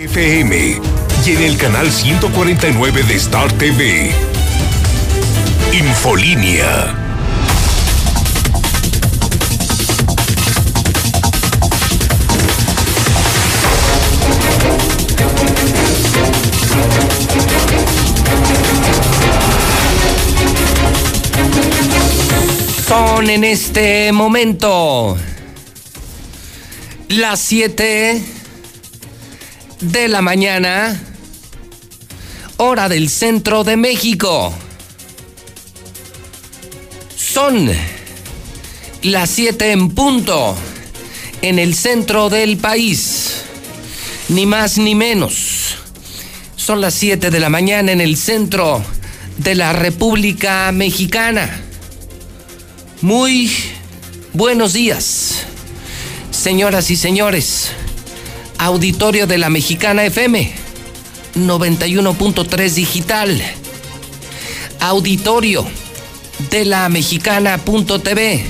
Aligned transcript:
FM 0.00 0.80
y 1.26 1.30
en 1.30 1.42
el 1.42 1.58
canal 1.58 1.92
149 1.92 3.02
de 3.02 3.14
Star 3.16 3.52
TV. 3.52 4.10
Infolínea. 5.74 6.96
Son 22.88 23.28
en 23.28 23.44
este 23.44 24.12
momento 24.12 25.18
las 27.08 27.40
7 27.40 28.39
de 29.80 30.08
la 30.08 30.20
mañana, 30.20 31.00
hora 32.58 32.88
del 32.88 33.08
centro 33.08 33.64
de 33.64 33.76
México. 33.76 34.52
Son 37.16 37.70
las 39.02 39.30
7 39.30 39.72
en 39.72 39.90
punto 39.90 40.54
en 41.40 41.58
el 41.58 41.74
centro 41.74 42.28
del 42.28 42.58
país. 42.58 43.42
Ni 44.28 44.46
más 44.46 44.76
ni 44.78 44.94
menos. 44.94 45.76
Son 46.56 46.80
las 46.80 46.94
7 46.94 47.30
de 47.30 47.40
la 47.40 47.48
mañana 47.48 47.92
en 47.92 48.00
el 48.00 48.16
centro 48.16 48.84
de 49.38 49.54
la 49.54 49.72
República 49.72 50.70
Mexicana. 50.72 51.62
Muy 53.00 53.50
buenos 54.34 54.74
días, 54.74 55.46
señoras 56.30 56.90
y 56.90 56.96
señores 56.96 57.70
auditorio 58.60 59.26
de 59.26 59.38
la 59.38 59.48
Mexicana 59.48 60.04
FM 60.04 60.52
91.3 61.34 62.74
digital, 62.74 63.42
auditorio 64.80 65.66
de 66.50 66.66
la 66.66 66.90
mexicana.tv, 66.90 68.44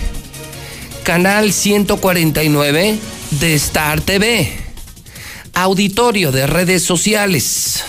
canal 1.04 1.52
149 1.52 2.98
de 3.38 3.54
Star 3.54 4.00
TV, 4.00 4.52
auditorio 5.54 6.32
de 6.32 6.48
redes 6.48 6.82
sociales. 6.82 7.84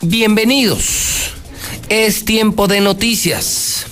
Bienvenidos, 0.00 1.32
es 1.90 2.24
tiempo 2.24 2.66
de 2.66 2.80
noticias. 2.80 3.84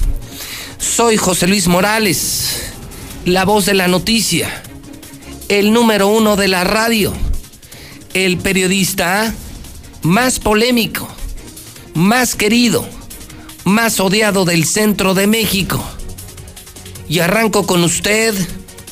Soy 0.79 1.19
José 1.19 1.47
Luis 1.47 1.67
Morales, 1.67 2.73
la 3.27 3.45
voz 3.45 3.67
de 3.67 3.75
la 3.75 3.87
noticia 3.87 4.63
el 5.49 5.73
número 5.73 6.09
uno 6.09 6.37
de 6.37 6.47
la 6.47 6.65
radio, 6.65 7.13
el 8.13 8.37
periodista 8.39 9.35
más 10.03 10.39
polémico, 10.39 11.09
más 11.95 12.35
querido, 12.35 12.87
más 13.65 13.99
odiado 13.99 14.45
del 14.45 14.67
centro 14.67 15.15
de 15.15 15.27
México. 15.27 15.83
Y 17.09 17.21
arranco 17.21 17.67
con 17.67 17.83
usted, 17.83 18.35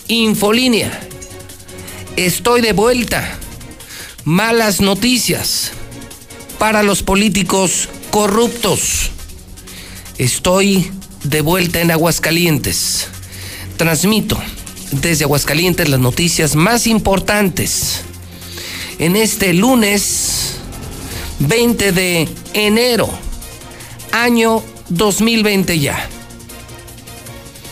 Infolínea. 0.08 1.00
Estoy 2.16 2.60
de 2.62 2.72
vuelta. 2.72 3.38
Malas 4.24 4.80
noticias 4.80 5.72
para 6.58 6.82
los 6.82 7.02
políticos 7.02 7.88
corruptos. 8.10 9.10
Estoy 10.16 10.90
de 11.24 11.42
vuelta 11.42 11.80
en 11.80 11.90
Aguascalientes. 11.90 13.08
Transmito 13.76 14.40
desde 14.90 15.24
Aguascalientes 15.24 15.88
las 15.88 16.00
noticias 16.00 16.54
más 16.54 16.86
importantes. 16.86 18.02
En 18.98 19.16
este 19.16 19.52
lunes 19.52 20.56
20 21.40 21.92
de 21.92 22.28
enero, 22.54 23.08
año 24.12 24.62
2020 24.88 25.78
ya. 25.78 26.08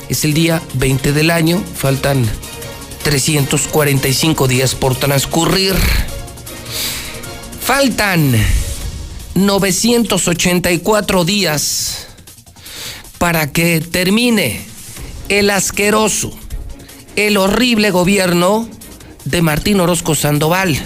Es 0.08 0.24
el 0.24 0.34
día 0.34 0.62
20 0.74 1.12
del 1.12 1.30
año, 1.30 1.62
faltan 1.76 2.28
345 3.02 4.48
días 4.48 4.74
por 4.74 4.94
transcurrir. 4.96 5.74
Faltan 7.60 8.34
984 9.34 11.24
días 11.24 12.06
para 13.18 13.50
que 13.50 13.80
termine 13.80 14.60
el 15.30 15.48
asqueroso 15.48 16.38
el 17.16 17.36
horrible 17.36 17.90
gobierno 17.90 18.68
de 19.24 19.42
Martín 19.42 19.80
Orozco 19.80 20.14
Sandoval. 20.14 20.78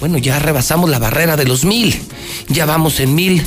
Bueno, 0.00 0.16
ya 0.18 0.38
rebasamos 0.38 0.88
la 0.90 0.98
barrera 0.98 1.36
de 1.36 1.44
los 1.44 1.64
mil, 1.64 1.94
ya 2.48 2.64
vamos 2.66 3.00
en 3.00 3.14
mil. 3.14 3.42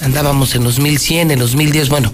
Andábamos 0.00 0.54
en 0.54 0.64
los 0.64 0.78
mil 0.78 0.98
cien, 0.98 1.30
en 1.30 1.38
los 1.38 1.54
mil 1.54 1.72
diez, 1.72 1.88
bueno, 1.88 2.12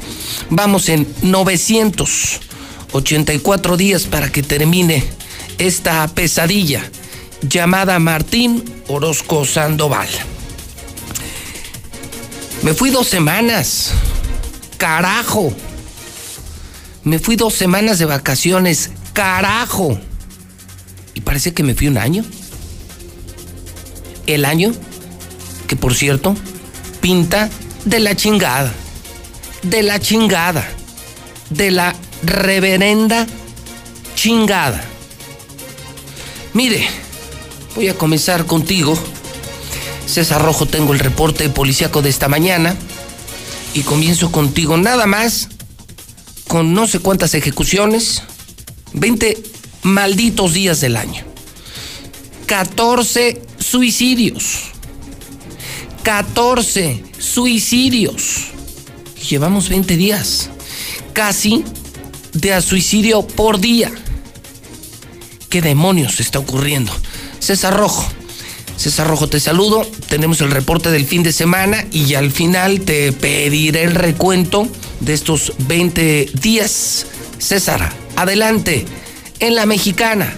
vamos 0.51 0.89
en 0.89 1.07
984 1.23 3.77
días 3.77 4.05
para 4.05 4.33
que 4.33 4.43
termine 4.43 5.05
esta 5.59 6.07
pesadilla 6.09 6.83
llamada 7.43 7.99
Martín 7.99 8.65
Orozco 8.89 9.45
Sandoval. 9.45 10.09
Me 12.63 12.75
fui 12.75 12.91
dos 12.91 13.07
semanas. 13.07 13.93
Carajo. 14.79 15.53
Me 17.07 17.21
fui 17.21 17.37
dos 17.37 17.55
semanas 17.55 18.01
de 18.01 18.05
vacaciones, 18.05 18.91
carajo. 19.13 19.97
Y 21.15 21.21
parece 21.21 21.55
que 21.55 21.63
me 21.63 21.77
fui 21.77 21.87
un 21.87 21.99
año. 21.99 22.25
El 24.27 24.45
año, 24.45 24.73
que 25.69 25.77
por 25.77 25.95
cierto, 25.95 26.35
pinta 27.01 27.49
de 27.85 28.01
la 28.01 28.17
chingada. 28.17 28.73
De 29.63 29.85
la 29.85 30.01
chingada. 30.01 30.69
De 31.49 31.71
la 31.71 31.95
reverenda 32.25 33.29
chingada. 34.17 34.83
Mire, 36.55 36.89
voy 37.77 37.87
a 37.87 37.95
comenzar 37.95 38.47
contigo. 38.47 38.99
César 40.09 40.43
Rojo, 40.43 40.67
tengo 40.67 40.93
el 40.93 40.99
reporte 40.99 41.49
policíaco 41.51 42.03
de 42.03 42.11
esta 42.11 42.27
mañana. 42.27 42.75
Y 43.75 43.83
comienzo 43.83 44.33
contigo 44.33 44.77
nada 44.77 45.07
más 45.07 45.51
con 46.49 46.75
no 46.75 46.87
sé 46.87 46.99
cuántas 47.01 47.35
ejecuciones, 47.35 48.23
20 48.93 49.43
malditos 49.83 50.55
días 50.55 50.81
del 50.81 50.97
año, 50.97 51.25
14 52.47 53.43
suicidios, 53.59 54.73
14 56.03 57.03
suicidios. 57.19 58.47
Llevamos 59.29 59.69
20 59.69 59.97
días, 59.97 60.51
casi 61.13 61.65
de 62.33 62.61
suicidio 62.63 63.27
por 63.27 63.59
día. 63.59 63.91
¿Qué 65.49 65.63
demonios 65.63 66.21
está 66.21 66.39
ocurriendo? 66.39 66.93
César 67.41 67.77
Rojo. 67.77 68.07
César 68.77 69.09
Rojo, 69.09 69.29
te 69.29 69.41
saludo. 69.41 69.87
Tenemos 70.09 70.41
el 70.43 70.51
reporte 70.51 70.91
del 70.91 71.07
fin 71.07 71.23
de 71.23 71.33
semana 71.33 71.87
y 71.93 72.15
al 72.15 72.31
final 72.31 72.83
te 72.83 73.13
pediré 73.13 73.85
el 73.85 73.95
recuento 73.95 74.69
de 75.01 75.13
estos 75.13 75.53
20 75.69 76.29
días. 76.41 77.07
César, 77.39 77.93
adelante, 78.17 78.85
en 79.41 79.55
la 79.55 79.67
mexicana. 79.67 80.35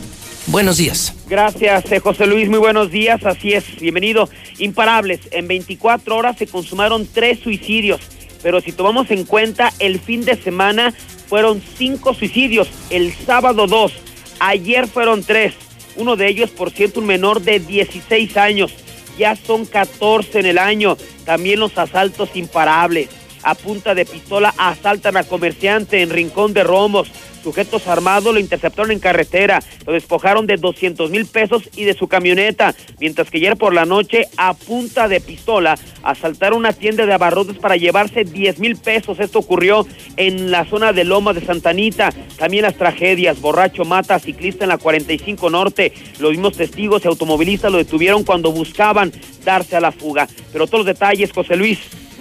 Buenos 0.47 0.79
días. 0.79 1.15
Gracias, 1.29 1.93
eh, 1.93 2.01
José 2.01 2.27
Luis. 2.27 2.49
Muy 2.49 2.59
buenos 2.59 2.91
días. 2.91 3.25
Así 3.25 3.53
es, 3.53 3.65
bienvenido. 3.81 4.29
Imparables. 4.59 5.21
En 5.31 5.47
24 5.47 6.17
horas 6.17 6.39
se 6.39 6.47
consumaron 6.47 7.07
tres 7.07 7.41
suicidios. 7.41 8.01
Pero 8.43 8.61
si 8.61 8.73
tomamos 8.73 9.11
en 9.11 9.25
cuenta 9.25 9.73
el 9.79 10.01
fin 10.01 10.25
de 10.25 10.37
semana, 10.37 10.95
fueron 11.29 11.63
cinco 11.77 12.15
suicidios. 12.15 12.69
El 12.91 13.13
sábado 13.13 13.67
dos. 13.67 13.93
Ayer 14.41 14.89
fueron 14.89 15.23
tres. 15.23 15.55
Uno 15.97 16.17
de 16.17 16.29
ellos, 16.29 16.51
por 16.51 16.71
cierto, 16.71 17.01
un 17.01 17.07
menor 17.07 17.43
de 17.43 17.59
16 17.59 18.37
años. 18.37 18.73
Ya 19.19 19.35
son 19.35 19.67
14 19.67 20.41
en 20.41 20.47
el 20.47 20.59
año. 20.59 20.97
También 21.25 21.61
los 21.61 21.77
asaltos 21.77 22.31
imparables 22.35 23.09
a 23.43 23.55
punta 23.55 23.95
de 23.95 24.05
pistola 24.05 24.55
asaltan 24.57 25.17
a 25.17 25.25
comerciante 25.25 26.03
en 26.03 26.11
Rincón 26.11 26.53
de 26.55 26.65
Romos. 26.65 27.11
Sujetos 27.43 27.87
armados 27.87 28.35
lo 28.35 28.41
interceptaron 28.41 28.91
en 28.91 28.99
carretera, 28.99 29.63
lo 29.87 29.93
despojaron 29.93 30.47
de 30.47 30.57
200 30.57 31.11
mil 31.11 31.25
pesos 31.25 31.63
y 31.77 31.85
de 31.85 31.95
su 31.95 32.09
camioneta, 32.09 32.75
mientras 33.01 33.31
que 33.31 33.39
ayer 33.39 33.57
por 33.57 33.73
la 33.73 33.87
noche 33.87 34.27
a 34.37 34.55
punta 34.55 35.09
de 35.09 35.21
pistola 35.21 35.79
asaltaron 36.03 36.59
una 36.59 36.73
tienda 36.73 37.07
de 37.07 37.13
abarrotes 37.15 37.57
para 37.57 37.77
llevarse 37.77 38.25
10 38.25 38.59
mil 38.59 38.77
pesos. 38.77 39.21
Esto 39.21 39.39
ocurrió 39.39 39.87
en 40.17 40.51
la 40.51 40.65
zona 40.65 40.93
de 40.93 41.05
Loma 41.05 41.33
de 41.33 41.45
Santanita. 41.45 42.13
También 42.37 42.65
las 42.65 42.77
tragedias, 42.77 43.41
borracho 43.41 43.85
mata 43.85 44.17
a 44.17 44.19
ciclista 44.19 44.65
en 44.65 44.71
la 44.71 44.79
45 44.79 45.49
Norte. 45.49 45.93
Los 46.19 46.33
mismos 46.33 46.57
testigos 46.57 47.05
y 47.05 47.09
automovilistas 47.09 47.71
lo 47.71 47.79
detuvieron 47.79 48.25
cuando 48.25 48.53
buscaban 48.53 49.13
darse 49.45 49.77
a 49.77 49.81
la 49.81 49.93
fuga. 49.93 50.29
Pero 50.53 50.67
todos 50.67 50.81
los 50.81 50.87
detalles, 50.87 51.33
José 51.33 51.57
Luis, 51.57 51.79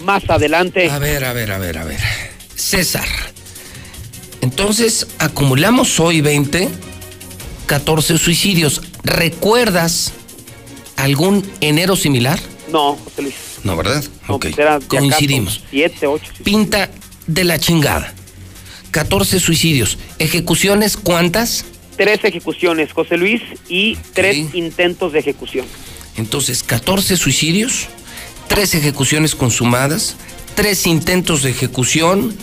más 0.08 0.28
adelante. 0.30 0.90
A 0.90 0.98
ver, 0.98 1.26
a 1.26 1.34
ver, 1.34 1.52
a 1.52 1.60
ver, 1.60 1.78
a 1.78 1.84
ver. 1.84 2.00
César. 2.56 3.08
Entonces, 4.42 5.06
acumulamos 5.20 6.00
hoy 6.00 6.22
20 6.22 6.70
14 7.68 8.18
suicidios. 8.18 8.82
¿Recuerdas 9.04 10.14
algún 10.96 11.46
enero 11.60 11.98
similar? 11.98 12.40
No, 12.72 12.96
José 12.96 13.22
Luis. 13.22 13.36
No, 13.64 13.76
¿verdad? 13.76 14.04
No, 14.28 14.36
ok. 14.36 14.48
pues 14.56 14.86
Coincidimos. 14.88 15.62
Siete, 15.70 16.08
ocho. 16.08 16.32
sí. 16.36 16.44
Pinta 16.44 16.90
de 17.28 17.44
la 17.44 17.60
chingada. 17.60 18.14
14 18.92 19.42
suicidios. 19.42 19.98
¿Ejecuciones 20.18 20.96
cuántas? 20.96 21.66
Tres 21.98 22.24
ejecuciones, 22.24 22.94
José 22.94 23.18
Luis, 23.18 23.42
y 23.68 23.98
tres 24.14 24.54
intentos 24.54 25.12
de 25.12 25.20
ejecución. 25.20 25.66
Entonces, 26.16 26.64
14 26.64 27.18
suicidios, 27.18 27.88
3 28.58 28.74
ejecuciones 28.74 29.36
consumadas, 29.36 30.18
3 30.56 30.88
intentos 30.88 31.44
de 31.44 31.52
ejecución, 31.52 32.36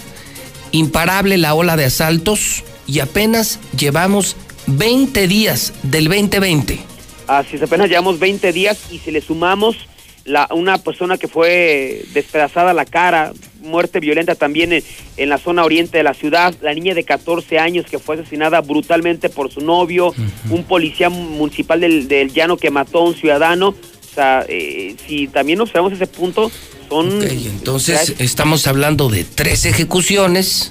imparable 0.71 1.39
la 1.39 1.55
ola 1.55 1.77
de 1.77 1.87
asaltos 1.87 2.63
y 2.87 3.01
apenas 3.01 3.59
llevamos 3.77 4.37
20 4.69 5.27
días 5.27 5.73
del 5.83 6.05
2020. 6.05 6.79
Así 7.27 7.57
es, 7.57 7.63
apenas 7.63 7.89
llevamos 7.89 8.21
20 8.21 8.53
días 8.53 8.79
y 8.93 9.01
si 9.01 9.11
le 9.11 9.23
sumamos 9.23 9.89
la, 10.25 10.47
una 10.53 10.79
persona 10.79 11.19
que 11.19 11.27
fue 11.27 12.05
despedazada 12.15 12.73
la 12.73 12.85
cara, 12.85 13.33
muerte 13.61 13.99
violenta 13.99 14.37
también 14.37 14.73
en, 14.73 14.85
en 15.17 15.29
la 15.29 15.39
zona 15.39 15.65
oriente 15.65 15.99
de 15.99 16.05
la 16.05 16.15
ciudad, 16.15 16.55
la 16.63 16.75
niña 16.75 16.95
de 16.95 17.03
14 17.03 17.59
años 17.59 17.87
que 17.87 17.99
fue 17.99 18.15
asesinada 18.15 18.61
brutalmente 18.61 19.31
por 19.31 19.51
su 19.51 19.63
novio, 19.63 20.15
un 20.49 20.63
policía 20.63 21.11
municipal 21.11 21.81
del, 21.81 22.07
del 22.07 22.33
llano 22.33 22.57
que 22.57 22.71
mató 22.71 22.99
a 22.99 23.05
un 23.05 23.15
ciudadano. 23.17 23.75
O 24.15 24.17
sea, 24.17 24.47
eh, 24.49 24.95
si 25.09 25.27
también 25.27 25.61
observamos 25.61 25.93
ese 25.93 26.07
punto, 26.07 26.49
son... 26.89 27.19
Ok, 27.19 27.25
entonces 27.31 28.15
estamos 28.21 28.69
hablando 28.69 29.09
de 29.09 29.25
3 29.25 29.65
ejecuciones, 29.65 30.71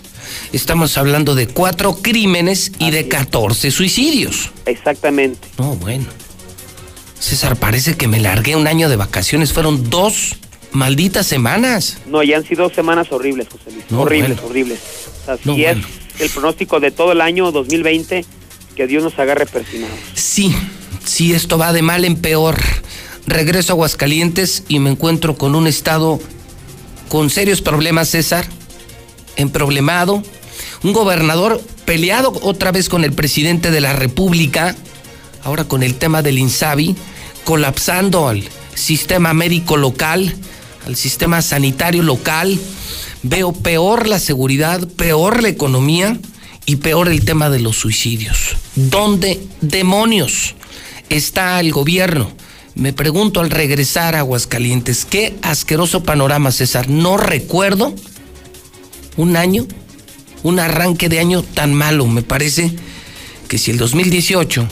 estamos 0.54 0.98
hablando 0.98 1.36
de 1.36 1.48
4 1.48 1.98
crímenes 2.02 2.72
y 2.80 2.92
de 2.92 3.10
14 3.10 3.70
suicidios. 3.70 4.52
Exactamente. 4.66 5.46
No, 5.58 5.76
bueno. 5.76 6.06
César, 7.20 7.58
parece 7.58 7.96
que 7.98 8.08
me 8.08 8.22
largué 8.22 8.56
un 8.56 8.66
año 8.68 8.88
de 8.88 8.96
vacaciones. 8.96 9.52
Fueron 9.52 9.90
dos 9.90 10.38
malditas 10.72 11.28
semanas. 11.28 11.98
No, 12.06 12.24
ya 12.24 12.38
han 12.38 12.46
sido 12.48 12.70
semanas 12.74 13.12
horribles, 13.12 13.48
José 13.52 13.72
Luis. 13.74 13.84
No, 13.90 14.04
horribles, 14.04 14.38
bueno. 14.38 14.50
horribles. 14.50 14.80
Así 15.28 15.42
No, 15.44 15.54
es 15.56 15.64
bueno. 15.76 15.88
el 16.20 16.30
pronóstico 16.30 16.80
de 16.80 16.92
todo 16.92 17.12
el 17.12 17.20
año 17.20 17.52
2020, 17.52 18.26
que 18.78 18.88
Dios 18.88 19.04
nos 19.04 19.20
agarre 19.20 19.46
persinados. 19.48 19.98
Sí, 20.14 20.56
sí, 21.04 21.34
esto 21.34 21.58
va 21.58 21.74
de 21.74 21.82
mal 21.82 22.06
en 22.06 22.16
peor. 22.16 22.56
Regreso 23.26 23.72
a 23.72 23.76
Aguascalientes 23.76 24.64
y 24.68 24.80
me 24.80 24.90
encuentro 24.90 25.38
con 25.38 25.56
un 25.56 25.68
estado 25.68 26.20
con 27.10 27.30
serios 27.30 27.62
problemas, 27.62 28.10
César. 28.10 28.46
Emproblemado. 29.36 30.24
Un 30.84 30.94
gobernador 30.94 31.62
peleado 31.86 32.34
otra 32.42 32.72
vez 32.72 32.90
con 32.90 33.04
el 33.04 33.14
presidente 33.14 33.72
de 33.72 33.82
la 33.82 33.94
República. 33.94 34.76
Ahora 35.44 35.64
con 35.64 35.84
el 35.84 35.96
tema 35.96 36.22
del 36.22 36.38
INSABI. 36.38 36.96
Colapsando 37.46 38.28
al 38.28 38.44
sistema 38.76 39.34
médico 39.34 39.78
local, 39.78 40.36
al 40.86 40.96
sistema 40.96 41.42
sanitario 41.42 42.04
local. 42.04 42.60
Veo 43.22 43.54
peor 43.54 44.08
la 44.08 44.20
seguridad, 44.20 44.86
peor 44.98 45.42
la 45.42 45.50
economía 45.50 46.18
y 46.66 46.78
peor 46.78 47.10
el 47.10 47.24
tema 47.24 47.50
de 47.50 47.60
los 47.60 47.78
suicidios. 47.78 48.56
¿Dónde 48.76 49.40
demonios 49.62 50.56
está 51.10 51.60
el 51.60 51.72
gobierno? 51.72 52.32
Me 52.76 52.92
pregunto 52.92 53.40
al 53.40 53.52
regresar 53.52 54.16
a 54.16 54.20
Aguascalientes, 54.20 55.06
qué 55.06 55.36
asqueroso 55.44 56.04
panorama, 56.04 56.52
César. 56.52 56.90
No 56.90 57.18
recuerdo 57.18 57.94
un 59.16 59.36
año, 59.38 59.68
un 60.42 60.60
arranque 60.60 61.08
de 61.08 61.20
año 61.20 61.44
tan 61.44 61.74
malo. 61.74 62.08
Me 62.08 62.24
parece 62.24 62.72
que 63.48 63.60
si 63.60 63.70
el 63.70 63.78
2018 63.78 64.68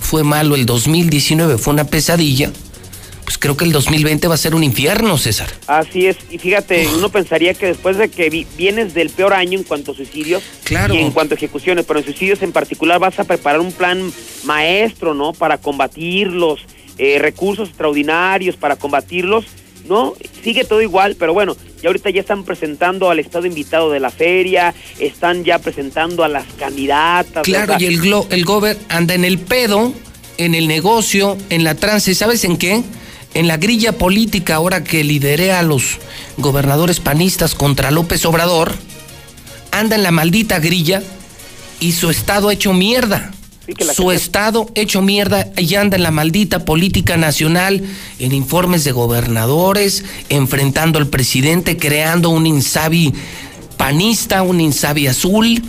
fue 0.00 0.22
malo, 0.22 0.54
el 0.54 0.64
2019 0.64 1.58
fue 1.58 1.72
una 1.74 1.84
pesadilla, 1.84 2.52
pues 3.24 3.36
creo 3.36 3.56
que 3.56 3.64
el 3.64 3.72
2020 3.72 4.28
va 4.28 4.34
a 4.34 4.38
ser 4.38 4.54
un 4.54 4.62
infierno, 4.62 5.18
César. 5.18 5.50
Así 5.66 6.06
es, 6.06 6.16
y 6.30 6.38
fíjate, 6.38 6.86
uno 6.96 7.08
pensaría 7.08 7.52
que 7.54 7.66
después 7.66 7.96
de 7.98 8.08
que 8.10 8.30
vi- 8.30 8.46
vienes 8.56 8.94
del 8.94 9.10
peor 9.10 9.34
año 9.34 9.58
en 9.58 9.64
cuanto 9.64 9.90
a 9.90 9.94
suicidios 9.96 10.42
Claro. 10.62 10.94
y 10.94 10.98
en 10.98 11.10
cuanto 11.10 11.34
a 11.34 11.36
ejecuciones, 11.36 11.84
pero 11.84 11.98
en 11.98 12.04
suicidios 12.04 12.42
en 12.42 12.52
particular 12.52 13.00
vas 13.00 13.18
a 13.18 13.24
preparar 13.24 13.60
un 13.60 13.72
plan 13.72 14.12
maestro, 14.44 15.14
¿no? 15.14 15.32
Para 15.32 15.58
combatirlos, 15.58 16.60
eh, 17.02 17.18
recursos 17.18 17.68
extraordinarios 17.70 18.56
para 18.56 18.76
combatirlos, 18.76 19.46
¿no? 19.88 20.12
Sigue 20.44 20.64
todo 20.64 20.82
igual, 20.82 21.16
pero 21.18 21.32
bueno, 21.32 21.56
ya 21.82 21.88
ahorita 21.88 22.10
ya 22.10 22.20
están 22.20 22.44
presentando 22.44 23.10
al 23.10 23.18
estado 23.18 23.46
invitado 23.46 23.90
de 23.90 24.00
la 24.00 24.10
feria, 24.10 24.74
están 24.98 25.42
ya 25.44 25.58
presentando 25.58 26.24
a 26.24 26.28
las 26.28 26.44
candidatas. 26.58 27.42
Claro, 27.44 27.74
y 27.78 27.86
el, 27.86 28.00
glo- 28.02 28.26
el 28.28 28.44
gober 28.44 28.76
anda 28.90 29.14
en 29.14 29.24
el 29.24 29.38
pedo, 29.38 29.94
en 30.36 30.54
el 30.54 30.68
negocio, 30.68 31.38
en 31.48 31.64
la 31.64 31.74
trance, 31.74 32.14
¿sabes 32.14 32.44
en 32.44 32.58
qué? 32.58 32.82
En 33.32 33.46
la 33.48 33.56
grilla 33.56 33.92
política 33.92 34.56
ahora 34.56 34.84
que 34.84 35.02
lideré 35.04 35.52
a 35.52 35.62
los 35.62 35.98
gobernadores 36.36 37.00
panistas 37.00 37.54
contra 37.54 37.90
López 37.90 38.24
Obrador, 38.26 38.74
anda 39.70 39.96
en 39.96 40.02
la 40.02 40.10
maldita 40.10 40.58
grilla 40.58 41.02
y 41.80 41.92
su 41.92 42.10
estado 42.10 42.50
hecho 42.50 42.72
mierda. 42.74 43.32
Sí, 43.70 43.74
que 43.76 43.84
la 43.84 43.94
su 43.94 44.02
gente- 44.08 44.16
estado 44.24 44.68
hecho 44.74 45.00
mierda 45.02 45.48
y 45.56 45.74
anda 45.76 45.96
en 45.96 46.02
la 46.02 46.10
maldita 46.10 46.64
política 46.64 47.16
nacional, 47.16 47.82
en 48.18 48.32
informes 48.32 48.84
de 48.84 48.92
gobernadores, 48.92 50.04
enfrentando 50.28 50.98
al 50.98 51.06
presidente, 51.08 51.76
creando 51.76 52.30
un 52.30 52.46
insabi 52.46 53.12
panista, 53.76 54.42
un 54.42 54.60
insabi 54.60 55.06
azul 55.06 55.62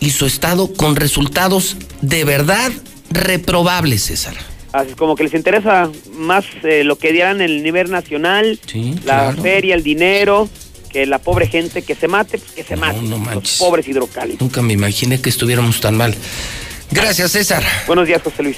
y 0.00 0.10
su 0.10 0.26
estado 0.26 0.72
con 0.74 0.96
resultados 0.96 1.76
de 2.02 2.24
verdad 2.24 2.70
reprobables, 3.10 4.02
César. 4.04 4.34
Así 4.72 4.92
como 4.92 5.16
que 5.16 5.24
les 5.24 5.34
interesa 5.34 5.90
más 6.12 6.44
eh, 6.62 6.84
lo 6.84 6.96
que 6.98 7.12
dieran 7.12 7.40
en 7.40 7.50
el 7.50 7.62
nivel 7.62 7.90
nacional, 7.90 8.60
Sí, 8.70 8.92
la 9.06 9.30
claro. 9.32 9.42
feria, 9.42 9.74
el 9.74 9.82
dinero, 9.82 10.48
que 10.92 11.06
la 11.06 11.18
pobre 11.18 11.46
gente 11.48 11.82
que 11.82 11.94
se 11.94 12.06
mate, 12.06 12.38
pues 12.38 12.52
que 12.52 12.62
se 12.64 12.74
No, 12.76 12.82
mate. 12.82 13.00
no 13.02 13.08
los 13.10 13.20
manches. 13.20 13.58
pobres 13.58 13.88
hidrocálidos. 13.88 14.40
Nunca 14.40 14.62
me 14.62 14.74
imaginé 14.74 15.20
que 15.20 15.30
estuviéramos 15.30 15.80
tan 15.80 15.96
mal. 15.96 16.14
Gracias, 16.90 17.32
César. 17.32 17.62
Buenos 17.86 18.06
días, 18.06 18.22
José 18.22 18.42
Luis. 18.42 18.56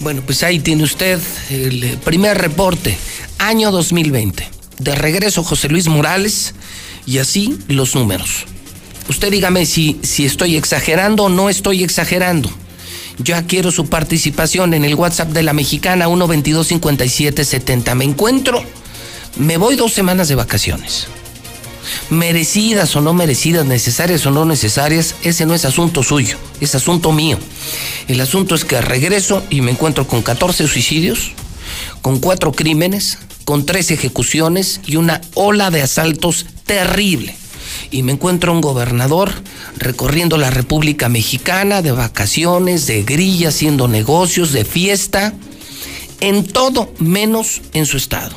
Bueno, 0.00 0.22
pues 0.24 0.42
ahí 0.44 0.60
tiene 0.60 0.84
usted 0.84 1.18
el 1.50 1.82
eh, 1.82 1.98
primer 2.04 2.38
reporte, 2.38 2.96
año 3.38 3.70
2020. 3.72 4.48
De 4.78 4.94
regreso, 4.94 5.42
José 5.42 5.68
Luis 5.68 5.88
Morales, 5.88 6.54
y 7.04 7.18
así 7.18 7.58
los 7.66 7.94
números. 7.96 8.46
Usted 9.08 9.30
dígame 9.30 9.66
si, 9.66 9.98
si 10.02 10.24
estoy 10.24 10.56
exagerando 10.56 11.24
o 11.24 11.28
no 11.28 11.48
estoy 11.48 11.82
exagerando. 11.82 12.50
Ya 13.18 13.42
quiero 13.42 13.72
su 13.72 13.88
participación 13.88 14.74
en 14.74 14.84
el 14.84 14.94
WhatsApp 14.94 15.30
de 15.30 15.42
la 15.42 15.52
mexicana 15.52 16.06
1225770. 16.06 17.94
Me 17.96 18.04
encuentro, 18.04 18.62
me 19.36 19.56
voy 19.56 19.74
dos 19.74 19.92
semanas 19.92 20.28
de 20.28 20.36
vacaciones. 20.36 21.08
Merecidas 22.10 22.94
o 22.96 23.00
no 23.00 23.12
merecidas, 23.14 23.66
necesarias 23.66 24.24
o 24.26 24.30
no 24.30 24.44
necesarias, 24.44 25.14
ese 25.22 25.46
no 25.46 25.54
es 25.54 25.64
asunto 25.64 26.02
suyo, 26.02 26.36
es 26.60 26.74
asunto 26.74 27.12
mío. 27.12 27.38
El 28.08 28.20
asunto 28.20 28.54
es 28.54 28.64
que 28.64 28.80
regreso 28.80 29.42
y 29.50 29.60
me 29.60 29.70
encuentro 29.70 30.06
con 30.06 30.22
14 30.22 30.66
suicidios, 30.66 31.32
con 32.02 32.18
cuatro 32.18 32.52
crímenes, 32.52 33.18
con 33.44 33.64
tres 33.64 33.90
ejecuciones 33.90 34.80
y 34.86 34.96
una 34.96 35.20
ola 35.34 35.70
de 35.70 35.82
asaltos 35.82 36.46
terrible. 36.66 37.34
Y 37.90 38.02
me 38.02 38.12
encuentro 38.12 38.52
un 38.52 38.60
gobernador 38.60 39.32
recorriendo 39.76 40.36
la 40.36 40.50
República 40.50 41.08
Mexicana 41.08 41.80
de 41.80 41.92
vacaciones, 41.92 42.86
de 42.86 43.02
grilla, 43.02 43.48
haciendo 43.48 43.88
negocios, 43.88 44.52
de 44.52 44.64
fiesta, 44.64 45.32
en 46.20 46.44
todo 46.44 46.92
menos 46.98 47.62
en 47.72 47.86
su 47.86 47.96
estado. 47.96 48.36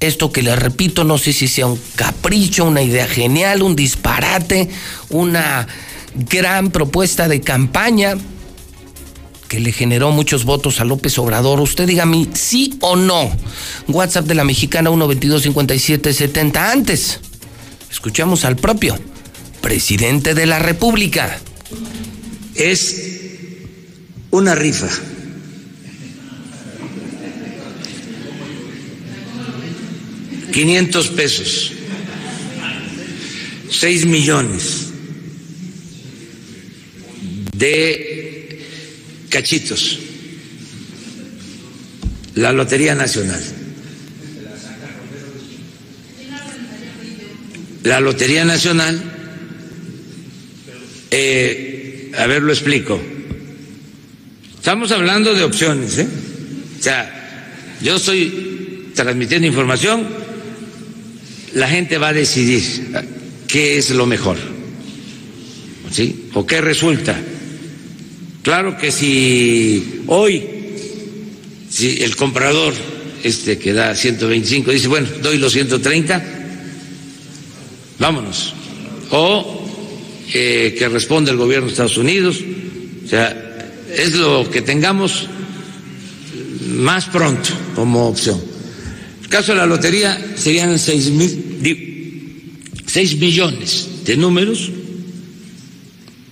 Esto 0.00 0.32
que 0.32 0.42
le 0.42 0.56
repito, 0.56 1.04
no 1.04 1.18
sé 1.18 1.32
si 1.34 1.46
sea 1.46 1.66
un 1.66 1.78
capricho, 1.94 2.64
una 2.64 2.82
idea 2.82 3.06
genial, 3.06 3.62
un 3.62 3.76
disparate, 3.76 4.70
una 5.10 5.68
gran 6.14 6.70
propuesta 6.70 7.28
de 7.28 7.42
campaña 7.42 8.16
que 9.48 9.60
le 9.60 9.72
generó 9.72 10.12
muchos 10.12 10.44
votos 10.44 10.80
a 10.80 10.84
López 10.84 11.18
Obrador. 11.18 11.60
Usted 11.60 11.86
dígame 11.86 12.28
sí 12.34 12.78
o 12.80 12.96
no. 12.96 13.30
WhatsApp 13.88 14.26
de 14.26 14.36
la 14.36 14.44
mexicana 14.44 14.90
122-5770. 14.90 16.56
Antes, 16.56 17.20
escuchamos 17.90 18.44
al 18.44 18.56
propio 18.56 18.96
presidente 19.60 20.34
de 20.34 20.46
la 20.46 20.60
República. 20.60 21.38
Es 22.54 22.96
una 24.30 24.54
rifa. 24.54 24.88
Quinientos 30.52 31.08
pesos. 31.08 31.72
Seis 33.70 34.04
millones 34.04 34.88
de 37.56 38.64
cachitos. 39.28 39.98
La 42.34 42.52
Lotería 42.52 42.94
Nacional. 42.94 43.42
La 47.84 48.00
Lotería 48.00 48.44
Nacional, 48.44 49.02
eh, 51.10 52.12
a 52.16 52.26
ver, 52.26 52.42
lo 52.42 52.52
explico. 52.52 53.00
Estamos 54.56 54.92
hablando 54.92 55.32
de 55.34 55.42
opciones, 55.42 55.96
¿eh? 55.98 56.06
O 56.78 56.82
sea, 56.82 57.78
yo 57.80 57.96
estoy 57.96 58.90
transmitiendo 58.94 59.46
información, 59.46 60.06
la 61.54 61.68
gente 61.68 61.98
va 61.98 62.08
a 62.08 62.12
decidir 62.12 62.62
qué 63.46 63.78
es 63.78 63.90
lo 63.90 64.06
mejor, 64.06 64.36
¿sí? 65.90 66.28
¿O 66.34 66.46
qué 66.46 66.60
resulta? 66.60 67.20
Claro 68.42 68.78
que 68.78 68.90
si 68.90 70.02
hoy, 70.06 70.42
si 71.68 72.02
el 72.02 72.16
comprador 72.16 72.72
este 73.22 73.58
que 73.58 73.72
da 73.72 73.94
125 73.94 74.70
dice, 74.70 74.88
bueno, 74.88 75.08
doy 75.22 75.38
los 75.38 75.52
130, 75.52 76.24
vámonos. 77.98 78.54
O 79.10 79.68
eh, 80.32 80.74
que 80.78 80.88
responde 80.88 81.30
el 81.30 81.36
gobierno 81.36 81.66
de 81.66 81.72
Estados 81.72 81.98
Unidos, 81.98 82.38
o 83.04 83.08
sea, 83.08 83.50
es 83.92 84.14
lo 84.14 84.48
que 84.48 84.62
tengamos 84.62 85.26
más 86.66 87.06
pronto 87.06 87.50
como 87.74 88.08
opción. 88.08 88.49
Caso 89.30 89.52
de 89.52 89.58
la 89.58 89.66
lotería 89.66 90.34
serían 90.36 90.76
seis 90.78 91.08
mil, 91.10 92.58
seis 92.84 93.16
millones 93.16 93.88
de 94.04 94.16
números 94.16 94.70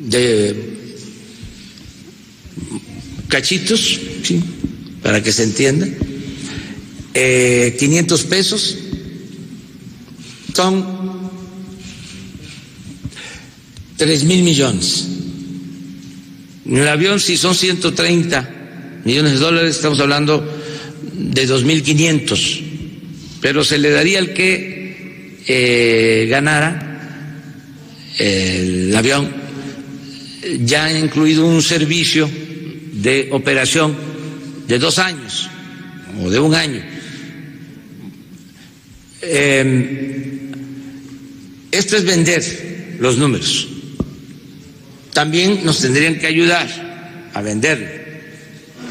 de 0.01 0.55
cachitos, 3.29 4.01
¿sí? 4.25 4.43
para 5.03 5.23
que 5.23 5.33
se 5.33 5.45
entienda, 5.45 5.87
eh, 7.15 7.77
500 7.79 8.25
pesos 8.25 8.77
son 10.55 10.85
3 13.97 14.25
mil 14.25 14.43
millones. 14.43 15.07
En 16.67 16.79
el 16.79 16.89
avión, 16.89 17.21
si 17.21 17.37
son 17.37 17.55
130 17.55 19.03
millones 19.05 19.33
de 19.33 19.39
dólares, 19.39 19.77
estamos 19.77 20.01
hablando 20.01 20.45
de 21.13 21.49
2.500, 21.49 22.68
pero 23.41 23.65
se 23.65 23.79
le 23.79 23.91
daría 23.91 24.19
al 24.19 24.33
que 24.33 25.37
eh, 25.47 26.27
ganara 26.29 26.89
el 28.19 28.95
avión, 28.97 29.31
ya 30.65 30.91
incluido 30.99 31.47
un 31.47 31.63
servicio 31.63 32.29
de 32.93 33.29
operación 33.31 33.97
de 34.67 34.79
dos 34.79 34.99
años 34.99 35.49
o 36.23 36.31
de 36.31 36.39
un 36.41 36.55
año. 36.55 36.83
Em, 39.23 40.51
esto 41.71 41.97
es 41.97 42.05
vender 42.05 42.97
los 42.99 43.19
números. 43.19 43.69
También 45.13 45.65
nos 45.65 45.81
tendrían 45.81 46.19
que 46.19 46.27
ayudar 46.27 47.31
a 47.35 47.43
vender. 47.43 47.99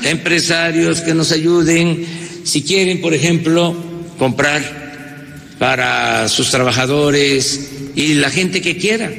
Empresarios 0.04 1.02
que 1.02 1.14
nos 1.14 1.32
ayuden, 1.32 2.06
si 2.44 2.64
quieren, 2.64 3.02
por 3.02 3.14
ejemplo, 3.14 3.87
comprar 4.18 5.56
para 5.60 6.28
sus 6.30 6.52
trabajadores 6.52 7.72
y 7.96 8.16
la 8.16 8.30
gente 8.30 8.62
que 8.62 8.78
quiera. 8.78 9.10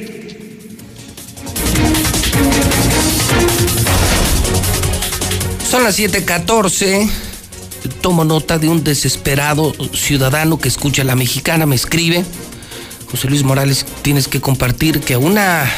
Son 5.68 5.84
las 5.84 5.98
7:14. 5.98 7.08
Tomo 8.00 8.24
nota 8.24 8.58
de 8.58 8.68
un 8.68 8.84
desesperado 8.84 9.74
ciudadano 9.92 10.58
que 10.58 10.68
escucha 10.68 11.02
a 11.02 11.04
la 11.04 11.16
mexicana, 11.16 11.66
me 11.66 11.74
escribe. 11.74 12.24
José 13.10 13.28
Luis 13.28 13.42
Morales, 13.42 13.86
tienes 14.02 14.28
que 14.28 14.40
compartir 14.40 15.00
que 15.00 15.14
a 15.14 15.18
una, 15.18 15.70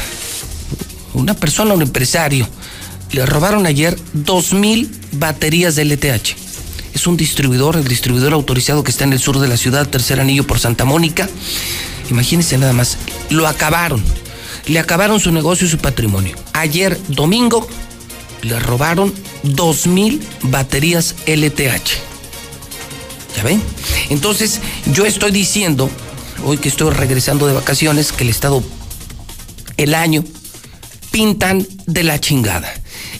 una 1.13 1.33
persona, 1.33 1.73
un 1.73 1.81
empresario, 1.81 2.47
le 3.11 3.25
robaron 3.25 3.65
ayer 3.65 3.97
dos 4.13 4.53
mil 4.53 4.89
baterías 5.13 5.75
de 5.75 5.85
LTH. 5.85 6.40
Es 6.93 7.07
un 7.07 7.17
distribuidor, 7.17 7.77
el 7.77 7.87
distribuidor 7.87 8.33
autorizado 8.33 8.83
que 8.83 8.91
está 8.91 9.05
en 9.05 9.13
el 9.13 9.19
sur 9.19 9.39
de 9.39 9.47
la 9.47 9.57
ciudad, 9.57 9.87
tercer 9.87 10.19
anillo 10.19 10.45
por 10.45 10.59
Santa 10.59 10.85
Mónica. 10.85 11.29
Imagínense 12.09 12.57
nada 12.57 12.73
más, 12.73 12.97
lo 13.29 13.47
acabaron. 13.47 14.03
Le 14.67 14.79
acabaron 14.79 15.19
su 15.19 15.31
negocio 15.31 15.65
y 15.65 15.69
su 15.69 15.77
patrimonio. 15.77 16.35
Ayer, 16.53 16.99
domingo, 17.07 17.67
le 18.41 18.59
robaron 18.59 19.13
2.000 19.43 20.19
baterías 20.43 21.15
LTH. 21.25 21.89
¿Ya 23.35 23.43
ven? 23.43 23.61
Entonces, 24.09 24.59
yo 24.87 25.05
estoy 25.05 25.31
diciendo, 25.31 25.89
hoy 26.43 26.57
que 26.57 26.69
estoy 26.69 26.91
regresando 26.91 27.47
de 27.47 27.53
vacaciones, 27.53 28.11
que 28.11 28.23
el 28.23 28.29
Estado, 28.29 28.61
el 29.77 29.95
año, 29.95 30.23
pintan 31.11 31.65
de 31.85 32.03
la 32.03 32.19
chingada. 32.19 32.71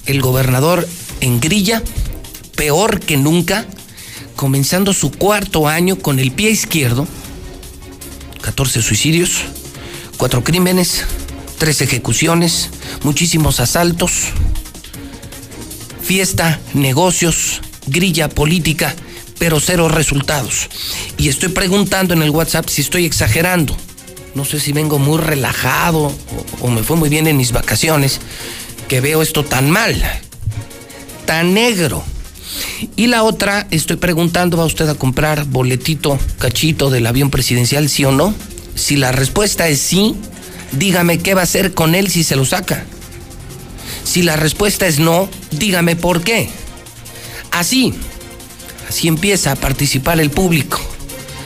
El 0.06 0.22
gobernador 0.22 0.88
en 1.22 1.40
grilla, 1.40 1.82
peor 2.62 3.00
que 3.00 3.18
nunca, 3.18 3.66
comenzando 4.36 4.94
su 4.94 5.10
cuarto 5.10 5.68
año 5.68 5.98
con 5.98 6.20
el 6.20 6.32
pie 6.32 6.52
izquierdo, 6.52 7.08
14 8.42 8.84
suicidios, 8.84 9.40
4 10.18 10.44
crímenes, 10.44 11.06
3 11.58 11.82
ejecuciones, 11.82 12.70
muchísimos 13.02 13.60
asaltos, 13.60 14.26
fiesta, 16.04 16.60
negocios, 16.76 17.62
grilla 17.88 18.30
política, 18.30 18.96
pero 19.40 19.60
cero 19.60 19.90
resultados. 19.90 20.70
Y 21.18 21.30
estoy 21.30 21.50
preguntando 21.50 22.14
en 22.14 22.22
el 22.22 22.30
WhatsApp 22.30 22.70
si 22.70 22.82
estoy 22.82 23.06
exagerando. 23.06 23.76
No 24.36 24.46
sé 24.46 24.60
si 24.60 24.72
vengo 24.72 25.00
muy 25.00 25.18
relajado 25.18 26.14
o, 26.62 26.68
me 26.68 26.84
fue 26.84 26.96
muy 26.96 27.10
bien 27.10 27.26
en 27.26 27.38
mis 27.38 27.54
vacaciones, 27.54 28.20
que 28.88 29.02
veo 29.02 29.24
esto 29.24 29.44
tan 29.44 29.72
mal, 29.72 30.00
tan 31.26 31.56
negro. 31.56 32.04
Y 32.96 33.08
la 33.08 33.24
otra, 33.24 33.68
estoy 33.72 33.98
preguntando, 33.98 34.58
¿va 34.58 34.66
usted 34.66 34.88
a 34.90 34.96
comprar 34.96 35.46
boletito, 35.46 36.20
cachito 36.40 36.90
del 36.90 37.08
avión 37.08 37.30
presidencial, 37.30 37.90
sí 37.90 38.06
o 38.06 38.12
no? 38.12 38.34
Si 38.76 38.96
la 38.96 39.12
respuesta 39.12 39.68
es 39.68 39.80
sí, 39.80 40.16
dígame 40.72 41.20
qué 41.20 41.34
va 41.34 41.42
a 41.42 41.44
hacer 41.46 41.74
con 41.74 41.96
él 41.96 42.10
si 42.10 42.24
se 42.24 42.36
lo 42.36 42.46
saca. 42.46 42.86
Si 44.04 44.24
la 44.24 44.36
respuesta 44.36 44.88
es 44.88 45.00
no, 45.00 45.30
dígame 45.52 45.96
por 45.96 46.24
qué. 46.24 46.50
Así, 47.52 47.94
así 48.90 49.08
empieza 49.08 49.52
a 49.52 49.56
participar 49.56 50.20
el 50.20 50.30
público. 50.30 50.80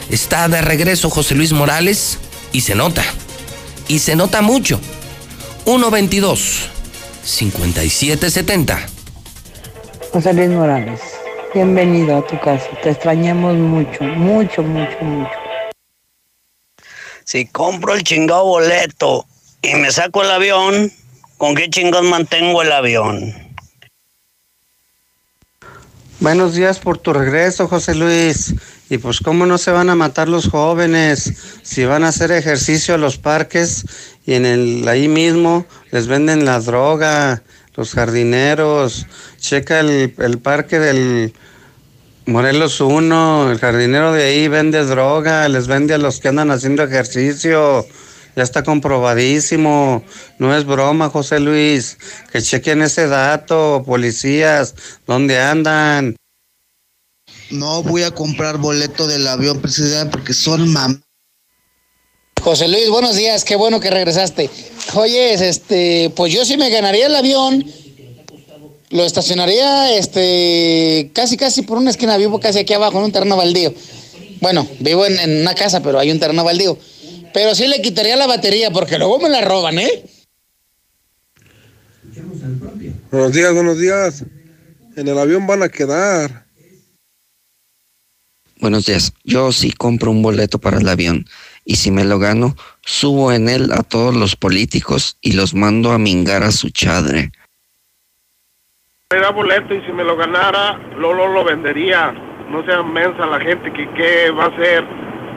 Está 0.09 0.47
de 0.47 0.61
regreso 0.61 1.09
José 1.09 1.35
Luis 1.35 1.51
Morales 1.51 2.19
y 2.53 2.61
se 2.61 2.75
nota. 2.75 3.03
Y 3.87 3.99
se 3.99 4.15
nota 4.15 4.41
mucho. 4.41 4.79
122 5.65 6.69
5770. 7.23 8.94
José 10.15 10.31
Luis 10.31 10.47
Morales, 10.47 11.01
bienvenido 11.53 12.15
a 12.15 12.25
tu 12.25 12.39
casa. 12.39 12.69
Te 12.81 12.91
extrañamos 12.91 13.53
mucho, 13.57 14.01
mucho, 14.01 14.63
mucho, 14.63 14.97
mucho. 15.01 15.29
Si 17.25 17.45
compro 17.47 17.95
el 17.95 18.01
chingado 18.01 18.45
boleto 18.45 19.25
y 19.61 19.75
me 19.75 19.91
saco 19.91 20.23
el 20.23 20.31
avión, 20.31 20.89
¿con 21.35 21.53
qué 21.53 21.69
chingados 21.69 22.05
mantengo 22.05 22.61
el 22.61 22.71
avión? 22.71 23.33
Buenos 26.21 26.55
días 26.55 26.79
por 26.79 26.97
tu 26.97 27.11
regreso, 27.11 27.67
José 27.67 27.93
Luis. 27.93 28.55
Y 28.89 28.99
pues 28.99 29.19
cómo 29.19 29.45
no 29.45 29.57
se 29.57 29.71
van 29.71 29.89
a 29.89 29.95
matar 29.95 30.29
los 30.29 30.47
jóvenes 30.47 31.59
si 31.61 31.83
van 31.83 32.05
a 32.05 32.09
hacer 32.09 32.31
ejercicio 32.31 32.95
a 32.95 32.97
los 32.97 33.17
parques 33.17 33.85
y 34.25 34.35
en 34.35 34.45
el 34.45 34.87
ahí 34.87 35.09
mismo 35.09 35.65
les 35.91 36.07
venden 36.07 36.45
la 36.45 36.61
droga, 36.61 37.43
los 37.75 37.91
jardineros. 37.91 39.07
Checa 39.45 39.79
el, 39.79 40.15
el 40.17 40.39
parque 40.39 40.79
del 40.79 41.31
Morelos 42.25 42.81
1, 42.81 43.51
el 43.51 43.59
jardinero 43.59 44.11
de 44.11 44.23
ahí 44.23 44.47
vende 44.47 44.83
droga, 44.83 45.47
les 45.49 45.67
vende 45.67 45.93
a 45.93 45.99
los 45.99 46.19
que 46.19 46.29
andan 46.29 46.49
haciendo 46.49 46.81
ejercicio. 46.81 47.85
Ya 48.35 48.41
está 48.41 48.63
comprobadísimo. 48.63 50.03
No 50.39 50.57
es 50.57 50.65
broma, 50.65 51.11
José 51.11 51.39
Luis. 51.39 51.99
Que 52.31 52.41
chequen 52.41 52.81
ese 52.81 53.07
dato, 53.07 53.83
policías, 53.85 54.73
¿dónde 55.05 55.39
andan? 55.39 56.15
No 57.51 57.83
voy 57.83 58.01
a 58.01 58.09
comprar 58.09 58.57
boleto 58.57 59.05
del 59.05 59.27
avión 59.27 59.61
presidencial 59.61 60.09
porque 60.09 60.33
son 60.33 60.73
mam. 60.73 61.03
José 62.41 62.67
Luis, 62.67 62.89
buenos 62.89 63.15
días, 63.15 63.43
qué 63.43 63.55
bueno 63.55 63.79
que 63.79 63.91
regresaste. 63.91 64.49
Oye, 64.95 65.35
este, 65.35 66.11
pues 66.15 66.33
yo 66.33 66.43
sí 66.45 66.57
me 66.57 66.71
ganaría 66.71 67.05
el 67.05 67.15
avión, 67.15 67.63
lo 68.95 69.03
estacionaría, 69.03 69.95
este, 69.97 71.11
casi 71.13 71.37
casi 71.37 71.61
por 71.61 71.77
una 71.77 71.89
esquina, 71.89 72.17
vivo 72.17 72.39
casi 72.39 72.59
aquí 72.59 72.73
abajo 72.73 72.97
en 72.97 73.05
un 73.05 73.11
terreno 73.11 73.37
baldío. 73.37 73.73
Bueno, 74.41 74.67
vivo 74.79 75.05
en, 75.05 75.19
en 75.19 75.41
una 75.41 75.53
casa, 75.53 75.81
pero 75.81 75.99
hay 75.99 76.11
un 76.11 76.19
terreno 76.19 76.43
baldío. 76.43 76.77
Pero 77.33 77.53
sí 77.53 77.67
le 77.67 77.81
quitaría 77.81 78.15
la 78.15 78.27
batería 78.27 78.71
porque 78.71 78.97
luego 78.97 79.19
me 79.19 79.29
la 79.29 79.41
roban, 79.41 79.77
¿eh? 79.79 80.03
Buenos 83.11 83.33
días, 83.33 83.53
buenos 83.53 83.77
días. 83.77 84.23
En 84.95 85.07
el 85.07 85.17
avión 85.17 85.45
van 85.45 85.63
a 85.63 85.69
quedar. 85.69 86.45
Buenos 88.59 88.85
días. 88.85 89.11
Yo 89.23 89.51
sí 89.51 89.71
compro 89.71 90.11
un 90.11 90.21
boleto 90.21 90.59
para 90.59 90.79
el 90.79 90.87
avión 90.87 91.25
y 91.65 91.75
si 91.75 91.91
me 91.91 92.05
lo 92.05 92.19
gano, 92.19 92.55
subo 92.85 93.33
en 93.33 93.49
él 93.49 93.71
a 93.73 93.83
todos 93.83 94.15
los 94.15 94.35
políticos 94.35 95.17
y 95.19 95.33
los 95.33 95.53
mando 95.53 95.91
a 95.91 95.97
mingar 95.97 96.43
a 96.43 96.51
su 96.51 96.69
chadre. 96.69 97.31
Era 99.15 99.31
boleto 99.31 99.73
y 99.73 99.81
si 99.83 99.93
me 99.93 100.03
lo 100.03 100.17
ganara, 100.17 100.77
Lolo 100.99 101.29
lo 101.29 101.45
vendería. 101.45 102.13
No 102.51 102.65
sea 102.65 102.83
mensa 102.83 103.25
la 103.25 103.39
gente 103.39 103.71
que 103.71 103.89
qué 103.93 104.29
va 104.29 104.43
a 104.43 104.47
hacer 104.47 104.83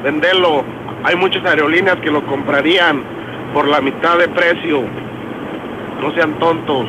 venderlo. 0.03 0.65
Hay 1.05 1.15
muchas 1.15 1.45
aerolíneas 1.45 1.97
que 2.01 2.11
lo 2.11 2.27
comprarían 2.27 3.05
por 3.55 3.69
la 3.69 3.81
mitad 3.81 4.19
de 4.19 4.29
precio. 4.31 4.83
No 6.01 6.13
sean 6.13 6.41
tontos. 6.41 6.89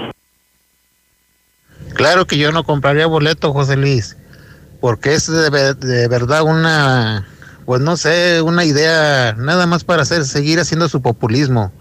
Claro 1.94 2.26
que 2.26 2.40
yo 2.40 2.52
no 2.52 2.63
compraría 2.63 3.06
boleto, 3.06 3.54
José 3.54 3.78
Luis, 3.78 4.18
porque 4.82 5.13
es 5.13 5.28
de, 5.28 5.76
de 5.76 6.08
verdad 6.08 6.42
una, 6.42 7.28
pues 7.66 7.82
no 7.82 7.98
sé, 7.98 8.42
una 8.42 8.66
idea 8.66 9.36
nada 9.38 9.68
más 9.68 9.84
para 9.84 10.02
hacer, 10.02 10.26
seguir 10.26 10.60
haciendo 10.60 10.90
su 10.90 11.04
populismo. 11.04 11.72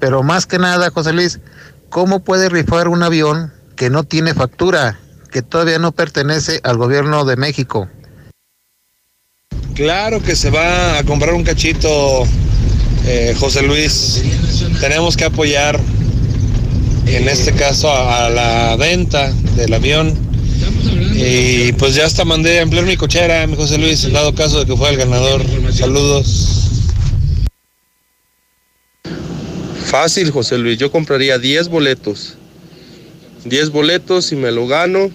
Pero 0.00 0.24
más 0.24 0.46
que 0.46 0.58
nada, 0.58 0.90
José 0.90 1.12
Luis, 1.12 1.38
¿cómo 1.90 2.24
puede 2.24 2.48
rifar 2.48 2.88
un 2.88 3.04
avión 3.04 3.52
que 3.82 3.90
no 3.90 4.04
tiene 4.04 4.32
factura, 4.32 5.00
que 5.32 5.42
todavía 5.42 5.80
no 5.80 5.90
pertenece 5.90 6.60
al 6.62 6.76
gobierno 6.76 7.24
de 7.24 7.34
México? 7.34 7.88
Claro 9.74 10.22
que 10.22 10.36
se 10.36 10.50
va 10.50 10.98
a 10.98 11.02
comprar 11.02 11.34
un 11.34 11.42
cachito, 11.42 12.22
eh, 13.06 13.34
José 13.40 13.62
Luis. 13.62 14.22
Tenemos 14.78 15.16
que 15.16 15.24
apoyar, 15.24 15.80
en 17.06 17.28
este 17.28 17.54
caso, 17.54 17.90
a, 17.90 18.26
a 18.26 18.30
la 18.30 18.76
venta 18.76 19.32
del 19.56 19.74
avión. 19.74 20.16
Y 21.16 21.72
pues 21.72 21.96
ya 21.96 22.06
hasta 22.06 22.24
mandé 22.24 22.60
a 22.60 22.62
emplear 22.62 22.84
mi 22.86 22.96
cochera, 22.96 23.44
mi 23.48 23.56
José 23.56 23.78
Luis, 23.78 24.04
en 24.04 24.12
dado 24.12 24.32
caso 24.32 24.60
de 24.60 24.66
que 24.66 24.76
fuera 24.76 24.92
el 24.92 24.98
ganador. 24.98 25.42
Saludos. 25.72 26.82
Fácil, 29.86 30.30
José 30.30 30.56
Luis. 30.56 30.78
Yo 30.78 30.92
compraría 30.92 31.36
10 31.36 31.66
boletos. 31.66 32.36
10 33.44 33.70
boletos 33.70 34.32
y 34.32 34.36
me 34.36 34.50
lo 34.52 34.66
gano, 34.66 35.10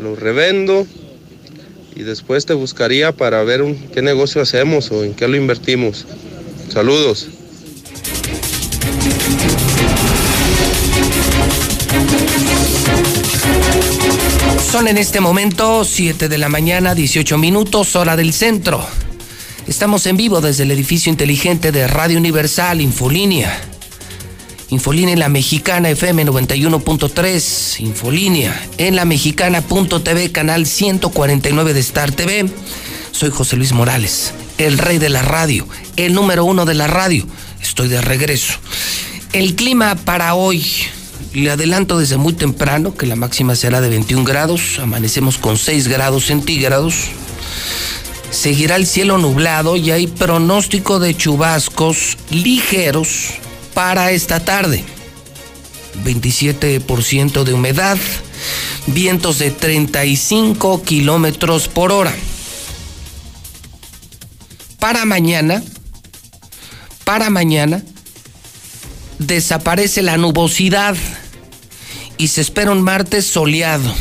lo 0.00 0.16
revendo 0.16 0.86
y 1.94 2.02
después 2.02 2.44
te 2.46 2.54
buscaría 2.54 3.12
para 3.12 3.42
ver 3.42 3.64
qué 3.92 4.02
negocio 4.02 4.42
hacemos 4.42 4.90
o 4.90 5.02
en 5.02 5.14
qué 5.14 5.26
lo 5.28 5.36
invertimos. 5.36 6.06
Saludos. 6.68 7.28
Son 14.70 14.88
en 14.88 14.98
este 14.98 15.20
momento 15.20 15.84
7 15.84 16.28
de 16.28 16.38
la 16.38 16.50
mañana, 16.50 16.94
18 16.94 17.38
minutos, 17.38 17.96
hora 17.96 18.14
del 18.14 18.34
centro. 18.34 18.84
Estamos 19.66 20.06
en 20.06 20.18
vivo 20.18 20.42
desde 20.42 20.64
el 20.64 20.70
edificio 20.70 21.10
inteligente 21.10 21.72
de 21.72 21.86
Radio 21.86 22.18
Universal, 22.18 22.82
Infolínea. 22.82 23.75
Infolínea 24.68 25.12
en 25.12 25.20
la 25.20 25.28
Mexicana 25.28 25.90
FM 25.90 26.26
91.3, 26.26 27.80
Infolínea 27.80 28.68
en 28.78 28.96
la 28.96 29.04
Mexicana.tv, 29.04 30.32
canal 30.32 30.66
149 30.66 31.72
de 31.72 31.80
Star 31.80 32.10
TV. 32.10 32.50
Soy 33.12 33.30
José 33.30 33.56
Luis 33.56 33.72
Morales, 33.72 34.34
el 34.58 34.78
rey 34.78 34.98
de 34.98 35.08
la 35.08 35.22
radio, 35.22 35.68
el 35.96 36.14
número 36.14 36.44
uno 36.44 36.64
de 36.64 36.74
la 36.74 36.88
radio. 36.88 37.24
Estoy 37.62 37.86
de 37.86 38.00
regreso. 38.00 38.54
El 39.32 39.54
clima 39.54 39.94
para 39.94 40.34
hoy, 40.34 40.66
le 41.32 41.48
adelanto 41.48 41.96
desde 41.98 42.16
muy 42.16 42.32
temprano 42.32 42.96
que 42.96 43.06
la 43.06 43.14
máxima 43.14 43.54
será 43.54 43.80
de 43.80 43.88
21 43.88 44.24
grados, 44.24 44.80
amanecemos 44.80 45.38
con 45.38 45.58
6 45.58 45.86
grados 45.86 46.26
centígrados. 46.26 47.04
Seguirá 48.32 48.74
el 48.74 48.88
cielo 48.88 49.16
nublado 49.18 49.76
y 49.76 49.92
hay 49.92 50.08
pronóstico 50.08 50.98
de 50.98 51.16
chubascos 51.16 52.18
ligeros 52.30 53.34
para 53.76 54.10
esta 54.10 54.40
tarde. 54.40 54.82
27% 56.02 57.44
de 57.44 57.52
humedad, 57.52 57.98
vientos 58.86 59.38
de 59.38 59.50
35 59.50 60.82
kilómetros 60.82 61.68
por 61.68 61.92
hora. 61.92 62.14
Para 64.78 65.04
mañana, 65.04 65.62
para 67.04 67.28
mañana, 67.28 67.82
desaparece 69.18 70.00
la 70.00 70.16
nubosidad 70.16 70.96
y 72.16 72.28
se 72.28 72.40
espera 72.40 72.70
un 72.70 72.80
martes 72.80 73.26
soleado. 73.26 73.94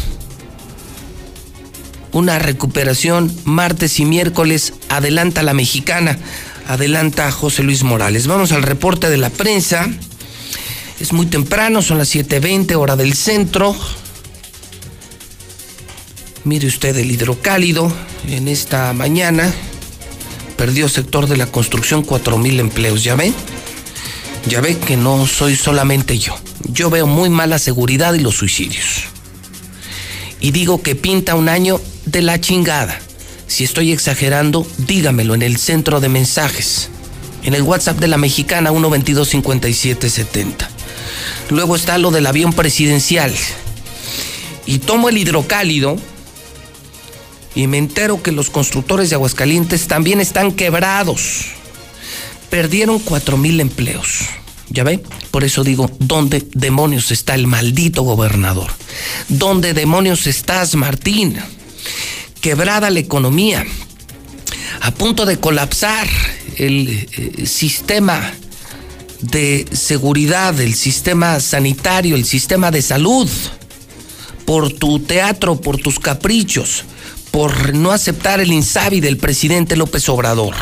Una 2.14 2.40
recuperación 2.40 3.30
martes 3.44 4.00
y 4.00 4.06
miércoles 4.06 4.72
adelanta 4.88 5.44
la 5.44 5.54
mexicana, 5.54 6.18
adelanta 6.68 7.32
José 7.32 7.64
Luis 7.64 7.84
Morales. 7.84 8.28
Vamos 8.28 8.52
al 8.52 8.64
reporte 8.64 9.10
de 9.10 9.18
la 9.18 9.30
prensa. 9.30 9.88
Es 11.00 11.14
muy 11.14 11.26
temprano, 11.26 11.82
son 11.82 11.98
las 11.98 12.14
7.20 12.14 12.76
hora 12.76 12.96
del 12.96 13.14
centro. 13.14 13.76
Mire 16.44 16.68
usted 16.68 16.96
el 16.98 17.12
hidrocálido 17.12 17.92
en 18.28 18.48
esta 18.48 18.94
mañana. 18.94 19.54
Perdió 20.58 20.88
sector 20.88 21.28
de 21.28 21.38
la 21.38 21.48
construcción 21.48 22.06
4.000 22.06 22.60
empleos, 22.60 23.04
¿ya 23.04 23.16
ve? 23.16 23.34
Ya 24.48 24.62
ve 24.62 24.78
que 24.78 24.96
no 24.96 25.28
soy 25.28 25.56
solamente 25.56 26.18
yo. 26.18 26.38
Yo 26.64 26.90
veo 26.90 27.08
muy 27.08 27.30
mala 27.30 27.60
seguridad 27.60 28.14
y 28.14 28.20
los 28.20 28.36
suicidios. 28.36 29.06
Y 30.40 30.52
digo 30.52 30.82
que 30.82 30.96
pinta 30.96 31.36
un 31.36 31.50
año 31.50 31.82
de 32.06 32.22
la 32.22 32.40
chingada. 32.40 33.00
Si 33.48 33.64
estoy 33.64 33.92
exagerando, 33.92 34.68
dígamelo 34.78 35.36
en 35.36 35.42
el 35.42 35.58
centro 35.58 36.00
de 36.00 36.10
mensajes. 36.10 36.90
En 37.44 37.54
el 37.54 37.62
WhatsApp 37.62 38.00
de 38.00 38.08
la 38.08 38.18
mexicana 38.18 38.72
122-5770. 38.72 40.68
Luego 41.50 41.76
está 41.76 41.98
lo 41.98 42.12
del 42.12 42.26
avión 42.26 42.54
presidencial. 42.54 43.34
Y 44.66 44.80
tomo 44.80 45.10
el 45.10 45.18
hidrocálido 45.18 45.98
y 47.54 47.68
me 47.68 47.78
entero 47.78 48.22
que 48.22 48.32
los 48.32 48.50
constructores 48.50 49.10
de 49.10 49.16
Aguascalientes 49.16 49.88
también 49.88 50.20
están 50.20 50.52
quebrados. 50.52 51.46
Perdieron 52.50 53.00
cuatro 53.00 53.38
mil 53.38 53.60
empleos. 53.62 54.22
¿Ya 54.70 54.84
ve? 54.84 55.02
Por 55.32 55.44
eso 55.44 55.64
digo, 55.64 55.90
¿dónde 56.00 56.46
demonios 56.54 57.12
está 57.12 57.36
el 57.36 57.48
maldito 57.48 58.02
gobernador? 58.02 58.72
¿Dónde 59.30 59.74
demonios 59.74 60.28
estás, 60.28 60.76
Martín? 60.76 61.38
Quebrada 62.46 62.92
la 62.92 63.00
economía, 63.00 63.66
a 64.82 64.92
punto 64.92 65.26
de 65.26 65.40
colapsar 65.40 66.08
el 66.58 66.90
eh, 66.90 67.48
sistema 67.48 68.22
de 69.20 69.66
seguridad, 69.72 70.60
el 70.60 70.76
sistema 70.76 71.40
sanitario, 71.40 72.16
el 72.16 72.24
sistema 72.24 72.70
de 72.70 72.84
salud, 72.84 73.28
por 74.46 74.72
tu 74.72 75.00
teatro, 75.00 75.60
por 75.60 75.78
tus 75.78 76.00
caprichos, 76.00 76.84
por 77.32 77.74
no 77.74 77.92
aceptar 77.92 78.40
el 78.40 78.54
insabi 78.54 79.00
del 79.00 79.18
presidente 79.18 79.76
López 79.76 80.08
Obrador. 80.08 80.54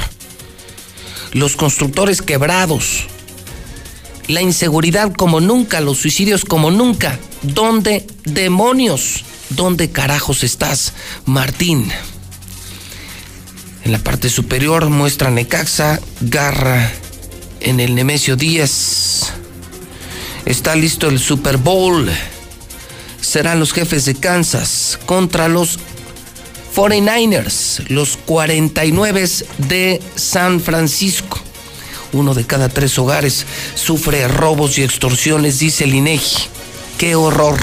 Los 1.33 1.57
constructores 1.57 2.21
quebrados, 2.21 3.07
la 4.29 4.41
inseguridad 4.41 5.11
como 5.11 5.41
nunca, 5.41 5.81
los 5.81 5.97
suicidios 5.97 6.45
como 6.45 6.71
nunca. 6.71 7.19
¿Dónde 7.41 8.07
demonios? 8.23 9.25
¿Dónde 9.55 9.91
carajos 9.91 10.43
estás, 10.43 10.93
Martín? 11.25 11.91
En 13.83 13.91
la 13.91 13.99
parte 13.99 14.29
superior 14.29 14.89
muestra 14.89 15.29
Necaxa, 15.29 15.99
Garra 16.21 16.91
en 17.59 17.79
el 17.79 17.93
Nemesio 17.93 18.35
Díaz. 18.35 19.31
Está 20.45 20.75
listo 20.75 21.07
el 21.07 21.19
Super 21.19 21.57
Bowl. 21.57 22.09
Serán 23.21 23.59
los 23.59 23.73
jefes 23.73 24.05
de 24.05 24.15
Kansas 24.15 24.97
contra 25.05 25.47
los 25.47 25.77
49ers, 26.75 27.87
los 27.89 28.17
49 28.17 29.29
de 29.69 30.01
San 30.15 30.61
Francisco. 30.61 31.39
Uno 32.11 32.33
de 32.33 32.45
cada 32.45 32.69
tres 32.69 32.97
hogares 32.97 33.45
sufre 33.75 34.27
robos 34.27 34.77
y 34.79 34.83
extorsiones, 34.83 35.59
dice 35.59 35.83
el 35.83 35.93
INEGI. 35.93 36.37
¡Qué 36.97 37.15
horror! 37.15 37.59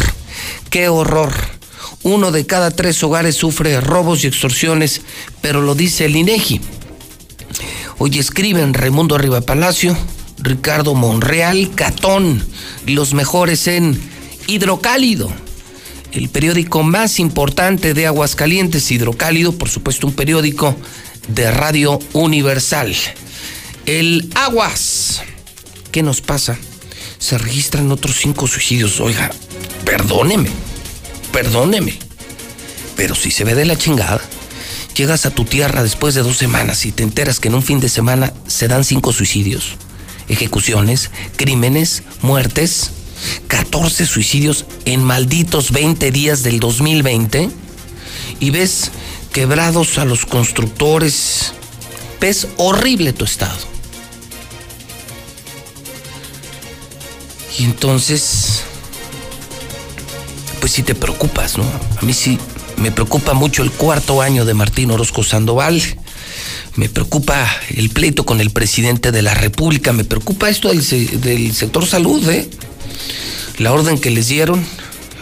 ¡Qué 0.70 0.88
horror! 0.88 1.59
Uno 2.02 2.32
de 2.32 2.46
cada 2.46 2.70
tres 2.70 3.02
hogares 3.02 3.36
sufre 3.36 3.80
robos 3.80 4.24
y 4.24 4.26
extorsiones, 4.26 5.02
pero 5.42 5.60
lo 5.60 5.74
dice 5.74 6.06
el 6.06 6.16
INEGI. 6.16 6.60
Hoy 7.98 8.18
escriben 8.18 8.72
Raimundo 8.72 9.14
Arriba 9.14 9.42
Palacio, 9.42 9.94
Ricardo 10.38 10.94
Monreal, 10.94 11.70
Catón, 11.74 12.42
los 12.86 13.12
mejores 13.12 13.66
en 13.66 14.00
Hidrocálido, 14.46 15.30
el 16.12 16.30
periódico 16.30 16.82
más 16.82 17.20
importante 17.20 17.92
de 17.92 18.06
Aguascalientes, 18.06 18.90
Hidrocálido, 18.90 19.52
por 19.52 19.68
supuesto 19.68 20.06
un 20.06 20.14
periódico 20.14 20.74
de 21.28 21.50
Radio 21.50 21.98
Universal. 22.14 22.96
El 23.84 24.30
Aguas. 24.34 25.22
¿Qué 25.92 26.02
nos 26.02 26.22
pasa? 26.22 26.56
Se 27.18 27.36
registran 27.36 27.90
otros 27.92 28.16
cinco 28.16 28.46
suicidios. 28.46 29.00
Oiga, 29.00 29.30
perdóneme, 29.84 30.48
perdóneme. 31.32 31.98
Pero 32.96 33.14
si 33.14 33.30
se 33.30 33.44
ve 33.44 33.54
de 33.54 33.64
la 33.64 33.76
chingada, 33.76 34.20
llegas 34.94 35.26
a 35.26 35.30
tu 35.30 35.44
tierra 35.44 35.82
después 35.82 36.14
de 36.14 36.22
dos 36.22 36.36
semanas 36.36 36.84
y 36.84 36.92
te 36.92 37.02
enteras 37.02 37.40
que 37.40 37.48
en 37.48 37.54
un 37.54 37.62
fin 37.62 37.80
de 37.80 37.88
semana 37.88 38.32
se 38.46 38.68
dan 38.68 38.84
cinco 38.84 39.12
suicidios, 39.12 39.76
ejecuciones, 40.28 41.10
crímenes, 41.36 42.02
muertes, 42.22 42.90
14 43.48 44.06
suicidios 44.06 44.64
en 44.84 45.02
malditos 45.02 45.72
20 45.72 46.10
días 46.10 46.42
del 46.42 46.60
2020 46.60 47.50
y 48.40 48.50
ves 48.50 48.90
quebrados 49.32 49.98
a 49.98 50.04
los 50.04 50.26
constructores. 50.26 51.52
Ves 52.20 52.48
horrible 52.56 53.12
tu 53.12 53.24
estado. 53.24 53.70
Y 57.58 57.64
entonces, 57.64 58.62
pues 60.60 60.72
sí 60.72 60.82
te 60.82 60.94
preocupas, 60.94 61.56
¿no? 61.56 61.64
A 62.00 62.04
mí 62.04 62.12
sí 62.12 62.38
me 62.76 62.92
preocupa 62.92 63.34
mucho 63.34 63.62
el 63.62 63.70
cuarto 63.70 64.22
año 64.22 64.44
de 64.44 64.54
Martín 64.54 64.90
Orozco 64.90 65.24
Sandoval. 65.24 65.82
Me 66.76 66.88
preocupa 66.88 67.46
el 67.70 67.90
pleito 67.90 68.24
con 68.24 68.40
el 68.40 68.50
presidente 68.50 69.10
de 69.10 69.22
la 69.22 69.34
República. 69.34 69.92
Me 69.92 70.04
preocupa 70.04 70.48
esto 70.48 70.68
del, 70.68 71.54
sector 71.54 71.86
salud, 71.86 72.28
¿eh? 72.28 72.48
La 73.58 73.72
orden 73.72 73.98
que 73.98 74.10
les 74.10 74.28
dieron 74.28 74.64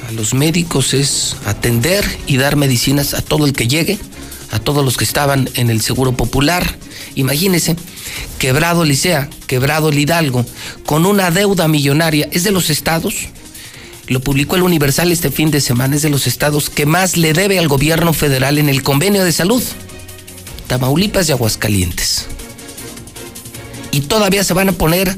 a 0.08 0.12
los 0.12 0.34
médicos 0.34 0.92
es 0.92 1.36
atender 1.46 2.04
y 2.26 2.36
dar 2.36 2.56
medicinas 2.56 3.14
a 3.14 3.22
todo 3.22 3.46
el 3.46 3.52
que 3.52 3.68
llegue, 3.68 3.98
a 4.50 4.58
todos 4.58 4.84
los 4.84 4.96
que 4.96 5.04
estaban 5.04 5.48
en 5.54 5.70
el 5.70 5.80
Seguro 5.80 6.12
Popular. 6.12 6.76
Imagínense, 7.14 7.76
quebrado 8.38 8.84
Licea, 8.84 9.28
quebrado 9.46 9.88
el 9.88 9.98
Hidalgo, 9.98 10.44
con 10.84 11.06
una 11.06 11.30
deuda 11.30 11.66
millonaria, 11.68 12.28
es 12.30 12.44
de 12.44 12.52
los 12.52 12.70
estados, 12.70 13.14
lo 14.08 14.20
publicó 14.20 14.56
el 14.56 14.62
Universal 14.62 15.12
este 15.12 15.30
fin 15.30 15.50
de 15.50 15.60
semana, 15.60 15.96
es 15.96 16.02
de 16.02 16.10
los 16.10 16.26
estados 16.26 16.70
que 16.70 16.86
más 16.86 17.16
le 17.16 17.32
debe 17.32 17.58
al 17.58 17.68
gobierno 17.68 18.12
federal 18.12 18.58
en 18.58 18.68
el 18.68 18.82
convenio 18.82 19.24
de 19.24 19.32
salud, 19.32 19.62
Tamaulipas 20.66 21.28
y 21.28 21.32
Aguascalientes. 21.32 22.26
Y 23.90 24.02
todavía 24.02 24.44
se 24.44 24.54
van 24.54 24.70
a 24.70 24.72
poner 24.72 25.16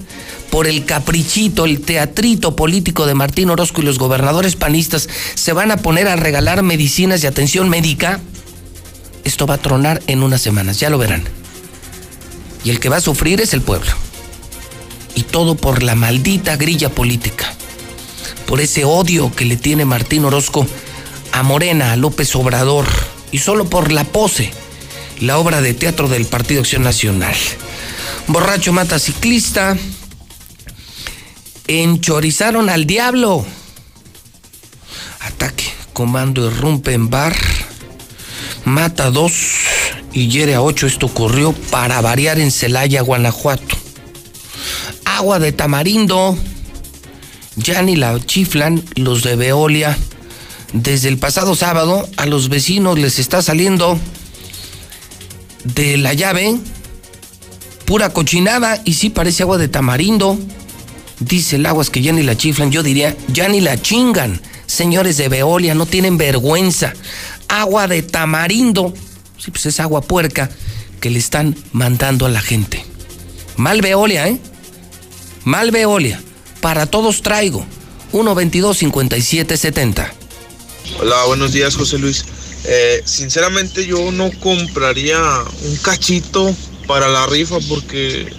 por 0.51 0.67
el 0.67 0.85
caprichito, 0.85 1.65
el 1.65 1.81
teatrito 1.81 2.57
político 2.57 3.07
de 3.07 3.15
Martín 3.15 3.51
Orozco 3.51 3.81
y 3.81 3.85
los 3.85 3.99
gobernadores 3.99 4.57
panistas, 4.57 5.09
se 5.35 5.53
van 5.53 5.71
a 5.71 5.77
poner 5.77 6.09
a 6.09 6.17
regalar 6.17 6.63
medicinas 6.63 7.23
y 7.23 7.29
atención 7.29 7.69
médica. 7.69 8.21
Esto 9.25 9.47
va 9.47 9.55
a 9.55 9.59
tronar 9.59 10.03
en 10.09 10.23
unas 10.23 10.41
semanas, 10.41 10.81
ya 10.81 10.91
lo 10.91 10.99
verán. 10.99 11.25
Y 12.65 12.71
el 12.71 12.81
que 12.81 12.89
va 12.89 12.97
a 12.97 13.01
sufrir 13.01 13.41
es 13.41 13.55
el 13.55 13.63
pueblo. 13.63 13.91
Y 15.15 15.23
todo 15.23 15.55
por 15.55 15.83
la 15.83 15.95
maldita 15.95 16.57
grilla 16.57 16.91
política. 16.91 17.55
Por 18.51 18.61
ese 18.61 18.85
odio 18.85 19.33
que 19.33 19.45
le 19.45 19.57
tiene 19.57 19.85
Martín 19.85 20.25
Orozco 20.25 20.67
a 21.31 21.45
Morena, 21.45 21.93
a 21.93 21.97
López 21.97 22.35
Obrador. 22.35 22.85
Y 23.31 23.39
solo 23.39 23.71
por 23.71 23.93
la 23.93 24.03
pose, 24.03 24.51
la 25.21 25.39
obra 25.39 25.63
de 25.63 25.73
teatro 25.73 26.09
del 26.09 26.27
Partido 26.27 26.63
Acción 26.63 26.83
Nacional. 26.83 27.37
Borracho 28.27 28.73
mata 28.73 28.99
ciclista. 28.99 29.79
Enchorizaron 31.69 32.71
al 32.71 32.87
diablo. 32.87 33.47
Ataque. 35.21 35.73
Comando 35.93 36.51
irrumpe 36.51 36.93
en 36.93 37.09
bar. 37.09 37.37
Mata 38.65 39.07
a 39.07 39.11
dos 39.13 39.33
y 40.13 40.27
hiere 40.27 40.57
a 40.57 40.63
ocho. 40.63 40.89
Esto 40.89 41.07
ocurrió 41.07 41.53
para 41.53 42.01
variar 42.01 42.41
en 42.41 42.51
Celaya, 42.51 43.03
Guanajuato. 43.03 43.77
Agua 45.05 45.39
de 45.39 45.53
tamarindo. 45.53 46.37
Ya 47.63 47.83
ni 47.83 47.97
la 47.97 48.19
chiflan 48.25 48.83
los 48.97 49.23
de 49.23 49.37
Veolia. 49.37 49.97
Desde 50.73 51.09
el 51.09 51.19
pasado 51.19 51.55
sábado 51.55 52.09
a 52.17 52.27
los 52.27 52.49
vecinos 52.49 52.99
les 52.99 53.19
está 53.19 53.43
saliendo 53.43 53.99
de 55.65 55.97
la 55.99 56.15
llave 56.15 56.57
pura 57.85 58.11
cochinada 58.11 58.81
y 58.85 58.95
sí 58.95 59.11
parece 59.11 59.43
agua 59.43 59.59
de 59.59 59.69
tamarindo. 59.69 60.39
Dice 61.19 61.57
el 61.57 61.67
aguas 61.67 61.91
que 61.91 62.01
ya 62.01 62.13
ni 62.13 62.23
la 62.23 62.37
chiflan, 62.37 62.71
yo 62.71 62.83
diría, 62.83 63.17
ya 63.29 63.49
ni 63.49 63.61
la 63.61 63.81
chingan. 63.81 64.41
Señores 64.67 65.17
de 65.17 65.29
Veolia, 65.29 65.75
no 65.75 65.85
tienen 65.85 66.17
vergüenza. 66.17 66.95
Agua 67.49 67.89
de 67.89 68.03
tamarindo. 68.03 68.95
Sí, 69.37 69.51
pues 69.51 69.67
es 69.67 69.81
agua 69.81 70.01
puerca 70.01 70.51
que 71.01 71.11
le 71.11 71.19
están 71.19 71.57
mandando 71.73 72.27
a 72.27 72.31
la 72.31 72.41
gente. 72.41 72.85
Mal 73.57 73.83
Veolia, 73.83 74.29
¿eh? 74.29 74.39
Mal 75.45 75.71
Veolia. 75.71 76.21
Para 76.61 76.87
todos 76.87 77.23
traigo. 77.23 77.65
122 78.13 78.77
5770 78.77 80.15
Hola, 80.99 81.25
buenos 81.27 81.53
días, 81.53 81.77
José 81.77 81.99
Luis. 81.99 82.25
Eh, 82.65 83.03
sinceramente 83.05 83.87
yo 83.87 84.11
no 84.13 84.31
compraría 84.41 85.19
un 85.63 85.77
cachito 85.77 86.55
para 86.87 87.09
la 87.09 87.27
rifa 87.27 87.57
porque 87.69 88.31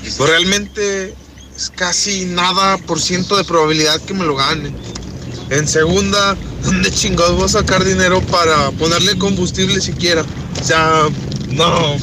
pues, 0.00 0.18
realmente 0.18 1.14
es 1.54 1.70
casi 1.70 2.24
nada 2.24 2.78
por 2.78 3.00
ciento 3.00 3.36
de 3.36 3.44
probabilidad 3.44 4.00
que 4.00 4.14
me 4.14 4.24
lo 4.24 4.34
gane. 4.34 4.72
En 5.50 5.68
segunda, 5.68 6.36
¿dónde 6.64 6.90
chingados 6.90 7.36
voy 7.36 7.44
a 7.44 7.48
sacar 7.48 7.84
dinero 7.84 8.20
para 8.22 8.70
ponerle 8.72 9.16
combustible 9.18 9.80
siquiera? 9.80 10.24
O 10.60 10.64
sea, 10.64 11.08
no. 11.50 11.96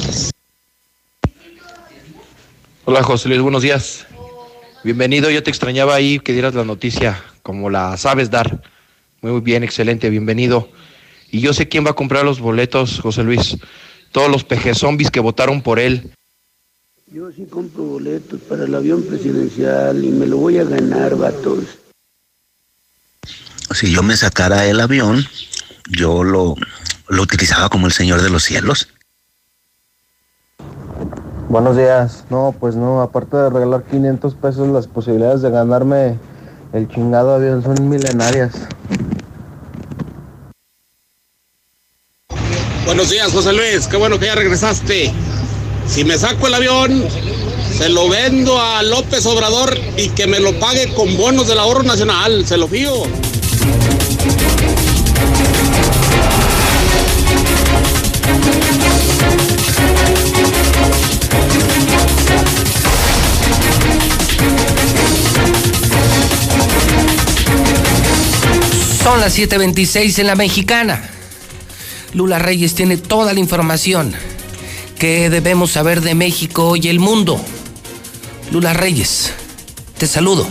Hola 2.84 3.02
José 3.02 3.28
Luis, 3.28 3.40
buenos 3.42 3.62
días. 3.62 4.06
Bienvenido, 4.84 5.30
yo 5.30 5.44
te 5.44 5.50
extrañaba 5.50 5.94
ahí 5.94 6.18
que 6.18 6.32
dieras 6.32 6.54
la 6.54 6.64
noticia 6.64 7.22
como 7.44 7.70
la 7.70 7.96
sabes 7.96 8.30
dar. 8.30 8.60
Muy 9.20 9.40
bien, 9.40 9.62
excelente, 9.62 10.10
bienvenido. 10.10 10.68
Y 11.30 11.40
yo 11.40 11.52
sé 11.52 11.68
quién 11.68 11.86
va 11.86 11.90
a 11.90 11.94
comprar 11.94 12.24
los 12.24 12.40
boletos, 12.40 12.98
José 12.98 13.22
Luis. 13.22 13.56
Todos 14.10 14.28
los 14.28 14.42
peje 14.42 14.74
zombies 14.74 15.12
que 15.12 15.20
votaron 15.20 15.62
por 15.62 15.78
él. 15.78 16.12
Yo 17.06 17.30
sí 17.30 17.46
compro 17.48 17.84
boletos 17.84 18.40
para 18.40 18.64
el 18.64 18.74
avión 18.74 19.04
presidencial 19.04 20.02
y 20.02 20.08
me 20.08 20.26
lo 20.26 20.38
voy 20.38 20.58
a 20.58 20.64
ganar, 20.64 21.14
vatos. 21.16 21.64
Si 23.72 23.92
yo 23.92 24.02
me 24.02 24.16
sacara 24.16 24.66
el 24.66 24.80
avión, 24.80 25.24
yo 25.90 26.24
lo, 26.24 26.56
lo 27.06 27.22
utilizaba 27.22 27.68
como 27.68 27.86
el 27.86 27.92
Señor 27.92 28.20
de 28.20 28.30
los 28.30 28.42
cielos. 28.42 28.88
Buenos 31.52 31.76
días. 31.76 32.24
No, 32.30 32.54
pues 32.58 32.76
no, 32.76 33.02
aparte 33.02 33.36
de 33.36 33.50
regalar 33.50 33.82
500 33.82 34.34
pesos, 34.36 34.68
las 34.68 34.86
posibilidades 34.86 35.42
de 35.42 35.50
ganarme 35.50 36.16
el 36.72 36.88
chingado 36.88 37.34
avión 37.34 37.62
son 37.62 37.90
milenarias. 37.90 38.52
Buenos 42.86 43.10
días, 43.10 43.30
José 43.32 43.52
Luis. 43.52 43.86
Qué 43.86 43.98
bueno 43.98 44.18
que 44.18 44.28
ya 44.28 44.34
regresaste. 44.34 45.12
Si 45.86 46.04
me 46.04 46.16
saco 46.16 46.46
el 46.46 46.54
avión, 46.54 47.04
se 47.76 47.90
lo 47.90 48.08
vendo 48.08 48.58
a 48.58 48.82
López 48.82 49.26
Obrador 49.26 49.76
y 49.98 50.08
que 50.08 50.26
me 50.26 50.40
lo 50.40 50.58
pague 50.58 50.94
con 50.94 51.18
bonos 51.18 51.48
del 51.48 51.58
ahorro 51.58 51.82
nacional. 51.82 52.46
Se 52.46 52.56
lo 52.56 52.66
fío. 52.66 52.94
Son 69.02 69.18
las 69.18 69.36
7:26 69.36 70.20
en 70.20 70.28
la 70.28 70.36
mexicana. 70.36 71.02
Lula 72.14 72.38
Reyes 72.38 72.76
tiene 72.76 72.96
toda 72.96 73.32
la 73.32 73.40
información 73.40 74.14
que 74.96 75.28
debemos 75.28 75.72
saber 75.72 76.02
de 76.02 76.14
México 76.14 76.76
y 76.76 76.86
el 76.86 77.00
mundo. 77.00 77.44
Lula 78.52 78.74
Reyes, 78.74 79.32
te 79.98 80.06
saludo. 80.06 80.46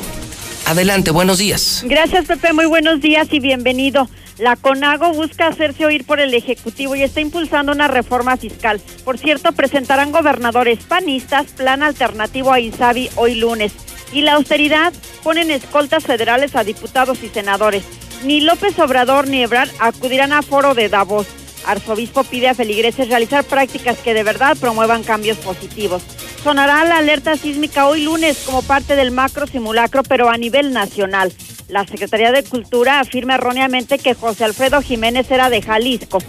Adelante, 0.65 1.11
buenos 1.11 1.37
días. 1.37 1.83
Gracias, 1.85 2.25
Pepe. 2.25 2.51
Muy 2.51 2.65
buenos 2.65 2.99
días 2.99 3.29
y 3.31 3.39
bienvenido. 3.39 4.09
La 4.37 4.57
CONAGO 4.57 5.13
busca 5.13 5.47
hacerse 5.47 5.85
oír 5.85 6.03
por 6.03 6.19
el 6.19 6.33
Ejecutivo 6.33 6.97
y 6.97 7.03
está 7.03 7.21
impulsando 7.21 7.71
una 7.71 7.87
reforma 7.87 8.35
fiscal. 8.35 8.81
Por 9.05 9.17
cierto, 9.17 9.53
presentarán 9.53 10.11
gobernadores 10.11 10.79
panistas 10.83 11.47
plan 11.55 11.83
alternativo 11.83 12.51
a 12.51 12.59
Insabi 12.59 13.09
hoy 13.15 13.35
lunes. 13.35 13.71
Y 14.11 14.23
la 14.23 14.33
austeridad 14.33 14.91
ponen 15.23 15.51
escoltas 15.51 16.03
federales 16.03 16.57
a 16.57 16.65
diputados 16.65 17.23
y 17.23 17.29
senadores. 17.29 17.83
Ni 18.23 18.39
López 18.39 18.77
Obrador 18.77 19.27
ni 19.27 19.41
Ebrard 19.41 19.71
acudirán 19.79 20.31
a 20.31 20.43
foro 20.43 20.75
de 20.75 20.89
Davos. 20.89 21.25
Arzobispo 21.65 22.23
pide 22.23 22.49
a 22.49 22.53
feligreses 22.53 23.07
realizar 23.07 23.43
prácticas 23.43 23.97
que 23.97 24.13
de 24.13 24.21
verdad 24.21 24.55
promuevan 24.59 25.03
cambios 25.03 25.37
positivos. 25.37 26.03
Sonará 26.43 26.85
la 26.85 26.97
alerta 26.97 27.35
sísmica 27.35 27.87
hoy 27.87 28.03
lunes 28.03 28.43
como 28.45 28.61
parte 28.61 28.95
del 28.95 29.09
macro 29.09 29.47
simulacro, 29.47 30.03
pero 30.03 30.29
a 30.29 30.37
nivel 30.37 30.71
nacional. 30.71 31.33
La 31.67 31.85
Secretaría 31.87 32.31
de 32.31 32.43
Cultura 32.43 32.99
afirma 32.99 33.35
erróneamente 33.35 33.97
que 33.97 34.13
José 34.13 34.43
Alfredo 34.43 34.81
Jiménez 34.81 35.31
era 35.31 35.49
de 35.49 35.63
Jalisco. 35.63 36.19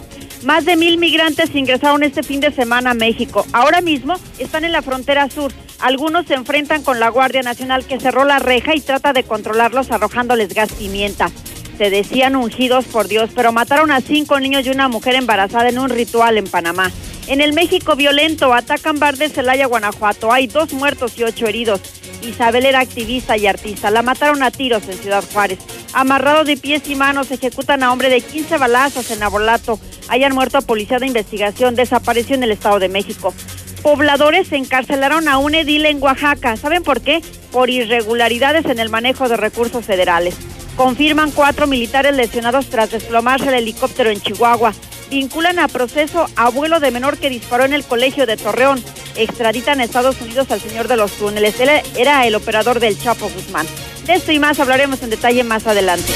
Más 0.43 0.65
de 0.65 0.75
mil 0.75 0.97
migrantes 0.97 1.53
ingresaron 1.53 2.01
este 2.01 2.23
fin 2.23 2.39
de 2.39 2.51
semana 2.51 2.91
a 2.91 2.95
México. 2.95 3.45
Ahora 3.53 3.81
mismo 3.81 4.15
están 4.39 4.65
en 4.65 4.71
la 4.71 4.81
frontera 4.81 5.29
sur. 5.29 5.51
Algunos 5.79 6.25
se 6.25 6.33
enfrentan 6.33 6.81
con 6.81 6.99
la 6.99 7.09
Guardia 7.09 7.43
Nacional 7.43 7.85
que 7.85 7.99
cerró 7.99 8.23
la 8.23 8.39
reja 8.39 8.75
y 8.75 8.81
trata 8.81 9.13
de 9.13 9.23
controlarlos 9.23 9.91
arrojándoles 9.91 10.53
gas 10.53 10.71
pimienta 10.73 11.29
se 11.77 11.89
decían 11.89 12.35
ungidos 12.35 12.85
por 12.85 13.07
Dios, 13.07 13.29
pero 13.35 13.51
mataron 13.51 13.91
a 13.91 14.01
cinco 14.01 14.39
niños 14.39 14.65
y 14.65 14.69
una 14.69 14.87
mujer 14.87 15.15
embarazada 15.15 15.69
en 15.69 15.79
un 15.79 15.89
ritual 15.89 16.37
en 16.37 16.45
Panamá. 16.45 16.91
En 17.27 17.39
el 17.39 17.53
México 17.53 17.95
violento 17.95 18.53
atacan 18.53 18.99
bar 18.99 19.17
de 19.17 19.29
Celaya, 19.29 19.65
Guanajuato. 19.65 20.31
Hay 20.31 20.47
dos 20.47 20.73
muertos 20.73 21.17
y 21.17 21.23
ocho 21.23 21.47
heridos. 21.47 21.81
Isabel 22.21 22.65
era 22.65 22.79
activista 22.79 23.37
y 23.37 23.47
artista. 23.47 23.91
La 23.91 24.01
mataron 24.01 24.43
a 24.43 24.51
tiros 24.51 24.87
en 24.87 24.97
Ciudad 24.97 25.23
Juárez. 25.31 25.59
Amarrado 25.93 26.43
de 26.43 26.57
pies 26.57 26.87
y 26.87 26.95
manos, 26.95 27.31
ejecutan 27.31 27.83
a 27.83 27.91
hombre 27.91 28.09
de 28.09 28.21
15 28.21 28.57
balazos 28.57 29.09
en 29.11 29.23
Abolato. 29.23 29.79
Hayan 30.09 30.35
muerto 30.35 30.57
a 30.57 30.61
policía 30.61 30.99
de 30.99 31.07
investigación. 31.07 31.75
Desapareció 31.75 32.35
en 32.35 32.43
el 32.43 32.51
Estado 32.51 32.79
de 32.79 32.89
México. 32.89 33.33
Pobladores 33.81 34.51
encarcelaron 34.51 35.27
a 35.27 35.37
un 35.37 35.55
edil 35.55 35.85
en 35.85 36.01
Oaxaca. 36.01 36.55
¿Saben 36.55 36.83
por 36.83 37.01
qué? 37.01 37.21
Por 37.51 37.69
irregularidades 37.69 38.65
en 38.65 38.79
el 38.79 38.89
manejo 38.89 39.27
de 39.27 39.37
recursos 39.37 39.85
federales. 39.85 40.35
Confirman 40.75 41.31
cuatro 41.31 41.67
militares 41.67 42.15
lesionados 42.15 42.67
tras 42.67 42.91
desplomarse 42.91 43.49
el 43.49 43.55
helicóptero 43.55 44.09
en 44.09 44.21
Chihuahua. 44.21 44.73
Vinculan 45.09 45.59
a 45.59 45.67
proceso 45.67 46.25
abuelo 46.35 46.79
de 46.79 46.89
menor 46.89 47.17
que 47.17 47.29
disparó 47.29 47.65
en 47.65 47.73
el 47.73 47.83
colegio 47.83 48.25
de 48.25 48.37
Torreón. 48.37 48.83
Extraditan 49.15 49.79
a 49.79 49.83
Estados 49.83 50.19
Unidos 50.21 50.49
al 50.49 50.59
señor 50.59 50.87
de 50.87 50.97
los 50.97 51.11
túneles. 51.11 51.59
Él 51.59 51.69
era 51.95 52.25
el 52.25 52.33
operador 52.33 52.79
del 52.79 52.99
Chapo 52.99 53.29
Guzmán. 53.29 53.67
De 54.07 54.13
esto 54.13 54.31
y 54.31 54.39
más 54.39 54.59
hablaremos 54.59 55.01
en 55.03 55.11
detalle 55.11 55.43
más 55.43 55.67
adelante. 55.67 56.11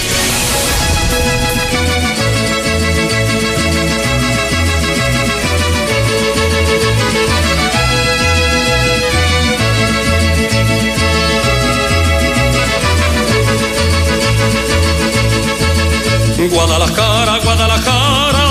Guadalajara, 16.38 17.40
Guadalajara, 17.40 18.48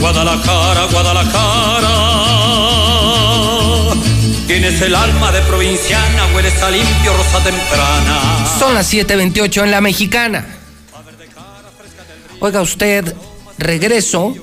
Guadalajara, 0.00 0.86
Guadalajara. 0.86 1.92
Tienes 4.46 4.80
el 4.80 4.94
alma 4.94 5.30
de 5.32 5.42
provinciana, 5.42 6.26
hueles 6.34 6.62
a 6.62 6.70
limpio, 6.70 7.14
rosa 7.14 7.44
temprana. 7.44 8.46
Son 8.58 8.74
las 8.74 8.90
7:28 8.90 9.62
en 9.64 9.70
la 9.70 9.82
mexicana. 9.82 10.46
Oiga 12.40 12.62
usted, 12.62 13.14
regreso 13.58 14.34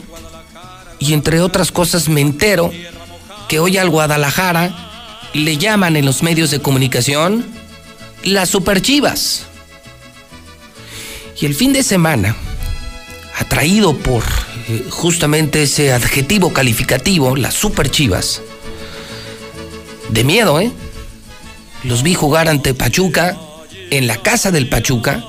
y 1.00 1.14
entre 1.14 1.42
otras 1.42 1.72
cosas 1.72 2.08
me 2.08 2.22
entero 2.22 2.72
que 3.48 3.60
hoy 3.60 3.78
al 3.78 3.90
Guadalajara 3.90 5.30
le 5.34 5.58
llaman 5.58 5.96
en 5.96 6.06
los 6.06 6.22
medios 6.22 6.52
de 6.52 6.60
comunicación 6.60 7.44
las 8.24 8.50
superchivas. 8.50 9.48
Y 11.40 11.46
el 11.46 11.56
fin 11.56 11.74
de 11.74 11.84
semana, 11.84 12.36
atraído 13.40 13.98
por 13.98 14.24
eh, 14.70 14.86
justamente 14.90 15.64
ese 15.64 15.92
adjetivo 15.92 16.54
calificativo, 16.54 17.36
las 17.36 17.54
super 17.54 17.90
chivas, 17.90 18.42
de 20.10 20.24
miedo, 20.24 20.60
¿eh? 20.60 20.72
Los 21.84 22.04
vi 22.04 22.14
jugar 22.14 22.48
ante 22.48 22.74
Pachuca, 22.74 23.38
en 23.90 24.08
la 24.08 24.18
casa 24.18 24.52
del 24.52 24.70
Pachuca. 24.70 25.24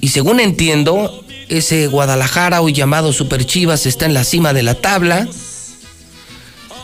Y 0.00 0.08
según 0.08 0.40
entiendo, 0.40 1.24
ese 1.48 1.86
Guadalajara 1.86 2.60
hoy 2.60 2.72
llamado 2.72 3.12
Super 3.12 3.44
Chivas 3.44 3.86
está 3.86 4.06
en 4.06 4.14
la 4.14 4.24
cima 4.24 4.52
de 4.52 4.62
la 4.62 4.74
tabla. 4.74 5.28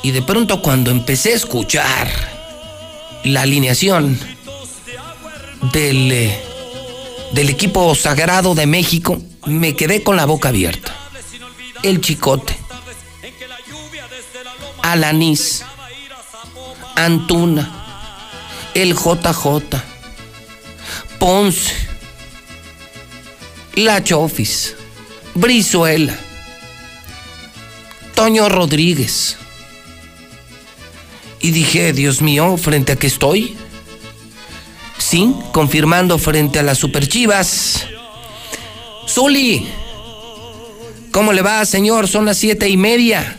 Y 0.03 0.11
de 0.13 0.23
pronto 0.23 0.63
cuando 0.63 0.91
empecé 0.91 1.33
a 1.33 1.37
escuchar 1.37 2.09
la 3.25 3.43
alineación 3.43 4.19
del, 5.71 6.11
eh, 6.11 6.41
del 7.33 7.49
equipo 7.49 7.95
sagrado 7.95 8.55
de 8.55 8.67
México, 8.67 9.23
me 9.47 9.77
quedé 9.77 10.03
con 10.03 10.17
la 10.17 10.25
boca 10.25 10.49
abierta. 10.49 10.95
El 11.83 12.01
Chicote, 12.01 12.57
Alanis, 14.83 15.65
Antuna, 16.97 17.71
el 18.75 18.95
JJ, 18.95 19.83
Ponce, 21.19 21.75
La 23.75 24.03
Chofis, 24.03 24.75
Brizuela, 25.35 26.17
Toño 28.15 28.49
Rodríguez. 28.49 29.37
Y 31.41 31.51
dije, 31.51 31.93
Dios 31.93 32.23
mío, 32.23 32.57
frente 32.57 32.93
a 32.93 32.97
qué 32.97 33.09
estoy, 33.09 33.57
sí, 35.13 35.35
confirmando 35.53 36.17
frente 36.17 36.59
a 36.59 36.63
las 36.63 36.79
Superchivas. 36.79 37.87
Zuli, 39.07 39.67
¿cómo 41.11 41.35
le 41.35 41.43
va, 41.43 41.67
señor? 41.67 42.09
Son 42.09 42.25
las 42.25 42.39
siete 42.39 42.71
y 42.71 42.79
media. 42.79 43.37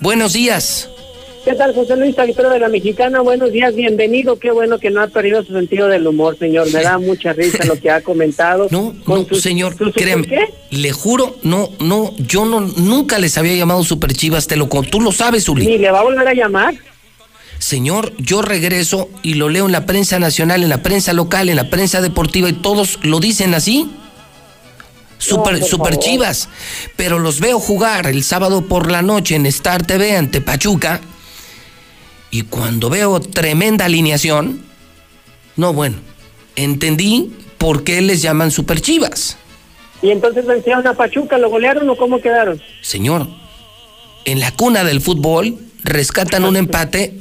Buenos 0.00 0.32
días. 0.32 0.88
¿Qué 1.44 1.52
tal, 1.52 1.74
José 1.74 1.96
Luis, 1.96 2.18
auditorio 2.18 2.48
de 2.48 2.60
la 2.60 2.70
Mexicana? 2.70 3.20
Buenos 3.20 3.52
días, 3.52 3.74
bienvenido. 3.74 4.38
Qué 4.38 4.50
bueno 4.50 4.78
que 4.78 4.88
no 4.88 5.02
ha 5.02 5.08
perdido 5.08 5.44
su 5.44 5.52
sentido 5.52 5.88
del 5.88 6.06
humor, 6.06 6.38
señor. 6.38 6.72
Me 6.72 6.82
da 6.82 6.96
mucha 6.98 7.34
risa 7.34 7.66
lo 7.66 7.78
que 7.78 7.90
ha 7.90 8.00
comentado. 8.00 8.68
No, 8.70 8.94
no, 9.06 9.26
señor, 9.34 9.76
créeme, 9.92 10.26
le 10.70 10.92
juro, 10.92 11.36
no, 11.42 11.68
no, 11.80 12.14
yo 12.16 12.46
no, 12.46 12.60
nunca 12.60 13.18
les 13.18 13.36
había 13.36 13.54
llamado 13.54 13.84
Superchivas, 13.84 14.46
te 14.46 14.56
lo 14.56 14.68
tú 14.68 15.02
lo 15.02 15.12
sabes, 15.12 15.44
Zuli. 15.44 15.66
¿Ni 15.66 15.76
le 15.76 15.90
va 15.90 16.00
a 16.00 16.02
volver 16.02 16.26
a 16.26 16.32
llamar? 16.32 16.74
Señor, 17.60 18.14
yo 18.16 18.40
regreso 18.40 19.10
y 19.22 19.34
lo 19.34 19.50
leo 19.50 19.66
en 19.66 19.72
la 19.72 19.84
prensa 19.84 20.18
nacional, 20.18 20.62
en 20.62 20.70
la 20.70 20.82
prensa 20.82 21.12
local, 21.12 21.50
en 21.50 21.56
la 21.56 21.68
prensa 21.68 22.00
deportiva 22.00 22.48
y 22.48 22.54
todos 22.54 22.98
lo 23.02 23.20
dicen 23.20 23.54
así. 23.54 23.90
Super, 25.18 25.62
super 25.62 25.98
chivas. 25.98 26.48
Pero 26.96 27.18
los 27.18 27.38
veo 27.38 27.60
jugar 27.60 28.06
el 28.06 28.24
sábado 28.24 28.62
por 28.62 28.90
la 28.90 29.02
noche 29.02 29.36
en 29.36 29.44
Star 29.44 29.86
TV 29.86 30.16
ante 30.16 30.40
Pachuca. 30.40 31.02
Y 32.30 32.42
cuando 32.42 32.88
veo 32.88 33.20
tremenda 33.20 33.84
alineación, 33.84 34.62
no, 35.56 35.74
bueno, 35.74 35.96
entendí 36.56 37.36
por 37.58 37.84
qué 37.84 38.00
les 38.00 38.22
llaman 38.22 38.50
Super 38.50 38.80
Chivas. 38.80 39.36
Y 40.00 40.10
entonces 40.10 40.46
vencieron 40.46 40.86
a 40.86 40.94
Pachuca, 40.94 41.36
¿lo 41.36 41.50
golearon 41.50 41.90
o 41.90 41.96
cómo 41.96 42.22
quedaron? 42.22 42.58
Señor, 42.80 43.28
en 44.24 44.40
la 44.40 44.50
cuna 44.52 44.82
del 44.82 45.02
fútbol 45.02 45.58
rescatan 45.84 46.44
un 46.44 46.56
empate. 46.56 47.18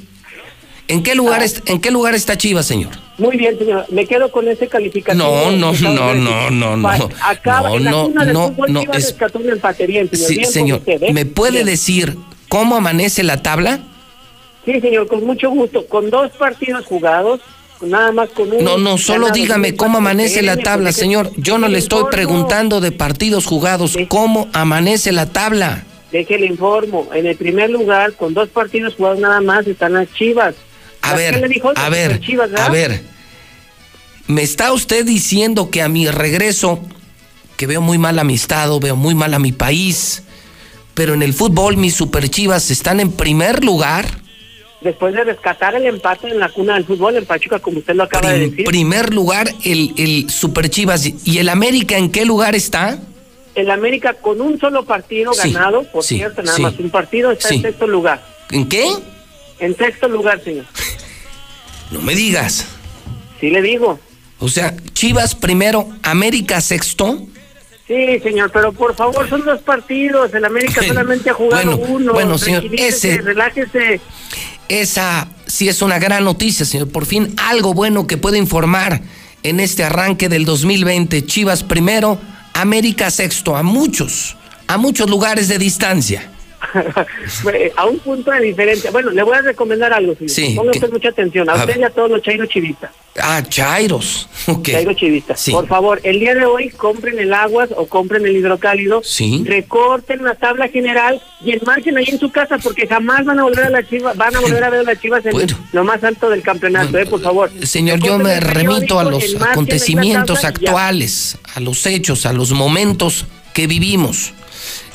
¿En 0.90 1.04
qué 1.04 1.14
lugar, 1.16 1.44
es- 1.44 1.62
en 1.68 1.80
qué 1.80 1.92
lugar 1.92 2.16
está 2.16 2.36
Chivas, 2.36 2.66
señor? 2.66 2.90
Muy 3.20 3.38
bien, 3.38 3.58
señor. 3.60 3.86
Me 3.90 4.06
quedo 4.08 4.32
con 4.32 4.48
ese 4.48 4.68
calificativo. 4.68 5.24
No, 5.24 5.52
no, 5.52 5.72
no, 5.74 6.16
no, 6.16 6.50
no, 6.50 6.76
no. 6.78 7.10
Acaba, 7.24 7.70
No, 7.70 7.76
en 7.78 7.84
la 7.86 7.92
no, 7.92 8.04
cuna 8.06 8.26
del 8.26 8.34
no, 8.34 8.48
fútbol 8.48 8.74
no, 8.74 8.82
Chivas 8.82 8.98
es- 8.98 9.06
rescató 9.12 9.40
un 9.40 9.50
empate. 9.50 9.86
Bien, 9.86 10.10
señor. 10.10 10.28
Sí, 10.28 10.36
bien 10.36 10.52
señor, 10.52 10.80
usted, 10.80 11.04
¿eh? 11.04 11.14
¿me 11.14 11.26
puede 11.26 11.52
Bien. 11.64 11.66
decir 11.68 12.18
cómo 12.50 12.76
amanece 12.76 13.22
la 13.24 13.42
tabla? 13.44 13.80
Sí, 14.66 14.82
señor, 14.82 15.08
con 15.08 15.24
mucho 15.26 15.50
gusto. 15.52 15.86
Con 15.86 16.10
dos 16.10 16.32
partidos 16.32 16.86
jugados, 16.86 17.40
nada 17.82 18.12
más 18.12 18.30
con 18.30 18.52
un... 18.52 18.64
No, 18.64 18.78
no, 18.80 18.98
solo 18.98 19.30
dígame 19.30 19.76
cómo 19.76 20.00
amanece 20.00 20.42
la 20.42 20.58
tabla, 20.58 20.92
señor. 20.92 21.32
Yo 21.38 21.60
no 21.60 21.68
le 21.68 21.78
estoy 21.78 22.06
preguntando 22.10 22.82
de 22.82 22.92
partidos 22.92 23.46
jugados, 23.46 23.96
¿cómo 24.08 24.48
amanece 24.54 25.12
la 25.12 25.28
tabla? 25.28 25.84
Déjele 26.12 26.48
informo. 26.48 27.08
En 27.14 27.28
el 27.28 27.36
primer 27.36 27.70
lugar, 27.70 28.14
con 28.14 28.34
dos 28.34 28.50
partidos 28.50 28.96
jugados 28.96 29.20
nada 29.20 29.40
más, 29.42 29.68
están 29.68 29.94
las 29.94 30.12
Chivas. 30.14 30.56
A 31.10 31.14
¿Las 31.14 31.18
ver, 31.18 31.34
qué 31.36 31.42
le 31.42 31.48
dijo? 31.50 31.72
a 31.76 31.90
ver, 31.90 32.22
a 32.58 32.70
ver. 32.70 33.02
¿Me 34.28 34.44
está 34.44 34.72
usted 34.74 35.06
diciendo 35.06 35.70
que 35.72 35.82
a 35.82 35.90
mi 35.90 36.08
regreso, 36.08 36.80
que 37.58 37.66
veo 37.68 37.82
muy 37.82 37.98
mal 37.98 38.20
a 38.20 38.24
mi 38.24 38.36
estado, 38.36 38.80
veo 38.80 38.96
muy 38.96 39.16
mal 39.16 39.34
a 39.34 39.40
mi 39.40 39.52
país, 39.52 40.24
pero 40.94 41.14
en 41.16 41.24
el 41.24 41.34
fútbol 41.34 41.78
mis 41.78 41.96
superchivas 41.96 42.70
están 42.70 43.00
en 43.00 43.12
primer 43.12 43.64
lugar? 43.64 44.06
Después 44.82 45.14
de 45.14 45.24
rescatar 45.26 45.76
el 45.76 45.86
empate 45.88 46.30
en 46.30 46.40
la 46.40 46.48
cuna 46.50 46.76
del 46.76 46.86
fútbol 46.86 47.16
en 47.18 47.26
Pachuca, 47.26 47.60
como 47.60 47.80
usted 47.80 47.96
lo 47.96 48.04
acaba 48.04 48.30
de 48.30 48.44
En 48.46 48.50
decir. 48.52 48.66
primer 48.66 49.14
lugar 49.14 49.54
el, 49.66 49.94
el 49.98 50.30
superchivas. 50.30 51.06
¿Y 51.26 51.40
el 51.40 51.50
América 51.50 51.98
en 51.98 52.10
qué 52.12 52.24
lugar 52.24 52.56
está? 52.56 52.98
El 53.56 53.72
América 53.72 54.14
con 54.14 54.40
un 54.40 54.58
solo 54.58 54.86
partido 54.86 55.34
Sí, 55.34 55.52
ganado, 55.52 55.84
por 55.92 56.04
sí, 56.04 56.16
cierto, 56.18 56.44
nada 56.44 56.56
sí. 56.56 56.62
más 56.62 56.80
un 56.80 56.90
partido, 56.92 57.32
está 57.32 57.50
en 57.54 57.62
sexto 57.64 57.88
lugar. 57.88 58.24
¿En 58.52 58.70
qué? 58.70 58.86
En 59.60 59.76
sexto 59.76 60.08
lugar, 60.08 60.42
señor. 60.44 60.66
No 61.92 62.02
me 62.02 62.16
digas. 62.16 62.66
Sí 63.40 63.50
le 63.50 63.62
digo. 63.62 64.00
O 64.40 64.48
sea, 64.48 64.76
Chivas 64.94 65.36
primero, 65.36 65.88
América 66.04 66.62
sexto. 66.62 67.26
Sí, 67.88 68.20
señor, 68.22 68.52
pero 68.52 68.72
por 68.72 68.96
favor, 68.96 69.28
son 69.28 69.44
dos 69.44 69.62
partidos. 69.62 70.34
El 70.34 70.46
América 70.46 70.82
solamente 70.86 71.30
ha 71.32 71.34
jugado 71.34 71.78
Bueno, 71.78 71.86
uno. 71.94 72.14
bueno, 72.14 72.38
señor, 72.38 72.64
ese- 72.74 73.18
Relájese. 73.18 74.00
Esa 74.68 75.28
sí 75.48 75.68
es 75.68 75.82
una 75.82 75.98
gran 75.98 76.24
noticia, 76.24 76.66
señor. 76.66 76.90
Por 76.90 77.06
fin 77.08 77.34
algo 77.38 77.74
bueno 77.74 78.06
que 78.06 78.18
puede 78.18 78.38
informar 78.38 79.02
en 79.42 79.60
este 79.60 79.84
arranque 79.84 80.30
del 80.30 80.46
2020. 80.46 81.26
Chivas 81.26 81.64
primero, 81.64 82.20
América 82.54 83.10
sexto, 83.10 83.56
a 83.56 83.64
muchos, 83.64 84.38
a 84.68 84.78
muchos 84.78 85.10
lugares 85.10 85.48
de 85.48 85.58
distancia. 85.58 86.30
a 87.78 87.86
un 87.86 88.00
punto 88.00 88.32
de 88.32 88.42
diferencia. 88.42 88.92
Bueno, 88.92 89.12
le 89.12 89.24
voy 89.24 89.36
a 89.36 89.42
recomendar 89.42 89.94
algo, 89.94 90.16
señor. 90.16 90.30
Sí, 90.30 90.54
Ponga 90.56 90.72
usted 90.72 90.92
mucha 90.92 91.10
atención. 91.10 91.50
A, 91.50 91.54
A 91.54 91.56
usted 91.58 91.80
y 91.80 91.84
a 91.84 91.90
todos 91.90 92.10
los 92.10 92.22
chairos 92.22 92.50
chivistas. 92.50 92.92
Ah, 93.22 93.44
Chairos. 93.48 94.28
Ok. 94.48 94.70
Chairo 94.72 94.94
chivistas. 94.94 95.40
Sí. 95.40 95.52
Por 95.52 95.68
favor, 95.68 96.00
el 96.04 96.20
día 96.20 96.34
de 96.34 96.44
hoy 96.46 96.70
compren 96.70 97.20
el 97.20 97.34
aguas 97.34 97.70
o 97.76 97.86
compren 97.86 98.26
el 98.26 98.36
hidrocálido. 98.36 99.02
Sí. 99.04 99.44
Recorten 99.46 100.24
la 100.24 100.34
tabla 100.34 100.70
general 100.70 101.22
y 101.44 101.52
enmarquen 101.52 101.98
ahí 101.98 102.06
en 102.08 102.20
su 102.20 102.32
casa 102.32 102.58
porque 102.58 102.88
jamás 102.88 103.26
van 103.26 103.40
a 103.40 103.44
volver 103.44 103.66
a 103.66 103.70
la 103.70 103.88
chivas, 103.88 104.18
van 104.18 104.36
a 104.36 104.40
volver 104.40 104.64
a 104.64 104.70
ver 104.72 104.80
a 104.80 104.84
las 104.84 105.00
chivas 105.00 105.24
en 105.26 105.36
lo 105.72 105.84
más 105.84 106.04
alto 106.04 106.30
del 106.30 106.42
campeonato, 106.42 106.98
eh, 106.98 107.06
por 107.06 107.22
favor. 107.22 107.52
Señor, 107.64 108.00
yo 108.00 108.18
me 108.18 108.40
remito 108.40 109.00
a 109.00 109.04
los 109.04 109.36
acontecimientos 109.40 110.44
actuales, 110.46 111.38
a 111.54 111.60
los 111.60 111.86
hechos, 111.86 112.26
a 112.26 112.34
los 112.34 112.52
momentos 112.52 113.28
que 113.54 113.68
vivimos. 113.68 114.34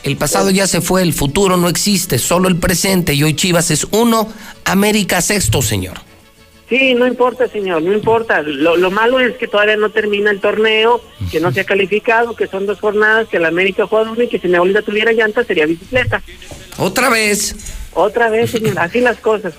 El 0.05 0.19
pasado 0.19 0.51
ya 0.51 0.67
se 0.67 0.83
fue, 0.83 1.03
el 1.03 1.15
futuro 1.15 1.57
no 1.57 1.69
existe, 1.69 2.19
solo 2.19 2.49
el 2.49 2.57
presente 2.57 3.15
y 3.15 3.23
hoy 3.23 3.35
Chivas 3.35 3.71
es 3.71 3.87
uno, 3.91 4.29
América 4.67 5.23
sexto, 5.23 5.63
señor. 5.63 5.99
Sí, 6.69 6.95
no 6.95 7.07
importa, 7.07 7.49
señor, 7.49 7.83
no 7.83 7.93
importa. 7.93 8.43
Lo, 8.43 8.77
lo 8.77 8.91
malo 8.91 9.19
es 9.19 9.37
que 9.37 9.49
todavía 9.49 9.77
no 9.77 9.91
termina 9.91 10.31
el 10.31 10.41
torneo, 10.41 11.01
que 11.31 11.41
no 11.41 11.53
se 11.53 11.61
ha 11.61 11.65
calificado, 11.65 12.37
que 12.37 12.47
son 12.47 12.67
dos 12.67 12.81
jornadas, 12.81 13.29
que 13.29 13.39
el 13.39 13.47
América 13.47 13.87
juega 13.87 14.11
uno 14.11 14.23
y 14.23 14.29
que 14.29 14.39
si 14.39 14.49
Neolita 14.49 14.83
tuviera 14.83 15.13
llanta 15.13 15.43
sería 15.45 15.67
bicicleta. 15.67 16.23
Otra 16.79 17.09
vez. 17.09 17.57
Otra 17.95 18.29
vez, 18.29 18.51
señor, 18.51 18.79
así 18.79 19.01
las 19.01 19.19
cosas. 19.19 19.55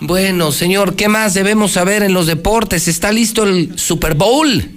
Bueno, 0.00 0.52
señor, 0.52 0.94
¿qué 0.94 1.08
más 1.08 1.34
debemos 1.34 1.72
saber 1.72 2.04
en 2.04 2.12
los 2.12 2.26
deportes? 2.26 2.86
¿Está 2.86 3.10
listo 3.10 3.42
el 3.42 3.76
Super 3.78 4.14
Bowl? 4.14 4.70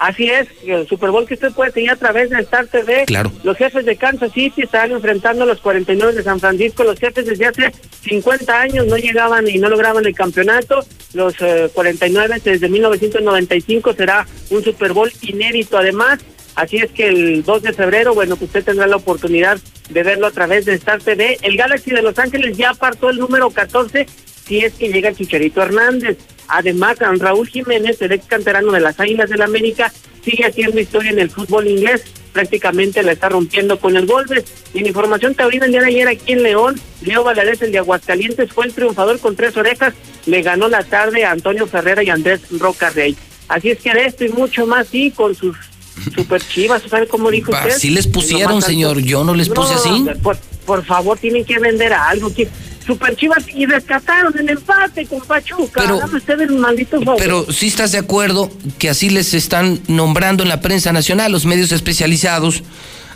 Así 0.00 0.30
es, 0.30 0.48
el 0.64 0.88
Super 0.88 1.10
Bowl 1.10 1.26
que 1.26 1.34
usted 1.34 1.52
puede 1.52 1.72
seguir 1.72 1.90
a 1.90 1.96
través 1.96 2.30
de 2.30 2.40
Star 2.40 2.66
TV. 2.66 3.04
Claro. 3.04 3.30
Los 3.42 3.58
jefes 3.58 3.84
de 3.84 3.96
Kansas 3.96 4.32
City 4.32 4.62
están 4.62 4.92
enfrentando 4.92 5.42
a 5.42 5.46
los 5.46 5.60
49 5.60 6.14
de 6.14 6.22
San 6.22 6.40
Francisco. 6.40 6.84
Los 6.84 6.98
jefes 6.98 7.26
desde 7.26 7.44
hace 7.44 7.70
50 8.04 8.60
años 8.60 8.86
no 8.86 8.96
llegaban 8.96 9.46
y 9.46 9.58
no 9.58 9.68
lograban 9.68 10.06
el 10.06 10.14
campeonato. 10.14 10.86
Los 11.12 11.34
eh, 11.42 11.68
49 11.74 12.40
desde 12.42 12.70
1995 12.70 13.92
será 13.92 14.26
un 14.48 14.64
Super 14.64 14.94
Bowl 14.94 15.12
inédito 15.20 15.76
además. 15.76 16.20
Así 16.54 16.78
es 16.78 16.90
que 16.92 17.08
el 17.08 17.44
2 17.44 17.62
de 17.62 17.74
febrero, 17.74 18.14
bueno, 18.14 18.36
pues 18.36 18.48
usted 18.48 18.64
tendrá 18.64 18.86
la 18.86 18.96
oportunidad 18.96 19.60
de 19.90 20.02
verlo 20.02 20.28
a 20.28 20.30
través 20.30 20.64
de 20.64 20.72
Star 20.74 21.02
TV. 21.02 21.36
El 21.42 21.58
Galaxy 21.58 21.90
de 21.90 22.00
Los 22.00 22.18
Ángeles 22.18 22.56
ya 22.56 22.70
apartó 22.70 23.10
el 23.10 23.18
número 23.18 23.50
14 23.50 24.06
si 24.50 24.58
es 24.64 24.72
que 24.74 24.88
llega 24.92 25.10
el 25.10 25.16
Chicharito 25.16 25.62
Hernández. 25.62 26.18
Además, 26.48 26.96
Raúl 26.98 27.46
Jiménez, 27.46 28.02
el 28.02 28.10
ex 28.10 28.26
canterano 28.26 28.72
de 28.72 28.80
las 28.80 28.98
Águilas 28.98 29.30
del 29.30 29.42
América, 29.42 29.92
sigue 30.24 30.44
haciendo 30.44 30.80
historia 30.80 31.12
en 31.12 31.20
el 31.20 31.30
fútbol 31.30 31.68
inglés. 31.68 32.02
Prácticamente 32.32 33.04
la 33.04 33.12
está 33.12 33.28
rompiendo 33.28 33.78
con 33.78 33.96
el 33.96 34.06
golpe. 34.06 34.44
Y 34.74 34.80
en 34.80 34.86
información 34.88 35.36
taurina 35.36 35.66
el 35.66 35.70
día 35.70 35.82
de 35.82 35.86
ayer 35.86 36.08
aquí 36.08 36.32
en 36.32 36.42
León, 36.42 36.80
Leo 37.02 37.22
Valadez, 37.22 37.62
el 37.62 37.70
de 37.70 37.78
Aguascalientes, 37.78 38.50
fue 38.52 38.66
el 38.66 38.72
triunfador 38.72 39.20
con 39.20 39.36
tres 39.36 39.56
orejas. 39.56 39.94
Le 40.26 40.42
ganó 40.42 40.68
la 40.68 40.82
tarde 40.82 41.24
a 41.24 41.30
Antonio 41.30 41.68
Ferrera 41.68 42.02
y 42.02 42.10
Andrés 42.10 42.40
Roca 42.50 42.90
Rey. 42.90 43.16
Así 43.46 43.70
es 43.70 43.78
que 43.78 43.94
de 43.94 44.06
esto 44.06 44.24
y 44.24 44.30
mucho 44.30 44.66
más, 44.66 44.88
sí, 44.88 45.12
con 45.12 45.32
sus 45.36 45.56
super 46.16 46.42
chivas, 46.42 46.82
¿sabe 46.90 47.06
cómo 47.06 47.30
dijo 47.30 47.52
usted? 47.52 47.70
Así 47.70 47.90
les 47.90 48.08
pusieron, 48.08 48.60
señor. 48.62 48.98
Yo 49.00 49.22
no 49.22 49.34
les 49.34 49.48
puse 49.48 49.74
así. 49.74 50.06
Por, 50.24 50.36
por 50.66 50.84
favor, 50.84 51.16
tienen 51.18 51.44
que 51.44 51.60
vender 51.60 51.92
algo. 51.92 52.34
que- 52.34 52.48
Super 52.90 53.14
Chivas 53.16 53.44
y 53.54 53.66
rescataron 53.66 54.36
el 54.38 54.48
empate 54.48 55.06
con 55.06 55.20
Pachuca. 55.20 55.80
Pero- 55.82 56.00
usted 56.16 56.40
el 56.40 56.52
maldito 56.56 57.00
favor. 57.00 57.16
Pero 57.20 57.46
sí 57.52 57.68
estás 57.68 57.92
de 57.92 57.98
acuerdo 57.98 58.50
que 58.78 58.90
así 58.90 59.10
les 59.10 59.32
están 59.34 59.80
nombrando 59.86 60.42
en 60.42 60.48
la 60.48 60.60
prensa 60.60 60.92
nacional, 60.92 61.30
los 61.30 61.46
medios 61.46 61.70
especializados 61.72 62.62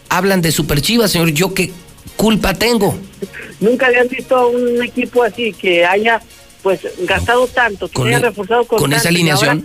hablan 0.08 0.42
de 0.42 0.52
Super 0.52 0.80
Chivas, 0.80 1.10
señor. 1.10 1.30
¿Yo 1.32 1.54
qué 1.54 1.72
culpa 2.16 2.54
tengo? 2.54 2.96
Nunca 3.58 3.87
habían 3.87 4.06
visto 4.08 4.37
a 4.37 4.46
un 4.46 4.80
equipo 4.82 5.24
así 5.24 5.52
que 5.52 5.84
haya 5.84 6.20
pues 6.62 6.80
gastado 7.00 7.46
tanto, 7.48 7.88
que 7.88 7.94
Con 7.94 8.06
haya 8.08 8.18
e- 8.18 8.20
reforzado 8.20 8.64
con, 8.64 8.78
Con 8.78 8.92
esa 8.92 9.08
alineación, 9.08 9.58
ahora, 9.58 9.64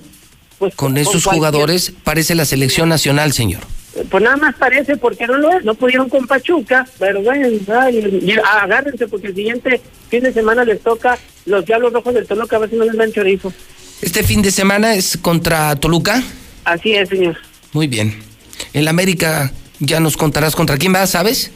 pues, 0.58 0.76
con 0.76 0.98
esos 0.98 1.24
cualquier- 1.24 1.36
jugadores, 1.36 1.94
parece 2.04 2.34
la 2.36 2.46
selección 2.46 2.90
nacional, 2.90 3.32
señor. 3.32 3.62
Pues 4.10 4.24
nada 4.24 4.38
más 4.38 4.56
parece 4.56 4.98
porque 4.98 5.28
no 5.28 5.38
lo 5.38 5.52
es, 5.52 5.66
no 5.66 5.76
pudieron 5.76 6.10
con 6.10 6.28
Pachuca, 6.28 6.88
pero 7.00 7.22
bueno, 7.22 7.48
ay, 7.82 8.22
y 8.24 8.32
agárrense 8.32 9.08
porque 9.08 9.28
el 9.28 9.36
siguiente 9.36 9.82
fin 10.10 10.24
de 10.24 10.32
semana 10.32 10.64
les 10.64 10.82
toca 10.82 11.18
los 11.46 11.66
Diablos 11.66 11.94
Rojos 11.94 12.14
del 12.14 12.28
Toluca, 12.28 12.56
a 12.56 12.60
ver 12.60 12.70
si 12.70 12.76
no 12.76 12.86
les 12.86 12.96
dan 12.96 13.12
chorizo. 13.12 13.52
Este 14.02 14.24
fin 14.24 14.42
de 14.42 14.52
semana 14.52 14.96
es 14.96 15.18
contra 15.18 15.76
Toluca. 15.76 16.24
Así 16.64 16.94
es, 16.94 17.10
señor. 17.10 17.38
Muy 17.74 17.88
bien. 17.88 18.18
En 18.74 18.86
la 18.86 18.92
América 18.92 19.52
ya 19.80 20.00
nos 20.00 20.16
contarás 20.16 20.56
contra 20.56 20.78
quién 20.78 20.94
va, 20.94 21.06
¿sabes? 21.08 21.52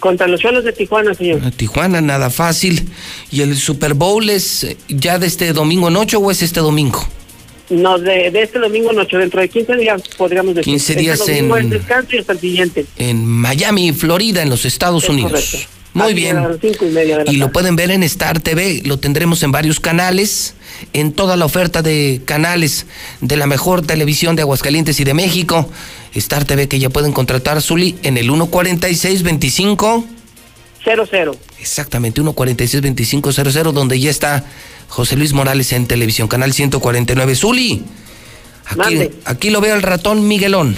Contra 0.00 0.26
los 0.26 0.40
Cholos 0.40 0.64
de 0.64 0.72
Tijuana, 0.72 1.14
señor. 1.14 1.40
Tijuana, 1.52 2.00
nada 2.00 2.30
fácil. 2.30 2.88
¿Y 3.30 3.42
el 3.42 3.56
Super 3.56 3.94
Bowl 3.94 4.28
es 4.30 4.76
ya 4.88 5.18
de 5.18 5.26
este 5.26 5.52
domingo 5.52 5.88
en 5.88 5.96
ocho 5.96 6.18
o 6.18 6.30
es 6.30 6.42
este 6.42 6.60
domingo? 6.60 7.06
No, 7.72 7.98
de, 7.98 8.30
de 8.30 8.42
este 8.42 8.58
domingo 8.58 8.92
noche, 8.92 9.16
dentro 9.16 9.40
de 9.40 9.48
15 9.48 9.76
días 9.76 10.02
podríamos 10.16 10.54
decir. 10.54 10.72
15 10.72 10.94
días 10.94 11.20
este 11.20 11.38
en- 11.38 11.50
es 11.56 11.70
descanso 11.70 12.14
y 12.16 12.18
hasta 12.18 12.32
el 12.32 12.40
siguiente. 12.40 12.86
En 12.98 13.24
Miami, 13.26 13.92
Florida, 13.92 14.42
en 14.42 14.50
los 14.50 14.64
Estados 14.64 15.04
Es 15.04 15.10
Unidos. 15.10 15.32
correcto. 15.32 15.58
Muy 15.94 16.06
Así 16.06 16.14
bien. 16.14 16.38
A 16.38 16.48
y 16.62 16.84
media 16.86 17.18
de 17.18 17.24
la 17.26 17.32
Y 17.32 17.36
lo 17.36 17.52
pueden 17.52 17.76
ver 17.76 17.90
en 17.90 18.02
Star 18.02 18.40
TV, 18.40 18.80
lo 18.86 18.98
tendremos 18.98 19.42
en 19.42 19.52
varios 19.52 19.78
canales, 19.78 20.54
en 20.94 21.12
toda 21.12 21.36
la 21.36 21.44
oferta 21.44 21.82
de 21.82 22.22
canales 22.24 22.86
de 23.20 23.36
la 23.36 23.46
mejor 23.46 23.82
televisión 23.86 24.34
de 24.34 24.40
Aguascalientes 24.42 24.98
y 25.00 25.04
de 25.04 25.12
México. 25.12 25.68
Star 26.14 26.44
TV 26.46 26.66
que 26.66 26.78
ya 26.78 26.88
pueden 26.88 27.12
contratar, 27.12 27.60
Zuli, 27.60 27.96
en 28.04 28.16
el 28.16 28.30
146-25. 28.30 30.04
00. 30.84 31.36
Exactamente, 31.60 32.20
146-2500, 32.22 33.72
donde 33.72 34.00
ya 34.00 34.10
está 34.10 34.44
José 34.92 35.16
Luis 35.16 35.32
Morales 35.32 35.72
en 35.72 35.86
televisión, 35.86 36.28
canal 36.28 36.52
149. 36.52 37.34
Zuli, 37.34 37.82
aquí, 39.24 39.48
lo 39.48 39.62
veo 39.62 39.74
el 39.74 39.80
ratón 39.80 40.28
Miguelón. 40.28 40.76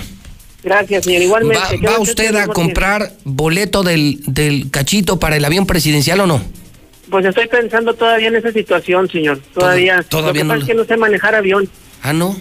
Gracias, 0.63 1.05
señor. 1.05 1.23
Igualmente. 1.23 1.81
¿Va, 1.85 1.99
usted 1.99 2.33
a 2.37 2.47
comprar 2.47 3.13
boleto 3.25 3.83
del, 3.83 4.21
del 4.27 4.71
cachito 4.71 5.19
para 5.19 5.37
el 5.37 5.45
avión 5.45 5.67
presidencial 5.67 6.21
o 6.21 6.29
no? 6.29 6.41
Pues 7.11 7.27
estoy 7.27 7.49
pensando 7.49 7.93
todavía 7.95 8.29
en 8.29 8.37
esa 8.37 8.53
situación, 8.53 9.11
señor. 9.11 9.41
Todavía. 9.53 10.05
todavía 10.09 10.29
lo 10.29 10.33
que 10.33 10.45
no 10.45 10.49
pasa 10.49 10.61
es 10.61 10.67
que 10.69 10.75
no 10.75 10.85
sé 10.85 10.97
manejar 10.97 11.35
avión. 11.35 11.69
Ah, 12.01 12.13
no. 12.13 12.37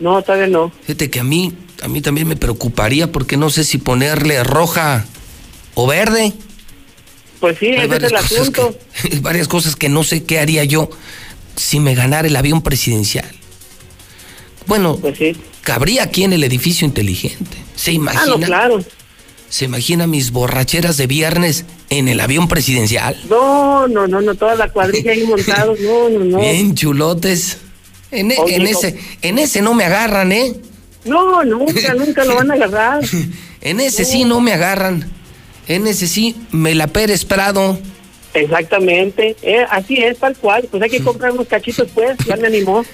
No, 0.00 0.22
todavía 0.22 0.46
no. 0.46 0.72
Fíjate 0.86 1.10
que 1.10 1.20
a 1.20 1.24
mí, 1.24 1.52
a 1.82 1.88
mí 1.88 2.00
también 2.00 2.28
me 2.28 2.36
preocuparía 2.36 3.12
porque 3.12 3.36
no 3.36 3.50
sé 3.50 3.64
si 3.64 3.76
ponerle 3.76 4.42
roja 4.42 5.04
o 5.74 5.86
verde. 5.86 6.32
Pues 7.40 7.58
sí, 7.58 7.68
ese 7.68 7.96
es 7.96 8.02
el 8.02 8.16
asunto. 8.16 8.78
Que, 9.02 9.20
varias 9.20 9.48
cosas 9.48 9.76
que 9.76 9.88
no 9.88 10.04
sé 10.04 10.24
qué 10.24 10.38
haría 10.38 10.64
yo 10.64 10.90
si 11.56 11.80
me 11.80 11.94
ganara 11.94 12.28
el 12.28 12.36
avión 12.36 12.62
presidencial. 12.62 13.28
Bueno, 14.66 14.98
pues 15.00 15.18
sí. 15.18 15.36
cabría 15.62 16.04
aquí 16.04 16.24
en 16.24 16.32
el 16.32 16.44
edificio 16.44 16.86
inteligente. 16.86 17.56
¿Se 17.74 17.92
imagina? 17.92 18.22
Ah, 18.22 18.26
no, 18.26 18.40
claro. 18.40 18.84
¿Se 19.48 19.64
imagina 19.64 20.06
mis 20.06 20.30
borracheras 20.30 20.96
de 20.96 21.08
viernes 21.08 21.64
en 21.88 22.08
el 22.08 22.20
avión 22.20 22.46
presidencial? 22.46 23.20
No, 23.28 23.88
no, 23.88 24.06
no, 24.06 24.20
no, 24.20 24.34
toda 24.36 24.54
la 24.54 24.68
cuadrilla 24.68 25.10
ahí 25.10 25.24
montados, 25.24 25.80
no, 25.80 26.08
no, 26.08 26.24
no. 26.24 26.38
Bien 26.38 26.74
chulotes. 26.74 27.58
En, 28.12 28.30
e, 28.30 28.36
en 28.48 28.66
ese, 28.66 28.98
en 29.22 29.38
ese 29.38 29.60
no 29.60 29.74
me 29.74 29.84
agarran, 29.84 30.30
¿eh? 30.30 30.54
No, 31.04 31.42
nunca, 31.44 31.94
nunca 31.94 32.24
lo 32.24 32.36
van 32.36 32.50
a 32.50 32.54
agarrar. 32.54 33.04
en 33.60 33.80
ese 33.80 34.04
sí 34.04 34.24
no 34.24 34.40
me 34.40 34.52
agarran. 34.52 35.10
En 35.70 35.86
ese 35.86 36.08
sí 36.08 36.34
me 36.50 36.74
la 36.74 36.88
Pérez 36.88 37.24
Prado. 37.24 37.78
Exactamente, 38.34 39.36
eh, 39.40 39.64
así 39.70 39.98
es, 39.98 40.18
tal 40.18 40.36
cual. 40.36 40.66
Pues 40.68 40.82
hay 40.82 40.90
que 40.90 41.00
comprar 41.00 41.30
unos 41.30 41.46
cachitos, 41.46 41.86
pues, 41.94 42.18
ya 42.26 42.34
me 42.34 42.48
animó. 42.48 42.84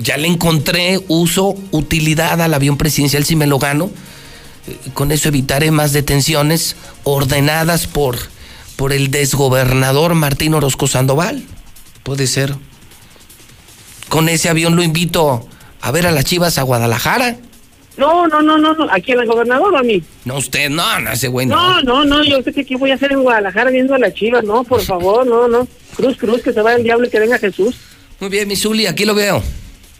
Ya 0.00 0.16
le 0.16 0.28
encontré 0.28 1.00
uso, 1.08 1.56
utilidad 1.72 2.40
al 2.40 2.54
avión 2.54 2.76
presidencial 2.76 3.24
si 3.24 3.34
me 3.34 3.48
lo 3.48 3.58
gano. 3.58 3.90
Eh, 4.68 4.76
con 4.94 5.10
eso 5.10 5.26
evitaré 5.26 5.72
más 5.72 5.92
detenciones 5.92 6.76
ordenadas 7.02 7.88
por, 7.88 8.16
por 8.76 8.92
el 8.92 9.10
desgobernador 9.10 10.14
Martín 10.14 10.54
Orozco 10.54 10.86
Sandoval. 10.86 11.42
Puede 12.04 12.28
ser. 12.28 12.54
Con 14.08 14.28
ese 14.28 14.48
avión 14.48 14.76
lo 14.76 14.84
invito 14.84 15.48
a 15.80 15.90
ver 15.90 16.06
a 16.06 16.12
las 16.12 16.26
chivas 16.26 16.58
a 16.58 16.62
Guadalajara. 16.62 17.38
No, 17.96 18.26
no, 18.28 18.40
no, 18.42 18.56
no, 18.58 18.74
no. 18.74 18.86
¿Aquí 18.90 19.12
el 19.12 19.26
gobernador 19.26 19.74
o 19.74 19.78
a 19.78 19.82
mí? 19.82 20.02
No, 20.24 20.38
usted, 20.38 20.70
no, 20.70 21.00
no, 21.00 21.12
ese 21.12 21.28
güey 21.28 21.46
no. 21.46 21.56
No, 21.56 21.82
no, 21.82 22.04
no, 22.04 22.24
yo 22.24 22.42
sé 22.42 22.52
que 22.52 22.62
aquí 22.62 22.74
voy 22.76 22.90
a 22.90 22.94
hacer 22.94 23.12
en 23.12 23.22
Guadalajara 23.22 23.70
viendo 23.70 23.94
a 23.94 23.98
la 23.98 24.12
chivas, 24.12 24.44
no, 24.44 24.64
por 24.64 24.82
favor, 24.82 25.26
no, 25.26 25.48
no. 25.48 25.66
Cruz, 25.96 26.16
cruz, 26.16 26.42
que 26.42 26.52
se 26.52 26.62
vaya 26.62 26.76
el 26.76 26.84
diablo 26.84 27.06
y 27.06 27.10
que 27.10 27.20
venga 27.20 27.38
Jesús. 27.38 27.76
Muy 28.20 28.30
bien, 28.30 28.48
mi 28.48 28.56
Zuli, 28.56 28.86
aquí 28.86 29.04
lo 29.04 29.14
veo. 29.14 29.42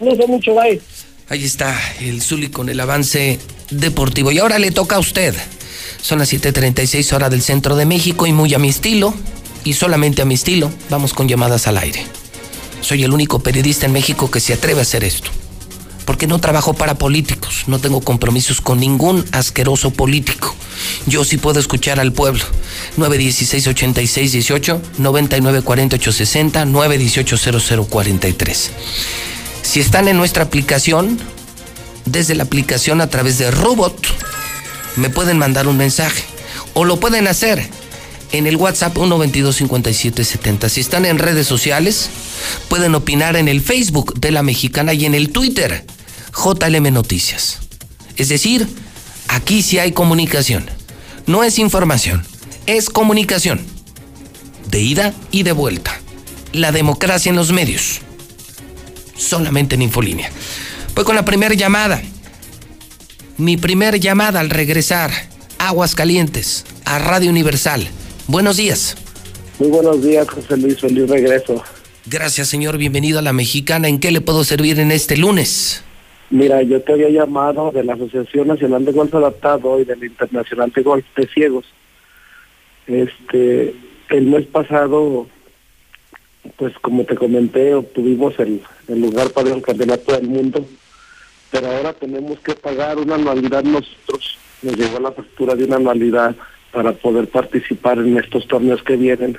No 0.01 0.14
sé 0.14 0.26
mucho, 0.26 0.55
bye. 0.55 0.80
Ahí 1.28 1.45
está 1.45 1.78
el 2.01 2.22
Zuli 2.22 2.49
con 2.49 2.68
el 2.68 2.80
avance 2.80 3.38
deportivo. 3.70 4.32
Y 4.32 4.38
ahora 4.38 4.59
le 4.59 4.70
toca 4.70 4.97
a 4.97 4.99
usted. 4.99 5.34
Son 6.01 6.18
las 6.18 6.32
7:36 6.32 7.12
horas 7.12 7.30
del 7.30 7.43
centro 7.43 7.76
de 7.76 7.86
México 7.86 8.26
y 8.26 8.32
muy 8.32 8.55
a 8.55 8.59
mi 8.59 8.68
estilo, 8.68 9.12
y 9.64 9.74
solamente 9.74 10.22
a 10.22 10.24
mi 10.24 10.34
estilo, 10.34 10.70
vamos 10.88 11.12
con 11.12 11.28
llamadas 11.28 11.66
al 11.66 11.76
aire. 11.76 12.05
Soy 12.80 13.05
el 13.05 13.12
único 13.12 13.41
periodista 13.41 13.86
en 13.86 13.93
México 13.93 14.30
que 14.30 14.41
se 14.41 14.55
atreve 14.55 14.80
a 14.80 14.82
hacer 14.82 15.05
esto 15.05 15.30
porque 16.05 16.26
no 16.26 16.38
trabajo 16.38 16.74
para 16.74 16.96
políticos, 16.96 17.64
no 17.66 17.78
tengo 17.78 18.01
compromisos 18.01 18.61
con 18.61 18.80
ningún 18.80 19.24
asqueroso 19.32 19.90
político. 19.90 20.55
Yo 21.07 21.24
sí 21.24 21.36
puedo 21.36 21.61
escuchar 21.61 22.01
al 22.01 22.12
pueblo. 22.12 22.42
916-8618, 22.96 24.80
994860, 24.98 26.64
918-0043. 26.66 28.70
Si 29.62 29.80
están 29.80 30.09
en 30.09 30.16
nuestra 30.16 30.44
aplicación, 30.44 31.18
desde 32.07 32.34
la 32.34 32.44
aplicación 32.44 33.01
a 33.01 33.09
través 33.09 33.38
de 33.38 33.51
Robot, 33.51 33.96
me 34.96 35.11
pueden 35.11 35.38
mandar 35.38 35.68
un 35.68 35.76
mensaje. 35.76 36.24
O 36.74 36.84
lo 36.84 36.98
pueden 36.98 37.28
hacer 37.28 37.68
en 38.32 38.46
el 38.46 38.57
WhatsApp 38.57 38.96
1225770. 38.96 40.68
Si 40.68 40.80
están 40.80 41.05
en 41.05 41.18
redes 41.18 41.46
sociales, 41.46 42.11
pueden 42.68 42.95
opinar 42.95 43.36
en 43.36 43.49
el 43.49 43.61
Facebook 43.61 44.18
de 44.18 44.30
la 44.30 44.43
Mexicana 44.43 44.95
y 44.95 45.05
en 45.05 45.14
el 45.14 45.30
Twitter 45.30 45.84
JLM 46.32 46.93
Noticias. 46.93 47.59
Es 48.16 48.28
decir, 48.28 48.66
aquí 49.28 49.62
sí 49.62 49.78
hay 49.78 49.93
comunicación. 49.93 50.66
No 51.26 51.45
es 51.45 51.59
información, 51.59 52.24
es 52.66 52.91
comunicación. 52.91 53.61
De 54.68 54.80
ida 54.80 55.14
y 55.30 55.43
de 55.43 55.53
vuelta. 55.53 55.99
La 56.53 56.72
democracia 56.72 57.30
en 57.30 57.36
los 57.36 57.53
medios. 57.53 58.01
Solamente 59.16 59.74
en 59.74 59.82
Infolínea. 59.82 60.30
Voy 60.95 61.05
con 61.05 61.16
la 61.16 61.24
primera 61.24 61.55
llamada. 61.55 62.03
Mi 63.36 63.57
primera 63.57 63.97
llamada 63.97 64.41
al 64.41 64.51
regresar. 64.51 65.11
Aguas 65.59 65.95
Calientes, 65.95 66.64
a 66.84 66.99
Radio 66.99 67.30
Universal. 67.30 67.86
Buenos 68.26 68.57
días. 68.57 68.97
Muy 69.59 69.68
buenos 69.68 70.03
días, 70.03 70.26
José 70.28 70.57
Luis. 70.57 70.80
Feliz 70.80 71.09
regreso. 71.09 71.62
Gracias, 72.07 72.48
señor. 72.48 72.78
Bienvenido 72.78 73.18
a 73.18 73.22
la 73.22 73.32
Mexicana. 73.32 73.88
¿En 73.88 74.01
qué 74.01 74.11
le 74.11 74.20
puedo 74.20 74.42
servir 74.44 74.78
en 74.80 74.90
este 74.90 75.16
lunes? 75.16 75.84
Mira, 76.30 76.62
yo 76.62 76.80
te 76.80 76.92
había 76.92 77.11
llamado 77.11 77.72
de 77.72 77.84
la 77.84 77.94
Asociación 77.94 78.48
Nacional 78.48 78.84
de 78.84 78.92
Golf 78.92 79.14
Adaptado 79.14 79.80
y 79.80 79.84
del 79.84 80.05
Internacional 80.05 80.70
de 80.70 80.82
Golf 80.82 81.05
de 81.16 81.26
Ciegos. 81.26 81.66
Este, 82.86 83.74
el 84.09 84.26
mes 84.26 84.46
pasado, 84.46 85.26
pues 86.57 86.72
como 86.80 87.05
te 87.05 87.16
comenté, 87.16 87.74
obtuvimos 87.74 88.38
el, 88.38 88.62
el 88.88 89.01
lugar 89.01 89.30
para 89.30 89.53
el 89.53 89.61
Campeonato 89.61 90.12
del 90.12 90.28
Mundo, 90.28 90.64
pero 91.51 91.66
ahora 91.66 91.92
tenemos 91.92 92.38
que 92.40 92.55
pagar 92.55 92.98
una 92.98 93.16
anualidad 93.16 93.64
nosotros. 93.64 94.38
Nos 94.62 94.76
llegó 94.76 95.01
la 95.01 95.12
factura 95.12 95.55
de 95.55 95.64
una 95.64 95.76
anualidad 95.76 96.34
para 96.72 96.92
poder 96.92 97.28
participar 97.28 97.98
en 97.98 98.16
estos 98.18 98.46
torneos 98.46 98.82
que 98.82 98.96
vienen, 98.96 99.38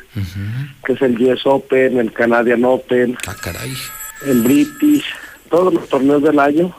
que 0.85 0.93
es 0.93 1.01
el 1.01 1.21
US 1.21 1.45
Open, 1.45 1.97
el 1.97 2.11
Canadian 2.11 2.65
Open, 2.65 3.17
ah, 3.27 3.35
caray. 3.41 3.73
el 4.25 4.41
British, 4.41 5.05
todos 5.49 5.73
los 5.73 5.87
torneos 5.87 6.21
del 6.23 6.39
año. 6.39 6.75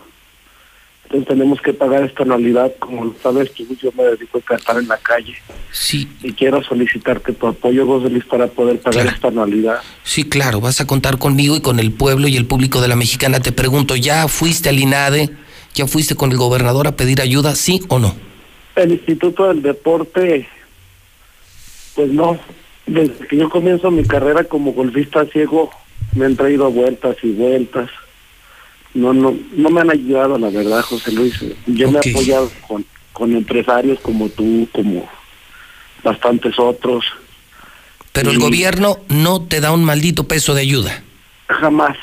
Entonces 1.05 1.29
tenemos 1.29 1.61
que 1.61 1.75
pagar 1.75 2.05
esta 2.05 2.23
anualidad, 2.23 2.73
como 2.79 3.05
lo 3.05 3.15
sabes 3.23 3.53
tú, 3.53 3.67
yo 3.83 3.93
me 3.95 4.05
dedico 4.05 4.39
a 4.39 4.41
cantar 4.41 4.79
en 4.79 4.89
la 4.89 4.97
calle. 4.97 5.35
Sí. 5.71 6.09
Y 6.23 6.33
quiero 6.33 6.63
solicitarte 6.63 7.35
tu 7.35 7.47
apoyo, 7.49 7.87
José 7.87 8.09
para 8.31 8.47
poder 8.47 8.81
pagar 8.81 9.09
esta 9.09 9.29
anualidad. 9.29 9.81
Sí, 10.05 10.25
claro, 10.25 10.63
vas 10.63 10.81
a 10.81 10.87
contar 10.87 11.19
conmigo 11.19 11.55
y 11.55 11.61
con 11.61 11.81
el 11.81 11.93
pueblo 11.93 12.29
y 12.29 12.37
el 12.37 12.47
público 12.47 12.81
de 12.81 12.89
la 12.89 12.97
Mexicana. 12.97 13.41
Te 13.41 13.53
pregunto, 13.53 13.95
¿ya 13.95 14.27
fuiste 14.27 14.71
al 14.71 14.79
INADE? 14.79 15.31
¿Ya 15.75 15.87
fuiste 15.87 16.15
con 16.15 16.31
el 16.31 16.39
gobernador 16.39 16.87
a 16.87 16.97
pedir 16.97 17.21
ayuda, 17.21 17.55
sí 17.57 17.83
o 17.89 17.99
no? 17.99 18.32
El 18.77 18.93
Instituto 18.93 19.49
del 19.49 19.63
Deporte, 19.63 20.49
pues 21.95 22.11
no. 22.11 22.39
Desde 22.87 23.27
que 23.27 23.37
yo 23.37 23.49
comienzo 23.49 23.91
mi 23.91 24.05
carrera 24.05 24.45
como 24.45 24.73
golfista 24.73 25.25
ciego, 25.27 25.71
me 26.15 26.27
han 26.27 26.37
traído 26.37 26.71
vueltas 26.71 27.17
y 27.23 27.31
vueltas 27.31 27.91
no, 28.95 29.15
no, 29.15 29.35
no 29.53 29.71
me 29.71 29.81
han 29.81 29.91
ayudado, 29.91 30.39
la 30.39 30.51
verdad, 30.51 30.83
José 30.83 31.13
Luis. 31.13 31.35
Yo 31.67 31.91
me 31.91 31.99
he 31.99 32.11
apoyado 32.11 32.51
con, 32.67 32.85
con 33.13 33.35
empresarios 33.35 33.99
como 34.01 34.29
tú, 34.29 34.69
como 34.73 35.09
bastantes 36.03 36.59
otros. 36.59 37.05
Pero 38.13 38.31
el 38.31 38.39
gobierno 38.39 38.99
no 39.09 39.43
te 39.43 39.61
da 39.61 39.73
un 39.73 39.85
maldito 39.85 40.29
peso 40.29 40.55
de 40.55 40.61
ayuda. 40.61 41.03
Jamás. 41.49 41.97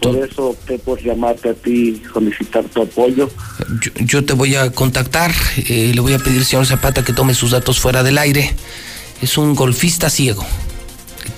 Por 0.00 0.16
eso 0.16 0.50
opté 0.50 0.78
por 0.78 1.02
llamarte 1.02 1.50
a 1.50 1.54
ti, 1.54 2.02
solicitar 2.12 2.64
tu 2.64 2.82
apoyo. 2.82 3.30
Yo, 3.96 4.24
te 4.24 4.32
voy 4.32 4.56
a 4.56 4.70
contactar, 4.72 5.32
eh, 5.56 5.92
le 5.94 6.00
voy 6.00 6.14
a 6.14 6.18
pedir, 6.18 6.44
señor 6.44 6.66
Zapata, 6.66 7.04
que 7.04 7.12
tome 7.12 7.34
sus 7.34 7.50
datos 7.50 7.78
fuera 7.78 8.02
del 8.02 8.16
aire. 8.16 8.54
Es 9.20 9.36
un 9.36 9.54
golfista 9.54 10.08
ciego. 10.08 10.44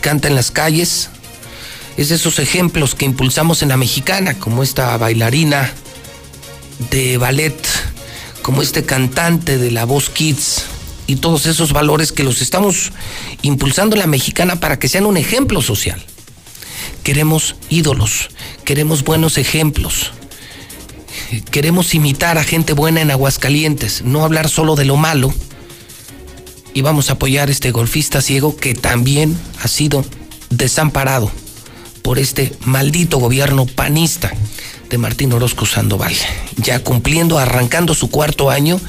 Canta 0.01 0.29
en 0.29 0.37
las 0.37 0.51
calles, 0.53 1.11
es 1.97 2.11
de 2.11 2.15
esos 2.15 2.39
ejemplos 2.39 2.95
que 2.95 3.05
impulsamos 3.05 3.63
en 3.63 3.71
la 3.71 3.77
mexicana, 3.77 4.39
como 4.39 4.63
esta 4.63 4.97
bailarina 4.97 5.73
de 6.91 7.19
ballet, 7.19 7.57
como 8.43 8.63
este 8.63 8.85
cantante 8.85 9.59
de 9.59 9.71
la 9.71 9.85
voz 9.85 10.11
Kids 10.11 10.65
y 11.07 11.17
todos 11.17 11.47
esos 11.47 11.73
valores 11.73 12.13
que 12.13 12.25
los 12.25 12.41
estamos 12.41 12.93
impulsando 13.43 13.97
en 13.97 14.01
la 14.01 14.07
mexicana 14.07 14.61
para 14.61 14.79
que 14.79 14.89
sean 14.89 15.07
un 15.07 15.17
ejemplo 15.17 15.61
social. 15.61 16.03
Queremos 17.03 17.57
ídolos, 17.69 18.31
queremos 18.65 19.05
buenos 19.05 19.39
ejemplos, 19.39 20.13
queremos 21.51 21.95
imitar 21.95 22.39
a 22.39 22.45
gente 22.45 22.73
buena 22.73 23.01
en 23.01 23.11
Aguascalientes, 23.11 24.03
no 24.03 24.25
hablar 24.25 24.49
solo 24.49 24.77
de 24.77 24.85
lo 24.85 24.97
malo. 24.97 25.35
Y 26.75 26.81
vamos 26.81 27.11
a 27.11 27.15
apoyar 27.15 27.49
a 27.49 27.53
este 27.53 27.71
golfista 27.71 28.23
ciego 28.23 28.57
que 28.57 28.75
también 28.75 29.37
ha 29.63 29.69
sido 29.69 30.05
desamparado 30.49 31.31
por 32.03 32.19
este 32.19 32.53
maldito 32.65 33.19
gobierno 33.19 33.67
panista 33.67 34.33
de 34.91 34.99
Martín 34.99 35.33
Orozco 35.33 35.65
Sandoval, 35.67 36.15
ya 36.57 36.83
cumpliendo, 36.83 37.39
arrancando 37.39 37.95
su 37.95 38.11
cuarto 38.11 38.51
año 38.51 38.81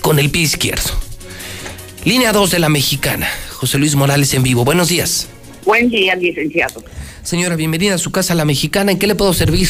con 0.00 0.18
el 0.18 0.30
pie 0.30 0.42
izquierdo. 0.42 0.90
Línea 2.04 2.32
2 2.32 2.50
de 2.50 2.58
la 2.58 2.68
mexicana, 2.68 3.28
José 3.52 3.78
Luis 3.78 3.94
Morales 3.94 4.34
en 4.34 4.42
vivo. 4.42 4.64
Buenos 4.64 4.88
días. 4.88 5.28
Buen 5.64 5.90
día, 5.90 6.14
licenciado. 6.14 6.82
Señora, 7.22 7.56
bienvenida 7.56 7.94
a 7.94 7.98
su 7.98 8.10
casa, 8.12 8.34
la 8.34 8.44
mexicana. 8.44 8.92
¿En 8.92 8.98
qué 8.98 9.06
le 9.06 9.14
puedo 9.14 9.32
servir? 9.32 9.68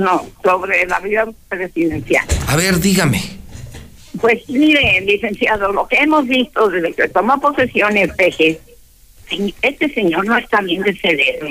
No, 0.00 0.26
sobre 0.42 0.84
la 0.86 0.98
vida 0.98 1.26
presidencial. 1.48 2.26
A 2.48 2.56
ver, 2.56 2.80
dígame. 2.80 3.22
Pues 4.20 4.48
mire, 4.48 5.00
licenciado, 5.02 5.70
lo 5.72 5.86
que 5.86 5.96
hemos 5.96 6.26
visto 6.26 6.68
desde 6.68 6.92
que 6.92 7.08
tomó 7.08 7.40
posesión 7.40 7.96
el 7.96 8.10
PG, 8.10 8.58
este 9.62 9.94
señor 9.94 10.26
no 10.26 10.36
está 10.36 10.60
bien 10.60 10.82
de 10.82 10.96
cerebro 10.96 11.48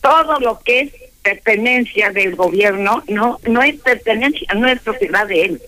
todo 0.00 0.40
lo 0.40 0.58
que 0.60 0.80
es 0.80 0.92
pertenencia 1.22 2.10
del 2.10 2.36
gobierno, 2.36 3.02
no, 3.08 3.38
no 3.46 3.62
es 3.62 3.76
pertenencia, 3.80 4.48
no 4.54 4.68
es 4.68 4.80
propiedad 4.80 5.26
de 5.26 5.44
él. 5.44 5.62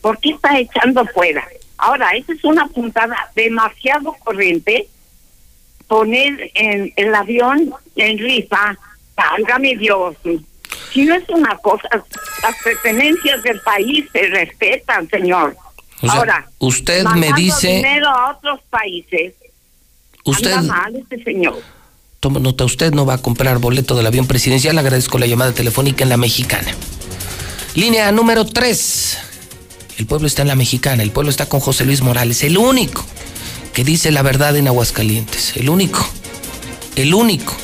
¿Por 0.00 0.18
qué 0.18 0.30
está 0.30 0.58
echando 0.58 1.04
fuera? 1.06 1.46
Ahora, 1.78 2.10
esa 2.10 2.32
es 2.32 2.44
una 2.44 2.66
puntada 2.68 3.16
demasiado 3.34 4.12
corriente. 4.24 4.88
Poner 5.88 6.50
en 6.54 6.92
el 6.96 7.14
avión 7.14 7.72
en 7.96 8.18
rifa, 8.18 8.76
válgame 9.16 9.76
Dios. 9.76 10.16
Si 10.92 11.02
no 11.04 11.14
es 11.14 11.28
una 11.28 11.56
cosa, 11.58 11.88
las 11.92 12.56
pertenencias 12.64 13.42
del 13.42 13.60
país 13.60 14.04
se 14.12 14.26
respetan, 14.28 15.08
señor. 15.08 15.56
O 16.02 16.06
sea, 16.06 16.18
Ahora, 16.18 16.48
usted 16.58 17.04
me 17.16 17.32
dice, 17.34 17.68
dinero 17.76 18.08
a 18.08 18.36
otros 18.36 18.60
países. 18.68 19.32
usted, 20.24 20.52
Anda 20.52 20.74
mal 20.74 20.96
este 20.96 21.22
señor. 21.22 21.60
toma 22.20 22.40
nota, 22.40 22.64
usted 22.64 22.92
no 22.92 23.06
va 23.06 23.14
a 23.14 23.18
comprar 23.18 23.58
boleto 23.58 23.94
del 23.94 24.06
avión 24.06 24.26
presidencial. 24.26 24.76
Agradezco 24.78 25.18
la 25.18 25.26
llamada 25.26 25.52
telefónica 25.52 26.02
en 26.02 26.10
la 26.10 26.16
mexicana. 26.16 26.70
Línea 27.74 28.10
número 28.12 28.44
3. 28.44 29.18
El 29.98 30.06
pueblo 30.06 30.26
está 30.26 30.42
en 30.42 30.48
la 30.48 30.54
mexicana, 30.56 31.02
el 31.02 31.10
pueblo 31.10 31.30
está 31.30 31.48
con 31.48 31.60
José 31.60 31.84
Luis 31.86 32.02
Morales, 32.02 32.42
el 32.42 32.58
único 32.58 33.04
que 33.76 33.84
dice 33.84 34.10
la 34.10 34.22
verdad 34.22 34.56
en 34.56 34.68
Aguascalientes, 34.68 35.54
el 35.58 35.68
único, 35.68 36.00
el 36.96 37.12
único. 37.12 37.54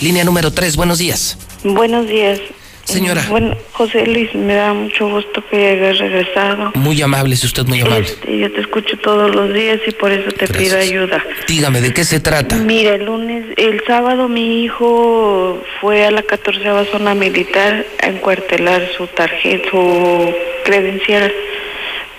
Línea 0.00 0.22
número 0.22 0.52
3, 0.52 0.76
buenos 0.76 0.98
días. 0.98 1.36
Buenos 1.64 2.06
días. 2.06 2.38
Señora. 2.84 3.22
Eh, 3.22 3.26
Bueno, 3.28 3.56
José 3.72 4.06
Luis, 4.06 4.32
me 4.36 4.54
da 4.54 4.72
mucho 4.72 5.08
gusto 5.08 5.42
que 5.50 5.66
hayas 5.66 5.98
regresado. 5.98 6.70
Muy 6.76 7.02
amable, 7.02 7.34
es 7.34 7.42
usted 7.42 7.64
muy 7.66 7.80
amable. 7.80 8.06
Este, 8.06 8.38
yo 8.38 8.52
te 8.52 8.60
escucho 8.60 8.96
todos 8.98 9.34
los 9.34 9.52
días 9.52 9.80
y 9.84 9.90
por 9.90 10.12
eso 10.12 10.30
te 10.30 10.46
pido 10.46 10.78
ayuda. 10.78 11.20
Dígame, 11.48 11.80
¿de 11.80 11.92
qué 11.92 12.04
se 12.04 12.20
trata? 12.20 12.54
Mira, 12.54 12.94
el 12.94 13.06
lunes, 13.06 13.46
el 13.56 13.82
sábado 13.84 14.28
mi 14.28 14.62
hijo 14.62 15.60
fue 15.80 16.04
a 16.04 16.12
la 16.12 16.22
14 16.22 16.62
zona 16.92 17.16
militar 17.16 17.84
a 18.00 18.06
encuartelar 18.06 18.88
su 18.96 19.08
tarjeta, 19.08 19.70
su 19.70 20.32
credencial, 20.64 21.32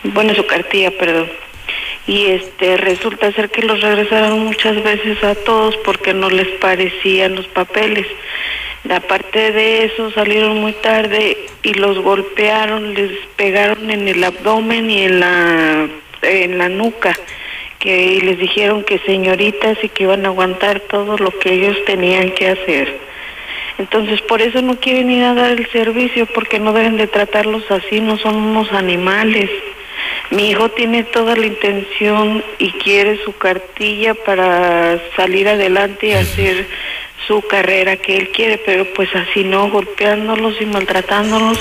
bueno, 0.04 0.36
su 0.36 0.46
cartilla, 0.46 0.92
perdón. 0.92 1.47
Y 2.08 2.28
este 2.28 2.78
resulta 2.78 3.32
ser 3.34 3.50
que 3.50 3.62
los 3.62 3.82
regresaron 3.82 4.46
muchas 4.46 4.82
veces 4.82 5.22
a 5.24 5.36
todos 5.36 5.76
porque 5.78 6.14
no 6.14 6.30
les 6.30 6.48
parecían 6.60 7.36
los 7.36 7.48
papeles. 7.48 8.08
Aparte 8.90 9.52
de 9.52 9.84
eso, 9.86 10.12
salieron 10.12 10.58
muy 10.60 10.72
tarde 10.72 11.38
y 11.62 11.74
los 11.74 12.00
golpearon, 12.00 12.94
les 12.94 13.12
pegaron 13.36 13.92
en 13.92 14.08
el 14.08 14.24
abdomen 14.24 14.90
y 14.90 15.04
en 15.04 15.20
la, 15.20 15.90
en 16.22 16.58
la 16.58 16.70
nuca, 16.70 17.14
que 17.80 18.14
y 18.14 18.22
les 18.22 18.40
dijeron 18.40 18.84
que 18.84 19.00
señoritas 19.00 19.78
y 19.84 19.90
que 19.90 20.04
iban 20.04 20.26
a 20.26 20.30
aguantar 20.30 20.80
todo 20.80 21.18
lo 21.18 21.38
que 21.38 21.54
ellos 21.54 21.78
tenían 21.86 22.32
que 22.32 22.48
hacer. 22.48 22.98
Entonces, 23.78 24.22
por 24.22 24.42
eso 24.42 24.62
no 24.62 24.80
quieren 24.80 25.12
ir 25.12 25.24
a 25.24 25.34
dar 25.34 25.52
el 25.52 25.70
servicio, 25.72 26.26
porque 26.26 26.60
no 26.60 26.72
deben 26.72 26.98
de 26.98 27.08
tratarlos 27.08 27.70
así, 27.70 28.00
no 28.00 28.18
son 28.18 28.36
unos 28.36 28.72
animales. 28.72 29.50
Mi 30.32 30.50
hijo 30.50 30.70
tiene 30.70 31.04
toda 31.04 31.36
la 31.36 31.46
intención 31.46 32.44
y 32.60 32.72
quiere 32.72 33.24
su 33.24 33.36
cartilla 33.38 34.14
para 34.14 35.00
salir 35.16 35.48
adelante 35.48 36.08
y 36.08 36.12
hacer 36.14 36.68
su 37.28 37.42
carrera 37.42 37.98
que 37.98 38.18
él 38.18 38.30
quiere, 38.30 38.58
pero 38.66 38.86
pues 38.94 39.14
así 39.16 39.44
no, 39.44 39.70
golpeándolos 39.70 40.62
y 40.62 40.66
maltratándolos, 40.66 41.60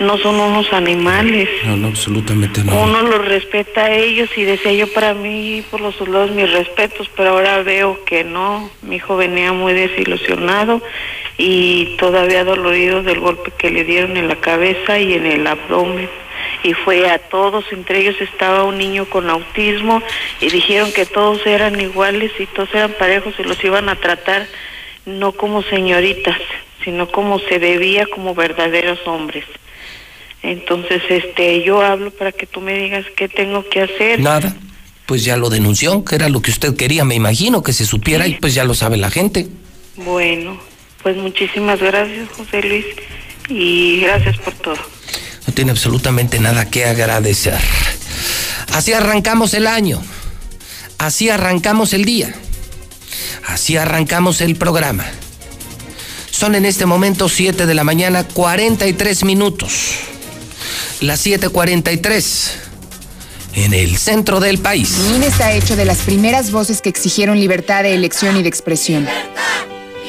no 0.00 0.16
son 0.18 0.40
unos 0.40 0.72
animales. 0.72 1.48
No, 1.64 1.76
no, 1.76 1.88
absolutamente 1.88 2.64
no. 2.64 2.82
Uno 2.82 3.02
los 3.02 3.24
respeta 3.26 3.84
a 3.84 3.92
ellos 3.92 4.30
y 4.36 4.44
decía 4.44 4.72
yo 4.72 4.92
para 4.92 5.14
mí, 5.14 5.62
por 5.70 5.80
los 5.80 5.94
soldados, 5.94 6.30
mis 6.30 6.50
respetos, 6.50 7.08
pero 7.16 7.30
ahora 7.30 7.62
veo 7.62 8.02
que 8.04 8.24
no. 8.24 8.70
Mi 8.82 8.96
hijo 8.96 9.16
venía 9.16 9.52
muy 9.52 9.74
desilusionado 9.74 10.82
y 11.36 11.96
todavía 11.98 12.44
dolorido 12.44 13.02
del 13.02 13.20
golpe 13.20 13.52
que 13.56 13.70
le 13.70 13.84
dieron 13.84 14.16
en 14.16 14.28
la 14.28 14.36
cabeza 14.36 14.98
y 14.98 15.14
en 15.14 15.26
el 15.26 15.46
abdomen. 15.46 16.08
Y 16.62 16.74
fue 16.74 17.10
a 17.10 17.18
todos, 17.18 17.64
entre 17.72 18.00
ellos 18.00 18.20
estaba 18.20 18.64
un 18.64 18.78
niño 18.78 19.06
con 19.06 19.30
autismo 19.30 20.02
y 20.40 20.50
dijeron 20.50 20.92
que 20.92 21.06
todos 21.06 21.46
eran 21.46 21.80
iguales 21.80 22.32
y 22.38 22.46
todos 22.46 22.68
eran 22.74 22.92
parejos 22.98 23.34
y 23.38 23.44
los 23.44 23.62
iban 23.64 23.88
a 23.88 23.96
tratar 23.96 24.46
no 25.06 25.32
como 25.32 25.62
señoritas, 25.62 26.38
sino 26.84 27.10
como 27.10 27.38
se 27.38 27.58
debía 27.58 28.06
como 28.06 28.34
verdaderos 28.34 28.98
hombres. 29.06 29.44
Entonces, 30.42 31.02
este, 31.08 31.62
yo 31.62 31.82
hablo 31.82 32.10
para 32.10 32.32
que 32.32 32.46
tú 32.46 32.60
me 32.60 32.78
digas 32.78 33.04
qué 33.16 33.28
tengo 33.28 33.68
que 33.68 33.82
hacer. 33.82 34.20
Nada. 34.20 34.54
Pues 35.06 35.24
ya 35.24 35.36
lo 35.36 35.50
denunció, 35.50 36.04
que 36.04 36.14
era 36.14 36.28
lo 36.28 36.40
que 36.40 36.50
usted 36.50 36.76
quería, 36.76 37.04
me 37.04 37.16
imagino, 37.16 37.62
que 37.62 37.72
se 37.72 37.84
supiera 37.84 38.28
y 38.28 38.34
pues 38.34 38.54
ya 38.54 38.64
lo 38.64 38.74
sabe 38.74 38.96
la 38.96 39.10
gente. 39.10 39.48
Bueno, 39.96 40.58
pues 41.02 41.16
muchísimas 41.16 41.80
gracias, 41.80 42.28
José 42.30 42.62
Luis, 42.62 42.86
y 43.48 44.00
gracias 44.00 44.38
por 44.38 44.54
todo. 44.54 44.78
No 45.50 45.54
tiene 45.54 45.72
absolutamente 45.72 46.38
nada 46.38 46.70
que 46.70 46.84
agradecer. 46.84 47.58
Así 48.72 48.92
arrancamos 48.92 49.52
el 49.52 49.66
año. 49.66 50.00
Así 50.96 51.28
arrancamos 51.28 51.92
el 51.92 52.04
día. 52.04 52.32
Así 53.48 53.76
arrancamos 53.76 54.42
el 54.42 54.54
programa. 54.54 55.04
Son 56.30 56.54
en 56.54 56.64
este 56.64 56.86
momento 56.86 57.28
7 57.28 57.66
de 57.66 57.74
la 57.74 57.82
mañana, 57.82 58.22
43 58.22 59.24
minutos. 59.24 59.96
Las 61.00 61.26
7:43 61.26 62.52
en 63.54 63.74
el 63.74 63.96
centro 63.96 64.38
del 64.38 64.58
país. 64.58 64.98
Mi 64.98 65.16
INE 65.16 65.26
está 65.26 65.52
hecho 65.52 65.74
de 65.74 65.84
las 65.84 65.98
primeras 65.98 66.52
voces 66.52 66.80
que 66.80 66.88
exigieron 66.88 67.40
libertad 67.40 67.82
de 67.82 67.94
elección 67.94 68.36
y 68.36 68.42
de 68.44 68.48
expresión. 68.48 69.08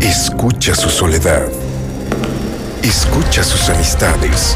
Escucha 0.00 0.74
su 0.74 0.90
soledad. 0.90 1.48
Escucha 2.82 3.42
sus 3.42 3.68
amistades. 3.68 4.54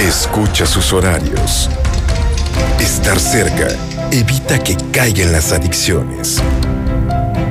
Escucha 0.00 0.66
sus 0.66 0.92
horarios. 0.92 1.70
Estar 2.78 3.18
cerca 3.18 3.68
evita 4.10 4.58
que 4.62 4.76
caigan 4.92 5.32
las 5.32 5.52
adicciones. 5.52 6.40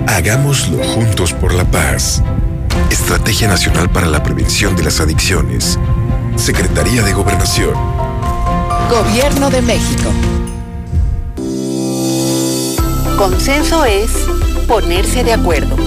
Hagámoslo 0.08 0.84
juntos 0.84 1.34
por 1.34 1.54
la 1.54 1.66
paz. 1.66 2.22
Estrategia 2.92 3.48
Nacional 3.48 3.90
para 3.90 4.08
la 4.08 4.22
Prevención 4.22 4.76
de 4.76 4.84
las 4.84 5.00
Adicciones. 5.00 5.80
Secretaría 6.36 7.02
de 7.02 7.14
Gobernación. 7.14 7.74
Gobierno 8.90 9.50
de 9.50 9.62
México. 9.62 10.12
Consenso 13.18 13.84
es 13.84 14.12
ponerse 14.68 15.24
de 15.24 15.34
acuerdo. 15.34 15.87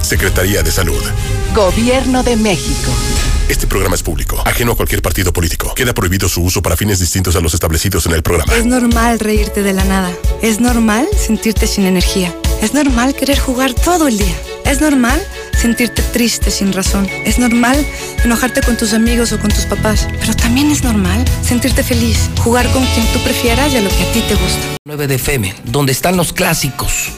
Secretaría 0.00 0.62
de 0.62 0.70
Salud. 0.70 1.02
Gobierno 1.54 2.22
de 2.22 2.36
México. 2.36 2.90
Este 3.48 3.66
programa 3.66 3.94
es 3.94 4.02
público, 4.02 4.42
ajeno 4.44 4.72
a 4.72 4.76
cualquier 4.76 5.00
partido 5.00 5.32
político. 5.32 5.74
Queda 5.74 5.94
prohibido 5.94 6.28
su 6.28 6.42
uso 6.42 6.60
para 6.62 6.76
fines 6.76 6.98
distintos 6.98 7.34
a 7.36 7.40
los 7.40 7.54
establecidos 7.54 8.06
en 8.06 8.12
el 8.12 8.22
programa. 8.22 8.54
Es 8.54 8.66
normal 8.66 9.18
reírte 9.18 9.62
de 9.62 9.72
la 9.72 9.84
nada. 9.84 10.12
Es 10.42 10.60
normal 10.60 11.08
sentirte 11.16 11.66
sin 11.66 11.86
energía. 11.86 12.34
Es 12.60 12.74
normal 12.74 13.14
querer 13.14 13.38
jugar 13.38 13.72
todo 13.72 14.08
el 14.08 14.18
día. 14.18 14.34
Es 14.64 14.80
normal 14.80 15.22
sentirte 15.56 16.02
triste 16.02 16.50
sin 16.50 16.72
razón. 16.72 17.08
Es 17.24 17.38
normal 17.38 17.86
enojarte 18.22 18.60
con 18.62 18.76
tus 18.76 18.92
amigos 18.92 19.32
o 19.32 19.38
con 19.38 19.50
tus 19.50 19.64
papás. 19.64 20.06
Pero 20.20 20.34
también 20.34 20.70
es 20.70 20.84
normal 20.84 21.24
sentirte 21.42 21.82
feliz, 21.82 22.28
jugar 22.42 22.70
con 22.72 22.84
quien 22.84 23.06
tú 23.12 23.18
prefieras 23.20 23.72
y 23.72 23.78
a 23.78 23.80
lo 23.80 23.88
que 23.88 24.02
a 24.02 24.12
ti 24.12 24.20
te 24.28 24.34
gusta. 24.34 24.76
9 24.84 25.06
de 25.06 25.14
FM, 25.14 25.54
donde 25.64 25.92
están 25.92 26.16
los 26.16 26.32
clásicos 26.32 27.12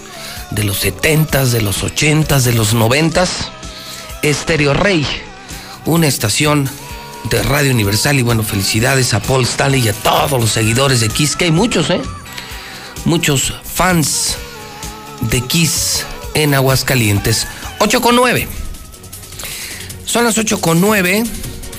de 0.50 0.64
los 0.64 0.84
70s, 0.84 1.46
de 1.46 1.62
los 1.62 1.82
80s, 1.82 2.42
de 2.42 2.52
los 2.52 2.74
90s. 2.74 3.28
Estéreo 4.22 4.74
Rey, 4.74 5.06
una 5.86 6.06
estación 6.06 6.68
de 7.30 7.42
Radio 7.42 7.72
Universal 7.72 8.18
y 8.18 8.22
bueno, 8.22 8.42
felicidades 8.42 9.14
a 9.14 9.20
Paul 9.20 9.44
Stanley 9.44 9.82
y 9.82 9.88
a 9.88 9.92
todos 9.92 10.40
los 10.40 10.50
seguidores 10.50 11.00
de 11.00 11.08
Kiss, 11.08 11.36
que 11.36 11.46
hay 11.46 11.52
muchos, 11.52 11.90
¿eh? 11.90 12.00
Muchos 13.04 13.54
fans 13.64 14.36
de 15.22 15.40
Kiss 15.42 16.04
en 16.34 16.54
Aguascalientes. 16.54 17.46
8 17.78 18.00
con 18.00 18.16
9. 18.16 18.48
Son 20.04 20.24
las 20.24 20.36
8 20.38 20.60
con 20.60 20.80
9. 20.80 21.24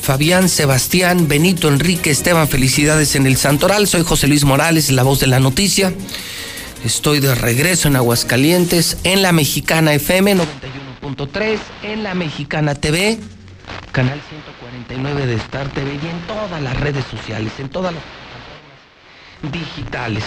Fabián, 0.01 0.49
Sebastián, 0.49 1.27
Benito, 1.27 1.67
Enrique, 1.67 2.09
Esteban, 2.09 2.47
felicidades 2.47 3.15
en 3.15 3.27
el 3.27 3.37
Santoral. 3.37 3.87
Soy 3.87 4.03
José 4.03 4.27
Luis 4.27 4.45
Morales, 4.45 4.89
la 4.89 5.03
voz 5.03 5.19
de 5.19 5.27
la 5.27 5.39
noticia. 5.39 5.93
Estoy 6.83 7.19
de 7.19 7.35
regreso 7.35 7.87
en 7.87 7.95
Aguascalientes, 7.95 8.97
en 9.03 9.21
la 9.21 9.31
Mexicana 9.31 9.93
FM 9.93 10.35
91.3, 10.35 11.59
en 11.83 12.01
la 12.01 12.15
Mexicana 12.15 12.73
TV, 12.73 13.19
canal 13.91 14.19
149 14.27 15.27
de 15.27 15.35
Star 15.35 15.69
TV 15.69 15.91
y 15.93 16.07
en 16.07 16.19
todas 16.25 16.59
las 16.59 16.79
redes 16.79 17.05
sociales, 17.05 17.53
en 17.59 17.69
todas 17.69 17.93
las 17.93 18.01
plataformas 18.03 19.53
digitales. 19.53 20.23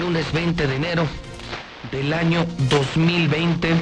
Lunes 0.00 0.32
20 0.32 0.68
de 0.68 0.76
enero 0.76 1.06
del 1.90 2.12
año 2.12 2.46
2020. 2.68 3.74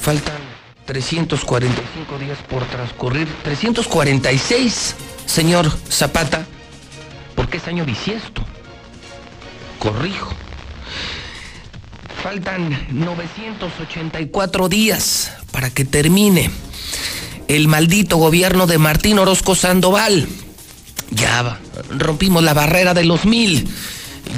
Faltan 0.00 0.40
345 0.86 2.18
días 2.18 2.38
por 2.50 2.64
transcurrir. 2.64 3.28
346, 3.44 4.96
señor 5.24 5.70
Zapata, 5.88 6.44
porque 7.36 7.58
es 7.58 7.68
año 7.68 7.84
bisiesto. 7.84 8.42
Corrijo. 9.82 10.30
Faltan 12.22 12.86
984 12.92 14.68
días 14.68 15.32
para 15.50 15.70
que 15.70 15.84
termine 15.84 16.52
el 17.48 17.66
maldito 17.66 18.16
gobierno 18.16 18.68
de 18.68 18.78
Martín 18.78 19.18
Orozco 19.18 19.56
Sandoval. 19.56 20.28
Ya 21.10 21.58
rompimos 21.98 22.44
la 22.44 22.54
barrera 22.54 22.94
de 22.94 23.02
los 23.02 23.24
mil. 23.24 23.68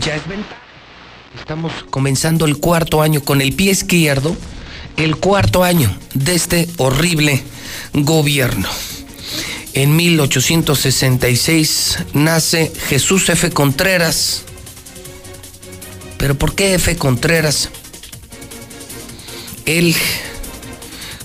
Ya 0.02 0.14
es 0.14 0.26
ventaja. 0.26 0.62
Estamos 1.38 1.74
comenzando 1.90 2.46
el 2.46 2.56
cuarto 2.56 3.02
año 3.02 3.22
con 3.22 3.42
el 3.42 3.52
pie 3.52 3.72
izquierdo, 3.72 4.34
el 4.96 5.16
cuarto 5.16 5.62
año 5.62 5.94
de 6.14 6.36
este 6.36 6.70
horrible 6.78 7.44
gobierno. 7.92 8.70
En 9.74 9.94
1866 9.94 11.98
nace 12.14 12.72
Jesús 12.88 13.28
F. 13.28 13.50
Contreras. 13.50 14.44
¿Pero 16.24 16.38
por 16.38 16.54
qué 16.54 16.72
F. 16.72 16.96
Contreras? 16.96 17.68
Él, 19.66 19.94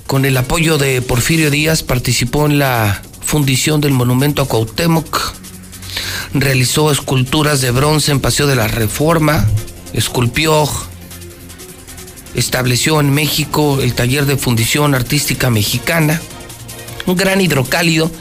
con 0.08 0.26
el 0.26 0.36
apoyo 0.36 0.78
de 0.78 1.02
Porfirio 1.02 1.50
Díaz, 1.50 1.84
participó 1.84 2.46
en 2.48 2.60
la 2.60 3.02
fundición 3.22 3.80
del 3.80 3.94
monumento 3.94 4.42
a 4.42 4.46
Cuauhtémoc, 4.46 5.36
realizó 6.34 6.92
esculturas 6.92 7.62
de 7.62 7.72
bronce 7.72 8.12
en 8.12 8.20
Paseo 8.20 8.46
de 8.46 8.58
la 8.58 8.68
Reforma, 8.68 9.48
esculpió, 9.94 10.70
estableció 12.36 13.00
en 13.00 13.14
México 13.14 13.80
el 13.82 13.94
taller 13.94 14.26
de 14.26 14.36
fundición 14.36 14.96
artística 14.96 15.50
mexicana, 15.50 16.22
un 17.06 17.16
gran 17.16 17.40
hidrocálido. 17.40 18.12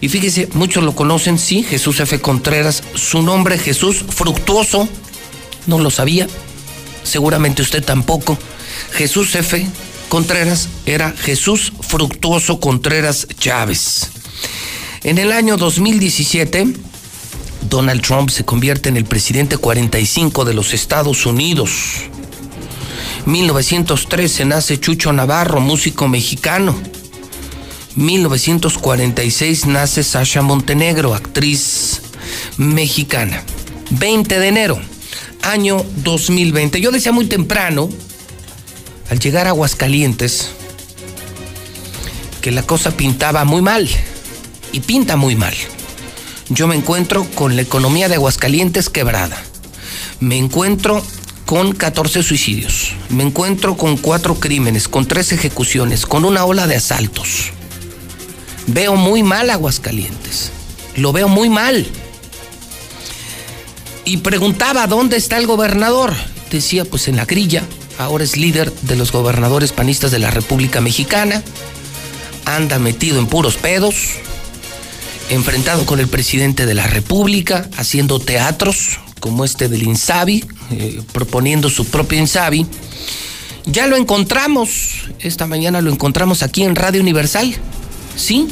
Y 0.00 0.08
fíjese, 0.08 0.48
muchos 0.54 0.82
lo 0.82 0.94
conocen, 0.94 1.38
sí, 1.38 1.62
Jesús 1.62 2.00
F. 2.00 2.22
Contreras, 2.22 2.82
su 2.94 3.20
nombre 3.20 3.58
Jesús 3.58 4.02
Fructuoso, 4.08 4.88
no 5.66 5.78
lo 5.78 5.90
sabía, 5.90 6.26
seguramente 7.02 7.62
usted 7.62 7.84
tampoco. 7.84 8.38
Jesús 8.92 9.34
F. 9.34 9.66
Contreras 10.08 10.68
era 10.84 11.12
Jesús 11.12 11.72
Fructuoso 11.80 12.60
Contreras 12.60 13.26
Chávez. 13.38 14.10
En 15.02 15.18
el 15.18 15.32
año 15.32 15.56
2017, 15.56 16.66
Donald 17.68 18.02
Trump 18.02 18.28
se 18.30 18.44
convierte 18.44 18.88
en 18.88 18.96
el 18.96 19.04
presidente 19.04 19.56
45 19.56 20.44
de 20.44 20.54
los 20.54 20.74
Estados 20.74 21.24
Unidos. 21.26 21.70
1913 23.26 24.44
nace 24.44 24.78
Chucho 24.78 25.12
Navarro, 25.12 25.60
músico 25.60 26.08
mexicano. 26.08 26.76
1946 27.94 29.66
nace 29.66 30.02
Sasha 30.02 30.42
Montenegro, 30.42 31.14
actriz 31.14 32.02
mexicana. 32.56 33.42
20 33.90 34.38
de 34.38 34.48
enero, 34.48 34.80
año 35.42 35.84
2020. 35.96 36.80
Yo 36.80 36.90
decía 36.90 37.12
muy 37.12 37.26
temprano, 37.26 37.88
al 39.10 39.18
llegar 39.18 39.46
a 39.46 39.50
Aguascalientes, 39.50 40.50
que 42.40 42.50
la 42.50 42.62
cosa 42.62 42.96
pintaba 42.96 43.44
muy 43.44 43.62
mal. 43.62 43.88
Y 44.72 44.80
pinta 44.80 45.16
muy 45.16 45.36
mal 45.36 45.54
yo 46.54 46.66
me 46.66 46.74
encuentro 46.74 47.24
con 47.34 47.56
la 47.56 47.62
economía 47.62 48.08
de 48.08 48.16
Aguascalientes 48.16 48.90
quebrada. 48.90 49.42
Me 50.20 50.36
encuentro 50.36 51.02
con 51.46 51.72
14 51.72 52.22
suicidios. 52.22 52.92
Me 53.08 53.22
encuentro 53.22 53.76
con 53.76 53.96
cuatro 53.96 54.34
crímenes, 54.34 54.86
con 54.86 55.06
tres 55.06 55.32
ejecuciones, 55.32 56.04
con 56.04 56.24
una 56.24 56.44
ola 56.44 56.66
de 56.66 56.76
asaltos. 56.76 57.52
Veo 58.66 58.96
muy 58.96 59.22
mal 59.22 59.50
Aguascalientes. 59.50 60.52
Lo 60.96 61.12
veo 61.12 61.28
muy 61.28 61.48
mal. 61.48 61.86
Y 64.04 64.18
preguntaba 64.18 64.86
dónde 64.86 65.16
está 65.16 65.38
el 65.38 65.46
gobernador. 65.46 66.14
Decía, 66.50 66.84
pues 66.84 67.08
en 67.08 67.16
la 67.16 67.24
grilla. 67.24 67.62
Ahora 67.98 68.24
es 68.24 68.36
líder 68.36 68.72
de 68.82 68.96
los 68.96 69.12
gobernadores 69.12 69.72
panistas 69.72 70.10
de 70.10 70.18
la 70.18 70.30
República 70.30 70.80
Mexicana. 70.80 71.42
Anda 72.44 72.78
metido 72.78 73.18
en 73.18 73.26
puros 73.26 73.56
pedos 73.56 74.16
enfrentado 75.30 75.86
con 75.86 75.98
el 75.98 76.08
presidente 76.08 76.66
de 76.66 76.74
la 76.74 76.86
República, 76.86 77.68
haciendo 77.76 78.18
teatros 78.18 79.00
como 79.20 79.44
este 79.44 79.68
del 79.68 79.82
Insabi, 79.82 80.44
eh, 80.70 81.00
proponiendo 81.12 81.70
su 81.70 81.86
propio 81.86 82.18
Insabi. 82.18 82.66
Ya 83.64 83.86
lo 83.86 83.96
encontramos, 83.96 85.06
esta 85.20 85.46
mañana 85.46 85.80
lo 85.80 85.90
encontramos 85.90 86.42
aquí 86.42 86.64
en 86.64 86.74
Radio 86.74 87.00
Universal, 87.00 87.54
¿sí? 88.16 88.48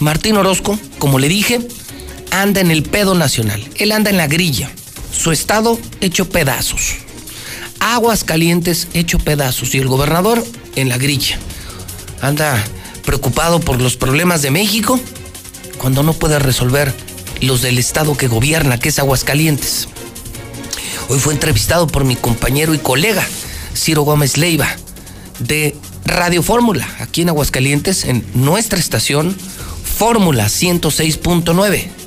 Martín 0.00 0.36
Orozco, 0.36 0.78
como 0.98 1.18
le 1.18 1.28
dije, 1.28 1.60
anda 2.32 2.62
en 2.62 2.70
el 2.70 2.82
pedo 2.82 3.14
nacional, 3.14 3.62
él 3.76 3.92
anda 3.92 4.10
en 4.10 4.16
la 4.16 4.26
grilla, 4.26 4.70
su 5.12 5.30
estado 5.30 5.78
hecho 6.00 6.28
pedazos, 6.28 6.94
aguas 7.78 8.24
calientes 8.24 8.88
hecho 8.94 9.18
pedazos 9.18 9.74
y 9.74 9.78
el 9.78 9.86
gobernador 9.86 10.42
en 10.74 10.88
la 10.88 10.96
grilla. 10.96 11.38
Anda 12.22 12.64
preocupado 13.04 13.60
por 13.60 13.80
los 13.80 13.96
problemas 13.96 14.40
de 14.42 14.50
México 14.50 14.98
cuando 15.78 16.02
no 16.02 16.14
puede 16.14 16.38
resolver 16.38 16.94
los 17.42 17.60
del 17.60 17.78
estado 17.78 18.16
que 18.16 18.28
gobierna, 18.28 18.78
que 18.78 18.88
es 18.88 18.98
Aguascalientes. 18.98 19.88
Hoy 21.08 21.18
fue 21.18 21.34
entrevistado 21.34 21.86
por 21.86 22.04
mi 22.04 22.16
compañero 22.16 22.72
y 22.72 22.78
colega, 22.78 23.26
Ciro 23.74 24.02
Gómez 24.02 24.38
Leiva, 24.38 24.68
de 25.40 25.76
Radio 26.06 26.42
Fórmula, 26.42 26.88
aquí 27.00 27.22
en 27.22 27.28
Aguascalientes, 27.28 28.04
en 28.04 28.24
nuestra 28.34 28.78
estación 28.78 29.36
Fórmula 29.84 30.46
106.9. 30.46 32.01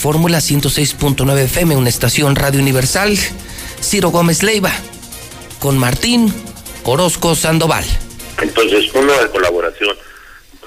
Fórmula 0.00 0.38
106.9 0.38 1.40
FM, 1.40 1.76
una 1.76 1.90
estación 1.90 2.34
Radio 2.34 2.58
Universal. 2.58 3.18
Ciro 3.82 4.08
Gómez 4.08 4.42
Leiva, 4.42 4.72
con 5.58 5.76
Martín 5.76 6.32
Orozco 6.84 7.34
Sandoval. 7.34 7.84
Entonces, 8.40 8.90
una 8.94 9.14
colaboración 9.28 9.94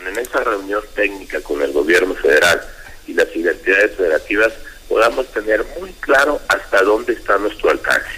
en 0.07 0.19
esa 0.19 0.43
reunión 0.43 0.83
técnica 0.93 1.41
con 1.41 1.63
el 1.63 1.71
gobierno 1.71 2.13
federal 2.13 2.61
y 3.07 3.15
las 3.15 3.35
identidades 3.35 3.97
federativas 3.97 4.53
podamos 4.87 5.25
tener 5.31 5.65
muy 5.79 5.91
claro 5.93 6.39
hasta 6.47 6.83
dónde 6.83 7.13
está 7.13 7.39
nuestro 7.39 7.71
alcance, 7.71 8.11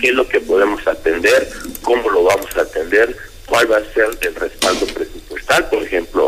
qué 0.00 0.08
es 0.08 0.14
lo 0.14 0.26
que 0.26 0.40
podemos 0.40 0.84
atender, 0.88 1.48
cómo 1.82 2.10
lo 2.10 2.24
vamos 2.24 2.50
a 2.56 2.62
atender, 2.62 3.16
cuál 3.46 3.70
va 3.70 3.76
a 3.76 3.94
ser 3.94 4.08
el 4.22 4.34
respaldo 4.34 4.86
presupuestal, 4.86 5.68
por 5.68 5.84
ejemplo, 5.84 6.26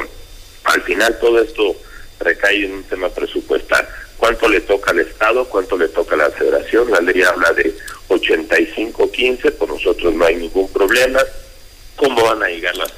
al 0.63 0.83
final 0.83 1.19
todo 1.19 1.43
esto 1.43 1.75
recae 2.21 2.67
en 2.67 2.75
un 2.75 2.85
tema 2.85 3.09
presupuestal. 3.09 3.89
¿Cuánto 4.21 4.51
le 4.51 4.61
toca 4.61 4.91
al 4.91 4.99
Estado? 5.01 5.47
¿Cuánto 5.47 5.79
le 5.79 5.89
toca 5.89 6.15
a 6.15 6.19
la 6.19 6.31
Federación? 6.31 6.91
La 6.91 7.01
ley 7.01 7.23
habla 7.23 7.55
de 7.55 7.75
85-15, 8.11 9.53
por 9.53 9.71
nosotros 9.71 10.13
no 10.13 10.27
hay 10.27 10.37
ningún 10.37 10.71
problema. 10.71 11.21
¿Cómo 11.97 12.23
van 12.23 12.43
a 12.43 12.49
llegar 12.49 12.77
las, 12.77 12.93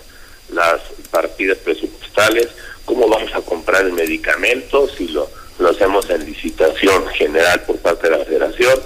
las 0.53 0.81
partidas 1.13 1.59
presupuestales? 1.59 2.49
¿Cómo 2.85 3.09
vamos 3.09 3.33
a 3.37 3.41
comprar 3.41 3.87
el 3.87 3.93
medicamento? 3.93 4.89
Si 4.89 5.07
lo, 5.09 5.31
hacemos 5.71 6.11
en 6.11 6.27
licitación 6.27 7.07
general 7.11 7.63
por 7.67 7.79
parte 7.79 8.11
de 8.11 8.19
la 8.19 8.25
Federación 8.25 8.81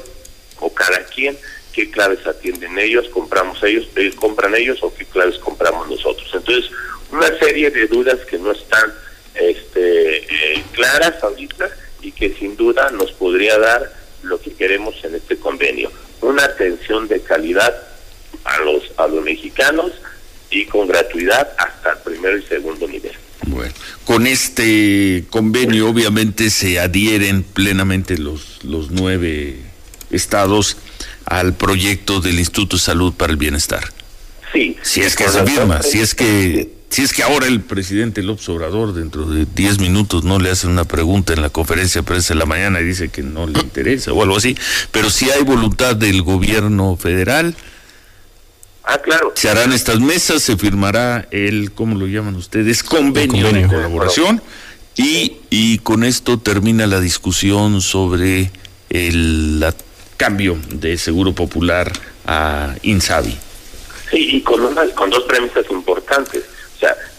o 0.60 0.74
cada 0.74 1.04
quien, 1.06 1.38
qué 1.72 1.90
claves 1.90 2.26
atienden 2.26 2.78
ellos, 2.78 3.08
compramos 3.08 3.62
ellos, 3.62 3.88
ellos 3.96 4.14
compran 4.14 4.54
ellos 4.54 4.78
o 4.82 4.94
qué 4.94 5.06
claves 5.06 5.38
compramos 5.38 5.88
nosotros. 5.88 6.28
Entonces, 6.34 6.70
una 7.10 7.28
serie 7.38 7.70
de 7.70 7.86
dudas 7.86 8.18
que 8.26 8.36
no 8.36 8.52
están 8.52 8.92
este, 9.34 10.18
eh, 10.18 10.64
claras 10.74 11.22
ahorita 11.22 11.70
y 12.06 12.12
que 12.12 12.32
sin 12.38 12.56
duda 12.56 12.90
nos 12.92 13.10
podría 13.10 13.58
dar 13.58 13.92
lo 14.22 14.40
que 14.40 14.52
queremos 14.52 14.94
en 15.02 15.16
este 15.16 15.36
convenio, 15.38 15.90
una 16.20 16.44
atención 16.44 17.08
de 17.08 17.20
calidad 17.20 17.74
a 18.44 18.60
los 18.60 18.84
a 18.96 19.08
los 19.08 19.24
mexicanos 19.24 19.90
y 20.50 20.66
con 20.66 20.86
gratuidad 20.86 21.50
hasta 21.58 21.92
el 21.92 21.98
primero 21.98 22.38
y 22.38 22.42
segundo 22.42 22.86
nivel. 22.86 23.12
Bueno, 23.48 23.74
con 24.04 24.28
este 24.28 25.24
convenio 25.30 25.88
obviamente 25.88 26.50
se 26.50 26.78
adhieren 26.78 27.42
plenamente 27.42 28.16
los 28.18 28.62
los 28.62 28.92
nueve 28.92 29.56
estados 30.10 30.76
al 31.24 31.54
proyecto 31.54 32.20
del 32.20 32.38
Instituto 32.38 32.76
de 32.76 32.82
Salud 32.82 33.14
para 33.14 33.32
el 33.32 33.36
Bienestar. 33.36 33.82
Sí. 34.52 34.76
Si 34.80 35.00
es 35.02 35.16
que 35.16 35.28
se 35.28 35.44
firma, 35.44 35.82
si 35.82 35.98
es 35.98 36.14
que 36.14 36.75
si 36.88 37.02
es 37.02 37.12
que 37.12 37.22
ahora 37.22 37.46
el 37.46 37.60
presidente 37.60 38.22
López 38.22 38.48
Obrador 38.48 38.94
dentro 38.94 39.26
de 39.26 39.44
10 39.44 39.80
minutos 39.80 40.24
no 40.24 40.38
le 40.38 40.50
hace 40.50 40.66
una 40.66 40.84
pregunta 40.84 41.32
en 41.32 41.42
la 41.42 41.50
conferencia 41.50 42.00
de 42.00 42.06
prensa 42.06 42.34
de 42.34 42.40
la 42.40 42.46
mañana 42.46 42.80
y 42.80 42.84
dice 42.84 43.08
que 43.08 43.22
no 43.22 43.46
le 43.46 43.58
interesa 43.58 44.12
o 44.12 44.22
algo 44.22 44.36
así, 44.36 44.56
pero 44.92 45.10
si 45.10 45.30
hay 45.30 45.42
voluntad 45.42 45.96
del 45.96 46.22
gobierno 46.22 46.96
federal, 46.96 47.54
ah, 48.84 48.98
claro. 48.98 49.32
se 49.34 49.50
harán 49.50 49.72
estas 49.72 50.00
mesas, 50.00 50.42
se 50.42 50.56
firmará 50.56 51.28
el, 51.30 51.72
¿cómo 51.72 51.98
lo 51.98 52.06
llaman 52.06 52.36
ustedes? 52.36 52.82
Convenio, 52.82 53.52
de 53.52 53.66
colaboración 53.66 54.40
y, 54.96 55.36
y 55.50 55.78
con 55.78 56.04
esto 56.04 56.38
termina 56.38 56.86
la 56.86 57.00
discusión 57.00 57.82
sobre 57.82 58.50
el 58.88 59.64
cambio 60.16 60.56
de 60.70 60.96
Seguro 60.96 61.34
Popular 61.34 61.92
a 62.26 62.74
Insabi. 62.82 63.36
Sí, 64.10 64.36
y 64.36 64.40
con, 64.40 64.60
una, 64.62 64.86
con 64.94 65.10
dos 65.10 65.24
premisas 65.24 65.66
importantes 65.68 66.44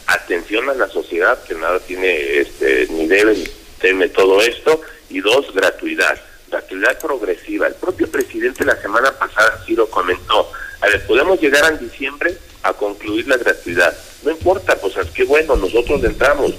atención 0.08 0.70
a 0.70 0.74
la 0.74 0.88
sociedad 0.88 1.42
que 1.44 1.56
nada 1.56 1.80
tiene 1.80 2.40
este 2.40 2.88
ni 2.90 3.08
debe 3.08 3.34
ni 3.36 3.46
teme 3.80 4.10
todo 4.10 4.42
esto 4.42 4.82
y 5.10 5.20
dos, 5.22 5.54
gratuidad, 5.54 6.20
gratuidad 6.50 7.00
progresiva. 7.00 7.68
El 7.68 7.76
propio 7.76 8.10
presidente 8.10 8.66
la 8.66 8.80
semana 8.82 9.12
pasada 9.12 9.64
sí 9.66 9.76
lo 9.76 9.90
comentó. 9.90 10.52
A 10.82 10.88
ver, 10.88 11.06
podemos 11.06 11.40
llegar 11.40 11.72
en 11.72 11.80
diciembre 11.80 12.38
a 12.64 12.74
concluir 12.74 13.28
la 13.28 13.38
gratuidad. 13.38 13.96
No 14.24 14.32
importa, 14.32 14.76
pues 14.76 14.98
es 14.98 15.10
que 15.12 15.24
bueno, 15.24 15.56
nosotros 15.56 16.04
entramos, 16.04 16.54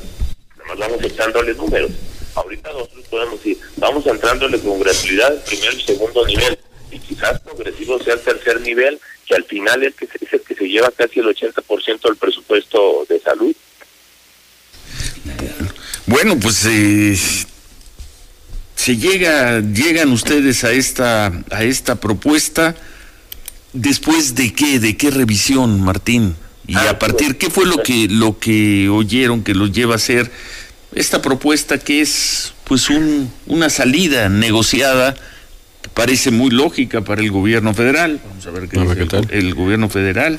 nos 0.67 0.79
vamos 0.79 1.03
echándole 1.03 1.55
números. 1.55 1.91
Ahorita 2.35 2.73
nosotros 2.73 3.05
podemos 3.11 3.45
ir, 3.47 3.59
vamos 3.77 4.07
entrándole 4.07 4.59
con 4.61 4.79
gratuidad 4.81 5.35
el 5.35 5.41
primer 5.41 5.75
y 5.75 5.83
segundo 5.83 6.25
nivel 6.27 6.59
y 6.91 6.99
quizás 6.99 7.41
progresivo 7.41 7.99
sea 7.99 8.15
el 8.15 8.21
tercer 8.21 8.61
nivel, 8.61 8.99
que 9.29 9.35
al 9.35 9.45
final 9.45 9.83
es, 9.83 9.95
que 9.95 10.07
es 10.07 10.33
el 10.33 10.41
que 10.41 10.55
se 10.55 10.69
lleva 10.69 10.91
casi 10.91 11.21
el 11.21 11.27
80% 11.27 12.01
del 12.03 12.17
presupuesto 12.17 13.07
de 13.09 13.21
salud. 13.21 13.55
Bueno, 16.07 16.39
pues 16.41 16.65
eh, 16.65 17.17
se 18.75 18.97
llega, 18.97 19.61
llegan 19.61 20.11
ustedes 20.11 20.65
a 20.65 20.73
esta, 20.73 21.27
a 21.51 21.65
esta 21.65 22.01
propuesta 22.01 22.75
después 23.75 24.35
de 24.35 24.55
qué, 24.55 24.79
de 24.79 24.97
qué 24.97 25.11
revisión, 25.11 25.83
Martín, 25.83 26.35
y 26.67 26.77
Ah, 26.77 26.91
a 26.91 26.99
partir 26.99 27.37
qué 27.37 27.51
fue 27.51 27.67
lo 27.67 27.83
que, 27.83 28.09
lo 28.09 28.39
que 28.39 28.89
oyeron 28.89 29.43
que 29.43 29.55
los 29.55 29.73
lleva 29.73 29.95
a 29.95 29.97
hacer 29.97 30.31
esta 30.95 31.21
propuesta 31.21 31.79
que 31.79 32.01
es, 32.01 32.55
pues, 32.65 32.89
un, 32.89 33.31
una 33.47 33.69
salida 33.69 34.29
negociada 34.29 35.15
parece 35.95 36.31
muy 36.31 36.51
lógica 36.51 37.01
para 37.03 37.21
el 37.23 37.31
gobierno 37.31 37.75
federal. 37.75 38.21
Vamos 38.25 38.47
a 38.47 38.51
ver 38.51 38.69
qué 38.69 38.79
dice 38.81 39.03
el, 39.31 39.47
el 39.47 39.55
gobierno 39.55 39.89
federal. 39.89 40.39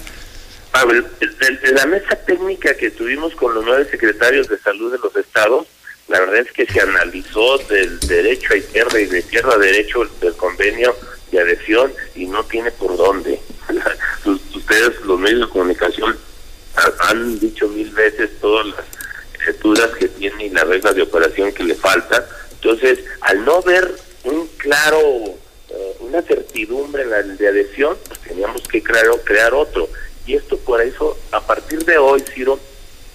A 0.73 0.85
ver, 0.85 1.03
de, 1.19 1.27
de 1.67 1.73
la 1.73 1.85
mesa 1.87 2.15
técnica 2.27 2.75
que 2.77 2.91
tuvimos 2.91 3.33
con 3.35 3.53
los 3.55 3.65
nueve 3.65 3.87
secretarios 3.89 4.47
de 4.47 4.57
salud 4.59 4.91
de 4.91 4.99
los 4.99 5.15
estados, 5.15 5.65
la 6.07 6.19
verdad 6.21 6.37
es 6.37 6.51
que 6.51 6.65
se 6.65 6.79
analizó 6.81 7.57
del 7.69 7.99
derecho 8.01 8.53
a 8.53 8.57
izquierda 8.57 8.99
y 8.99 9.05
de 9.05 9.19
izquierda 9.19 9.53
a 9.55 9.57
derecho 9.57 10.03
del 10.21 10.33
convenio 10.35 10.95
de 11.31 11.39
adhesión 11.39 11.91
y 12.15 12.25
no 12.25 12.43
tiene 12.45 12.71
por 12.71 12.95
dónde. 12.97 13.39
Ustedes, 14.25 15.01
los 15.05 15.19
medios 15.19 15.41
de 15.41 15.49
comunicación, 15.49 16.17
ha- 16.75 17.09
han 17.09 17.39
dicho 17.39 17.67
mil 17.69 17.89
veces 17.91 18.29
todas 18.39 18.67
las 18.67 19.59
dudas 19.61 19.89
que 19.97 20.07
tiene 20.07 20.45
y 20.45 20.49
las 20.49 20.67
reglas 20.67 20.95
de 20.95 21.01
operación 21.03 21.51
que 21.53 21.63
le 21.63 21.75
faltan. 21.75 22.23
Entonces, 22.53 22.99
al 23.21 23.43
no 23.45 23.61
ver 23.63 23.91
un 24.29 24.47
claro, 24.57 24.99
eh, 25.69 25.95
una 26.01 26.21
certidumbre 26.21 27.03
en 27.03 27.09
la 27.09 27.23
de 27.23 27.47
adhesión, 27.47 27.97
pues 28.07 28.19
teníamos 28.21 28.61
que 28.67 28.81
crear, 28.81 29.07
crear 29.23 29.53
otro. 29.53 29.89
Y 30.25 30.35
esto 30.35 30.57
por 30.57 30.81
eso, 30.81 31.17
a 31.31 31.41
partir 31.41 31.83
de 31.85 31.97
hoy, 31.97 32.23
Ciro, 32.33 32.59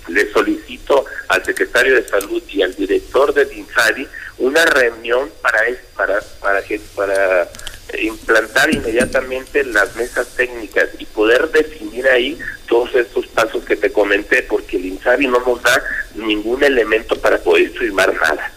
le 0.09 0.31
solicito 0.33 1.05
al 1.29 1.45
secretario 1.45 1.95
de 1.95 2.07
Salud 2.07 2.43
y 2.49 2.63
al 2.63 2.75
director 2.75 3.33
del 3.33 3.53
INSARI 3.53 4.07
una 4.39 4.65
reunión 4.65 5.31
para 5.41 5.61
para 5.97 6.21
para 6.41 6.63
para 6.95 7.43
eh, 7.43 8.03
implantar 8.03 8.73
inmediatamente 8.75 9.65
las 9.65 9.95
mesas 9.97 10.27
técnicas 10.37 10.89
y 10.99 11.05
poder 11.07 11.51
definir 11.51 12.07
ahí 12.09 12.39
todos 12.67 12.95
estos 12.95 13.27
pasos 13.29 13.65
que 13.65 13.77
te 13.77 13.93
comenté 13.93 14.43
porque 14.43 14.77
el 14.77 14.87
INSARI 14.87 15.27
no 15.27 15.41
nos 15.41 15.63
da 15.63 15.83
ningún 16.15 16.63
elemento 16.65 17.17
para 17.17 17.39
poder 17.39 17.71
firmar 17.71 18.15
nada. 18.15 18.53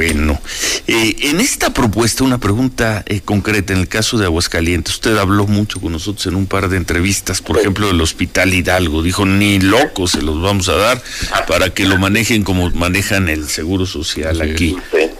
Bueno, 0.00 0.40
eh, 0.86 1.14
en 1.24 1.40
esta 1.40 1.74
propuesta, 1.74 2.24
una 2.24 2.38
pregunta 2.38 3.04
eh, 3.04 3.20
concreta, 3.20 3.74
en 3.74 3.80
el 3.80 3.86
caso 3.88 4.16
de 4.16 4.24
Aguascalientes, 4.24 4.94
usted 4.94 5.18
habló 5.18 5.46
mucho 5.46 5.78
con 5.78 5.92
nosotros 5.92 6.26
en 6.26 6.36
un 6.36 6.46
par 6.46 6.70
de 6.70 6.78
entrevistas, 6.78 7.42
por 7.42 7.58
ejemplo, 7.58 7.86
del 7.88 8.00
Hospital 8.00 8.54
Hidalgo, 8.54 9.02
dijo, 9.02 9.26
ni 9.26 9.60
locos 9.60 10.12
se 10.12 10.22
los 10.22 10.40
vamos 10.40 10.70
a 10.70 10.76
dar 10.76 11.02
para 11.46 11.74
que 11.74 11.84
lo 11.84 11.98
manejen 11.98 12.44
como 12.44 12.70
manejan 12.70 13.28
el 13.28 13.46
Seguro 13.46 13.84
Social 13.84 14.40
aquí. 14.40 14.74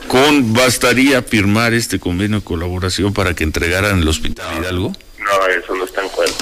¿Con 0.08 0.54
bastaría 0.54 1.20
firmar 1.20 1.74
este 1.74 2.00
convenio 2.00 2.38
de 2.38 2.44
colaboración 2.44 3.12
para 3.12 3.34
que 3.34 3.44
entregaran 3.44 3.98
el 3.98 4.08
Hospital 4.08 4.46
Hidalgo? 4.62 4.96
No, 5.18 5.46
eso 5.46 5.74
no 5.74 5.84
está 5.84 6.00
en 6.00 6.08
juego. 6.08 6.32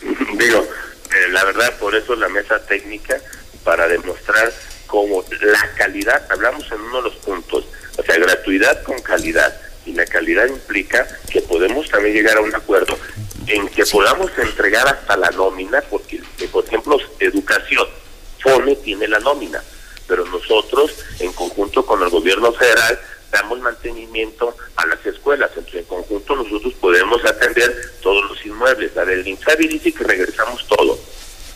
Digo, 0.38 0.58
eh, 0.60 1.32
la 1.32 1.44
verdad, 1.44 1.76
por 1.80 1.96
eso 1.96 2.14
la 2.14 2.28
mesa 2.28 2.64
técnica, 2.66 3.16
para 3.64 3.88
demostrar 3.88 4.52
cómo 4.86 5.24
la 5.40 5.74
calidad, 5.76 6.24
hablamos 6.30 6.70
en 6.70 6.80
uno 6.82 6.98
de 6.98 7.10
los 7.10 7.16
puntos, 7.16 7.64
o 7.96 8.02
sea, 8.02 8.18
gratuidad 8.18 8.82
con 8.82 9.00
calidad. 9.00 9.60
Y 9.86 9.92
la 9.92 10.04
calidad 10.06 10.46
implica 10.46 11.06
que 11.30 11.40
podemos 11.40 11.88
también 11.88 12.14
llegar 12.14 12.36
a 12.36 12.42
un 12.42 12.54
acuerdo 12.54 12.98
en 13.46 13.68
que 13.68 13.84
podamos 13.86 14.30
entregar 14.38 14.86
hasta 14.86 15.16
la 15.16 15.30
nómina, 15.30 15.80
porque, 15.82 16.16
eh, 16.16 16.48
por 16.52 16.64
ejemplo, 16.64 16.98
educación, 17.18 17.86
FONE 18.40 18.76
tiene 18.76 19.08
la 19.08 19.18
nómina, 19.20 19.62
pero 20.06 20.24
nosotros, 20.26 20.92
en 21.18 21.32
conjunto 21.32 21.84
con 21.84 22.02
el 22.02 22.10
gobierno 22.10 22.52
federal, 22.52 22.98
damos 23.30 23.60
mantenimiento 23.60 24.56
a 24.76 24.86
las 24.86 25.04
escuelas. 25.06 25.50
Entonces, 25.56 25.80
en 25.80 25.86
conjunto 25.86 26.36
nosotros 26.36 26.74
podemos 26.74 27.24
atender 27.24 27.92
todos 28.02 28.28
los 28.28 28.44
inmuebles. 28.44 28.96
A 28.96 29.04
ver, 29.04 29.18
el 29.18 29.28
INSABI 29.28 29.68
dice 29.68 29.92
que 29.92 30.04
regresamos 30.04 30.66
todo. 30.66 30.98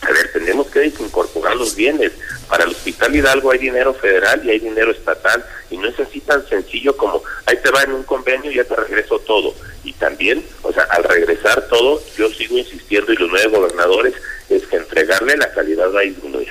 A 0.07 0.11
ver, 0.11 0.31
tenemos 0.31 0.67
que 0.67 0.85
incorporar 0.85 1.55
los 1.55 1.75
bienes. 1.75 2.11
Para 2.47 2.65
el 2.65 2.71
Hospital 2.71 3.15
Hidalgo 3.15 3.51
hay 3.51 3.57
dinero 3.57 3.93
federal 3.93 4.41
y 4.45 4.51
hay 4.51 4.59
dinero 4.59 4.91
estatal. 4.91 5.43
Y 5.71 5.77
no 5.77 5.87
es 5.87 5.99
así 5.99 6.19
tan 6.21 6.47
sencillo 6.47 6.95
como, 6.95 7.23
ahí 7.45 7.57
te 7.63 7.71
va 7.71 7.83
en 7.83 7.93
un 7.93 8.03
convenio 8.03 8.51
y 8.51 8.55
ya 8.55 8.63
te 8.63 8.75
regreso 8.75 9.19
todo. 9.19 9.55
Y 9.83 9.93
también, 9.93 10.45
o 10.61 10.71
sea, 10.71 10.83
al 10.91 11.03
regresar 11.03 11.67
todo, 11.69 12.01
yo 12.17 12.29
sigo 12.29 12.57
insistiendo 12.57 13.11
y 13.13 13.15
los 13.15 13.29
nueve 13.29 13.47
gobernadores 13.47 14.13
es 14.49 14.65
que 14.67 14.77
entregarle 14.77 15.37
la 15.37 15.51
calidad 15.51 15.91
va 15.91 16.01
a 16.01 16.03
disminuir. 16.03 16.49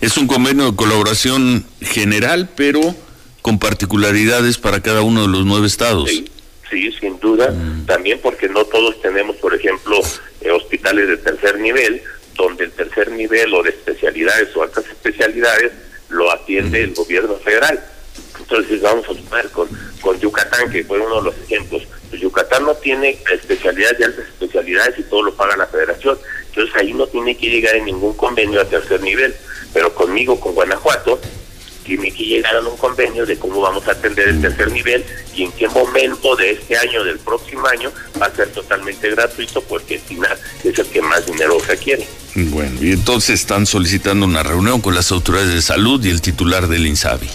Es 0.00 0.16
un 0.16 0.26
convenio 0.26 0.70
de 0.70 0.76
colaboración 0.76 1.66
general, 1.80 2.48
pero 2.56 2.94
con 3.42 3.58
particularidades 3.58 4.56
para 4.58 4.80
cada 4.80 5.02
uno 5.02 5.22
de 5.22 5.28
los 5.28 5.44
nueve 5.44 5.66
estados. 5.66 6.08
Sí, 6.70 6.92
sin 7.00 7.18
duda. 7.18 7.54
También 7.86 8.20
porque 8.22 8.48
no 8.48 8.64
todos 8.64 9.00
tenemos, 9.00 9.36
por 9.36 9.54
ejemplo, 9.54 9.98
eh, 10.40 10.50
hospitales 10.50 11.08
de 11.08 11.16
tercer 11.16 11.58
nivel, 11.58 12.02
donde 12.38 12.64
el 12.64 12.72
tercer 12.72 13.10
nivel 13.10 13.52
o 13.52 13.62
de 13.62 13.70
especialidades 13.70 14.54
o 14.56 14.62
altas 14.62 14.86
especialidades 14.86 15.72
lo 16.08 16.30
atiende 16.32 16.82
el 16.82 16.94
gobierno 16.94 17.34
federal. 17.36 17.84
Entonces 18.38 18.80
vamos 18.80 19.04
a 19.06 19.14
sumar 19.14 19.50
con, 19.50 19.68
con 20.00 20.18
Yucatán, 20.18 20.70
que 20.70 20.84
fue 20.84 21.00
uno 21.00 21.16
de 21.16 21.22
los 21.24 21.34
ejemplos. 21.42 21.82
Pues 22.08 22.22
Yucatán 22.22 22.64
no 22.64 22.74
tiene 22.76 23.18
especialidades 23.30 24.00
y 24.00 24.04
altas 24.04 24.24
especialidades 24.26 24.98
y 24.98 25.02
todo 25.02 25.24
lo 25.24 25.34
paga 25.34 25.56
la 25.56 25.66
federación. 25.66 26.18
Entonces 26.46 26.74
ahí 26.76 26.94
no 26.94 27.06
tiene 27.08 27.36
que 27.36 27.50
llegar 27.50 27.74
en 27.74 27.86
ningún 27.86 28.16
convenio 28.16 28.60
a 28.60 28.64
tercer 28.64 29.02
nivel. 29.02 29.34
Pero 29.74 29.92
conmigo, 29.94 30.40
con 30.40 30.54
Guanajuato, 30.54 31.20
tiene 31.88 32.12
que 32.12 32.22
llegar 32.22 32.54
a 32.54 32.60
un 32.60 32.76
convenio 32.76 33.24
de 33.24 33.38
cómo 33.38 33.62
vamos 33.62 33.88
a 33.88 33.92
atender 33.92 34.28
el 34.28 34.42
tercer 34.42 34.70
nivel 34.70 35.02
y 35.34 35.44
en 35.44 35.52
qué 35.52 35.66
momento 35.68 36.36
de 36.36 36.50
este 36.50 36.76
año, 36.76 37.02
del 37.02 37.18
próximo 37.18 37.66
año, 37.66 37.90
va 38.20 38.26
a 38.26 38.36
ser 38.36 38.48
totalmente 38.50 39.08
gratuito 39.10 39.62
porque 39.62 39.94
el 39.94 40.00
final 40.02 40.38
es 40.62 40.78
el 40.78 40.86
que 40.86 41.00
más 41.00 41.24
dinero 41.24 41.58
requiere. 41.66 42.06
Bueno, 42.34 42.78
y 42.82 42.92
entonces 42.92 43.40
están 43.40 43.64
solicitando 43.64 44.26
una 44.26 44.42
reunión 44.42 44.82
con 44.82 44.94
las 44.94 45.10
autoridades 45.10 45.54
de 45.54 45.62
salud 45.62 46.04
y 46.04 46.10
el 46.10 46.20
titular 46.20 46.68
del 46.68 46.86
INSABI. 46.86 47.28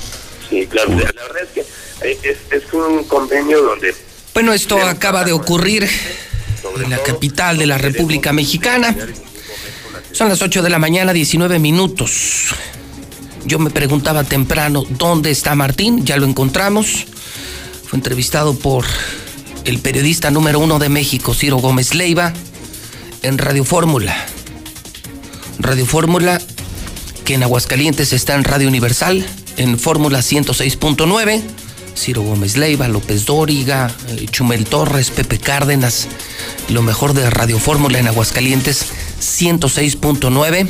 Sí, 0.51 0.67
claro, 0.67 0.91
la 0.91 1.23
verdad 1.23 1.41
es 1.41 1.49
que 1.49 1.61
eh, 2.07 2.19
es, 2.21 2.37
es 2.51 2.73
un 2.73 3.05
convenio 3.05 3.59
donde... 3.63 3.95
Bueno, 4.35 4.53
esto 4.53 4.77
acaba 4.77 5.23
de 5.23 5.31
ocurrir 5.31 5.89
en 6.83 6.89
la 6.91 7.01
capital 7.01 7.57
de 7.57 7.65
la 7.65 7.79
República 7.79 8.31
Mexicana. 8.31 8.95
Son 10.11 10.29
las 10.29 10.43
8 10.43 10.61
de 10.61 10.69
la 10.69 10.77
mañana, 10.77 11.11
19 11.11 11.57
minutos. 11.57 12.53
Yo 13.45 13.59
me 13.59 13.69
preguntaba 13.69 14.23
temprano, 14.23 14.83
¿dónde 14.89 15.31
está 15.31 15.55
Martín? 15.55 16.05
Ya 16.05 16.17
lo 16.17 16.25
encontramos. 16.25 17.05
Fue 17.85 17.97
entrevistado 17.97 18.55
por 18.55 18.85
el 19.65 19.79
periodista 19.79 20.31
número 20.31 20.59
uno 20.59 20.79
de 20.79 20.89
México, 20.89 21.33
Ciro 21.33 21.57
Gómez 21.57 21.93
Leiva, 21.93 22.33
en 23.21 23.37
Radio 23.37 23.65
Fórmula. 23.65 24.15
Radio 25.59 25.85
Fórmula, 25.85 26.41
que 27.25 27.35
en 27.35 27.43
Aguascalientes 27.43 28.13
está 28.13 28.35
en 28.35 28.43
Radio 28.43 28.67
Universal, 28.67 29.25
en 29.57 29.77
Fórmula 29.77 30.19
106.9. 30.19 31.41
Ciro 31.95 32.23
Gómez 32.23 32.57
Leiva, 32.57 32.87
López 32.87 33.25
Dóriga, 33.25 33.91
eh, 34.09 34.25
Chumel 34.31 34.65
Torres, 34.65 35.11
Pepe 35.11 35.37
Cárdenas. 35.37 36.07
Lo 36.69 36.81
mejor 36.81 37.13
de 37.13 37.29
Radio 37.29 37.59
Fórmula 37.59 37.99
en 37.99 38.07
Aguascalientes 38.07 38.87
106.9. 39.21 40.67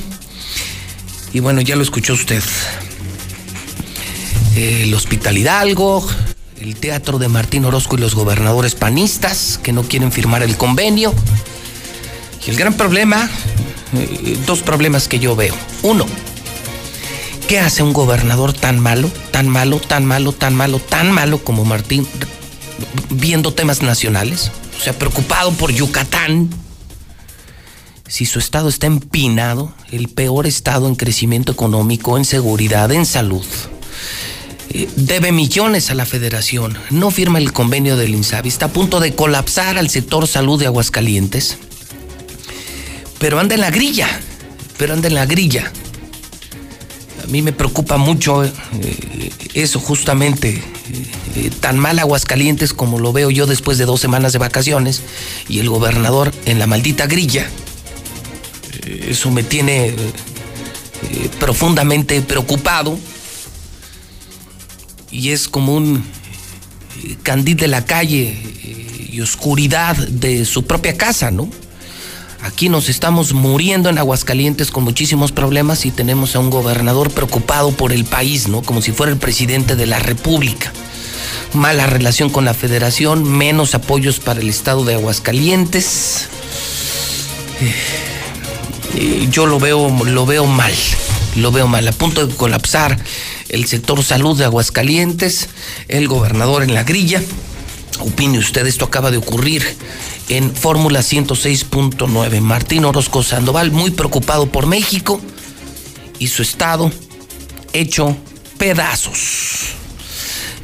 Y 1.34 1.40
bueno, 1.40 1.62
ya 1.62 1.76
lo 1.76 1.82
escuchó 1.82 2.14
usted. 2.14 2.44
El 4.56 4.94
Hospital 4.94 5.36
Hidalgo, 5.36 6.08
el 6.62 6.76
Teatro 6.76 7.18
de 7.18 7.28
Martín 7.28 7.66
Orozco 7.66 7.98
y 7.98 8.00
los 8.00 8.14
gobernadores 8.14 8.76
panistas 8.76 9.60
que 9.62 9.74
no 9.74 9.82
quieren 9.82 10.12
firmar 10.12 10.44
el 10.44 10.56
convenio. 10.58 11.12
Y 12.46 12.52
el 12.52 12.56
gran 12.56 12.76
problema, 12.76 13.28
eh, 13.96 14.38
dos 14.46 14.62
problemas 14.62 15.08
que 15.08 15.18
yo 15.18 15.36
veo. 15.36 15.56
Uno, 15.82 16.06
¿qué 17.48 17.60
hace 17.60 17.82
un 17.82 17.94
gobernador 17.94 18.54
tan 18.54 18.80
malo, 18.80 19.10
tan 19.32 19.50
malo, 19.50 19.80
tan 19.80 20.06
malo, 20.06 20.34
tan 20.34 20.54
malo, 20.54 20.80
tan 20.80 21.12
malo 21.12 21.44
como 21.44 21.66
Martín 21.66 22.08
viendo 23.10 23.54
temas 23.56 23.82
nacionales? 23.82 24.52
O 24.80 24.84
sea, 24.84 24.94
preocupado 24.94 25.52
por 25.54 25.72
Yucatán, 25.72 26.50
si 28.08 28.26
su 28.26 28.40
estado 28.40 28.70
está 28.70 28.88
empinado, 28.88 29.74
el 29.92 30.10
peor 30.10 30.46
estado 30.46 30.88
en 30.88 30.96
crecimiento 30.96 31.52
económico, 31.52 32.18
en 32.18 32.26
seguridad, 32.26 32.92
en 32.92 33.06
salud, 33.06 33.46
eh, 34.70 34.90
debe 34.96 35.32
millones 35.32 35.90
a 35.90 35.96
la 35.96 36.06
federación, 36.06 36.78
no 36.90 37.12
firma 37.12 37.40
el 37.40 37.54
convenio 37.54 37.96
del 37.96 38.14
INSABI, 38.14 38.50
está 38.50 38.68
a 38.68 38.74
punto 38.74 39.00
de 39.00 39.16
colapsar 39.16 39.78
al 39.78 39.90
sector 39.90 40.28
salud 40.28 40.60
de 40.60 40.66
Aguascalientes, 40.66 41.58
pero 43.20 43.40
anda 43.40 43.56
en 43.56 43.62
la 43.62 43.72
grilla, 43.72 44.08
pero 44.78 44.94
anda 44.94 45.08
en 45.08 45.16
la 45.16 45.26
grilla. 45.26 45.72
A 47.24 47.28
mí 47.28 47.42
me 47.42 47.54
preocupa 47.54 47.96
mucho 47.96 48.44
eh, 48.44 48.52
eso 49.54 49.80
justamente, 49.80 50.62
eh, 51.36 51.52
tan 51.62 51.80
mal 51.80 51.98
Aguascalientes 52.00 52.74
como 52.74 53.00
lo 53.00 53.14
veo 53.14 53.30
yo 53.30 53.46
después 53.46 53.78
de 53.78 53.86
dos 53.86 54.02
semanas 54.02 54.34
de 54.34 54.40
vacaciones 54.40 55.02
y 55.48 55.60
el 55.60 55.70
gobernador 55.70 56.34
en 56.46 56.60
la 56.60 56.68
maldita 56.68 57.08
grilla 57.08 57.48
eso 59.08 59.32
me 59.32 59.44
tiene 59.44 59.88
eh, 59.88 59.96
profundamente 61.40 62.22
preocupado 62.22 62.98
y 65.12 65.30
es 65.30 65.48
como 65.48 65.76
un 65.76 65.98
eh, 67.04 67.16
candil 67.24 67.58
de 67.58 67.68
la 67.68 67.86
calle 67.86 68.36
eh, 68.64 69.10
y 69.12 69.22
oscuridad 69.22 69.96
de 69.96 70.46
su 70.46 70.66
propia 70.66 70.98
casa, 70.98 71.32
¿no? 71.32 71.50
Aquí 72.42 72.68
nos 72.68 72.90
estamos 72.90 73.32
muriendo 73.32 73.90
en 73.90 73.98
Aguascalientes 73.98 74.70
con 74.70 74.84
muchísimos 74.84 75.32
problemas 75.32 75.86
y 75.86 75.92
tenemos 75.92 76.36
a 76.36 76.40
un 76.40 76.50
gobernador 76.50 77.10
preocupado 77.10 77.72
por 77.72 77.94
el 77.94 78.04
país, 78.04 78.50
¿no? 78.50 78.62
Como 78.62 78.82
si 78.82 78.92
fuera 78.92 79.12
el 79.14 79.18
presidente 79.18 79.78
de 79.78 79.86
la 79.86 80.00
República. 80.00 80.74
Mala 81.54 81.86
relación 81.86 82.30
con 82.30 82.44
la 82.44 82.54
federación, 82.54 83.24
menos 83.24 83.76
apoyos 83.76 84.20
para 84.20 84.42
el 84.42 84.50
estado 84.50 84.84
de 84.84 84.96
Aguascalientes 84.96 86.28
yo 89.30 89.46
lo 89.46 89.60
veo, 89.60 89.90
lo 90.06 90.26
veo 90.26 90.46
mal, 90.46 90.74
lo 91.36 91.52
veo 91.52 91.68
mal, 91.68 91.88
a 91.88 91.92
punto 91.92 92.26
de 92.26 92.36
colapsar 92.36 92.98
el 93.50 93.66
sector 93.66 94.04
salud 94.04 94.38
de 94.38 94.46
Aguascalientes, 94.46 95.50
el 95.88 96.08
gobernador 96.08 96.64
en 96.64 96.74
la 96.74 96.84
grilla. 96.84 97.22
Opine 98.00 98.40
usted, 98.40 98.66
esto 98.66 98.86
acaba 98.86 99.12
de 99.12 99.18
ocurrir 99.18 99.64
en 100.30 100.56
Fórmula 100.56 101.02
106.9. 101.02 102.42
Martín 102.42 102.86
Orozco 102.86 103.22
Sandoval, 103.22 103.72
muy 103.72 103.92
preocupado 103.92 104.48
por 104.48 104.66
México 104.66 105.22
y 106.18 106.28
su 106.28 106.42
estado 106.42 106.92
hecho 107.74 108.18
pedazos. 108.58 109.74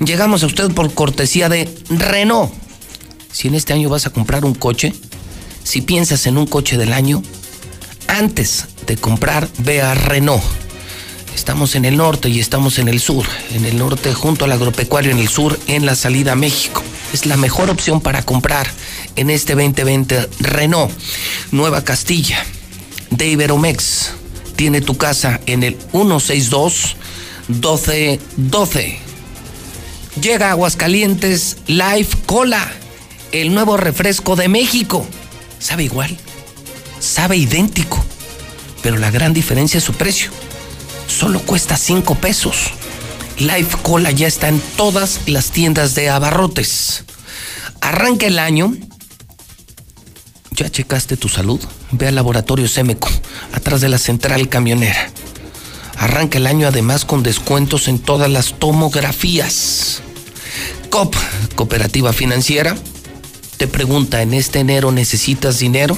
Llegamos 0.04 0.44
a 0.44 0.48
usted 0.48 0.72
por 0.72 0.94
cortesía 0.94 1.50
de 1.50 1.70
Renault. 1.90 2.52
Si 3.32 3.48
en 3.48 3.56
este 3.56 3.74
año 3.74 3.90
vas 3.90 4.08
a 4.08 4.10
comprar 4.10 4.46
un 4.46 4.56
coche, 4.56 4.94
si 5.64 5.82
piensas 5.82 6.26
en 6.26 6.38
un 6.38 6.48
coche 6.48 6.78
del 6.78 6.94
año, 6.94 7.22
antes 8.10 8.66
de 8.86 8.98
comprar, 8.98 9.48
ve 9.60 9.82
a 9.82 9.94
Renault. 9.94 10.44
Estamos 11.36 11.76
en 11.76 11.86
el 11.86 11.96
norte 11.96 12.30
y 12.30 12.40
estamos 12.40 12.80
en 12.80 12.88
el 12.88 13.00
sur. 13.00 13.26
En 13.54 13.66
el 13.66 13.78
norte 13.78 14.14
junto 14.14 14.46
al 14.46 14.52
agropecuario, 14.52 15.12
en 15.12 15.20
el 15.20 15.30
sur 15.30 15.58
en 15.68 15.86
la 15.86 15.96
salida 15.96 16.34
a 16.34 16.36
México. 16.36 16.84
Es 17.14 17.26
la 17.26 17.38
mejor 17.38 17.70
opción 17.70 18.02
para 18.02 18.24
comprar 18.24 18.68
en 19.16 19.30
este 19.30 19.54
2020 19.54 20.30
Renault. 20.40 20.92
Nueva 21.52 21.84
Castilla, 21.84 22.44
de 23.10 23.28
Iberomex. 23.28 24.12
Tiene 24.56 24.82
tu 24.82 24.98
casa 24.98 25.40
en 25.46 25.64
el 25.64 25.78
162 25.92 26.98
1212. 27.48 29.00
Llega 30.22 30.48
a 30.48 30.52
Aguascalientes 30.52 31.58
Life 31.68 32.18
Cola, 32.26 32.70
el 33.32 33.54
nuevo 33.54 33.78
refresco 33.78 34.36
de 34.36 34.50
México. 34.50 35.08
¿Sabe 35.60 35.86
igual? 35.86 36.18
Sabe 37.00 37.38
idéntico, 37.38 38.04
pero 38.82 38.98
la 38.98 39.12
gran 39.12 39.34
diferencia 39.34 39.78
es 39.78 39.84
su 39.84 39.94
precio. 39.94 40.32
Solo 41.08 41.40
cuesta 41.42 41.78
5 41.78 42.16
pesos. 42.16 42.72
Life 43.40 43.78
Cola 43.82 44.12
ya 44.12 44.28
está 44.28 44.50
en 44.50 44.62
todas 44.76 45.22
las 45.28 45.52
tiendas 45.52 45.96
de 45.96 46.10
abarrotes. 46.10 47.06
Arranca 47.82 48.28
el 48.28 48.38
año. 48.40 48.76
¿Ya 50.52 50.70
checaste 50.70 51.16
tu 51.16 51.30
salud? 51.30 51.60
Ve 51.92 52.08
al 52.08 52.16
laboratorio 52.16 52.68
Semeco, 52.68 53.10
atrás 53.54 53.82
de 53.82 53.90
la 53.90 53.98
central 53.98 54.50
camionera. 54.50 55.10
Arranca 55.98 56.38
el 56.38 56.48
año 56.48 56.68
además 56.68 57.06
con 57.06 57.24
descuentos 57.24 57.88
en 57.88 58.00
todas 58.00 58.30
las 58.30 58.60
tomografías. 58.60 60.02
COP, 60.90 61.16
Cooperativa 61.56 62.14
Financiera, 62.14 62.76
te 63.60 63.68
pregunta, 63.68 64.22
¿en 64.22 64.34
este 64.34 64.60
enero 64.60 64.94
necesitas 64.94 65.60
dinero? 65.60 65.98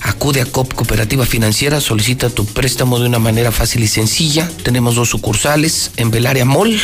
Acude 0.00 0.40
a 0.40 0.46
COP 0.46 0.72
Cooperativa 0.72 1.26
Financiera, 1.26 1.82
solicita 1.82 2.30
tu 2.30 2.46
préstamo 2.46 2.98
de 2.98 3.06
una 3.06 3.18
manera 3.18 3.52
fácil 3.52 3.82
y 3.82 3.86
sencilla. 3.86 4.50
Tenemos 4.62 4.94
dos 4.94 5.10
sucursales 5.10 5.90
en 5.98 6.10
Belaria 6.10 6.46
Mall 6.46 6.80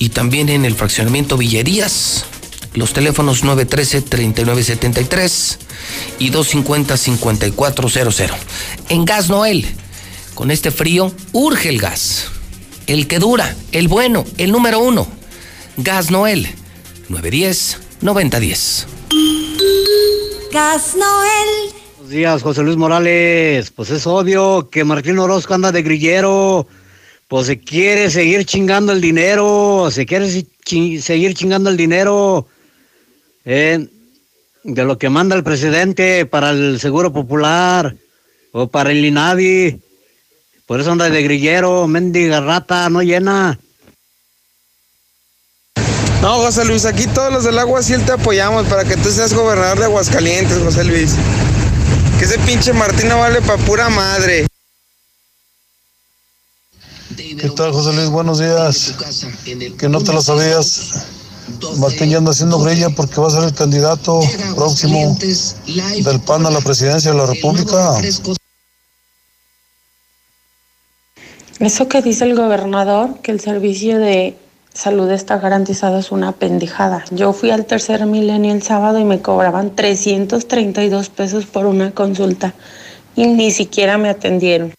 y 0.00 0.08
también 0.08 0.48
en 0.48 0.64
el 0.64 0.74
fraccionamiento 0.74 1.36
Villerías. 1.36 2.24
Los 2.74 2.92
teléfonos 2.92 3.44
913-3973 3.44 5.58
y 6.18 6.32
250-5400. 6.32 8.32
En 8.88 9.04
Gas 9.04 9.28
Noel, 9.28 9.68
con 10.34 10.50
este 10.50 10.72
frío, 10.72 11.14
urge 11.30 11.68
el 11.68 11.78
gas. 11.78 12.24
El 12.88 13.06
que 13.06 13.20
dura, 13.20 13.54
el 13.70 13.86
bueno, 13.86 14.24
el 14.36 14.50
número 14.50 14.80
uno. 14.80 15.06
Gas 15.76 16.10
Noel, 16.10 16.48
910 17.08 17.83
9010. 18.04 18.86
Gas 20.52 20.94
Noel. 20.94 21.72
Buenos 21.96 22.10
días, 22.10 22.42
José 22.42 22.62
Luis 22.62 22.76
Morales. 22.76 23.70
Pues 23.70 23.88
es 23.88 24.06
obvio 24.06 24.68
que 24.68 24.84
Martín 24.84 25.18
Orozco 25.18 25.54
anda 25.54 25.72
de 25.72 25.82
grillero. 25.82 26.66
Pues 27.28 27.46
se 27.46 27.58
quiere 27.58 28.10
seguir 28.10 28.44
chingando 28.44 28.92
el 28.92 29.00
dinero. 29.00 29.88
Se 29.90 30.04
quiere 30.04 30.28
seguir 31.00 31.32
chingando 31.32 31.70
el 31.70 31.78
dinero. 31.78 32.46
Eh, 33.46 33.88
de 34.64 34.84
lo 34.84 34.98
que 34.98 35.08
manda 35.08 35.34
el 35.34 35.42
presidente 35.42 36.26
para 36.26 36.50
el 36.50 36.78
Seguro 36.80 37.10
Popular 37.10 37.96
o 38.52 38.66
para 38.66 38.92
el 38.92 39.02
INADI. 39.02 39.80
Por 40.66 40.78
eso 40.78 40.92
anda 40.92 41.08
de 41.08 41.22
grillero, 41.22 41.88
mendiga 41.88 42.42
rata, 42.42 42.90
no 42.90 43.02
llena. 43.02 43.58
No, 46.24 46.38
José 46.38 46.64
Luis, 46.64 46.86
aquí 46.86 47.06
todos 47.06 47.30
los 47.30 47.44
del 47.44 47.58
agua 47.58 47.82
sí 47.82 47.98
te 47.98 48.12
apoyamos 48.12 48.66
para 48.68 48.82
que 48.86 48.96
tú 48.96 49.10
seas 49.10 49.34
gobernador 49.34 49.78
de 49.78 49.84
Aguascalientes, 49.84 50.56
José 50.56 50.82
Luis. 50.82 51.16
Que 52.18 52.24
ese 52.24 52.38
pinche 52.38 52.72
Martín 52.72 53.08
no 53.08 53.18
vale 53.18 53.42
pa' 53.42 53.58
pura 53.58 53.90
madre. 53.90 54.46
¿Qué 57.14 57.50
tal, 57.54 57.72
José 57.72 57.92
Luis? 57.92 58.08
Buenos 58.08 58.38
días. 58.38 58.94
Que 59.78 59.86
no 59.90 60.00
te 60.00 60.14
lo 60.14 60.22
sabías. 60.22 60.92
Martín 61.76 62.08
ya 62.08 62.16
anda 62.16 62.30
haciendo 62.30 62.58
grilla 62.58 62.88
porque 62.88 63.20
va 63.20 63.28
a 63.28 63.30
ser 63.30 63.44
el 63.44 63.52
candidato 63.52 64.22
próximo 64.56 65.18
del 65.18 66.20
PAN 66.20 66.46
a 66.46 66.50
la 66.50 66.62
presidencia 66.62 67.10
de 67.10 67.18
la 67.18 67.26
República. 67.26 68.00
Eso 71.60 71.88
que 71.88 72.00
dice 72.00 72.24
el 72.24 72.34
gobernador, 72.34 73.20
que 73.20 73.30
el 73.30 73.40
servicio 73.40 73.98
de 73.98 74.38
salud 74.74 75.10
está 75.10 75.38
garantizado, 75.38 75.98
es 75.98 76.12
una 76.12 76.32
pendejada. 76.32 77.04
Yo 77.10 77.32
fui 77.32 77.50
al 77.50 77.64
tercer 77.64 78.04
milenio 78.04 78.52
el 78.52 78.62
sábado 78.62 78.98
y 78.98 79.04
me 79.04 79.22
cobraban 79.22 79.74
332 79.74 81.08
pesos 81.08 81.46
por 81.46 81.64
una 81.66 81.92
consulta 81.92 82.52
y 83.16 83.26
ni 83.26 83.50
siquiera 83.50 83.96
me 83.96 84.10
atendieron. 84.10 84.74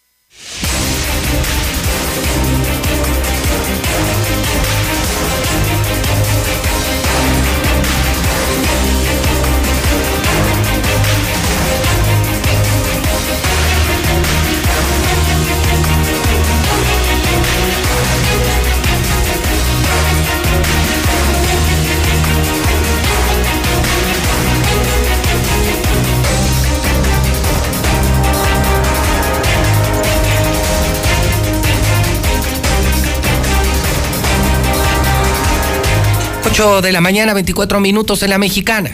De 36.55 36.93
la 36.93 37.01
mañana, 37.01 37.33
24 37.33 37.81
minutos 37.81 38.23
en 38.23 38.29
la 38.29 38.37
mexicana. 38.37 38.89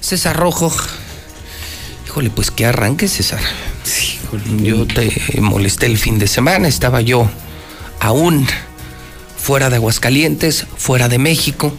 César 0.00 0.36
Rojo. 0.36 0.72
Híjole, 2.04 2.30
pues 2.30 2.50
que 2.50 2.66
arranque, 2.66 3.06
César. 3.06 3.38
yo 4.56 4.88
te 4.88 5.40
molesté 5.40 5.86
el 5.86 5.98
fin 5.98 6.18
de 6.18 6.26
semana, 6.26 6.66
estaba 6.66 7.00
yo 7.00 7.30
aún 8.00 8.44
fuera 9.36 9.70
de 9.70 9.76
Aguascalientes, 9.76 10.66
fuera 10.76 11.08
de 11.08 11.18
México, 11.18 11.72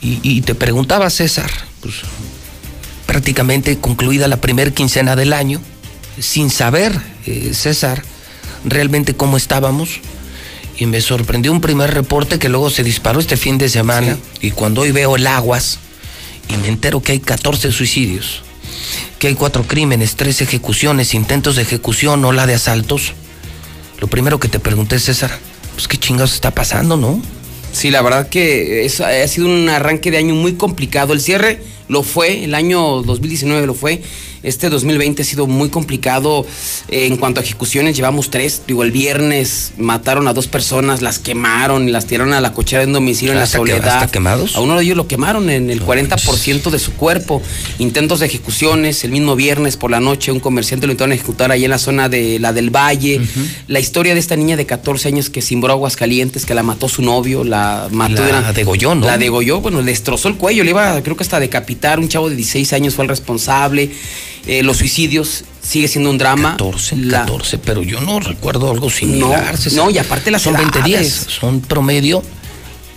y, 0.00 0.42
te 0.42 0.56
preguntaba, 0.56 1.08
César, 1.08 1.50
pues 1.80 1.94
prácticamente 3.06 3.78
concluida 3.78 4.26
la 4.26 4.38
primera 4.38 4.72
quincena 4.72 5.14
del 5.14 5.32
año, 5.32 5.60
sin 6.18 6.50
saber, 6.50 7.00
eh, 7.24 7.52
César, 7.54 8.02
realmente 8.64 9.14
cómo 9.14 9.36
estábamos, 9.36 10.00
y 10.76 10.86
me 10.86 11.00
sorprendió 11.00 11.52
un 11.52 11.60
primer 11.60 11.94
reporte 11.94 12.38
que 12.38 12.48
luego 12.48 12.70
se 12.70 12.82
disparó 12.82 13.20
este 13.20 13.36
fin 13.36 13.58
de 13.58 13.68
semana 13.68 14.18
y 14.40 14.50
cuando 14.50 14.82
hoy 14.82 14.92
veo 14.92 15.16
el 15.16 15.26
aguas 15.26 15.78
y 16.48 16.56
me 16.56 16.68
entero 16.68 17.00
que 17.00 17.12
hay 17.12 17.20
14 17.20 17.72
suicidios, 17.72 18.42
que 19.18 19.28
hay 19.28 19.34
cuatro 19.34 19.64
crímenes, 19.64 20.16
tres 20.16 20.40
ejecuciones, 20.40 21.14
intentos 21.14 21.56
de 21.56 21.62
ejecución, 21.62 22.24
ola 22.24 22.46
de 22.46 22.54
asaltos, 22.54 23.12
lo 24.00 24.08
primero 24.08 24.40
que 24.40 24.48
te 24.48 24.58
pregunté, 24.58 24.98
César, 24.98 25.30
pues 25.74 25.88
qué 25.88 25.96
chingados 25.96 26.34
está 26.34 26.50
pasando, 26.50 26.96
¿no? 26.96 27.22
Sí, 27.72 27.90
la 27.90 28.02
verdad 28.02 28.28
que 28.28 28.84
es, 28.84 29.00
ha 29.00 29.26
sido 29.26 29.46
un 29.46 29.68
arranque 29.68 30.10
de 30.10 30.18
año 30.18 30.34
muy 30.34 30.54
complicado. 30.54 31.12
El 31.12 31.20
cierre 31.20 31.60
lo 31.88 32.02
fue, 32.02 32.44
el 32.44 32.54
año 32.54 33.02
2019 33.02 33.66
lo 33.66 33.74
fue 33.74 34.02
este 34.44 34.70
2020 34.70 35.22
ha 35.22 35.24
sido 35.24 35.46
muy 35.46 35.70
complicado 35.70 36.46
eh, 36.88 37.06
en 37.06 37.16
cuanto 37.16 37.40
a 37.40 37.42
ejecuciones. 37.42 37.96
Llevamos 37.96 38.30
tres. 38.30 38.62
Digo, 38.66 38.82
el 38.82 38.92
viernes 38.92 39.72
mataron 39.78 40.28
a 40.28 40.32
dos 40.34 40.46
personas, 40.46 41.02
las 41.02 41.18
quemaron 41.18 41.88
y 41.88 41.92
las 41.92 42.06
tiraron 42.06 42.32
a 42.32 42.40
la 42.40 42.52
cochera 42.52 42.82
de 42.82 42.88
un 42.88 42.92
domicilio 42.92 43.32
en 43.32 43.38
la 43.38 43.46
soledad. 43.46 44.10
quemados? 44.10 44.56
A 44.56 44.60
uno 44.60 44.76
de 44.76 44.84
ellos 44.84 44.96
lo 44.96 45.08
quemaron 45.08 45.50
en 45.50 45.70
el 45.70 45.82
40% 45.82 46.70
de 46.70 46.78
su 46.78 46.92
cuerpo. 46.92 47.42
Intentos 47.78 48.20
de 48.20 48.26
ejecuciones. 48.26 49.02
El 49.04 49.10
mismo 49.10 49.34
viernes 49.34 49.76
por 49.76 49.90
la 49.90 50.00
noche 50.00 50.30
un 50.30 50.40
comerciante 50.40 50.86
lo 50.86 50.92
intentaron 50.92 51.12
ejecutar 51.12 51.50
ahí 51.50 51.64
en 51.64 51.70
la 51.70 51.78
zona 51.78 52.08
de 52.08 52.38
la 52.38 52.52
del 52.52 52.70
Valle. 52.70 53.20
La 53.66 53.80
historia 53.80 54.14
de 54.14 54.20
esta 54.20 54.36
niña 54.36 54.56
de 54.56 54.66
14 54.66 55.08
años 55.08 55.30
que 55.30 55.42
simbró 55.42 55.72
Aguascalientes, 55.72 56.44
que 56.44 56.54
la 56.54 56.62
mató 56.62 56.88
su 56.88 57.02
novio, 57.02 57.44
la 57.44 57.88
mató. 57.90 58.22
La 58.24 58.52
degolló, 58.52 58.94
¿no? 58.94 59.06
La 59.06 59.18
degolló, 59.18 59.60
bueno, 59.60 59.80
le 59.80 59.90
destrozó 59.90 60.28
el 60.28 60.36
cuello, 60.36 60.64
le 60.64 60.70
iba, 60.70 61.02
creo 61.02 61.16
que 61.16 61.22
hasta 61.22 61.38
a 61.38 61.40
decapitar. 61.40 61.98
Un 61.98 62.08
chavo 62.08 62.28
de 62.28 62.36
16 62.36 62.72
años 62.72 62.94
fue 62.94 63.04
el 63.04 63.08
responsable. 63.08 63.90
Eh, 64.46 64.62
los 64.62 64.76
suicidios 64.76 65.44
sigue 65.62 65.88
siendo 65.88 66.10
un 66.10 66.18
drama. 66.18 66.52
14, 66.52 67.08
14, 67.08 67.58
pero 67.58 67.82
yo 67.82 68.00
no 68.00 68.20
recuerdo 68.20 68.70
algo 68.70 68.90
similar. 68.90 69.56
No, 69.72 69.90
y 69.90 69.98
aparte 69.98 70.30
las 70.30 70.42
Son 70.42 70.54
20 70.54 70.82
días, 70.82 71.26
son 71.28 71.60
promedio 71.60 72.22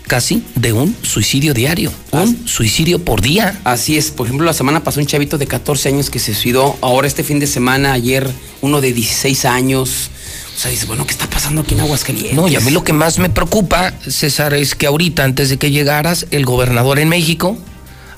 casi 0.08 0.44
de 0.56 0.74
un 0.74 0.96
suicidio 1.04 1.54
diario, 1.54 1.92
un 2.12 2.48
suicidio 2.48 3.04
por 3.04 3.22
día. 3.22 3.60
Así 3.64 3.98
es, 3.98 4.10
por 4.10 4.26
ejemplo, 4.26 4.46
la 4.46 4.54
semana 4.54 4.84
pasó 4.84 5.00
un 5.00 5.06
chavito 5.06 5.38
de 5.38 5.48
14 5.48 5.90
años 5.90 6.10
que 6.10 6.20
se 6.20 6.34
suicidó, 6.34 6.78
ahora 6.82 7.08
este 7.08 7.24
fin 7.24 7.40
de 7.40 7.48
semana, 7.48 7.94
ayer 7.94 8.28
uno 8.62 8.82
de 8.82 8.94
16 8.94 9.46
años. 9.46 10.10
O 10.56 10.60
sea, 10.60 10.72
dice, 10.72 10.86
bueno, 10.88 11.06
¿qué 11.06 11.12
está 11.12 11.30
pasando 11.30 11.62
aquí 11.62 11.76
en 11.76 11.82
Aguascalientes? 11.82 12.34
No, 12.34 12.48
y 12.48 12.56
a 12.56 12.60
mí 12.62 12.72
lo 12.72 12.84
que 12.84 12.94
más 12.94 13.20
me 13.20 13.30
preocupa, 13.30 13.94
César, 14.08 14.54
es 14.54 14.74
que 14.74 14.88
ahorita, 14.88 15.24
antes 15.24 15.50
de 15.50 15.58
que 15.58 15.70
llegaras, 15.70 16.26
el 16.32 16.46
gobernador 16.46 17.00
en 17.00 17.10
México, 17.10 17.58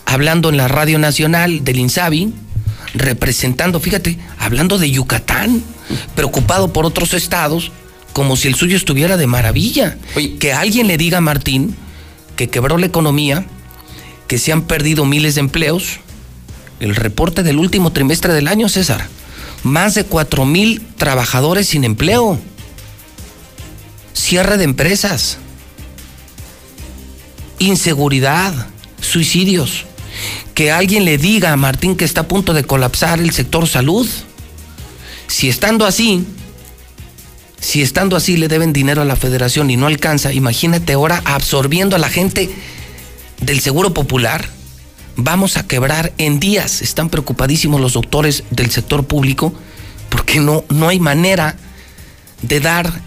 hablando 0.06 0.50
en 0.50 0.58
la 0.58 0.70
Radio 0.70 1.00
Nacional 1.00 1.66
del 1.66 1.80
INSABI, 1.80 2.34
representando, 2.94 3.80
fíjate, 3.80 4.18
hablando 4.38 4.78
de 4.78 4.92
Yucatán, 4.92 5.64
preocupado 6.16 6.74
por 6.74 6.86
otros 6.86 7.14
estados, 7.14 7.72
como 8.14 8.36
si 8.36 8.48
el 8.48 8.56
suyo 8.56 8.76
estuviera 8.76 9.18
de 9.18 9.28
maravilla. 9.28 9.98
que 10.40 10.54
alguien 10.54 10.88
le 10.88 10.98
diga 10.98 11.20
a 11.20 11.22
Martín 11.22 11.76
que 12.36 12.50
quebró 12.50 12.78
la 12.78 12.86
economía, 12.86 13.46
que 14.28 14.38
se 14.38 14.52
han 14.52 14.64
perdido 14.64 15.06
miles 15.06 15.36
de 15.36 15.42
empleos. 15.42 16.00
El 16.80 16.96
reporte 16.96 17.44
del 17.44 17.58
último 17.58 17.92
trimestre 17.92 18.34
del 18.34 18.48
año, 18.48 18.70
César, 18.70 19.08
más 19.64 19.94
de 19.94 20.06
cuatro 20.06 20.46
mil 20.46 20.82
trabajadores 20.98 21.68
sin 21.68 21.84
empleo. 21.84 22.40
Cierre 24.14 24.58
de 24.58 24.64
empresas. 24.64 25.38
Inseguridad, 27.60 28.68
suicidios 29.02 29.86
que 30.54 30.72
alguien 30.72 31.06
le 31.06 31.18
diga 31.18 31.52
a 31.52 31.58
Martín 31.58 31.96
que 31.96 32.06
está 32.06 32.22
a 32.22 32.28
punto 32.28 32.54
de 32.54 32.64
colapsar 32.64 33.20
el 33.20 33.32
sector 33.32 33.68
salud. 33.68 34.08
Si 35.28 35.50
estando 35.50 35.86
así, 35.86 36.26
si 37.60 37.82
estando 37.82 38.16
así 38.16 38.38
le 38.38 38.48
deben 38.48 38.74
dinero 38.74 39.02
a 39.02 39.06
la 39.06 39.16
federación 39.16 39.70
y 39.70 39.78
no 39.78 39.88
alcanza, 39.88 40.34
imagínate 40.34 40.94
ahora 40.94 41.22
absorbiendo 41.26 41.96
a 41.96 42.00
la 42.00 42.10
gente 42.10 42.50
del 43.42 43.60
Seguro 43.60 43.94
Popular. 43.94 44.48
Vamos 45.16 45.58
a 45.58 45.68
quebrar 45.68 46.14
en 46.18 46.40
días. 46.40 46.82
Están 46.82 47.10
preocupadísimos 47.10 47.82
los 47.82 47.94
doctores 47.94 48.44
del 48.50 48.72
sector 48.72 49.06
público 49.06 49.54
porque 50.10 50.40
no, 50.40 50.64
no 50.70 50.90
hay 50.90 51.00
manera 51.00 51.56
de 52.42 52.60
dar 52.60 53.02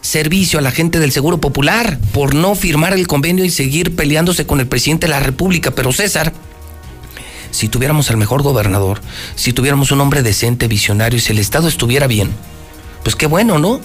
servicio 0.00 0.58
a 0.58 0.62
la 0.62 0.70
gente 0.70 1.00
del 1.00 1.12
Seguro 1.12 1.38
Popular 1.38 1.98
por 2.12 2.34
no 2.34 2.54
firmar 2.54 2.92
el 2.92 3.06
convenio 3.06 3.44
y 3.44 3.50
seguir 3.50 3.96
peleándose 3.96 4.46
con 4.46 4.60
el 4.60 4.66
presidente 4.66 5.06
de 5.06 5.12
la 5.12 5.20
República. 5.20 5.70
Pero 5.70 5.92
César, 5.92 6.32
si 7.54 7.68
tuviéramos 7.68 8.10
al 8.10 8.16
mejor 8.16 8.42
gobernador, 8.42 9.00
si 9.36 9.52
tuviéramos 9.52 9.92
un 9.92 10.00
hombre 10.00 10.22
decente, 10.22 10.66
visionario, 10.66 11.18
y 11.18 11.20
si 11.20 11.32
el 11.32 11.38
Estado 11.38 11.68
estuviera 11.68 12.08
bien, 12.08 12.30
pues 13.04 13.14
qué 13.14 13.26
bueno, 13.26 13.60
¿no? 13.60 13.80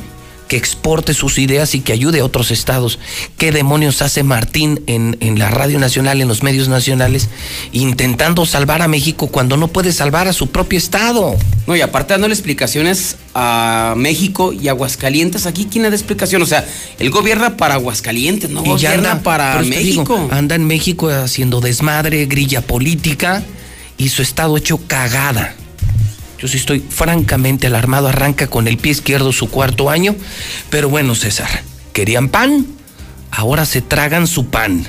que 0.47 0.57
exporte 0.57 1.13
sus 1.13 1.37
ideas 1.37 1.75
y 1.75 1.81
que 1.81 1.93
ayude 1.93 2.21
a 2.21 2.25
otros 2.25 2.49
estados. 2.49 2.97
¿Qué 3.37 3.51
demonios 3.51 4.01
hace 4.01 4.23
Martín 4.23 4.81
en, 4.87 5.15
en, 5.19 5.37
la 5.37 5.51
Radio 5.51 5.77
Nacional, 5.77 6.21
en 6.21 6.27
los 6.27 6.41
medios 6.41 6.67
nacionales, 6.67 7.29
intentando 7.71 8.47
salvar 8.47 8.81
a 8.81 8.87
México 8.87 9.27
cuando 9.27 9.57
no 9.57 9.67
puede 9.67 9.93
salvar 9.93 10.27
a 10.27 10.33
su 10.33 10.47
propio 10.47 10.79
estado? 10.79 11.35
No, 11.67 11.75
y 11.75 11.81
aparte 11.81 12.15
dándole 12.15 12.33
explicaciones 12.33 13.17
a 13.35 13.93
México 13.95 14.51
y 14.51 14.69
Aguascalientes, 14.69 15.45
aquí 15.45 15.67
quién 15.71 15.83
da 15.83 15.89
explicación, 15.89 16.41
o 16.41 16.47
sea, 16.47 16.67
él 16.97 17.11
gobierna 17.11 17.55
para 17.55 17.75
Aguascalientes, 17.75 18.49
no 18.49 18.63
gobierna 18.63 19.21
para 19.21 19.61
México. 19.61 20.29
anda 20.31 20.55
en 20.55 20.65
México 20.65 21.09
haciendo 21.09 21.61
desmadre, 21.61 22.25
grilla 22.25 22.61
política 22.61 23.43
y 23.99 24.09
su 24.09 24.23
estado 24.23 24.57
hecho 24.57 24.79
cagada. 24.87 25.53
Yo 26.39 26.47
sí 26.47 26.57
estoy 26.57 26.79
francamente 26.79 27.67
alarmado. 27.67 28.07
Arranca 28.07 28.47
con 28.47 28.67
el 28.67 28.77
pie 28.77 28.93
izquierdo 28.93 29.31
su 29.31 29.49
cuarto 29.49 29.89
año. 29.91 30.15
Pero 30.71 30.89
bueno, 30.89 31.13
César, 31.13 31.49
querían 31.93 32.29
pan, 32.29 32.65
ahora 33.29 33.65
se 33.67 33.81
tragan 33.81 34.25
su 34.25 34.47
pan. 34.47 34.87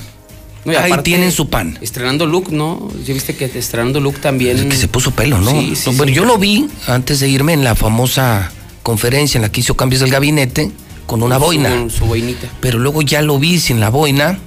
Ahí 0.79 0.93
tienen 1.03 1.33
su 1.33 1.49
pan. 1.51 1.79
Estrenando 1.81 2.25
look, 2.27 2.53
¿no? 2.53 2.89
¿Ya 3.05 3.13
viste 3.13 3.35
que 3.35 3.47
estrenando 3.47 3.99
look 3.99 4.21
también. 4.21 4.59
Es 4.59 4.65
que 4.67 4.77
se 4.77 4.89
puso 4.89 5.11
pelo, 5.11 5.41
¿no? 5.41 5.51
Sí, 5.51 5.75
sí, 5.75 5.91
bueno, 5.97 6.13
yo 6.13 6.25
lo 6.25 6.39
vi 6.39 6.69
antes 6.87 7.19
de 7.21 7.29
irme 7.29 7.53
en 7.55 7.65
la 7.65 7.75
famosa 7.75 8.53
conferencia 8.83 9.39
en 9.39 9.43
la 9.43 9.51
que 9.51 9.61
hizo 9.61 9.75
cambios 9.75 10.01
del 10.03 10.11
gabinete 10.11 10.71
con 11.07 11.23
una 11.23 11.39
boina. 11.39 11.71
Con 11.71 11.91
su 11.91 12.05
boinita. 12.05 12.47
Pero 12.61 12.79
luego 12.79 13.03
ya 13.03 13.23
lo 13.23 13.39
vi 13.39 13.59
sin 13.59 13.81
la 13.81 13.89
boina 13.91 14.39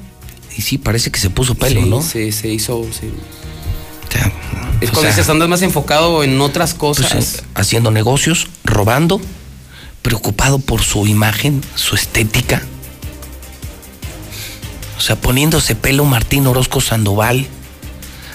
Y 0.57 0.61
sí, 0.61 0.77
parece 0.77 1.11
que 1.11 1.19
se 1.19 1.29
puso 1.29 1.55
pelo, 1.55 1.81
Sí, 1.81 1.89
¿no? 1.89 2.01
Se, 2.01 2.31
se 2.31 2.47
hizo. 2.47 2.85
sí. 2.97 3.09
Es 4.83 4.91
cuando 4.91 5.09
dices, 5.09 5.29
andas 5.29 5.49
más 5.49 5.61
enfocado 5.61 6.23
en 6.23 6.39
otras 6.41 6.73
cosas. 6.73 7.11
pues, 7.11 7.35
eh, 7.35 7.41
haciendo 7.55 7.91
negocios, 7.91 8.47
robando, 8.63 9.21
preocupado 10.01 10.59
por 10.59 10.81
su 10.81 11.07
imagen, 11.07 11.61
su 11.75 11.95
estética. 11.95 12.61
O 14.97 15.01
sea, 15.01 15.15
poniéndose 15.15 15.75
pelo 15.75 16.05
Martín 16.05 16.47
Orozco 16.47 16.81
Sandoval, 16.81 17.47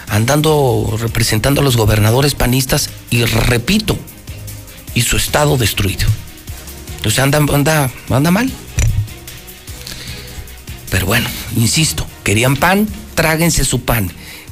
andando 0.08 0.96
representando 0.98 1.60
a 1.60 1.64
los 1.64 1.76
gobernadores 1.76 2.34
panistas 2.34 2.90
y 3.10 3.24
repito, 3.24 3.98
y 4.94 5.02
su 5.02 5.16
estado 5.16 5.56
destruido. 5.56 6.06
O 7.04 7.10
sea, 7.10 7.24
anda, 7.24 7.38
anda, 7.38 7.90
anda 8.10 8.30
mal. 8.30 8.50
Pero 10.90 11.06
bueno, 11.06 11.28
insisto, 11.56 12.06
querían 12.24 12.56
pan, 12.56 12.88
tráguense 13.14 13.64
su 13.64 13.82
pan. 13.82 14.10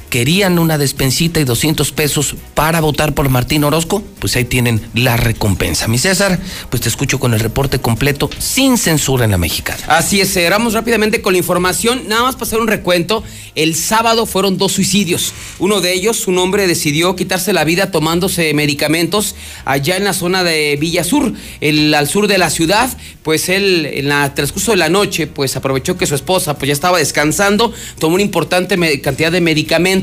Querían 0.09 0.57
una 0.57 0.77
despensita 0.77 1.41
y 1.41 1.43
200 1.43 1.91
pesos 1.91 2.35
para 2.53 2.79
votar 2.79 3.13
por 3.13 3.27
Martín 3.29 3.65
Orozco, 3.65 4.01
pues 4.19 4.37
ahí 4.37 4.45
tienen 4.45 4.81
la 4.93 5.17
recompensa. 5.17 5.89
Mi 5.89 5.97
César, 5.97 6.39
pues 6.69 6.81
te 6.81 6.87
escucho 6.87 7.19
con 7.19 7.33
el 7.33 7.41
reporte 7.41 7.79
completo, 7.79 8.29
sin 8.39 8.77
censura 8.77 9.25
en 9.25 9.31
la 9.31 9.37
mexicana. 9.37 9.79
Así 9.87 10.21
es, 10.21 10.31
cerramos 10.31 10.73
rápidamente 10.73 11.21
con 11.21 11.33
la 11.33 11.39
información. 11.39 12.07
Nada 12.07 12.23
más 12.23 12.35
para 12.35 12.45
hacer 12.45 12.59
un 12.59 12.67
recuento. 12.67 13.21
El 13.55 13.75
sábado 13.75 14.25
fueron 14.25 14.57
dos 14.57 14.71
suicidios. 14.71 15.33
Uno 15.59 15.81
de 15.81 15.93
ellos, 15.93 16.27
un 16.27 16.37
hombre 16.37 16.67
decidió 16.67 17.15
quitarse 17.15 17.51
la 17.51 17.65
vida 17.65 17.91
tomándose 17.91 18.53
medicamentos 18.53 19.35
allá 19.65 19.97
en 19.97 20.05
la 20.05 20.13
zona 20.13 20.43
de 20.43 20.77
Villa 20.79 21.03
Sur, 21.03 21.33
el, 21.59 21.93
al 21.93 22.07
sur 22.07 22.27
de 22.27 22.37
la 22.37 22.49
ciudad. 22.49 22.89
Pues 23.23 23.49
él, 23.49 23.85
en 23.85 24.11
el 24.11 24.33
transcurso 24.33 24.71
de 24.71 24.77
la 24.77 24.87
noche, 24.87 25.27
pues 25.27 25.57
aprovechó 25.57 25.97
que 25.97 26.05
su 26.05 26.15
esposa 26.15 26.57
pues 26.57 26.67
ya 26.67 26.73
estaba 26.73 26.97
descansando, 26.97 27.73
tomó 27.99 28.15
una 28.15 28.23
importante 28.23 28.77
cantidad 29.01 29.31
de 29.31 29.41
medicamentos 29.41 29.96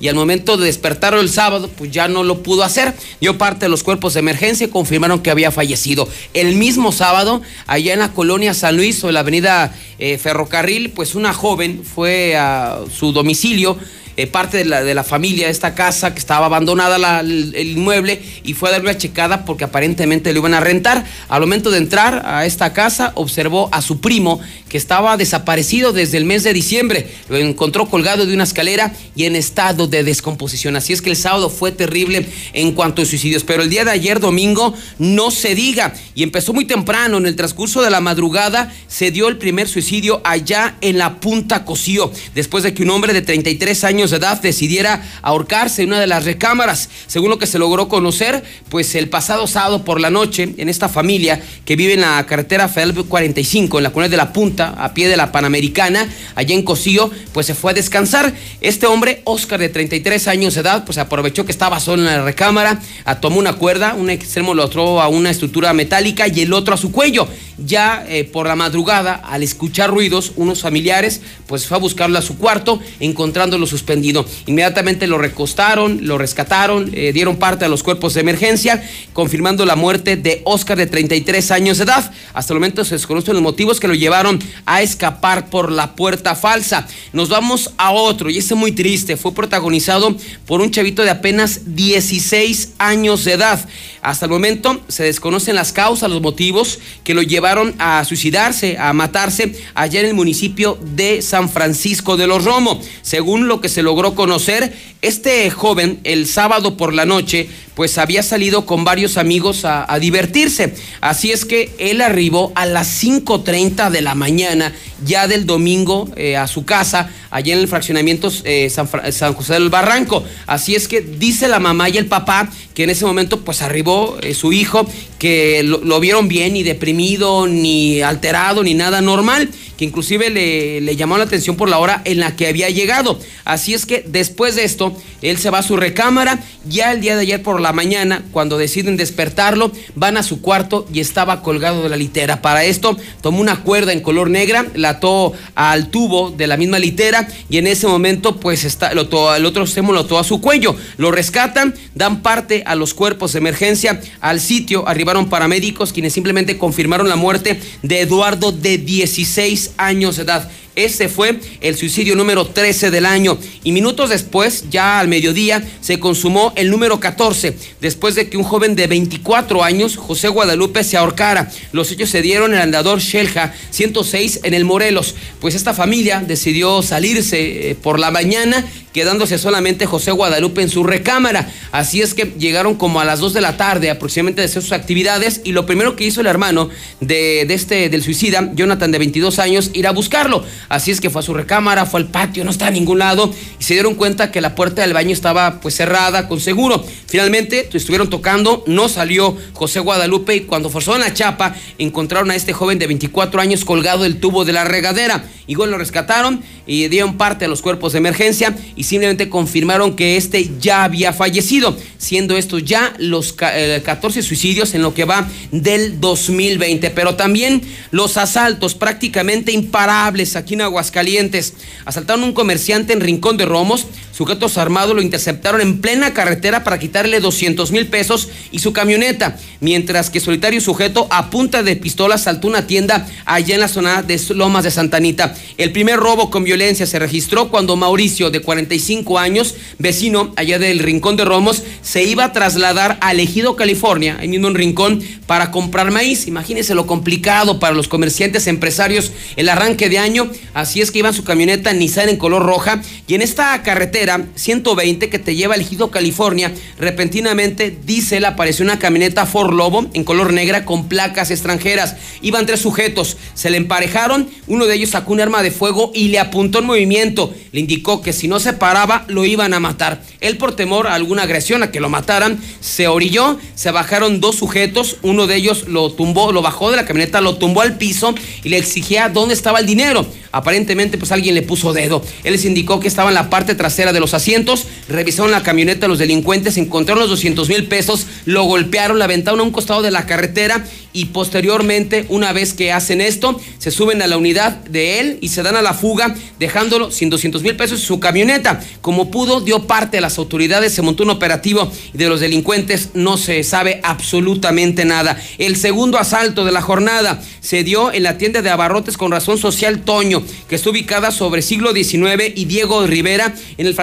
y 0.00 0.08
al 0.08 0.14
momento 0.14 0.56
de 0.56 0.66
despertarlo 0.66 1.20
el 1.20 1.28
sábado, 1.28 1.70
pues 1.76 1.90
ya 1.90 2.08
no 2.08 2.22
lo 2.22 2.42
pudo 2.42 2.62
hacer. 2.62 2.94
Dio 3.20 3.38
parte 3.38 3.66
de 3.66 3.68
los 3.68 3.82
cuerpos 3.82 4.14
de 4.14 4.20
emergencia 4.20 4.66
y 4.66 4.70
confirmaron 4.70 5.20
que 5.20 5.30
había 5.30 5.50
fallecido. 5.50 6.08
El 6.34 6.54
mismo 6.56 6.92
sábado, 6.92 7.42
allá 7.66 7.92
en 7.92 8.00
la 8.00 8.12
colonia 8.12 8.54
San 8.54 8.76
Luis 8.76 9.02
o 9.04 9.08
en 9.08 9.14
la 9.14 9.20
avenida 9.20 9.74
eh, 9.98 10.18
Ferrocarril, 10.18 10.90
pues 10.90 11.14
una 11.14 11.32
joven 11.32 11.82
fue 11.84 12.36
a 12.36 12.78
su 12.92 13.12
domicilio. 13.12 13.78
eh, 14.18 14.26
parte 14.26 14.58
de 14.58 14.64
la, 14.64 14.82
de 14.82 14.94
la 14.94 15.04
familia 15.04 15.46
de 15.46 15.52
esta 15.52 15.76
casa 15.76 16.12
que 16.12 16.18
estaba 16.18 16.46
abandonada 16.46 17.20
el 17.20 17.54
inmueble 17.54 18.20
y 18.42 18.54
fue 18.54 18.68
a 18.68 18.72
darle 18.72 18.90
una 18.90 18.98
checada 18.98 19.44
porque 19.44 19.62
aparentemente 19.62 20.32
lo 20.32 20.40
iban 20.40 20.54
a 20.54 20.60
rentar. 20.60 21.04
Al 21.28 21.40
momento 21.40 21.70
de 21.70 21.78
entrar 21.78 22.26
a 22.26 22.44
esta 22.44 22.72
casa 22.72 23.12
observó 23.14 23.68
a 23.70 23.80
su 23.80 24.00
primo 24.00 24.40
que 24.68 24.78
estaba 24.78 25.16
desaparecido 25.16 25.92
desde 25.92 26.18
el 26.18 26.24
mes 26.24 26.44
de 26.44 26.52
diciembre. 26.52 27.10
Lo 27.28 27.36
encontró 27.36 27.88
colgado 27.88 28.26
de 28.26 28.34
una 28.34 28.44
escalera 28.44 28.92
y 29.16 29.24
en 29.24 29.36
estado 29.36 29.86
de 29.86 30.04
descomposición. 30.04 30.76
Así 30.76 30.92
es 30.92 31.02
que 31.02 31.10
el 31.10 31.16
sábado 31.16 31.50
fue 31.50 31.72
terrible 31.72 32.26
en 32.52 32.72
cuanto 32.72 33.02
a 33.02 33.06
suicidios. 33.06 33.44
Pero 33.44 33.62
el 33.62 33.70
día 33.70 33.84
de 33.84 33.90
ayer, 33.90 34.20
domingo, 34.20 34.74
no 34.98 35.30
se 35.30 35.54
diga. 35.54 35.94
Y 36.14 36.22
empezó 36.22 36.52
muy 36.52 36.64
temprano. 36.64 37.18
En 37.18 37.26
el 37.26 37.36
transcurso 37.36 37.82
de 37.82 37.90
la 37.90 38.00
madrugada 38.00 38.72
se 38.86 39.10
dio 39.10 39.28
el 39.28 39.38
primer 39.38 39.68
suicidio 39.68 40.20
allá 40.24 40.76
en 40.80 40.98
la 40.98 41.20
Punta 41.20 41.64
Cosío. 41.64 42.12
Después 42.34 42.64
de 42.64 42.74
que 42.74 42.82
un 42.82 42.90
hombre 42.90 43.12
de 43.12 43.22
33 43.22 43.84
años 43.84 44.10
de 44.10 44.18
edad 44.18 44.40
decidiera 44.40 45.02
ahorcarse 45.22 45.82
en 45.82 45.88
una 45.88 46.00
de 46.00 46.06
las 46.06 46.24
recámaras. 46.24 46.88
Según 47.06 47.30
lo 47.30 47.38
que 47.38 47.46
se 47.46 47.58
logró 47.58 47.88
conocer, 47.88 48.44
pues 48.68 48.94
el 48.94 49.08
pasado 49.08 49.46
sábado 49.46 49.84
por 49.84 50.00
la 50.00 50.10
noche, 50.10 50.54
en 50.56 50.68
esta 50.68 50.88
familia 50.88 51.40
que 51.64 51.76
vive 51.76 51.94
en 51.94 52.02
la 52.02 52.24
carretera 52.26 52.68
Federal 52.68 53.04
45, 53.04 53.78
en 53.78 53.84
la 53.84 53.90
colonia 53.90 54.10
de 54.10 54.16
la 54.16 54.32
Punta, 54.32 54.57
a 54.60 54.94
pie 54.94 55.08
de 55.08 55.16
la 55.16 55.32
Panamericana, 55.32 56.08
allá 56.34 56.54
en 56.54 56.62
Cosío, 56.62 57.10
pues 57.32 57.46
se 57.46 57.54
fue 57.54 57.72
a 57.72 57.74
descansar. 57.74 58.32
Este 58.60 58.86
hombre, 58.86 59.22
Oscar, 59.24 59.60
de 59.60 59.68
33 59.68 60.28
años 60.28 60.54
de 60.54 60.60
edad, 60.60 60.84
pues 60.84 60.98
aprovechó 60.98 61.44
que 61.44 61.52
estaba 61.52 61.80
solo 61.80 62.02
en 62.02 62.06
la 62.06 62.22
recámara, 62.22 62.80
tomó 63.20 63.38
una 63.38 63.54
cuerda, 63.54 63.94
un 63.94 64.10
extremo 64.10 64.54
lo 64.54 64.64
otro 64.64 65.00
a 65.00 65.08
una 65.08 65.30
estructura 65.30 65.72
metálica 65.72 66.28
y 66.28 66.40
el 66.40 66.52
otro 66.52 66.74
a 66.74 66.76
su 66.76 66.92
cuello. 66.92 67.28
Ya 67.58 68.04
eh, 68.08 68.22
por 68.22 68.46
la 68.46 68.54
madrugada, 68.54 69.14
al 69.14 69.42
escuchar 69.42 69.90
ruidos, 69.90 70.32
unos 70.36 70.60
familiares, 70.60 71.20
pues 71.46 71.66
fue 71.66 71.76
a 71.76 71.80
buscarlo 71.80 72.16
a 72.16 72.22
su 72.22 72.38
cuarto, 72.38 72.80
encontrándolo 73.00 73.66
suspendido. 73.66 74.24
Inmediatamente 74.46 75.08
lo 75.08 75.18
recostaron, 75.18 76.06
lo 76.06 76.18
rescataron, 76.18 76.90
eh, 76.94 77.12
dieron 77.12 77.36
parte 77.36 77.64
a 77.64 77.68
los 77.68 77.82
cuerpos 77.82 78.14
de 78.14 78.20
emergencia, 78.20 78.82
confirmando 79.12 79.66
la 79.66 79.74
muerte 79.74 80.16
de 80.16 80.42
Oscar 80.44 80.76
de 80.76 80.86
33 80.86 81.50
años 81.50 81.78
de 81.78 81.84
edad. 81.84 82.12
Hasta 82.32 82.52
el 82.52 82.60
momento 82.60 82.84
se 82.84 82.94
desconocen 82.94 83.34
los 83.34 83.42
motivos 83.42 83.80
que 83.80 83.88
lo 83.88 83.94
llevaron 83.94 84.38
a 84.66 84.82
escapar 84.82 85.50
por 85.50 85.72
la 85.72 85.94
puerta 85.94 86.34
falsa. 86.34 86.86
Nos 87.12 87.28
vamos 87.28 87.72
a 87.76 87.90
otro, 87.90 88.30
y 88.30 88.38
este 88.38 88.54
es 88.54 88.60
muy 88.60 88.72
triste, 88.72 89.16
fue 89.16 89.32
protagonizado 89.32 90.16
por 90.46 90.60
un 90.60 90.70
chavito 90.70 91.02
de 91.02 91.10
apenas 91.10 91.74
16 91.74 92.74
años 92.78 93.24
de 93.24 93.32
edad. 93.32 93.68
Hasta 94.02 94.26
el 94.26 94.30
momento 94.30 94.80
se 94.88 95.04
desconocen 95.04 95.56
las 95.56 95.72
causas, 95.72 96.10
los 96.10 96.22
motivos 96.22 96.78
que 97.04 97.14
lo 97.14 97.22
llevaron 97.22 97.74
a 97.78 98.04
suicidarse, 98.04 98.78
a 98.78 98.92
matarse 98.92 99.54
allá 99.74 100.00
en 100.00 100.06
el 100.06 100.14
municipio 100.14 100.78
de 100.94 101.22
San 101.22 101.48
Francisco 101.48 102.16
de 102.16 102.26
los 102.26 102.44
Romo. 102.44 102.80
Según 103.02 103.48
lo 103.48 103.60
que 103.60 103.68
se 103.68 103.82
logró 103.82 104.14
conocer, 104.14 104.72
este 105.02 105.50
joven 105.50 106.00
el 106.04 106.26
sábado 106.26 106.76
por 106.76 106.94
la 106.94 107.04
noche 107.04 107.48
pues 107.78 107.96
había 107.96 108.24
salido 108.24 108.66
con 108.66 108.82
varios 108.82 109.16
amigos 109.18 109.64
a, 109.64 109.86
divertirse. 110.00 110.74
Así 111.00 111.30
es 111.30 111.44
que 111.44 111.72
él 111.78 112.00
arribó 112.00 112.50
a 112.56 112.66
las 112.66 113.04
5.30 113.04 113.90
de 113.90 114.02
la 114.02 114.16
mañana 114.16 114.72
ya 115.04 115.28
del 115.28 115.46
domingo 115.46 116.10
eh, 116.16 116.36
a 116.36 116.48
su 116.48 116.64
casa, 116.64 117.08
allá 117.30 117.54
en 117.54 117.60
el 117.60 117.68
fraccionamiento 117.68 118.32
eh, 118.42 118.68
San, 118.68 118.88
San 119.12 119.32
José 119.32 119.52
del 119.52 119.68
Barranco. 119.68 120.24
Así 120.48 120.74
es 120.74 120.88
que 120.88 121.02
dice 121.02 121.46
la 121.46 121.60
mamá 121.60 121.88
y 121.88 121.98
el 121.98 122.06
papá 122.06 122.50
que 122.78 122.84
en 122.84 122.90
ese 122.90 123.04
momento 123.04 123.40
pues 123.40 123.60
arribó 123.60 124.18
eh, 124.22 124.34
su 124.34 124.52
hijo, 124.52 124.86
que 125.18 125.64
lo, 125.64 125.98
vieron 125.98 126.28
bien, 126.28 126.52
ni 126.52 126.62
deprimido, 126.62 127.48
ni 127.48 128.02
alterado, 128.02 128.62
ni 128.62 128.74
nada 128.74 129.00
normal, 129.00 129.48
que 129.76 129.84
inclusive 129.84 130.30
le, 130.30 130.94
llamó 130.94 131.18
la 131.18 131.24
atención 131.24 131.56
por 131.56 131.68
la 131.68 131.80
hora 131.80 132.02
en 132.04 132.20
la 132.20 132.36
que 132.36 132.46
había 132.46 132.70
llegado. 132.70 133.18
Así 133.44 133.74
es 133.74 133.84
que 133.84 134.04
después 134.06 134.54
de 134.54 134.62
esto, 134.62 134.96
él 135.22 135.38
se 135.38 135.50
va 135.50 135.58
a 135.58 135.62
su 135.64 135.76
recámara, 135.76 136.38
ya 136.68 136.92
el 136.92 137.00
día 137.00 137.16
de 137.16 137.22
ayer 137.22 137.42
por 137.42 137.60
la 137.60 137.72
mañana, 137.72 138.22
cuando 138.30 138.58
deciden 138.58 138.96
despertarlo, 138.96 139.72
van 139.96 140.16
a 140.16 140.22
su 140.22 140.40
cuarto 140.40 140.86
y 140.92 141.00
estaba 141.00 141.42
colgado 141.42 141.82
de 141.82 141.88
la 141.88 141.96
litera. 141.96 142.42
Para 142.42 142.64
esto, 142.64 142.96
tomó 143.22 143.40
una 143.40 143.64
cuerda 143.64 143.92
en 143.92 144.02
color 144.02 144.30
negra, 144.30 144.66
la 144.74 144.90
ató 144.90 145.32
al 145.56 145.88
tubo 145.88 146.30
de 146.30 146.46
la 146.46 146.56
misma 146.56 146.78
litera 146.78 147.26
y 147.50 147.58
en 147.58 147.66
ese 147.66 147.88
momento, 147.88 148.38
pues 148.38 148.62
está, 148.64 148.94
lo 148.94 149.34
el 149.34 149.46
otro 149.46 149.64
extremo 149.64 149.92
lo 149.92 150.00
ató 150.00 150.18
a 150.18 150.24
su 150.24 150.40
cuello. 150.40 150.76
Lo 150.96 151.10
rescatan, 151.10 151.74
dan 151.96 152.22
parte 152.22 152.62
a 152.68 152.74
los 152.74 152.94
cuerpos 152.94 153.32
de 153.32 153.38
emergencia 153.38 154.00
al 154.20 154.40
sitio. 154.40 154.86
Arribaron 154.86 155.28
paramédicos 155.28 155.92
quienes 155.92 156.12
simplemente 156.12 156.58
confirmaron 156.58 157.08
la 157.08 157.16
muerte 157.16 157.60
de 157.82 158.00
Eduardo 158.00 158.52
de 158.52 158.78
16 158.78 159.72
años 159.76 160.16
de 160.16 160.22
edad. 160.22 160.50
Ese 160.78 161.08
fue 161.08 161.40
el 161.60 161.76
suicidio 161.76 162.14
número 162.14 162.46
13 162.46 162.92
del 162.92 163.04
año. 163.04 163.36
Y 163.64 163.72
minutos 163.72 164.10
después, 164.10 164.66
ya 164.70 165.00
al 165.00 165.08
mediodía, 165.08 165.68
se 165.80 165.98
consumó 165.98 166.52
el 166.54 166.70
número 166.70 167.00
14, 167.00 167.56
después 167.80 168.14
de 168.14 168.30
que 168.30 168.36
un 168.36 168.44
joven 168.44 168.76
de 168.76 168.86
24 168.86 169.64
años, 169.64 169.96
José 169.96 170.28
Guadalupe, 170.28 170.84
se 170.84 170.96
ahorcara. 170.96 171.50
Los 171.72 171.90
hechos 171.90 172.10
se 172.10 172.22
dieron 172.22 172.52
en 172.52 172.58
el 172.58 172.62
andador 172.62 173.00
Shelja 173.00 173.52
106 173.70 174.40
en 174.44 174.54
el 174.54 174.64
Morelos. 174.64 175.16
Pues 175.40 175.56
esta 175.56 175.74
familia 175.74 176.22
decidió 176.24 176.80
salirse 176.82 177.70
eh, 177.70 177.74
por 177.74 177.98
la 177.98 178.12
mañana, 178.12 178.64
quedándose 178.92 179.38
solamente 179.38 179.84
José 179.84 180.12
Guadalupe 180.12 180.62
en 180.62 180.68
su 180.68 180.84
recámara. 180.84 181.52
Así 181.72 182.02
es 182.02 182.14
que 182.14 182.34
llegaron 182.38 182.76
como 182.76 183.00
a 183.00 183.04
las 183.04 183.18
2 183.18 183.34
de 183.34 183.40
la 183.40 183.56
tarde 183.56 183.90
aproximadamente 183.90 184.42
de 184.42 184.46
hacer 184.46 184.62
sus 184.62 184.72
actividades 184.72 185.40
y 185.42 185.52
lo 185.52 185.66
primero 185.66 185.96
que 185.96 186.04
hizo 186.04 186.20
el 186.20 186.28
hermano 186.28 186.68
de, 187.00 187.44
de 187.46 187.54
este 187.54 187.88
del 187.88 188.02
suicida, 188.02 188.52
Jonathan 188.54 188.92
de 188.92 188.98
22 188.98 189.40
años, 189.40 189.70
ir 189.74 189.88
a 189.88 189.92
buscarlo. 189.92 190.44
Así 190.68 190.90
es 190.90 191.00
que 191.00 191.10
fue 191.10 191.20
a 191.20 191.22
su 191.22 191.34
recámara, 191.34 191.86
fue 191.86 192.00
al 192.00 192.06
patio, 192.06 192.44
no 192.44 192.50
está 192.50 192.66
a 192.66 192.70
ningún 192.70 192.98
lado 192.98 193.32
y 193.58 193.64
se 193.64 193.74
dieron 193.74 193.94
cuenta 193.94 194.30
que 194.30 194.40
la 194.40 194.54
puerta 194.54 194.82
del 194.82 194.92
baño 194.92 195.12
estaba 195.12 195.60
pues 195.60 195.74
cerrada 195.74 196.28
con 196.28 196.40
seguro. 196.40 196.84
Finalmente 197.06 197.68
estuvieron 197.72 198.10
tocando, 198.10 198.64
no 198.66 198.88
salió 198.88 199.36
José 199.54 199.80
Guadalupe 199.80 200.36
y 200.36 200.40
cuando 200.42 200.70
forzaron 200.70 201.00
la 201.00 201.14
chapa 201.14 201.54
encontraron 201.78 202.30
a 202.30 202.36
este 202.36 202.52
joven 202.52 202.78
de 202.78 202.86
24 202.86 203.40
años 203.40 203.64
colgado 203.64 204.02
del 204.02 204.20
tubo 204.20 204.44
de 204.44 204.52
la 204.52 204.64
regadera. 204.64 205.24
Igual 205.46 205.70
lo 205.70 205.78
rescataron 205.78 206.42
y 206.68 206.86
dieron 206.88 207.16
parte 207.16 207.46
a 207.46 207.48
los 207.48 207.62
cuerpos 207.62 207.92
de 207.94 207.98
emergencia 207.98 208.56
y 208.76 208.84
simplemente 208.84 209.28
confirmaron 209.28 209.96
que 209.96 210.16
este 210.16 210.48
ya 210.60 210.84
había 210.84 211.12
fallecido, 211.12 211.76
siendo 211.98 212.36
estos 212.36 212.64
ya 212.64 212.94
los 212.98 213.32
ca- 213.32 213.58
eh, 213.58 213.82
14 213.82 214.22
suicidios 214.22 214.74
en 214.74 214.82
lo 214.82 214.94
que 214.94 215.04
va 215.04 215.26
del 215.50 215.98
2020. 216.00 216.90
Pero 216.90 217.16
también 217.16 217.62
los 217.90 218.16
asaltos 218.16 218.74
prácticamente 218.76 219.50
imparables 219.50 220.36
aquí 220.36 220.54
en 220.54 220.60
Aguascalientes. 220.60 221.54
Asaltaron 221.84 222.22
un 222.22 222.32
comerciante 222.34 222.92
en 222.92 223.00
Rincón 223.00 223.36
de 223.38 223.46
Romos, 223.46 223.86
Sujetos 224.18 224.58
armados 224.58 224.96
lo 224.96 225.00
interceptaron 225.00 225.60
en 225.60 225.80
plena 225.80 226.12
carretera 226.12 226.64
para 226.64 226.80
quitarle 226.80 227.20
200 227.20 227.70
mil 227.70 227.86
pesos 227.86 228.28
y 228.50 228.58
su 228.58 228.72
camioneta, 228.72 229.38
mientras 229.60 230.10
que 230.10 230.18
solitario 230.18 230.60
sujeto 230.60 231.06
a 231.12 231.30
punta 231.30 231.62
de 231.62 231.76
pistola 231.76 232.18
saltó 232.18 232.48
una 232.48 232.66
tienda 232.66 233.06
allá 233.26 233.54
en 233.54 233.60
la 233.60 233.68
zona 233.68 234.02
de 234.02 234.20
Lomas 234.30 234.64
de 234.64 234.72
Santanita. 234.72 235.36
El 235.56 235.70
primer 235.70 236.00
robo 236.00 236.30
con 236.30 236.42
violencia 236.42 236.84
se 236.84 236.98
registró 236.98 237.48
cuando 237.48 237.76
Mauricio, 237.76 238.32
de 238.32 238.42
45 238.42 239.20
años, 239.20 239.54
vecino 239.78 240.32
allá 240.34 240.58
del 240.58 240.80
Rincón 240.80 241.14
de 241.14 241.24
Romos, 241.24 241.62
se 241.82 242.02
iba 242.02 242.24
a 242.24 242.32
trasladar 242.32 242.98
a 243.00 243.14
Ejido, 243.14 243.54
California, 243.54 244.16
ahí 244.18 244.26
mismo 244.26 244.50
Rincón, 244.50 245.00
para 245.26 245.52
comprar 245.52 245.92
maíz. 245.92 246.26
Imagínense 246.26 246.74
lo 246.74 246.88
complicado 246.88 247.60
para 247.60 247.76
los 247.76 247.86
comerciantes 247.86 248.48
empresarios 248.48 249.12
el 249.36 249.48
arranque 249.48 249.88
de 249.88 249.98
año. 249.98 250.28
Así 250.54 250.80
es 250.80 250.90
que 250.90 250.98
iba 250.98 251.12
su 251.12 251.22
camioneta 251.22 251.72
Nissan 251.72 252.08
en 252.08 252.16
color 252.16 252.42
roja 252.42 252.82
y 253.06 253.14
en 253.14 253.22
esta 253.22 253.62
carretera 253.62 254.07
120 254.34 255.08
que 255.08 255.18
te 255.18 255.34
lleva 255.34 255.54
al 255.54 255.62
Ejido, 255.62 255.90
California, 255.90 256.52
repentinamente, 256.78 257.76
dice 257.84 258.18
apareció 258.26 258.64
una 258.64 258.78
camioneta 258.78 259.26
Ford 259.26 259.54
Lobo 259.54 259.86
en 259.94 260.04
color 260.04 260.32
negra 260.32 260.64
con 260.64 260.88
placas 260.88 261.30
extranjeras. 261.30 261.96
Iban 262.22 262.46
tres 262.46 262.60
sujetos, 262.60 263.16
se 263.34 263.50
le 263.50 263.56
emparejaron, 263.56 264.28
uno 264.46 264.66
de 264.66 264.74
ellos 264.74 264.90
sacó 264.90 265.12
un 265.12 265.20
arma 265.20 265.42
de 265.42 265.50
fuego 265.50 265.92
y 265.94 266.08
le 266.08 266.18
apuntó 266.18 266.58
en 266.58 266.66
movimiento. 266.66 267.32
Le 267.52 267.60
indicó 267.60 268.02
que 268.02 268.12
si 268.12 268.28
no 268.28 268.40
se 268.40 268.52
paraba, 268.52 269.04
lo 269.08 269.24
iban 269.24 269.54
a 269.54 269.60
matar. 269.60 270.02
Él, 270.20 270.36
por 270.36 270.56
temor 270.56 270.86
a 270.86 270.94
alguna 270.94 271.22
agresión, 271.22 271.62
a 271.62 271.70
que 271.70 271.80
lo 271.80 271.88
mataran, 271.88 272.40
se 272.60 272.88
orilló, 272.88 273.38
se 273.54 273.70
bajaron 273.70 274.20
dos 274.20 274.36
sujetos, 274.36 274.96
uno 275.02 275.26
de 275.26 275.36
ellos 275.36 275.68
lo 275.68 275.92
tumbó, 275.92 276.32
lo 276.32 276.42
bajó 276.42 276.70
de 276.70 276.76
la 276.76 276.86
camioneta, 276.86 277.20
lo 277.20 277.36
tumbó 277.36 277.62
al 277.62 277.76
piso 277.76 278.14
y 278.42 278.48
le 278.48 278.58
exigía 278.58 279.08
dónde 279.08 279.34
estaba 279.34 279.60
el 279.60 279.66
dinero. 279.66 280.06
Aparentemente, 280.32 280.98
pues 280.98 281.12
alguien 281.12 281.34
le 281.34 281.42
puso 281.42 281.72
dedo. 281.72 282.02
Él 282.24 282.32
les 282.32 282.44
indicó 282.44 282.80
que 282.80 282.88
estaba 282.88 283.10
en 283.10 283.14
la 283.14 283.30
parte 283.30 283.54
trasera 283.54 283.92
de 283.92 283.97
los 284.00 284.14
asientos, 284.14 284.66
revisaron 284.88 285.30
la 285.30 285.42
camioneta 285.42 285.88
los 285.88 285.98
delincuentes, 285.98 286.56
encontraron 286.56 287.00
los 287.00 287.10
200 287.10 287.48
mil 287.48 287.66
pesos, 287.66 288.06
lo 288.24 288.44
golpearon, 288.44 288.98
la 288.98 289.04
aventaron 289.06 289.40
a 289.40 289.42
un 289.42 289.50
costado 289.50 289.82
de 289.82 289.90
la 289.90 290.06
carretera 290.06 290.64
y 290.92 291.06
posteriormente, 291.06 292.06
una 292.08 292.32
vez 292.32 292.54
que 292.54 292.72
hacen 292.72 293.00
esto, 293.00 293.40
se 293.58 293.70
suben 293.70 294.02
a 294.02 294.06
la 294.06 294.16
unidad 294.16 294.56
de 294.64 295.00
él 295.00 295.18
y 295.20 295.28
se 295.28 295.42
dan 295.42 295.54
a 295.56 295.62
la 295.62 295.74
fuga, 295.74 296.14
dejándolo 296.38 296.90
sin 296.90 297.10
200 297.10 297.42
mil 297.42 297.56
pesos 297.56 297.80
su 297.80 298.00
camioneta. 298.00 298.60
Como 298.80 299.10
pudo, 299.10 299.40
dio 299.40 299.66
parte 299.66 299.98
a 299.98 300.00
las 300.00 300.18
autoridades, 300.18 300.72
se 300.72 300.82
montó 300.82 301.02
un 301.04 301.10
operativo 301.10 301.70
y 301.94 301.98
de 301.98 302.08
los 302.08 302.20
delincuentes 302.20 302.90
no 302.94 303.16
se 303.16 303.44
sabe 303.44 303.80
absolutamente 303.82 304.84
nada. 304.84 305.20
El 305.38 305.56
segundo 305.56 305.98
asalto 305.98 306.44
de 306.44 306.52
la 306.52 306.62
jornada 306.62 307.22
se 307.40 307.64
dio 307.64 307.92
en 307.92 308.02
la 308.02 308.18
tienda 308.18 308.42
de 308.42 308.50
abarrotes 308.50 308.96
con 308.96 309.12
razón 309.12 309.38
social 309.38 309.82
Toño, 309.82 310.22
que 310.48 310.56
está 310.56 310.70
ubicada 310.70 311.10
sobre 311.10 311.42
siglo 311.42 311.72
XIX 311.72 312.32
y 312.34 312.46
Diego 312.46 312.86
Rivera 312.86 313.34
en 313.56 313.66
el 313.66 313.74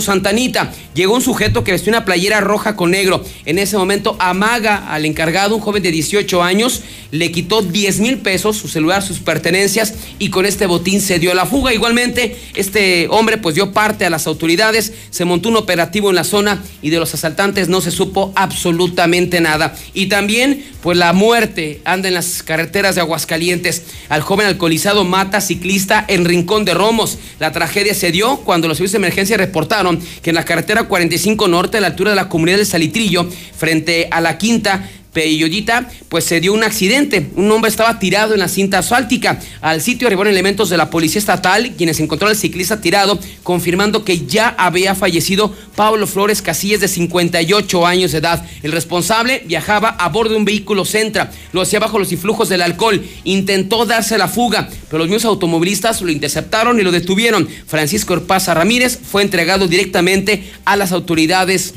Santanita. 0.00 0.72
Llegó 0.94 1.14
un 1.14 1.22
sujeto 1.22 1.64
que 1.64 1.72
vestía 1.72 1.92
una 1.92 2.04
playera 2.04 2.40
roja 2.40 2.76
con 2.76 2.90
negro. 2.90 3.24
En 3.44 3.58
ese 3.58 3.76
momento 3.76 4.16
amaga 4.18 4.92
al 4.92 5.04
encargado, 5.04 5.56
un 5.56 5.60
joven 5.60 5.82
de 5.82 5.90
18 5.90 6.42
años, 6.42 6.82
le 7.10 7.32
quitó 7.32 7.62
10 7.62 8.00
mil 8.00 8.18
pesos, 8.18 8.56
su 8.56 8.68
celular, 8.68 9.02
sus 9.02 9.18
pertenencias 9.18 9.94
y 10.18 10.30
con 10.30 10.46
este 10.46 10.66
botín 10.66 11.00
se 11.00 11.18
dio 11.18 11.34
la 11.34 11.46
fuga. 11.46 11.72
Igualmente, 11.72 12.36
este 12.54 13.08
hombre 13.08 13.38
pues 13.38 13.54
dio 13.54 13.72
parte 13.72 14.04
a 14.04 14.10
las 14.10 14.26
autoridades, 14.26 14.92
se 15.10 15.24
montó 15.24 15.48
un 15.48 15.56
operativo 15.56 16.10
en 16.10 16.16
la 16.16 16.24
zona 16.24 16.62
y 16.82 16.90
de 16.90 16.98
los 16.98 17.14
asaltantes 17.14 17.68
no 17.68 17.80
se 17.80 17.90
supo 17.90 18.32
absolutamente 18.36 19.40
nada. 19.40 19.74
Y 19.94 20.06
también 20.06 20.64
pues 20.82 20.96
la 20.96 21.12
muerte 21.12 21.80
anda 21.84 22.08
en 22.08 22.14
las 22.14 22.42
carreteras 22.42 22.94
de 22.94 23.00
Aguascalientes. 23.00 23.82
Al 24.08 24.22
joven 24.22 24.46
alcoholizado 24.46 25.04
mata 25.04 25.40
ciclista 25.40 26.04
en 26.08 26.24
Rincón 26.24 26.64
de 26.64 26.74
Romos. 26.74 27.18
La 27.38 27.52
tragedia 27.52 27.94
se 27.94 28.12
dio 28.12 28.38
cuando 28.38 28.68
los 28.68 28.78
servicios 28.78 28.92
de 28.92 29.06
emergencia 29.06 29.36
reportaron 29.40 30.00
que 30.22 30.30
en 30.30 30.36
la 30.36 30.44
carretera 30.44 30.84
45 30.84 31.48
Norte, 31.48 31.78
a 31.78 31.80
la 31.80 31.88
altura 31.88 32.10
de 32.10 32.16
la 32.16 32.28
comunidad 32.28 32.58
de 32.58 32.64
Salitrillo, 32.64 33.28
frente 33.56 34.08
a 34.10 34.20
la 34.20 34.38
quinta, 34.38 34.88
Peyoyita, 35.12 35.88
pues 36.08 36.24
se 36.24 36.40
dio 36.40 36.52
un 36.52 36.62
accidente. 36.62 37.30
Un 37.36 37.50
hombre 37.50 37.68
estaba 37.68 37.98
tirado 37.98 38.34
en 38.34 38.40
la 38.40 38.48
cinta 38.48 38.78
asfáltica. 38.78 39.40
Al 39.60 39.80
sitio 39.80 40.06
arribaron 40.06 40.32
elementos 40.32 40.70
de 40.70 40.76
la 40.76 40.90
policía 40.90 41.18
estatal, 41.18 41.72
quienes 41.76 42.00
encontraron 42.00 42.34
al 42.34 42.40
ciclista 42.40 42.80
tirado, 42.80 43.18
confirmando 43.42 44.04
que 44.04 44.26
ya 44.26 44.48
había 44.48 44.94
fallecido 44.94 45.54
Pablo 45.74 46.06
Flores 46.06 46.42
Casillas, 46.42 46.80
de 46.80 46.88
58 46.88 47.86
años 47.86 48.12
de 48.12 48.18
edad. 48.18 48.44
El 48.62 48.72
responsable 48.72 49.42
viajaba 49.46 49.88
a 49.88 50.08
bordo 50.08 50.32
de 50.32 50.36
un 50.36 50.44
vehículo 50.44 50.84
Centra, 50.84 51.30
lo 51.52 51.60
hacía 51.60 51.80
bajo 51.80 51.98
los 51.98 52.12
influjos 52.12 52.48
del 52.48 52.62
alcohol, 52.62 53.02
intentó 53.24 53.86
darse 53.86 54.18
la 54.18 54.28
fuga, 54.28 54.68
pero 54.88 54.98
los 54.98 55.08
mismos 55.08 55.24
automovilistas 55.24 56.02
lo 56.02 56.10
interceptaron 56.10 56.78
y 56.78 56.82
lo 56.82 56.92
detuvieron. 56.92 57.48
Francisco 57.66 58.12
Orpaza 58.12 58.54
Ramírez 58.54 58.98
fue 59.02 59.22
entregado 59.22 59.66
directamente 59.66 60.44
a 60.64 60.76
las 60.76 60.92
autoridades 60.92 61.74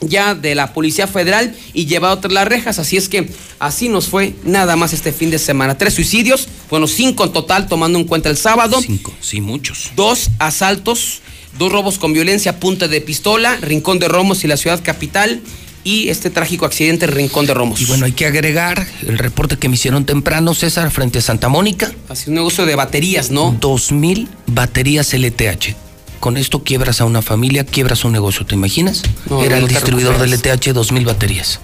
ya 0.00 0.34
de 0.34 0.54
la 0.54 0.72
Policía 0.72 1.06
Federal 1.06 1.54
y 1.72 1.86
llevado 1.86 2.18
tras 2.18 2.32
las 2.32 2.46
rejas. 2.48 2.78
Así 2.78 2.96
es 2.96 3.08
que 3.08 3.28
así 3.58 3.88
nos 3.88 4.08
fue 4.08 4.34
nada 4.44 4.76
más 4.76 4.92
este 4.92 5.12
fin 5.12 5.30
de 5.30 5.38
semana. 5.38 5.78
Tres 5.78 5.94
suicidios, 5.94 6.48
bueno, 6.70 6.86
cinco 6.86 7.24
en 7.24 7.32
total, 7.32 7.68
tomando 7.68 7.98
en 7.98 8.04
cuenta 8.04 8.28
el 8.28 8.36
sábado. 8.36 8.80
Cinco, 8.80 9.12
sí, 9.20 9.40
muchos. 9.40 9.90
Dos 9.96 10.30
asaltos, 10.38 11.20
dos 11.58 11.72
robos 11.72 11.98
con 11.98 12.12
violencia, 12.12 12.60
punta 12.60 12.88
de 12.88 13.00
pistola, 13.00 13.56
Rincón 13.56 13.98
de 13.98 14.08
Romos 14.08 14.44
y 14.44 14.48
la 14.48 14.56
ciudad 14.56 14.80
capital. 14.82 15.40
Y 15.86 16.08
este 16.08 16.30
trágico 16.30 16.64
accidente 16.64 17.04
en 17.04 17.12
Rincón 17.12 17.44
de 17.44 17.52
Romos. 17.52 17.78
Y 17.82 17.84
bueno, 17.84 18.06
hay 18.06 18.12
que 18.12 18.24
agregar 18.24 18.86
el 19.06 19.18
reporte 19.18 19.58
que 19.58 19.68
me 19.68 19.74
hicieron 19.74 20.06
temprano, 20.06 20.54
César, 20.54 20.90
frente 20.90 21.18
a 21.18 21.20
Santa 21.20 21.50
Mónica. 21.50 21.92
Así 22.08 22.30
un 22.30 22.36
negocio 22.36 22.64
de 22.64 22.74
baterías, 22.74 23.30
¿no? 23.30 23.54
Dos 23.60 23.92
mil 23.92 24.26
baterías 24.46 25.12
LTH 25.12 25.83
con 26.24 26.38
esto 26.38 26.64
quiebras 26.64 27.02
a 27.02 27.04
una 27.04 27.20
familia, 27.20 27.66
quiebras 27.66 28.02
un 28.06 28.12
negocio, 28.12 28.46
¿te 28.46 28.54
imaginas? 28.54 29.02
No, 29.28 29.44
Era 29.44 29.56
no 29.56 29.66
el 29.66 29.68
distribuidor 29.68 30.16
del. 30.16 30.32
LTH, 30.32 30.72
dos 30.72 30.90
mil 30.90 31.04
baterías. 31.04 31.60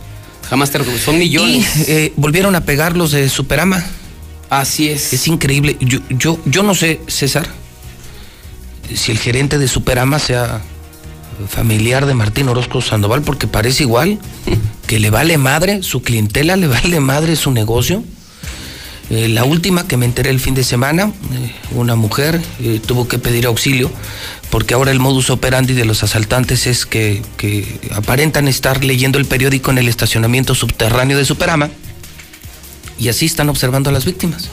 Jamás 0.51 0.71
te 0.71 0.77
recuperas. 0.77 1.03
Son 1.03 1.19
millones. 1.19 1.89
Y 1.89 1.91
eh, 1.91 2.13
volvieron 2.17 2.55
a 2.55 2.61
pegar 2.61 2.95
los 2.95 3.11
de 3.13 3.31
Superama. 3.31 3.83
Así 4.51 4.91
es. 4.91 5.15
Es 5.15 5.27
increíble. 5.29 5.79
Yo, 5.81 6.01
yo, 6.11 6.39
yo 6.45 6.63
no 6.63 6.75
sé, 6.75 7.01
César, 7.07 7.49
si 8.95 9.13
el 9.13 9.19
gerente 9.19 9.57
de 9.57 9.67
Superama 9.67 10.19
sea 10.19 10.61
familiar 11.49 12.05
de 12.05 12.13
Martín 12.13 12.47
Orozco 12.51 12.83
Sandoval, 12.83 13.23
porque 13.23 13.47
parece 13.47 13.85
igual, 13.85 14.19
que 14.87 15.01
le 15.01 15.09
vale 15.09 15.39
madre, 15.39 15.83
su 15.83 16.03
clientela 16.03 16.57
le 16.57 16.67
vale 16.67 17.01
madre 17.01 17.35
su 17.35 17.51
negocio. 17.51 18.05
Eh, 19.11 19.27
la 19.29 19.43
última 19.43 19.89
que 19.89 19.97
me 19.97 20.07
enteré 20.07 20.31
el 20.31 20.39
fin 20.39 20.55
de 20.55 20.63
semana, 20.63 21.13
eh, 21.33 21.53
una 21.73 21.97
mujer 21.97 22.41
eh, 22.61 22.81
tuvo 22.85 23.09
que 23.09 23.19
pedir 23.19 23.45
auxilio 23.47 23.91
porque 24.51 24.75
ahora 24.75 24.93
el 24.93 25.01
modus 25.01 25.31
operandi 25.31 25.75
de 25.75 25.85
los 25.85 26.05
asaltantes 26.05 26.69
es 26.69 26.87
que, 26.87 27.21
aparentan 27.91 28.47
estar 28.47 28.85
leyendo 28.85 29.19
el 29.19 29.27
periódico 29.27 29.73
en 29.73 29.79
el 29.79 29.89
estacionamiento 29.89 30.55
subterráneo 30.55 31.19
de 31.19 31.25
Superama 31.25 31.71
y 33.01 33.09
así 33.09 33.27
están 33.27 33.49
observando 33.49 33.91
a 33.91 33.93
las 33.93 34.05
víctimas. 34.05 34.49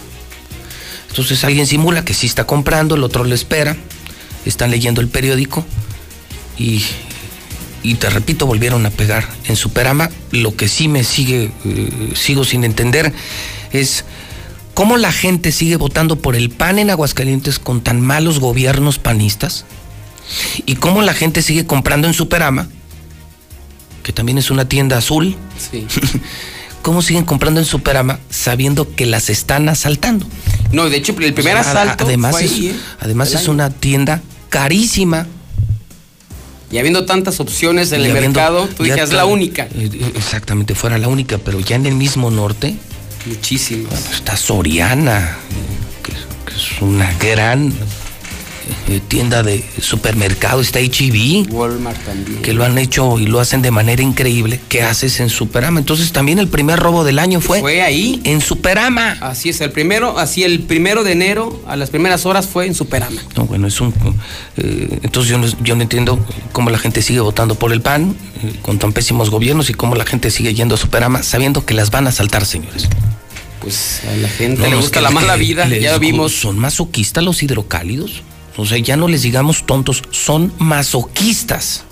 Entonces 1.09 1.43
alguien 1.43 1.67
simula 1.67 2.03
que 2.03 2.15
sí 2.15 2.25
está 2.25 2.45
comprando, 2.45 2.95
el 2.95 3.03
otro 3.03 3.23
le 3.25 3.35
espera, 3.35 3.77
están 4.45 4.71
leyendo 4.71 5.01
el 5.01 5.07
periódico 5.07 5.65
y, 6.57 6.81
te 7.95 8.09
repito, 8.09 8.47
volvieron 8.47 8.85
a 8.85 8.89
pegar 8.89 9.27
en 9.45 9.55
Superama. 9.55 10.09
Lo 10.31 10.55
que 10.55 10.67
sí 10.67 10.87
me 10.87 11.03
sigue, 11.03 11.51
sigo 12.15 12.43
sin 12.43 12.63
entender 12.63 13.13
es 13.71 14.05
cómo 14.77 14.97
la 14.97 15.11
gente 15.11 15.51
sigue 15.51 15.75
votando 15.75 16.17
por 16.17 16.35
el 16.35 16.51
PAN 16.51 16.77
en 16.77 16.91
Aguascalientes 16.91 17.57
con 17.57 17.81
tan 17.81 17.99
malos 17.99 18.39
gobiernos 18.39 18.99
panistas 18.99 19.65
y 20.67 20.75
cómo 20.75 21.01
la 21.01 21.13
gente 21.15 21.41
sigue 21.41 21.65
comprando 21.65 22.07
en 22.07 22.13
Superama, 22.13 22.67
que 24.03 24.13
también 24.13 24.37
es 24.37 24.51
una 24.51 24.69
tienda 24.69 24.97
azul. 24.99 25.35
Sí. 25.71 25.87
¿Cómo 26.83 27.01
siguen 27.01 27.25
comprando 27.25 27.59
en 27.59 27.65
Superama 27.65 28.19
sabiendo 28.29 28.93
que 28.95 29.07
las 29.07 29.31
están 29.31 29.67
asaltando? 29.67 30.27
No, 30.71 30.87
de 30.91 30.97
hecho, 30.97 31.15
el 31.19 31.33
primer 31.33 31.57
O 31.57 31.63
sea, 31.63 31.71
asalto 31.71 32.05
Además, 32.05 32.31
fue 32.33 32.45
es, 32.45 32.51
ahí, 32.53 32.67
¿eh? 32.67 32.75
además 32.99 33.29
Del 33.29 33.37
es 33.39 33.43
año. 33.45 33.51
una 33.53 33.69
tienda 33.71 34.21
carísima. 34.49 35.25
Y 36.71 36.77
habiendo 36.77 37.05
tantas 37.05 37.39
opciones 37.39 37.91
en 37.93 38.01
Y 38.01 38.05
el 38.05 38.11
habiendo- 38.11 38.39
mercado, 38.39 38.67
tú 38.77 38.83
dijeras 38.83 39.09
ta- 39.09 39.15
la 39.15 39.25
única. 39.25 39.67
eh, 39.73 40.11
Exactamente, 40.15 40.75
fuera 40.75 40.97
la 40.99 41.07
única, 41.07 41.39
pero 41.39 41.59
ya 41.59 41.75
en 41.77 41.87
el 41.87 41.95
mismo 41.95 42.29
norte 42.29 42.75
Muchísimas. 43.25 44.13
está 44.13 44.37
Soriana, 44.37 45.37
que, 46.03 46.13
es 46.53 46.81
una 46.81 47.11
gran 47.19 47.73
tienda 49.07 49.43
de 49.43 49.63
supermercado, 49.81 50.61
está 50.61 50.79
HEB, 50.79 51.51
Walmart 51.51 52.03
también. 52.05 52.41
que 52.41 52.53
lo 52.53 52.63
han 52.63 52.77
hecho 52.77 53.19
y 53.19 53.25
lo 53.27 53.39
hacen 53.39 53.61
de 53.61 53.71
manera 53.71 54.01
increíble. 54.01 54.59
¿Qué 54.69 54.81
haces 54.83 55.19
en 55.19 55.29
Superama? 55.29 55.79
Entonces 55.79 56.11
también 56.11 56.39
el 56.39 56.47
primer 56.47 56.79
robo 56.79 57.03
del 57.03 57.19
año 57.19 57.41
fue, 57.41 57.59
Fue 57.59 57.81
ahí. 57.81 58.21
en 58.23 58.41
Superama. 58.41 59.17
Así 59.21 59.49
es, 59.49 59.61
el 59.61 59.71
primero, 59.71 60.17
así 60.19 60.43
el 60.43 60.61
primero 60.61 61.03
de 61.03 61.11
enero, 61.13 61.61
a 61.67 61.75
las 61.75 61.89
primeras 61.89 62.25
horas 62.25 62.47
fue 62.47 62.65
en 62.65 62.75
Superama. 62.75 63.21
No, 63.35 63.45
bueno, 63.45 63.67
es 63.67 63.79
un. 63.81 63.93
eh, 64.57 64.99
entonces 65.03 65.31
yo 65.31 65.37
no, 65.37 65.47
yo 65.63 65.75
no 65.75 65.81
entiendo 65.83 66.19
cómo 66.51 66.69
la 66.69 66.77
gente 66.77 67.01
sigue 67.01 67.19
votando 67.19 67.55
por 67.55 67.71
el 67.73 67.81
PAN 67.81 68.15
eh, 68.43 68.53
con 68.61 68.79
tan 68.79 68.93
pésimos 68.93 69.29
gobiernos 69.29 69.69
y 69.69 69.73
cómo 69.73 69.95
la 69.95 70.05
gente 70.05 70.31
sigue 70.31 70.53
yendo 70.53 70.75
a 70.75 70.77
Superama 70.77 71.23
sabiendo 71.23 71.65
que 71.65 71.73
las 71.73 71.91
van 71.91 72.07
a 72.07 72.11
saltar, 72.11 72.45
señores. 72.45 72.87
Pues 73.61 74.01
a 74.09 74.15
la 74.17 74.29
gente 74.29 74.61
No, 74.61 74.67
le 74.69 74.75
gusta 74.75 75.01
la 75.01 75.09
mala 75.09 75.35
vida, 75.35 75.67
ya 75.67 75.97
gu- 75.97 75.99
vimos. 75.99 76.31
Son 76.33 76.57
masoquistas 76.57 77.23
los 77.23 77.41
hidrocálidos. 77.43 78.21
O 78.57 78.65
sea, 78.65 78.79
ya 78.79 78.97
no 78.97 79.07
les 79.07 79.21
digamos 79.21 79.65
tontos, 79.65 80.03
son 80.11 80.51
masoquistas. 80.57 81.83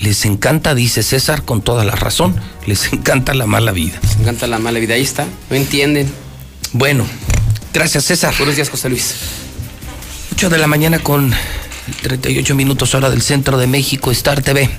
Les 0.00 0.24
encanta, 0.26 0.74
dice 0.74 1.02
César 1.02 1.44
con 1.44 1.62
toda 1.62 1.84
la 1.84 1.96
razón, 1.96 2.36
les 2.66 2.92
encanta 2.92 3.34
la 3.34 3.46
mala 3.46 3.72
vida. 3.72 3.98
Les 4.02 4.20
encanta 4.20 4.46
la 4.46 4.58
mala 4.58 4.78
vida, 4.78 4.94
ahí 4.94 5.02
está, 5.02 5.26
no 5.50 5.56
entienden. 5.56 6.12
Bueno, 6.72 7.06
gracias 7.72 8.04
César. 8.04 8.34
Buenos 8.36 8.54
días, 8.54 8.68
José 8.68 8.90
Luis. 8.90 9.14
8 10.34 10.50
de 10.50 10.58
la 10.58 10.66
mañana 10.66 10.98
con 11.00 11.32
38 12.02 12.54
minutos 12.54 12.94
hora 12.94 13.10
del 13.10 13.22
centro 13.22 13.58
de 13.58 13.66
México, 13.66 14.10
Star 14.12 14.42
TV. 14.42 14.70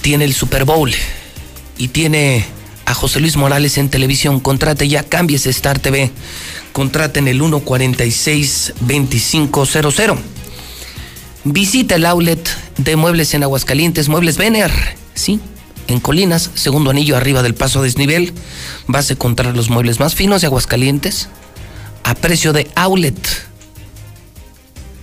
Tiene 0.00 0.24
el 0.24 0.34
Super 0.34 0.64
Bowl 0.64 0.92
y 1.76 1.88
tiene 1.88 2.46
a 2.86 2.94
José 2.94 3.20
Luis 3.20 3.36
Morales 3.36 3.78
en 3.78 3.88
televisión. 3.88 4.40
Contrate 4.40 4.88
ya, 4.88 5.02
cámbiese 5.02 5.50
Star 5.50 5.78
TV. 5.78 6.10
Contrate 6.72 7.20
en 7.20 7.28
el 7.28 7.40
146-2500. 7.40 10.18
Visita 11.44 11.96
el 11.96 12.06
outlet 12.06 12.48
de 12.78 12.96
muebles 12.96 13.34
en 13.34 13.42
Aguascalientes, 13.42 14.08
Muebles 14.08 14.36
Vener. 14.36 14.70
Sí, 15.14 15.40
en 15.88 16.00
Colinas, 16.00 16.50
segundo 16.54 16.90
anillo 16.90 17.16
arriba 17.16 17.42
del 17.42 17.54
paso 17.54 17.82
desnivel. 17.82 18.32
Vas 18.86 19.10
a 19.10 19.14
encontrar 19.14 19.56
los 19.56 19.68
muebles 19.68 19.98
más 19.98 20.14
finos 20.14 20.40
de 20.40 20.46
Aguascalientes 20.46 21.28
a 22.04 22.14
precio 22.14 22.52
de 22.52 22.70
outlet. 22.74 23.16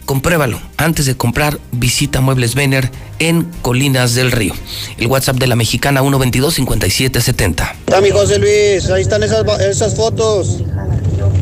Compruébalo. 0.09 0.59
Antes 0.77 1.05
de 1.05 1.15
comprar, 1.15 1.59
visita 1.71 2.19
Muebles 2.19 2.55
Vener 2.55 2.89
en 3.19 3.43
Colinas 3.61 4.15
del 4.15 4.31
Río. 4.31 4.55
El 4.97 5.05
WhatsApp 5.05 5.35
de 5.35 5.45
la 5.45 5.55
mexicana 5.55 6.01
122-5770. 6.01 7.73
Está 7.81 8.01
mi 8.01 8.09
José 8.09 8.39
Luis, 8.39 8.89
ahí 8.89 9.03
están 9.03 9.21
esas, 9.21 9.95
fotos. 9.95 10.63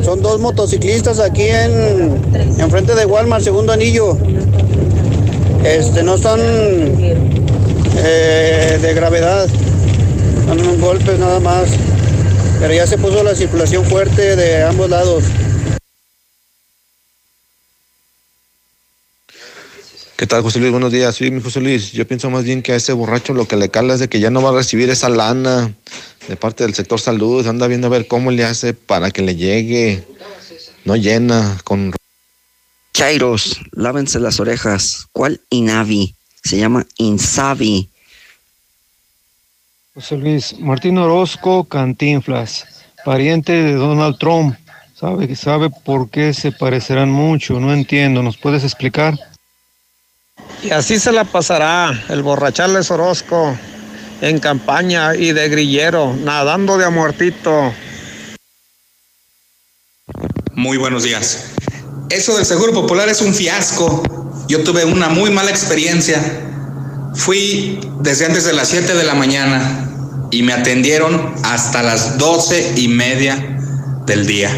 Son 0.03 0.21
dos 0.21 0.41
motociclistas 0.41 1.21
aquí 1.21 1.43
en, 1.43 2.21
en 2.59 2.69
frente 2.69 2.93
de 2.93 3.05
Walmart, 3.05 3.41
segundo 3.41 3.71
anillo. 3.71 4.17
Este, 5.63 6.03
no 6.03 6.17
son 6.17 6.41
eh, 8.03 8.79
de 8.81 8.93
gravedad, 8.93 9.47
son 10.45 10.59
unos 10.59 10.77
golpes 10.81 11.17
nada 11.17 11.39
más. 11.39 11.69
Pero 12.59 12.73
ya 12.73 12.85
se 12.85 12.97
puso 12.97 13.23
la 13.23 13.33
circulación 13.33 13.85
fuerte 13.85 14.35
de 14.35 14.63
ambos 14.63 14.89
lados. 14.89 15.23
¿Qué 20.17 20.25
tal, 20.25 20.41
José 20.41 20.57
Luis? 20.57 20.71
Buenos 20.71 20.91
días. 20.91 21.13
Sí, 21.13 21.29
mi 21.29 21.43
José 21.43 21.61
Luis, 21.61 21.91
yo 21.91 22.07
pienso 22.07 22.31
más 22.31 22.43
bien 22.43 22.63
que 22.63 22.71
a 22.71 22.75
ese 22.75 22.91
borracho 22.91 23.35
lo 23.35 23.47
que 23.47 23.55
le 23.55 23.69
cala 23.69 23.93
es 23.93 23.99
de 23.99 24.09
que 24.09 24.19
ya 24.19 24.31
no 24.31 24.41
va 24.41 24.49
a 24.49 24.53
recibir 24.53 24.89
esa 24.89 25.09
lana 25.09 25.71
de 26.27 26.35
parte 26.35 26.63
del 26.63 26.73
sector 26.73 26.99
salud. 26.99 27.45
Anda 27.45 27.67
viendo 27.67 27.85
a 27.85 27.91
ver 27.91 28.07
cómo 28.07 28.31
le 28.31 28.43
hace 28.43 28.73
para 28.73 29.11
que 29.11 29.21
le 29.21 29.35
llegue. 29.35 30.03
No 30.85 30.95
llena 30.95 31.59
con... 31.63 31.93
Chairos, 32.95 33.61
lávense 33.73 34.19
las 34.19 34.39
orejas. 34.39 35.05
¿Cuál 35.11 35.39
Inavi? 35.51 36.15
Se 36.43 36.57
llama 36.57 36.87
Insabi. 36.97 37.87
José 39.93 40.17
Luis, 40.17 40.59
Martín 40.59 40.97
Orozco 40.97 41.65
Cantinflas, 41.65 42.65
pariente 43.05 43.51
de 43.51 43.73
Donald 43.73 44.17
Trump. 44.17 44.55
¿Sabe, 44.95 45.35
sabe 45.35 45.69
por 45.69 46.09
qué 46.09 46.33
se 46.33 46.51
parecerán 46.51 47.11
mucho? 47.11 47.59
No 47.59 47.71
entiendo. 47.71 48.23
¿Nos 48.23 48.37
puedes 48.37 48.63
explicar? 48.63 49.13
Y 50.63 50.71
así 50.71 50.99
se 50.99 51.11
la 51.11 51.23
pasará 51.23 52.03
el 52.09 52.23
borrachales 52.23 52.89
Orozco 52.89 53.55
en 54.21 54.39
campaña 54.39 55.15
y 55.15 55.31
de 55.31 55.49
grillero, 55.49 56.15
nadando 56.15 56.77
de 56.77 56.85
a 56.85 56.89
muertito. 56.89 57.73
Muy 60.53 60.77
buenos 60.77 61.03
días. 61.03 61.51
Eso 62.09 62.35
del 62.35 62.45
Seguro 62.45 62.73
Popular 62.73 63.07
es 63.09 63.21
un 63.21 63.35
fiasco. 63.35 64.01
Yo 64.47 64.63
tuve 64.63 64.85
una 64.85 65.09
muy 65.09 65.29
mala 65.29 65.51
experiencia. 65.51 66.19
Fui 67.13 67.79
desde 68.01 68.25
antes 68.25 68.45
de 68.45 68.53
las 68.53 68.69
7 68.69 68.95
de 68.95 69.03
la 69.03 69.13
mañana 69.13 69.87
y 70.31 70.41
me 70.41 70.53
atendieron 70.53 71.35
hasta 71.43 71.83
las 71.83 72.17
12 72.17 72.73
y 72.77 72.87
media 72.87 73.59
del 74.07 74.25
día. 74.25 74.49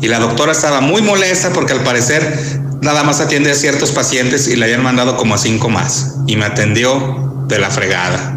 Y 0.00 0.08
la 0.08 0.18
doctora 0.18 0.52
estaba 0.52 0.80
muy 0.80 1.02
molesta 1.02 1.50
porque 1.52 1.72
al 1.72 1.84
parecer 1.84 2.57
nada 2.82 3.02
más 3.04 3.20
atiende 3.20 3.50
a 3.50 3.54
ciertos 3.54 3.92
pacientes 3.92 4.48
y 4.48 4.56
le 4.56 4.64
habían 4.64 4.82
mandado 4.82 5.16
como 5.16 5.34
a 5.34 5.38
cinco 5.38 5.68
más. 5.68 6.16
Y 6.26 6.36
me 6.36 6.44
atendió 6.44 7.44
de 7.46 7.58
la 7.58 7.70
fregada. 7.70 8.34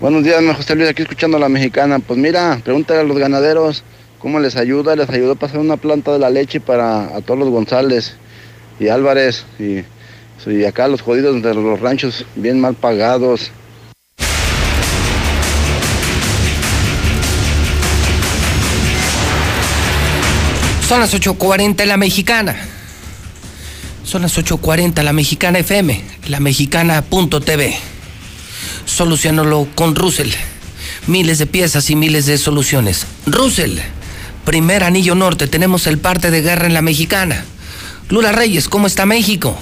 Buenos 0.00 0.24
días, 0.24 0.42
José 0.56 0.74
Luis, 0.74 0.88
aquí 0.88 1.02
escuchando 1.02 1.36
a 1.36 1.40
la 1.40 1.48
mexicana. 1.48 1.98
Pues 1.98 2.18
mira, 2.18 2.60
pregúntale 2.64 3.00
a 3.00 3.04
los 3.04 3.18
ganaderos 3.18 3.84
cómo 4.18 4.40
les 4.40 4.56
ayuda. 4.56 4.96
Les 4.96 5.10
ayudó 5.10 5.32
a 5.32 5.36
pasar 5.36 5.58
una 5.58 5.76
planta 5.76 6.12
de 6.12 6.18
la 6.18 6.30
leche 6.30 6.60
para 6.60 7.14
a 7.16 7.20
todos 7.20 7.40
los 7.40 7.50
González 7.50 8.14
y 8.78 8.88
Álvarez 8.88 9.44
y, 9.58 9.84
y 10.50 10.64
acá 10.64 10.88
los 10.88 11.02
jodidos 11.02 11.42
de 11.42 11.54
los 11.54 11.80
ranchos 11.80 12.24
bien 12.34 12.60
mal 12.60 12.74
pagados. 12.74 13.52
Son 20.90 20.98
las 20.98 21.14
8.40 21.14 21.82
en 21.82 21.88
la 21.88 21.96
mexicana. 21.96 22.56
Son 24.02 24.22
las 24.22 24.36
8.40 24.36 25.04
la 25.04 25.12
mexicana 25.12 25.60
FM, 25.60 26.02
la 26.26 26.40
mexicana.tv. 26.40 27.78
Solucionalo 28.86 29.68
con 29.76 29.94
Russell. 29.94 30.32
Miles 31.06 31.38
de 31.38 31.46
piezas 31.46 31.90
y 31.90 31.94
miles 31.94 32.26
de 32.26 32.38
soluciones. 32.38 33.06
Russell, 33.26 33.78
primer 34.44 34.82
anillo 34.82 35.14
norte, 35.14 35.46
tenemos 35.46 35.86
el 35.86 35.98
parte 35.98 36.32
de 36.32 36.42
guerra 36.42 36.66
en 36.66 36.74
la 36.74 36.82
mexicana. 36.82 37.44
Lula 38.08 38.32
Reyes, 38.32 38.68
¿cómo 38.68 38.88
está 38.88 39.06
México? 39.06 39.56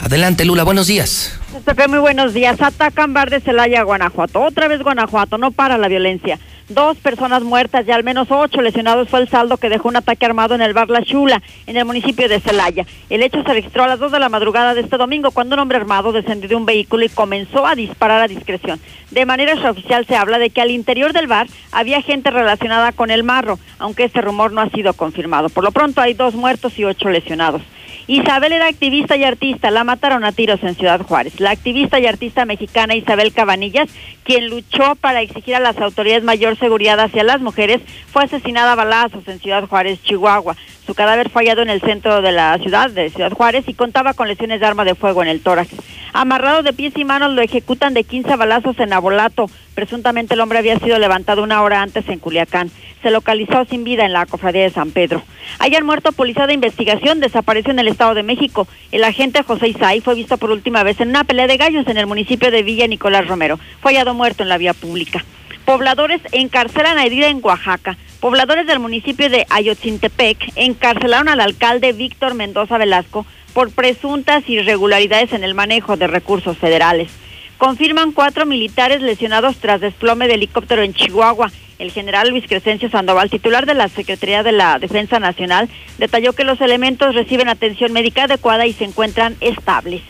Adelante, 0.00 0.46
Lula, 0.46 0.62
buenos 0.62 0.86
días. 0.86 1.38
Muy 1.86 1.98
buenos 1.98 2.32
días. 2.32 2.62
Atacan 2.62 3.12
bar 3.12 3.28
de 3.28 3.42
Celaya, 3.42 3.82
Guanajuato. 3.82 4.40
Otra 4.40 4.68
vez 4.68 4.80
Guanajuato, 4.82 5.36
no 5.36 5.50
para 5.50 5.76
la 5.76 5.88
violencia. 5.88 6.38
Dos 6.68 6.96
personas 6.96 7.44
muertas 7.44 7.86
y 7.86 7.92
al 7.92 8.02
menos 8.02 8.26
ocho 8.28 8.60
lesionados 8.60 9.08
fue 9.08 9.20
el 9.20 9.28
saldo 9.28 9.56
que 9.56 9.68
dejó 9.68 9.88
un 9.88 9.94
ataque 9.94 10.26
armado 10.26 10.56
en 10.56 10.62
el 10.62 10.74
bar 10.74 10.90
La 10.90 11.04
Chula, 11.04 11.40
en 11.68 11.76
el 11.76 11.84
municipio 11.84 12.28
de 12.28 12.40
Celaya. 12.40 12.84
El 13.08 13.22
hecho 13.22 13.44
se 13.44 13.52
registró 13.52 13.84
a 13.84 13.86
las 13.86 14.00
dos 14.00 14.10
de 14.10 14.18
la 14.18 14.28
madrugada 14.28 14.74
de 14.74 14.80
este 14.80 14.96
domingo 14.96 15.30
cuando 15.30 15.54
un 15.54 15.60
hombre 15.60 15.78
armado 15.78 16.10
descendió 16.10 16.48
de 16.48 16.56
un 16.56 16.66
vehículo 16.66 17.04
y 17.04 17.08
comenzó 17.08 17.66
a 17.66 17.76
disparar 17.76 18.20
a 18.20 18.26
discreción. 18.26 18.80
De 19.12 19.24
manera 19.24 19.52
extraoficial 19.52 20.06
se 20.06 20.16
habla 20.16 20.40
de 20.40 20.50
que 20.50 20.60
al 20.60 20.72
interior 20.72 21.12
del 21.12 21.28
bar 21.28 21.46
había 21.70 22.02
gente 22.02 22.32
relacionada 22.32 22.90
con 22.90 23.12
el 23.12 23.22
marro, 23.22 23.60
aunque 23.78 24.02
este 24.02 24.20
rumor 24.20 24.50
no 24.50 24.60
ha 24.60 24.70
sido 24.70 24.92
confirmado. 24.92 25.48
Por 25.50 25.62
lo 25.62 25.70
pronto 25.70 26.00
hay 26.00 26.14
dos 26.14 26.34
muertos 26.34 26.76
y 26.80 26.84
ocho 26.84 27.10
lesionados. 27.10 27.62
Isabel 28.08 28.52
era 28.52 28.68
activista 28.68 29.16
y 29.16 29.24
artista, 29.24 29.72
la 29.72 29.82
mataron 29.82 30.24
a 30.24 30.30
tiros 30.30 30.62
en 30.62 30.76
Ciudad 30.76 31.00
Juárez. 31.00 31.40
La 31.40 31.50
activista 31.50 31.98
y 31.98 32.06
artista 32.06 32.44
mexicana 32.44 32.94
Isabel 32.94 33.32
Cabanillas, 33.32 33.88
quien 34.22 34.48
luchó 34.48 34.94
para 34.94 35.22
exigir 35.22 35.56
a 35.56 35.60
las 35.60 35.76
autoridades 35.78 36.22
mayor 36.22 36.56
seguridad 36.56 37.00
hacia 37.00 37.24
las 37.24 37.40
mujeres, 37.40 37.80
fue 38.06 38.22
asesinada 38.22 38.72
a 38.72 38.76
balazos 38.76 39.26
en 39.26 39.40
Ciudad 39.40 39.66
Juárez, 39.66 40.00
Chihuahua. 40.04 40.56
Su 40.86 40.94
cadáver 40.94 41.30
fue 41.30 41.42
hallado 41.42 41.62
en 41.62 41.70
el 41.70 41.80
centro 41.80 42.22
de 42.22 42.30
la 42.30 42.56
ciudad 42.58 42.90
de 42.90 43.10
Ciudad 43.10 43.32
Juárez 43.32 43.64
y 43.66 43.74
contaba 43.74 44.14
con 44.14 44.28
lesiones 44.28 44.60
de 44.60 44.66
arma 44.66 44.84
de 44.84 44.94
fuego 44.94 45.20
en 45.20 45.28
el 45.28 45.40
tórax. 45.40 45.70
Amarrado 46.12 46.62
de 46.62 46.72
pies 46.72 46.92
y 46.96 47.04
manos 47.04 47.32
lo 47.32 47.42
ejecutan 47.42 47.92
de 47.92 48.04
15 48.04 48.36
balazos 48.36 48.78
en 48.78 48.92
Abolato. 48.92 49.50
Presuntamente 49.74 50.34
el 50.34 50.40
hombre 50.40 50.58
había 50.58 50.78
sido 50.78 50.98
levantado 51.00 51.42
una 51.42 51.60
hora 51.62 51.82
antes 51.82 52.08
en 52.08 52.20
Culiacán. 52.20 52.70
Se 53.02 53.10
localizó 53.10 53.64
sin 53.64 53.82
vida 53.82 54.06
en 54.06 54.12
la 54.12 54.26
cofradía 54.26 54.62
de 54.62 54.70
San 54.70 54.92
Pedro. 54.92 55.22
Hayan 55.58 55.84
muerto 55.84 56.12
policía 56.12 56.46
de 56.46 56.54
investigación, 56.54 57.18
desapareció 57.18 57.72
en 57.72 57.80
el 57.80 57.88
Estado 57.88 58.14
de 58.14 58.22
México. 58.22 58.68
El 58.92 59.02
agente 59.02 59.42
José 59.42 59.68
Isai 59.68 60.00
fue 60.00 60.14
visto 60.14 60.38
por 60.38 60.52
última 60.52 60.84
vez 60.84 61.00
en 61.00 61.08
una 61.08 61.24
pelea 61.24 61.48
de 61.48 61.56
gallos 61.56 61.88
en 61.88 61.98
el 61.98 62.06
municipio 62.06 62.52
de 62.52 62.62
Villa 62.62 62.86
Nicolás 62.86 63.26
Romero. 63.26 63.58
Fue 63.80 63.92
hallado 63.92 64.14
muerto 64.14 64.44
en 64.44 64.48
la 64.48 64.58
vía 64.58 64.72
pública. 64.72 65.24
Pobladores 65.64 66.20
encarcelan 66.30 66.96
a 66.96 67.04
herida 67.04 67.26
en 67.26 67.40
Oaxaca. 67.42 67.98
Pobladores 68.20 68.66
del 68.66 68.78
municipio 68.78 69.28
de 69.28 69.46
Ayotzintepec 69.50 70.52
encarcelaron 70.56 71.28
al 71.28 71.40
alcalde 71.40 71.92
Víctor 71.92 72.34
Mendoza 72.34 72.78
Velasco 72.78 73.26
por 73.52 73.70
presuntas 73.70 74.48
irregularidades 74.48 75.32
en 75.32 75.44
el 75.44 75.54
manejo 75.54 75.96
de 75.96 76.06
recursos 76.06 76.56
federales. 76.56 77.10
Confirman 77.58 78.12
cuatro 78.12 78.46
militares 78.46 79.02
lesionados 79.02 79.58
tras 79.58 79.80
desplome 79.80 80.28
de 80.28 80.34
helicóptero 80.34 80.82
en 80.82 80.94
Chihuahua. 80.94 81.52
El 81.78 81.90
general 81.90 82.30
Luis 82.30 82.46
Crescencio 82.46 82.88
Sandoval, 82.88 83.28
titular 83.28 83.66
de 83.66 83.74
la 83.74 83.88
Secretaría 83.88 84.42
de 84.42 84.52
la 84.52 84.78
Defensa 84.78 85.20
Nacional, 85.20 85.68
detalló 85.98 86.32
que 86.32 86.44
los 86.44 86.60
elementos 86.62 87.14
reciben 87.14 87.48
atención 87.48 87.92
médica 87.92 88.24
adecuada 88.24 88.66
y 88.66 88.72
se 88.72 88.84
encuentran 88.84 89.36
estables. 89.40 90.02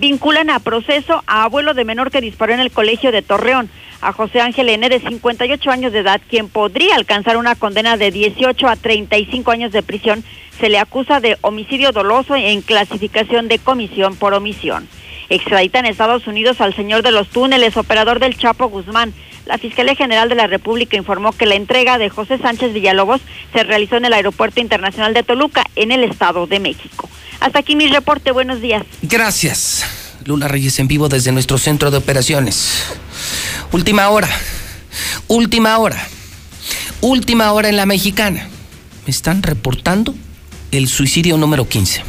Vinculan 0.00 0.48
a 0.48 0.60
proceso 0.60 1.22
a 1.26 1.44
abuelo 1.44 1.74
de 1.74 1.84
menor 1.84 2.10
que 2.10 2.22
disparó 2.22 2.54
en 2.54 2.60
el 2.60 2.70
colegio 2.70 3.12
de 3.12 3.20
Torreón, 3.20 3.68
a 4.00 4.14
José 4.14 4.40
Ángel 4.40 4.70
N. 4.70 4.88
de 4.88 4.98
58 4.98 5.70
años 5.70 5.92
de 5.92 5.98
edad, 5.98 6.22
quien 6.26 6.48
podría 6.48 6.94
alcanzar 6.94 7.36
una 7.36 7.54
condena 7.54 7.98
de 7.98 8.10
18 8.10 8.66
a 8.66 8.76
35 8.76 9.50
años 9.50 9.72
de 9.72 9.82
prisión. 9.82 10.24
Se 10.58 10.70
le 10.70 10.78
acusa 10.78 11.20
de 11.20 11.36
homicidio 11.42 11.92
doloso 11.92 12.34
en 12.34 12.62
clasificación 12.62 13.46
de 13.48 13.58
comisión 13.58 14.16
por 14.16 14.32
omisión. 14.32 14.88
Extradita 15.28 15.80
en 15.80 15.84
Estados 15.84 16.26
Unidos 16.26 16.62
al 16.62 16.74
señor 16.74 17.02
de 17.02 17.12
los 17.12 17.28
túneles, 17.28 17.76
operador 17.76 18.20
del 18.20 18.38
Chapo 18.38 18.68
Guzmán. 18.68 19.12
La 19.44 19.58
Fiscalía 19.58 19.94
General 19.96 20.30
de 20.30 20.34
la 20.34 20.46
República 20.46 20.96
informó 20.96 21.32
que 21.32 21.44
la 21.44 21.56
entrega 21.56 21.98
de 21.98 22.08
José 22.08 22.38
Sánchez 22.38 22.72
Villalobos 22.72 23.20
se 23.52 23.64
realizó 23.64 23.98
en 23.98 24.06
el 24.06 24.14
Aeropuerto 24.14 24.62
Internacional 24.62 25.12
de 25.12 25.24
Toluca, 25.24 25.62
en 25.76 25.92
el 25.92 26.04
Estado 26.04 26.46
de 26.46 26.58
México. 26.58 27.10
Hasta 27.40 27.58
aquí 27.58 27.74
mi 27.74 27.88
reporte. 27.88 28.32
Buenos 28.32 28.60
días. 28.60 28.84
Gracias. 29.02 29.84
Luna 30.24 30.48
Reyes 30.48 30.78
en 30.78 30.88
vivo 30.88 31.08
desde 31.08 31.32
nuestro 31.32 31.58
centro 31.58 31.90
de 31.90 31.96
operaciones. 31.96 32.84
Última 33.72 34.08
hora. 34.10 34.28
Última 35.28 35.78
hora. 35.78 36.06
Última 37.00 37.52
hora 37.52 37.68
en 37.68 37.76
la 37.76 37.86
mexicana. 37.86 38.48
Me 39.06 39.10
están 39.10 39.42
reportando 39.42 40.14
el 40.70 40.88
suicidio 40.88 41.38
número 41.38 41.68
15. 41.68 42.02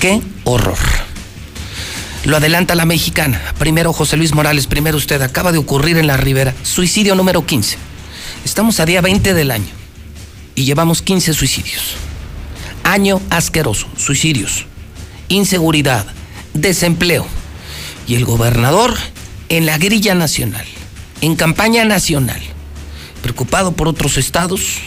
¡Qué 0.00 0.20
horror! 0.44 0.78
Lo 2.24 2.36
adelanta 2.36 2.74
la 2.74 2.84
mexicana. 2.84 3.40
Primero 3.58 3.92
José 3.92 4.16
Luis 4.16 4.34
Morales, 4.34 4.66
primero 4.66 4.96
usted. 4.96 5.20
Acaba 5.22 5.52
de 5.52 5.58
ocurrir 5.58 5.96
en 5.96 6.06
la 6.06 6.16
Ribera. 6.16 6.54
Suicidio 6.62 7.14
número 7.14 7.46
15. 7.46 7.78
Estamos 8.44 8.80
a 8.80 8.86
día 8.86 9.00
20 9.00 9.32
del 9.32 9.50
año 9.50 9.72
y 10.54 10.64
llevamos 10.64 11.00
15 11.00 11.32
suicidios. 11.32 11.96
Año 12.84 13.20
asqueroso, 13.30 13.88
suicidios, 13.96 14.66
inseguridad, 15.28 16.06
desempleo. 16.52 17.26
Y 18.06 18.14
el 18.14 18.24
gobernador 18.24 18.94
en 19.48 19.66
la 19.66 19.78
grilla 19.78 20.14
nacional, 20.14 20.66
en 21.20 21.36
campaña 21.36 21.84
nacional, 21.84 22.40
preocupado 23.22 23.72
por 23.72 23.88
otros 23.88 24.18
estados 24.18 24.78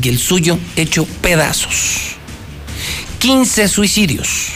y 0.00 0.08
el 0.08 0.18
suyo 0.18 0.58
hecho 0.76 1.06
pedazos. 1.22 2.16
15 3.18 3.68
suicidios. 3.68 4.48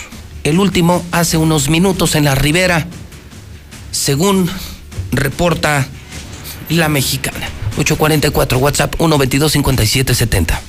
El 0.45 0.59
último 0.59 1.05
hace 1.13 1.37
unos 1.37 1.69
minutos 1.69 2.15
en 2.15 2.25
la 2.25 2.35
ribera, 2.35 2.87
según 3.91 4.51
reporta 5.13 5.87
la 6.69 6.89
mexicana. 6.89 7.49
844 7.79 8.59
WhatsApp 8.59 8.95
122 8.97 9.53
5770. 9.53 10.61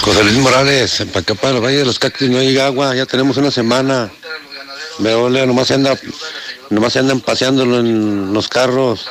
José 0.00 0.24
Luis 0.24 0.36
Morales, 0.38 1.00
en 1.00 1.08
Pacapá, 1.08 1.50
en 1.50 1.56
el 1.56 1.62
Valle 1.64 1.78
de 1.78 1.84
los 1.84 1.98
Cactus 1.98 2.28
no 2.28 2.38
hay 2.38 2.58
agua, 2.58 2.94
ya 2.94 3.06
tenemos 3.06 3.36
una 3.36 3.50
semana. 3.50 4.10
Me 4.98 5.14
ole, 5.14 5.46
nomás 5.46 5.68
se 5.68 5.74
anda, 5.74 5.98
nomás 6.70 6.92
se 6.92 6.98
andan 7.00 7.20
paseándolo 7.20 7.80
en 7.80 8.32
los 8.32 8.48
carros. 8.48 9.06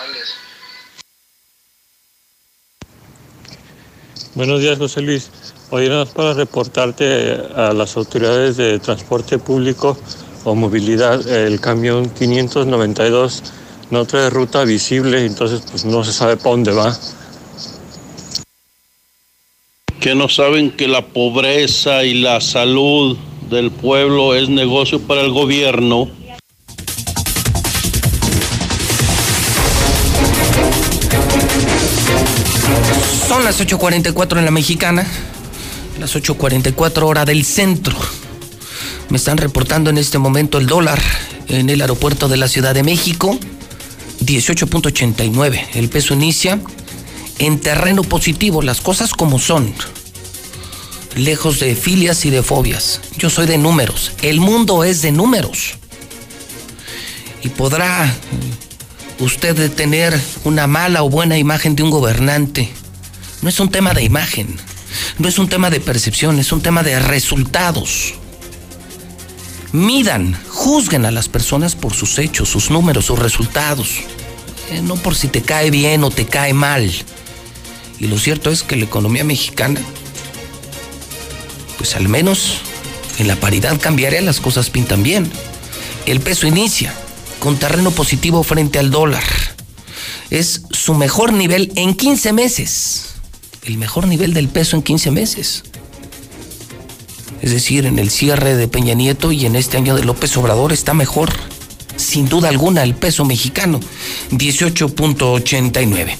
Buenos 4.36 4.62
días, 4.62 4.78
José 4.78 5.02
Luis. 5.02 5.30
Hoy 5.70 5.90
nada 5.90 6.06
más 6.06 6.14
para 6.14 6.34
reportarte 6.34 7.34
a 7.56 7.74
las 7.74 7.98
autoridades 7.98 8.58
de 8.58 8.80
transporte 8.80 9.40
público 9.40 9.98
o 10.44 10.56
movilidad, 10.56 11.28
el 11.28 11.60
camión 11.60 12.10
592 12.10 13.44
no 13.90 14.06
trae 14.06 14.30
ruta 14.30 14.64
visible, 14.64 15.26
entonces 15.26 15.62
pues 15.70 15.86
no 15.86 16.04
se 16.04 16.14
sabe 16.14 16.38
para 16.38 16.52
dónde 16.52 16.72
va. 16.72 16.98
Que 20.04 20.16
no 20.16 20.28
saben 20.28 20.70
que 20.70 20.90
la 20.90 21.02
pobreza 21.02 22.04
y 22.04 22.16
la 22.16 22.42
salud 22.42 23.18
del 23.50 23.72
pueblo 23.72 24.36
es 24.36 24.50
negocio 24.50 25.00
para 25.00 25.22
el 25.22 25.32
gobierno. 25.32 26.10
Son 33.30 33.46
las 33.46 33.62
8.44 33.62 34.40
en 34.40 34.44
la 34.44 34.52
mexicana, 34.52 35.08
las 36.02 36.14
8.44 36.18 37.04
hora 37.04 37.24
del 37.24 37.46
centro. 37.46 37.96
Me 39.08 39.16
están 39.16 39.38
reportando 39.38 39.90
en 39.90 39.98
este 39.98 40.18
momento 40.18 40.58
el 40.58 40.68
dólar 40.68 41.02
en 41.48 41.70
el 41.70 41.80
aeropuerto 41.80 42.28
de 42.28 42.36
la 42.36 42.50
Ciudad 42.50 42.74
de 42.74 42.84
México, 42.84 43.40
18.89. 44.20 45.62
El 45.76 45.88
peso 45.88 46.14
inicia 46.14 46.60
en 47.40 47.60
terreno 47.60 48.04
positivo, 48.04 48.62
las 48.62 48.82
cosas 48.82 49.14
como 49.14 49.40
son. 49.40 49.74
Lejos 51.16 51.60
de 51.60 51.76
filias 51.76 52.26
y 52.26 52.30
de 52.30 52.44
fobias. 52.44 53.02
Yo 53.18 53.30
soy 53.30 53.46
de 53.46 53.58
números. 53.58 54.14
El 54.22 54.40
mundo 54.40 54.84
es 54.84 55.02
de 55.02 55.12
números. 55.12 55.76
Y 57.44 57.50
podrá 57.50 58.14
usted 59.20 59.72
tener 59.74 60.20
una 60.44 60.68
mala 60.68 61.04
o 61.04 61.10
buena 61.10 61.38
imagen 61.38 61.76
de 61.76 61.84
un 61.84 61.92
gobernante. 61.92 62.72
No 63.42 63.50
es 63.50 63.60
un 63.60 63.70
tema 63.70 63.94
de 63.94 64.04
imagen. 64.04 64.58
No 65.18 65.28
es 65.28 65.40
un 65.40 65.50
tema 65.50 65.70
de 65.70 65.80
percepción, 65.80 66.40
es 66.40 66.52
un 66.52 66.62
tema 66.62 66.84
de 66.84 67.00
resultados. 67.00 68.16
Midan, 69.72 70.38
juzguen 70.50 71.06
a 71.06 71.12
las 71.12 71.30
personas 71.30 71.76
por 71.76 71.94
sus 71.94 72.20
hechos, 72.20 72.50
sus 72.50 72.70
números, 72.70 73.06
sus 73.06 73.20
resultados. 73.20 74.02
Eh, 74.70 74.82
no 74.82 74.96
por 74.96 75.16
si 75.16 75.28
te 75.28 75.42
cae 75.42 75.72
bien 75.72 76.04
o 76.04 76.12
te 76.12 76.26
cae 76.26 76.54
mal. 76.54 76.92
Y 78.00 78.08
lo 78.08 78.18
cierto 78.18 78.50
es 78.50 78.64
que 78.64 78.76
la 78.76 78.86
economía 78.86 79.24
mexicana, 79.24 79.82
pues 81.78 81.96
al 81.96 82.10
menos 82.10 82.60
en 83.20 83.28
la 83.28 83.36
paridad 83.36 83.80
cambiaria 83.80 84.22
las 84.22 84.40
cosas 84.40 84.70
pintan 84.70 85.04
bien. 85.04 85.32
El 86.06 86.20
peso 86.20 86.48
inicia 86.48 86.94
con 87.40 87.58
terreno 87.58 87.92
positivo 87.92 88.44
frente 88.44 88.80
al 88.80 88.92
dólar. 88.92 89.24
Es 90.30 90.64
su 90.72 90.94
mejor 90.96 91.34
nivel 91.34 91.72
en 91.76 91.94
15 91.94 92.34
meses. 92.34 93.16
El 93.64 93.78
mejor 93.78 94.08
nivel 94.08 94.34
del 94.34 94.50
peso 94.50 94.76
en 94.76 94.84
15 94.84 95.12
meses. 95.12 95.64
Es 97.42 97.52
decir, 97.52 97.86
en 97.86 98.00
el 98.00 98.10
cierre 98.10 98.56
de 98.56 98.68
Peña 98.68 98.94
Nieto 98.94 99.32
y 99.32 99.46
en 99.46 99.56
este 99.56 99.78
año 99.78 99.96
de 99.96 100.06
López 100.06 100.36
Obrador 100.38 100.72
está 100.72 100.94
mejor, 100.94 101.34
sin 102.04 102.28
duda 102.28 102.50
alguna, 102.50 102.84
el 102.84 102.96
peso 102.96 103.26
mexicano, 103.26 103.80
18.89. 104.32 106.16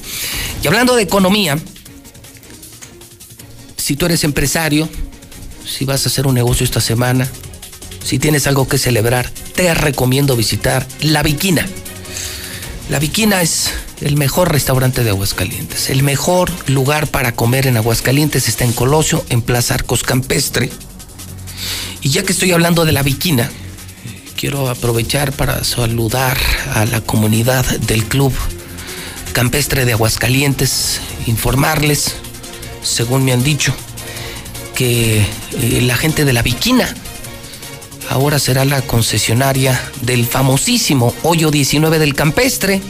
Y 0.62 0.66
hablando 0.66 0.96
de 0.96 1.02
economía, 1.02 1.58
si 3.76 3.96
tú 3.96 4.06
eres 4.06 4.24
empresario, 4.24 4.88
si 5.66 5.84
vas 5.84 6.04
a 6.04 6.08
hacer 6.08 6.26
un 6.26 6.34
negocio 6.34 6.64
esta 6.64 6.80
semana, 6.80 7.28
si 8.04 8.18
tienes 8.18 8.46
algo 8.46 8.68
que 8.68 8.78
celebrar, 8.78 9.30
te 9.54 9.72
recomiendo 9.74 10.36
visitar 10.36 10.86
La 11.00 11.22
Viquina. 11.22 11.68
La 12.90 12.98
Viquina 12.98 13.40
es 13.40 13.70
el 14.00 14.16
mejor 14.16 14.52
restaurante 14.52 15.04
de 15.04 15.10
Aguascalientes. 15.10 15.88
El 15.88 16.02
mejor 16.02 16.50
lugar 16.68 17.06
para 17.08 17.32
comer 17.32 17.66
en 17.66 17.76
Aguascalientes 17.76 18.48
está 18.48 18.64
en 18.64 18.72
Colosio, 18.72 19.24
en 19.30 19.40
Plaza 19.40 19.74
Arcos 19.74 20.02
Campestre. 20.02 20.70
Y 22.02 22.10
ya 22.10 22.22
que 22.22 22.32
estoy 22.32 22.52
hablando 22.52 22.84
de 22.84 22.92
La 22.92 23.02
Viquina, 23.02 23.50
quiero 24.44 24.68
aprovechar 24.68 25.32
para 25.32 25.64
saludar 25.64 26.36
a 26.74 26.84
la 26.84 27.00
comunidad 27.00 27.64
del 27.64 28.04
Club 28.04 28.30
Campestre 29.32 29.86
de 29.86 29.92
Aguascalientes, 29.92 31.00
informarles, 31.26 32.16
según 32.82 33.24
me 33.24 33.32
han 33.32 33.42
dicho, 33.42 33.74
que 34.74 35.20
eh, 35.22 35.80
la 35.80 35.96
gente 35.96 36.26
de 36.26 36.34
La 36.34 36.42
Viquina 36.42 36.94
ahora 38.10 38.38
será 38.38 38.66
la 38.66 38.82
concesionaria 38.82 39.80
del 40.02 40.26
famosísimo 40.26 41.14
Hoyo 41.22 41.50
19 41.50 41.98
del 41.98 42.14
Campestre, 42.14 42.82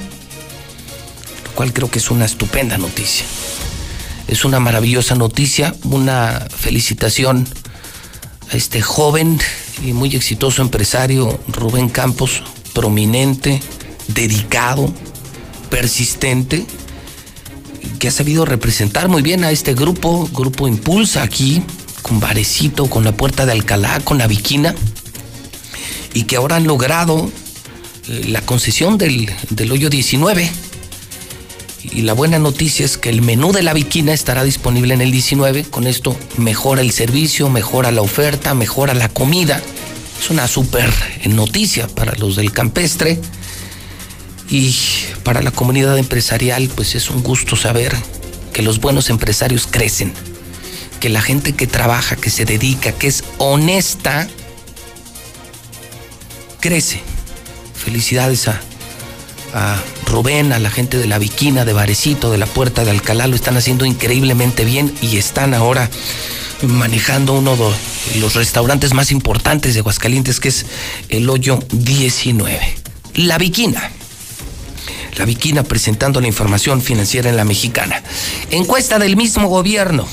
lo 1.45 1.53
cual 1.53 1.73
creo 1.73 1.89
que 1.89 2.01
es 2.01 2.11
una 2.11 2.25
estupenda 2.25 2.79
noticia. 2.79 3.27
Es 4.27 4.45
una 4.45 4.59
maravillosa 4.59 5.15
noticia, 5.15 5.73
una 5.85 6.49
felicitación 6.51 7.47
a 8.51 8.57
este 8.57 8.83
joven 8.83 9.39
y 9.83 9.93
muy 9.93 10.15
exitoso 10.15 10.63
empresario 10.63 11.39
Rubén 11.49 11.89
Campos, 11.89 12.43
prominente, 12.73 13.61
dedicado, 14.09 14.93
persistente, 15.71 16.67
que 17.99 18.09
ha 18.09 18.11
sabido 18.11 18.45
representar 18.45 19.09
muy 19.09 19.23
bien 19.23 19.45
a 19.45 19.51
este 19.51 19.75
grupo, 19.75 20.29
Grupo 20.33 20.69
Impulsa 20.69 21.23
aquí, 21.23 21.63
con 22.03 22.21
Varecito, 22.21 22.87
con 22.87 23.05
la 23.05 23.17
Puerta 23.17 23.47
de 23.47 23.53
Alcalá, 23.53 24.01
con 24.01 24.19
la 24.19 24.27
Viquina, 24.27 24.75
y 26.13 26.25
que 26.25 26.37
ahora 26.37 26.57
han 26.57 26.67
logrado 26.67 27.31
eh, 28.09 28.25
la 28.29 28.43
concesión 28.43 28.99
del, 28.99 29.31
del 29.51 29.73
hoyo 29.73 29.91
19. 29.91 30.51
Y 31.93 32.03
la 32.03 32.15
buena 32.15 32.39
noticia 32.39 32.87
es 32.87 32.97
que 32.97 33.11
el 33.11 33.21
menú 33.21 33.53
de 33.53 33.63
la 33.63 33.75
Viquina 33.75 34.13
estará 34.13 34.43
disponible 34.43 34.95
en 34.95 35.03
el 35.03 35.11
19. 35.11 35.65
Con 35.65 35.87
esto 35.87 36.17
mejora 36.39 36.81
el 36.81 36.93
servicio, 36.93 37.51
mejora 37.51 37.93
la 37.93 38.01
oferta, 38.01 38.55
mejora 38.55 38.95
la 38.95 39.09
comida. 39.09 39.63
Es 40.19 40.31
una 40.31 40.49
súper 40.49 40.91
noticia 41.27 41.87
para 41.89 42.15
los 42.17 42.37
del 42.37 42.53
campestre. 42.53 43.21
Y 44.49 44.75
para 45.23 45.43
la 45.43 45.51
comunidad 45.51 45.99
empresarial, 45.99 46.71
pues 46.75 46.95
es 46.95 47.11
un 47.11 47.23
gusto 47.23 47.57
saber 47.57 47.95
que 48.53 48.63
los 48.63 48.81
buenos 48.81 49.11
empresarios 49.11 49.67
crecen. 49.67 50.13
Que 51.01 51.11
la 51.11 51.21
gente 51.21 51.53
que 51.53 51.67
trabaja, 51.67 52.17
que 52.17 52.31
se 52.31 52.47
dedica, 52.47 52.93
que 52.93 53.09
es 53.09 53.25
honesta, 53.39 54.27
crece. 56.61 57.01
Felicidades 57.75 58.49
a, 58.49 58.59
a 59.55 59.81
Rubén, 60.07 60.53
a 60.53 60.59
la 60.59 60.71
gente 60.71 60.99
de 60.99 61.07
la 61.07 61.19
Viquina, 61.19 61.65
de 61.65 61.73
Varecito, 61.73 62.31
de 62.31 62.39
la 62.39 62.47
Puerta 62.47 62.85
de 62.85 62.91
Alcalá, 62.91 63.29
lo 63.29 63.37
están 63.37 63.57
haciendo 63.57 63.87
increíblemente 63.87 64.65
bien 64.65 64.93
y 65.01 65.17
están 65.17 65.55
ahora 65.55 65.89
manejando 66.63 67.35
uno 67.35 67.57
los 68.19 68.35
restaurantes 68.35 68.95
más 68.95 69.13
importantes 69.13 69.75
de 69.75 69.81
Aguascalientes, 69.81 70.41
que 70.41 70.49
es 70.49 70.67
el 71.09 71.31
Hoyo 71.31 71.61
19. 71.71 72.61
La 73.15 73.39
Viquina. 73.39 73.91
La 75.17 75.25
Viquina 75.25 75.63
presentando 75.63 76.21
la 76.21 76.27
información 76.27 76.83
financiera 76.83 77.31
en 77.31 77.37
la 77.37 77.45
mexicana. 77.45 78.03
Encuesta 78.51 78.99
del 78.99 79.17
mismo 79.17 79.49
gobierno 79.49 80.07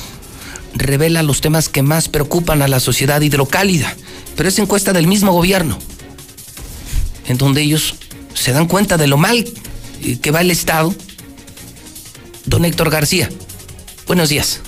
revela 0.75 1.23
los 1.23 1.41
temas 1.41 1.67
que 1.67 1.81
más 1.81 2.09
preocupan 2.09 2.61
a 2.61 2.67
la 2.67 2.79
sociedad 2.79 3.19
hidrocálida, 3.21 3.95
pero 4.35 4.49
es 4.49 4.59
encuesta 4.59 4.93
del 4.93 5.07
mismo 5.07 5.33
gobierno, 5.33 5.79
en 7.27 7.37
donde 7.37 7.61
ellos 7.61 7.95
se 8.33 8.51
dan 8.53 8.67
cuenta 8.67 8.97
de 8.97 9.07
lo 9.07 9.17
mal 9.17 9.45
que 10.21 10.31
va 10.31 10.41
el 10.41 10.51
Estado. 10.51 10.93
Don 12.45 12.65
Héctor 12.65 12.89
García, 12.89 13.29
buenos 14.07 14.29
días. 14.29 14.61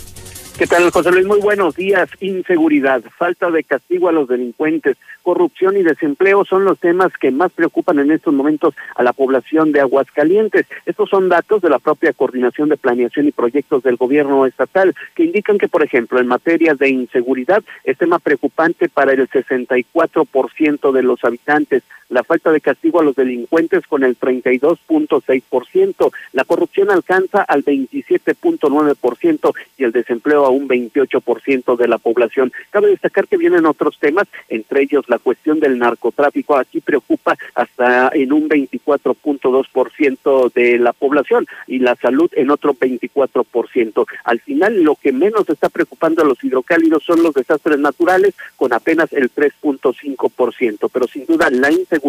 ¿Qué 0.57 0.67
tal, 0.67 0.91
José 0.91 1.11
Luis? 1.11 1.25
Muy 1.25 1.41
buenos 1.41 1.75
días. 1.75 2.07
Inseguridad, 2.19 3.01
falta 3.17 3.49
de 3.49 3.63
castigo 3.63 4.07
a 4.07 4.11
los 4.11 4.27
delincuentes, 4.27 4.97
corrupción 5.23 5.75
y 5.75 5.81
desempleo 5.81 6.45
son 6.45 6.63
los 6.63 6.79
temas 6.79 7.11
que 7.19 7.31
más 7.31 7.51
preocupan 7.51 7.97
en 7.97 8.11
estos 8.11 8.35
momentos 8.35 8.75
a 8.95 9.01
la 9.01 9.13
población 9.13 9.71
de 9.71 9.81
Aguascalientes. 9.81 10.67
Estos 10.85 11.09
son 11.09 11.27
datos 11.27 11.63
de 11.63 11.69
la 11.69 11.79
propia 11.79 12.13
Coordinación 12.13 12.69
de 12.69 12.77
Planeación 12.77 13.27
y 13.27 13.31
Proyectos 13.31 13.81
del 13.81 13.95
Gobierno 13.95 14.45
Estatal, 14.45 14.93
que 15.15 15.23
indican 15.23 15.57
que, 15.57 15.67
por 15.67 15.83
ejemplo, 15.83 16.19
en 16.19 16.27
materia 16.27 16.75
de 16.75 16.89
inseguridad 16.89 17.63
es 17.83 17.97
tema 17.97 18.19
preocupante 18.19 18.89
para 18.89 19.13
el 19.13 19.27
64% 19.27 20.91
de 20.91 21.03
los 21.03 21.23
habitantes 21.23 21.81
la 22.13 22.23
falta 22.23 22.51
de 22.51 22.61
castigo 22.61 22.99
a 22.99 23.03
los 23.03 23.15
delincuentes 23.15 23.87
con 23.87 24.03
el 24.03 24.19
32.6%, 24.19 26.11
la 26.33 26.45
corrupción 26.45 26.91
alcanza 26.91 27.41
al 27.41 27.65
27.9% 27.65 29.53
y 29.77 29.83
el 29.83 29.91
desempleo 29.91 30.45
a 30.45 30.49
un 30.49 30.69
28% 30.69 31.75
de 31.75 31.87
la 31.87 31.97
población. 31.97 32.53
Cabe 32.69 32.89
destacar 32.89 33.27
que 33.27 33.37
vienen 33.37 33.65
otros 33.65 33.97
temas, 33.99 34.27
entre 34.47 34.83
ellos 34.83 35.05
la 35.07 35.17
cuestión 35.17 35.59
del 35.59 35.79
narcotráfico, 35.79 36.55
aquí 36.55 36.81
preocupa 36.81 37.35
hasta 37.55 38.11
en 38.13 38.31
un 38.31 38.47
24.2% 38.47 40.53
de 40.53 40.77
la 40.77 40.93
población 40.93 41.47
y 41.65 41.79
la 41.79 41.95
salud 41.95 42.29
en 42.35 42.51
otro 42.51 42.75
24%. 42.75 44.05
Al 44.23 44.39
final, 44.39 44.83
lo 44.83 44.93
que 44.95 45.11
menos 45.11 45.49
está 45.49 45.69
preocupando 45.69 46.21
a 46.21 46.25
los 46.25 46.43
hidrocálidos 46.43 47.03
son 47.03 47.23
los 47.23 47.33
desastres 47.33 47.79
naturales, 47.79 48.35
con 48.55 48.71
apenas 48.71 49.11
el 49.13 49.33
3.5%, 49.33 50.91
pero 50.93 51.07
sin 51.07 51.25
duda 51.25 51.49
la 51.49 51.71
inseguridad 51.71 52.02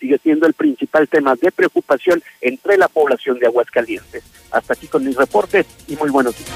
sigue 0.00 0.18
siendo 0.22 0.46
el 0.46 0.54
principal 0.54 1.08
tema 1.08 1.34
de 1.36 1.52
preocupación 1.52 2.22
entre 2.40 2.76
la 2.76 2.88
población 2.88 3.38
de 3.38 3.46
Aguascalientes. 3.46 4.22
Hasta 4.50 4.72
aquí 4.72 4.86
con 4.86 5.04
mis 5.04 5.16
reportes 5.16 5.66
y 5.86 5.96
muy 5.96 6.10
buenos 6.10 6.36
días. 6.36 6.50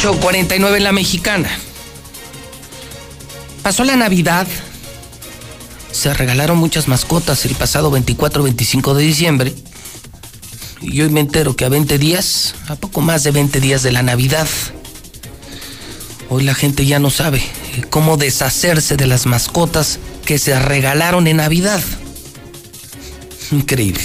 8.49 0.00 0.76
en 0.76 0.84
la 0.84 0.92
mexicana. 0.92 1.48
Pasó 3.62 3.84
la 3.84 3.96
Navidad. 3.96 4.46
Se 5.90 6.12
regalaron 6.12 6.58
muchas 6.58 6.88
mascotas 6.88 7.44
el 7.46 7.54
pasado 7.54 7.90
24-25 7.90 8.94
de 8.94 9.02
diciembre. 9.02 9.54
Y 10.82 11.00
hoy 11.00 11.08
me 11.08 11.20
entero 11.20 11.56
que 11.56 11.64
a 11.64 11.68
20 11.68 11.98
días, 11.98 12.54
a 12.68 12.76
poco 12.76 13.00
más 13.00 13.24
de 13.24 13.30
20 13.30 13.60
días 13.60 13.82
de 13.82 13.92
la 13.92 14.02
Navidad, 14.02 14.46
Hoy 16.28 16.42
la 16.42 16.54
gente 16.54 16.84
ya 16.84 16.98
no 16.98 17.10
sabe 17.10 17.38
eh, 17.38 17.82
cómo 17.88 18.16
deshacerse 18.16 18.96
de 18.96 19.06
las 19.06 19.26
mascotas 19.26 20.00
que 20.26 20.38
se 20.38 20.58
regalaron 20.58 21.28
en 21.28 21.36
Navidad. 21.36 21.80
Increíble. 23.52 24.02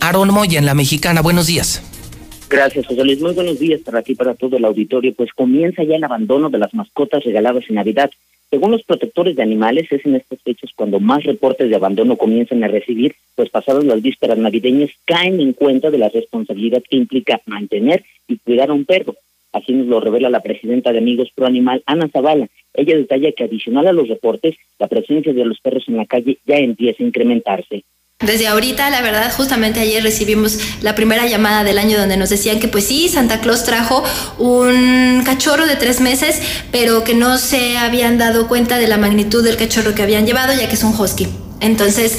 Aaron 0.00 0.32
Moya 0.32 0.58
en 0.58 0.66
La 0.66 0.74
Mexicana, 0.74 1.20
buenos 1.20 1.48
días. 1.48 1.82
Gracias, 2.48 2.86
José 2.86 3.04
Luis. 3.04 3.20
Muy 3.20 3.32
buenos 3.32 3.58
días 3.58 3.80
para 3.80 4.02
ti, 4.02 4.14
para 4.14 4.34
todo 4.34 4.56
el 4.56 4.64
auditorio. 4.64 5.14
Pues 5.14 5.32
comienza 5.32 5.82
ya 5.82 5.96
el 5.96 6.04
abandono 6.04 6.48
de 6.48 6.58
las 6.58 6.72
mascotas 6.74 7.24
regaladas 7.24 7.64
en 7.68 7.76
Navidad. 7.76 8.10
Según 8.50 8.70
los 8.70 8.82
protectores 8.84 9.34
de 9.34 9.42
animales, 9.42 9.90
es 9.90 10.04
en 10.04 10.14
estas 10.14 10.40
fechas 10.42 10.70
cuando 10.76 11.00
más 11.00 11.24
reportes 11.24 11.70
de 11.70 11.74
abandono 11.74 12.16
comienzan 12.16 12.62
a 12.62 12.68
recibir, 12.68 13.16
pues 13.34 13.48
pasadas 13.48 13.84
las 13.84 14.02
vísperas 14.02 14.36
navideñas 14.36 14.90
caen 15.06 15.40
en 15.40 15.54
cuenta 15.54 15.90
de 15.90 15.98
la 15.98 16.10
responsabilidad 16.10 16.82
que 16.88 16.98
implica 16.98 17.40
mantener 17.46 18.04
y 18.28 18.36
cuidar 18.36 18.68
a 18.68 18.74
un 18.74 18.84
perro. 18.84 19.16
Así 19.52 19.72
nos 19.72 19.86
lo 19.86 20.00
revela 20.00 20.30
la 20.30 20.40
presidenta 20.40 20.92
de 20.92 20.98
Amigos 20.98 21.30
Pro 21.34 21.46
Animal, 21.46 21.82
Ana 21.86 22.08
Zavala. 22.08 22.48
Ella 22.74 22.96
detalla 22.96 23.32
que 23.32 23.44
adicional 23.44 23.86
a 23.86 23.92
los 23.92 24.08
reportes, 24.08 24.56
la 24.78 24.88
presencia 24.88 25.32
de 25.32 25.44
los 25.44 25.60
perros 25.60 25.84
en 25.88 25.98
la 25.98 26.06
calle 26.06 26.38
ya 26.46 26.56
empieza 26.56 27.02
a 27.02 27.06
incrementarse. 27.06 27.84
Desde 28.20 28.46
ahorita, 28.46 28.88
la 28.90 29.02
verdad, 29.02 29.32
justamente 29.36 29.80
ayer 29.80 30.00
recibimos 30.00 30.80
la 30.80 30.94
primera 30.94 31.26
llamada 31.26 31.64
del 31.64 31.78
año 31.78 31.98
donde 31.98 32.16
nos 32.16 32.30
decían 32.30 32.60
que 32.60 32.68
pues 32.68 32.86
sí, 32.86 33.08
Santa 33.08 33.40
Claus 33.40 33.64
trajo 33.64 34.04
un 34.38 35.22
cachorro 35.24 35.66
de 35.66 35.74
tres 35.74 36.00
meses, 36.00 36.40
pero 36.70 37.02
que 37.02 37.14
no 37.14 37.36
se 37.36 37.76
habían 37.76 38.18
dado 38.18 38.46
cuenta 38.46 38.78
de 38.78 38.86
la 38.86 38.96
magnitud 38.96 39.42
del 39.42 39.56
cachorro 39.56 39.94
que 39.94 40.02
habían 40.02 40.24
llevado, 40.24 40.52
ya 40.52 40.68
que 40.68 40.74
es 40.74 40.84
un 40.84 40.94
husky. 40.98 41.26
Entonces, 41.62 42.18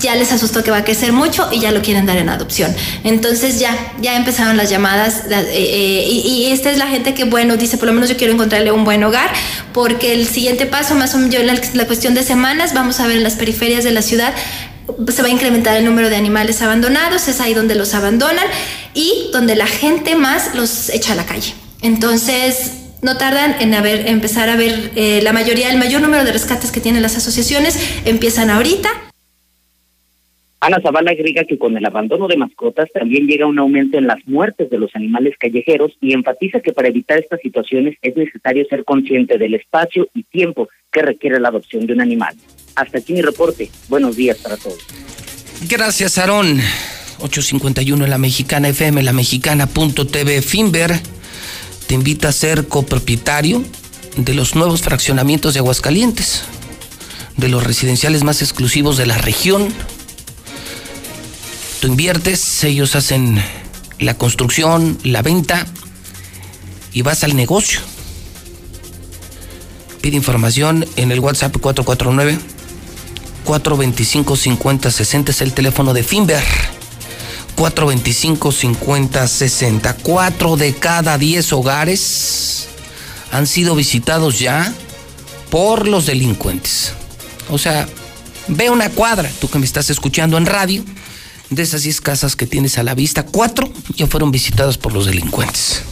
ya 0.00 0.14
les 0.14 0.32
asustó 0.32 0.62
que 0.62 0.70
va 0.70 0.78
a 0.78 0.84
crecer 0.84 1.12
mucho 1.12 1.48
y 1.52 1.60
ya 1.60 1.72
lo 1.72 1.82
quieren 1.82 2.06
dar 2.06 2.16
en 2.16 2.28
adopción. 2.28 2.74
Entonces 3.04 3.58
ya, 3.58 3.76
ya 4.00 4.16
empezaron 4.16 4.56
las 4.56 4.70
llamadas 4.70 5.24
eh, 5.30 5.46
eh, 5.50 6.08
y, 6.08 6.46
esta 6.52 6.70
es 6.70 6.78
la 6.78 6.86
gente 6.86 7.14
que, 7.14 7.24
bueno, 7.24 7.56
dice, 7.56 7.78
por 7.78 7.86
lo 7.88 7.92
menos 7.94 8.08
yo 8.08 8.16
quiero 8.16 8.32
encontrarle 8.32 8.72
un 8.72 8.84
buen 8.84 9.02
hogar, 9.04 9.30
porque 9.72 10.12
el 10.12 10.26
siguiente 10.26 10.66
paso, 10.66 10.94
más 10.94 11.14
o 11.14 11.18
menos 11.18 11.34
yo 11.34 11.42
la, 11.42 11.58
la 11.74 11.86
cuestión 11.86 12.14
de 12.14 12.22
semanas, 12.22 12.74
vamos 12.74 13.00
a 13.00 13.06
ver 13.06 13.16
en 13.16 13.22
las 13.22 13.34
periferias 13.34 13.84
de 13.84 13.92
la 13.92 14.02
ciudad, 14.02 14.34
se 15.08 15.22
va 15.22 15.28
a 15.28 15.30
incrementar 15.30 15.76
el 15.76 15.84
número 15.84 16.08
de 16.08 16.16
animales 16.16 16.62
abandonados, 16.62 17.28
es 17.28 17.40
ahí 17.40 17.54
donde 17.54 17.74
los 17.74 17.94
abandonan 17.94 18.46
y 18.94 19.30
donde 19.32 19.56
la 19.56 19.66
gente 19.66 20.14
más 20.14 20.54
los 20.54 20.90
echa 20.90 21.12
a 21.12 21.16
la 21.16 21.26
calle. 21.26 21.54
Entonces, 21.82 22.85
no 23.02 23.16
tardan 23.16 23.56
en 23.60 23.74
haber, 23.74 24.08
empezar 24.08 24.48
a 24.48 24.56
ver 24.56 24.90
eh, 24.96 25.20
la 25.22 25.32
mayoría, 25.32 25.70
el 25.70 25.78
mayor 25.78 26.00
número 26.02 26.24
de 26.24 26.32
rescates 26.32 26.72
que 26.72 26.80
tienen 26.80 27.02
las 27.02 27.16
asociaciones 27.16 27.78
empiezan 28.04 28.50
ahorita 28.50 28.88
Ana 30.66 30.80
Zavala 30.82 31.12
agrega 31.12 31.44
que 31.44 31.58
con 31.58 31.76
el 31.76 31.84
abandono 31.84 32.26
de 32.26 32.36
mascotas 32.36 32.88
también 32.92 33.26
llega 33.26 33.46
un 33.46 33.58
aumento 33.58 33.98
en 33.98 34.06
las 34.06 34.26
muertes 34.26 34.68
de 34.70 34.78
los 34.78 34.90
animales 34.96 35.36
callejeros 35.38 35.92
y 36.00 36.12
enfatiza 36.12 36.60
que 36.60 36.72
para 36.72 36.88
evitar 36.88 37.18
estas 37.18 37.40
situaciones 37.40 37.96
es 38.02 38.16
necesario 38.16 38.66
ser 38.68 38.84
consciente 38.84 39.38
del 39.38 39.54
espacio 39.54 40.08
y 40.12 40.24
tiempo 40.24 40.68
que 40.90 41.02
requiere 41.02 41.38
la 41.38 41.50
adopción 41.50 41.86
de 41.86 41.92
un 41.92 42.00
animal. 42.00 42.34
Hasta 42.74 42.98
aquí 42.98 43.12
mi 43.12 43.22
reporte. 43.22 43.70
Buenos 43.88 44.16
días 44.16 44.38
para 44.38 44.56
todos. 44.56 44.78
Gracias, 45.68 46.18
Aarón. 46.18 46.60
851 47.18 48.04
en 48.04 48.10
la 48.10 48.18
Mexicana 48.18 48.68
FM, 48.68 49.02
la 49.02 49.12
mexicana.tv. 49.12 50.42
Finver 50.42 50.90
te 51.86 51.94
invita 51.94 52.28
a 52.28 52.32
ser 52.32 52.68
copropietario 52.68 53.62
de 54.16 54.34
los 54.34 54.54
nuevos 54.54 54.82
fraccionamientos 54.82 55.54
de 55.54 55.60
Aguascalientes, 55.60 56.42
de 57.36 57.48
los 57.48 57.64
residenciales 57.64 58.24
más 58.24 58.42
exclusivos 58.42 58.96
de 58.96 59.06
la 59.06 59.18
región 59.18 59.72
Tú 61.80 61.88
inviertes, 61.88 62.64
ellos 62.64 62.96
hacen 62.96 63.38
la 63.98 64.14
construcción, 64.14 64.98
la 65.04 65.20
venta 65.20 65.66
y 66.92 67.02
vas 67.02 67.22
al 67.22 67.36
negocio. 67.36 67.80
Pide 70.00 70.16
información 70.16 70.86
en 70.96 71.12
el 71.12 71.20
WhatsApp 71.20 71.54
449 71.60 72.38
425 73.44 74.36
5060 74.36 75.30
es 75.32 75.40
el 75.42 75.52
teléfono 75.52 75.92
de 75.92 76.02
Finver. 76.02 76.44
425 77.56 78.52
5060. 78.52 79.96
Cuatro 79.96 80.56
de 80.56 80.74
cada 80.74 81.18
diez 81.18 81.52
hogares 81.52 82.68
han 83.32 83.46
sido 83.46 83.74
visitados 83.74 84.38
ya 84.38 84.72
por 85.50 85.88
los 85.88 86.06
delincuentes. 86.06 86.92
O 87.48 87.58
sea, 87.58 87.88
ve 88.48 88.70
una 88.70 88.90
cuadra, 88.90 89.30
tú 89.40 89.48
que 89.48 89.58
me 89.58 89.66
estás 89.66 89.90
escuchando 89.90 90.36
en 90.36 90.46
radio, 90.46 90.84
de 91.50 91.62
esas 91.62 91.82
10 91.82 92.00
casas 92.00 92.36
que 92.36 92.46
tienes 92.46 92.76
a 92.78 92.82
la 92.82 92.94
vista, 92.94 93.24
cuatro 93.24 93.70
ya 93.94 94.06
fueron 94.06 94.30
visitadas 94.30 94.78
por 94.78 94.92
los 94.92 95.06
delincuentes. 95.06 95.82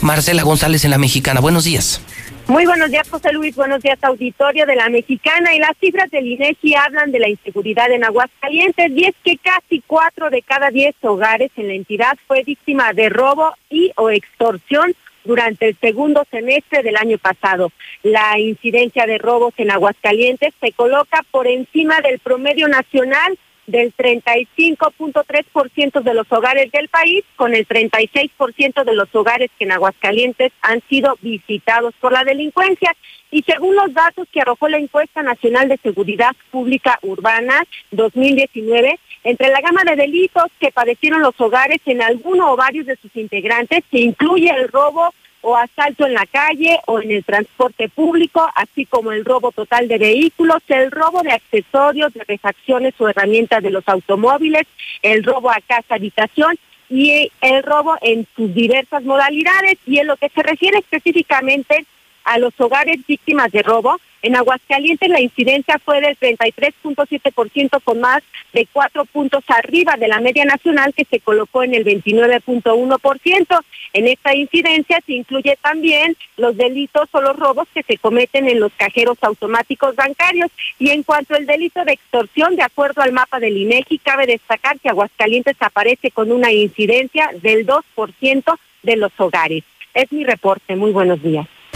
Marcela 0.00 0.42
González 0.42 0.84
en 0.84 0.90
La 0.90 0.98
Mexicana, 0.98 1.40
buenos 1.40 1.64
días. 1.64 2.00
Muy 2.48 2.64
buenos 2.64 2.90
días, 2.90 3.06
José 3.10 3.30
Luis. 3.34 3.54
Buenos 3.56 3.82
días, 3.82 3.98
auditorio 4.00 4.64
de 4.64 4.74
la 4.74 4.88
Mexicana. 4.88 5.54
Y 5.54 5.58
las 5.58 5.76
cifras 5.78 6.10
del 6.10 6.26
INEGI 6.26 6.76
hablan 6.76 7.12
de 7.12 7.18
la 7.18 7.28
inseguridad 7.28 7.90
en 7.90 8.04
Aguascalientes. 8.04 8.90
Y 8.92 9.04
es 9.04 9.14
que 9.22 9.36
casi 9.36 9.82
cuatro 9.86 10.30
de 10.30 10.40
cada 10.40 10.70
diez 10.70 10.94
hogares 11.02 11.50
en 11.56 11.68
la 11.68 11.74
entidad 11.74 12.16
fue 12.26 12.44
víctima 12.44 12.94
de 12.94 13.10
robo 13.10 13.52
y 13.68 13.92
o 13.96 14.08
extorsión 14.08 14.94
durante 15.24 15.68
el 15.68 15.76
segundo 15.78 16.24
semestre 16.30 16.82
del 16.82 16.96
año 16.96 17.18
pasado. 17.18 17.70
La 18.02 18.38
incidencia 18.38 19.04
de 19.04 19.18
robos 19.18 19.52
en 19.58 19.70
Aguascalientes 19.70 20.54
se 20.58 20.72
coloca 20.72 21.22
por 21.30 21.46
encima 21.46 22.00
del 22.00 22.18
promedio 22.18 22.66
nacional 22.66 23.38
del 23.68 23.94
35.3% 23.94 26.02
de 26.02 26.14
los 26.14 26.26
hogares 26.32 26.72
del 26.72 26.88
país, 26.88 27.22
con 27.36 27.54
el 27.54 27.68
36% 27.68 28.84
de 28.84 28.94
los 28.94 29.14
hogares 29.14 29.50
que 29.58 29.64
en 29.64 29.72
Aguascalientes 29.72 30.52
han 30.62 30.80
sido 30.88 31.18
visitados 31.20 31.92
por 32.00 32.12
la 32.12 32.24
delincuencia. 32.24 32.96
Y 33.30 33.42
según 33.42 33.76
los 33.76 33.92
datos 33.92 34.26
que 34.32 34.40
arrojó 34.40 34.68
la 34.68 34.78
encuesta 34.78 35.22
nacional 35.22 35.68
de 35.68 35.76
seguridad 35.76 36.34
pública 36.50 36.98
urbana 37.02 37.62
2019, 37.90 38.98
entre 39.24 39.50
la 39.50 39.60
gama 39.60 39.82
de 39.84 39.96
delitos 39.96 40.46
que 40.58 40.72
padecieron 40.72 41.20
los 41.20 41.38
hogares 41.38 41.82
en 41.84 42.00
alguno 42.00 42.52
o 42.52 42.56
varios 42.56 42.86
de 42.86 42.96
sus 42.96 43.14
integrantes 43.16 43.84
se 43.90 43.98
incluye 43.98 44.50
el 44.50 44.68
robo 44.68 45.12
o 45.40 45.56
asalto 45.56 46.06
en 46.06 46.14
la 46.14 46.26
calle 46.26 46.78
o 46.86 47.00
en 47.00 47.10
el 47.10 47.24
transporte 47.24 47.88
público, 47.88 48.48
así 48.54 48.86
como 48.86 49.12
el 49.12 49.24
robo 49.24 49.52
total 49.52 49.88
de 49.88 49.98
vehículos, 49.98 50.62
el 50.68 50.90
robo 50.90 51.22
de 51.22 51.32
accesorios, 51.32 52.12
de 52.14 52.24
refacciones 52.24 52.94
o 52.98 53.08
herramientas 53.08 53.62
de 53.62 53.70
los 53.70 53.86
automóviles, 53.88 54.66
el 55.02 55.22
robo 55.22 55.50
a 55.50 55.60
casa 55.66 55.94
habitación 55.94 56.56
y 56.90 57.30
el 57.40 57.62
robo 57.62 57.96
en 58.00 58.26
sus 58.34 58.52
diversas 58.54 59.02
modalidades. 59.04 59.78
Y 59.86 59.98
en 59.98 60.06
lo 60.06 60.16
que 60.16 60.28
se 60.30 60.42
refiere 60.42 60.78
específicamente 60.78 61.86
a 62.28 62.38
los 62.38 62.52
hogares 62.60 62.98
víctimas 63.06 63.50
de 63.52 63.62
robo. 63.62 63.98
En 64.20 64.36
Aguascalientes 64.36 65.08
la 65.08 65.20
incidencia 65.20 65.78
fue 65.78 66.00
del 66.00 66.18
33.7% 66.18 67.80
con 67.82 68.00
más 68.00 68.22
de 68.52 68.66
cuatro 68.70 69.04
puntos 69.04 69.44
arriba 69.48 69.96
de 69.96 70.08
la 70.08 70.20
media 70.20 70.44
nacional 70.44 70.92
que 70.92 71.04
se 71.04 71.20
colocó 71.20 71.62
en 71.62 71.74
el 71.74 71.84
29.1%. 71.84 73.60
En 73.94 74.08
esta 74.08 74.34
incidencia 74.34 75.00
se 75.06 75.12
incluye 75.14 75.56
también 75.62 76.16
los 76.36 76.56
delitos 76.56 77.08
o 77.12 77.20
los 77.20 77.36
robos 77.36 77.66
que 77.72 77.82
se 77.84 77.96
cometen 77.96 78.48
en 78.48 78.60
los 78.60 78.72
cajeros 78.72 79.16
automáticos 79.22 79.96
bancarios. 79.96 80.50
Y 80.78 80.90
en 80.90 81.04
cuanto 81.04 81.34
al 81.34 81.46
delito 81.46 81.84
de 81.84 81.92
extorsión, 81.92 82.56
de 82.56 82.62
acuerdo 82.62 83.00
al 83.02 83.12
mapa 83.12 83.40
del 83.40 83.56
INEGI, 83.56 83.98
cabe 83.98 84.26
destacar 84.26 84.78
que 84.80 84.90
Aguascalientes 84.90 85.56
aparece 85.60 86.10
con 86.10 86.32
una 86.32 86.52
incidencia 86.52 87.30
del 87.40 87.66
2% 87.66 88.58
de 88.82 88.96
los 88.96 89.12
hogares. 89.18 89.64
Es 89.94 90.12
mi 90.12 90.24
reporte. 90.24 90.76
Muy 90.76 90.90
buenos 90.90 91.22
días. 91.22 91.46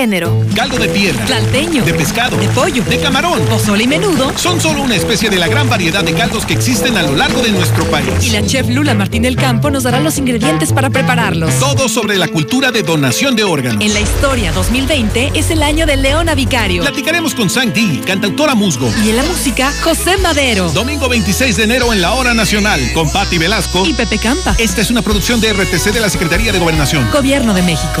Caldo 0.00 0.78
de 0.78 0.88
piedra. 0.88 1.26
Salteño. 1.26 1.84
De 1.84 1.92
pescado. 1.92 2.34
De 2.38 2.48
pollo. 2.48 2.82
De 2.84 2.98
camarón. 3.00 3.42
Pozole 3.42 3.84
y 3.84 3.86
menudo. 3.86 4.32
Son 4.34 4.58
solo 4.58 4.80
una 4.80 4.96
especie 4.96 5.28
de 5.28 5.36
la 5.36 5.46
gran 5.46 5.68
variedad 5.68 6.02
de 6.02 6.14
caldos 6.14 6.46
que 6.46 6.54
existen 6.54 6.96
a 6.96 7.02
lo 7.02 7.14
largo 7.14 7.42
de 7.42 7.50
nuestro 7.50 7.84
país. 7.90 8.08
Y 8.22 8.30
la 8.30 8.42
chef 8.46 8.66
Lula 8.70 8.94
Martín 8.94 9.24
del 9.24 9.36
Campo 9.36 9.70
nos 9.70 9.82
dará 9.82 10.00
los 10.00 10.16
ingredientes 10.16 10.72
para 10.72 10.88
prepararlos. 10.88 11.52
Todo 11.58 11.86
sobre 11.86 12.16
la 12.16 12.28
cultura 12.28 12.72
de 12.72 12.82
donación 12.82 13.36
de 13.36 13.44
órganos. 13.44 13.84
En 13.84 13.92
la 13.92 14.00
historia 14.00 14.52
2020 14.52 15.32
es 15.34 15.50
el 15.50 15.62
año 15.62 15.84
de 15.84 15.98
Leona 15.98 16.34
Vicario. 16.34 16.80
Platicaremos 16.80 17.34
con 17.34 17.50
Sang 17.50 17.70
Di, 17.70 17.98
cantautora 17.98 18.54
musgo. 18.54 18.90
Y 19.04 19.10
en 19.10 19.18
la 19.18 19.22
música, 19.24 19.70
José 19.82 20.16
Madero. 20.16 20.70
Domingo 20.70 21.10
26 21.10 21.58
de 21.58 21.64
enero 21.64 21.92
en 21.92 22.00
la 22.00 22.14
Hora 22.14 22.32
Nacional 22.32 22.80
con 22.94 23.12
Patti 23.12 23.36
Velasco 23.36 23.84
y 23.84 23.92
Pepe 23.92 24.16
Campa. 24.16 24.54
Esta 24.58 24.80
es 24.80 24.90
una 24.90 25.02
producción 25.02 25.42
de 25.42 25.52
RTC 25.52 25.92
de 25.92 26.00
la 26.00 26.08
Secretaría 26.08 26.52
de 26.52 26.58
Gobernación. 26.58 27.06
Gobierno 27.12 27.52
de 27.52 27.60
México. 27.60 28.00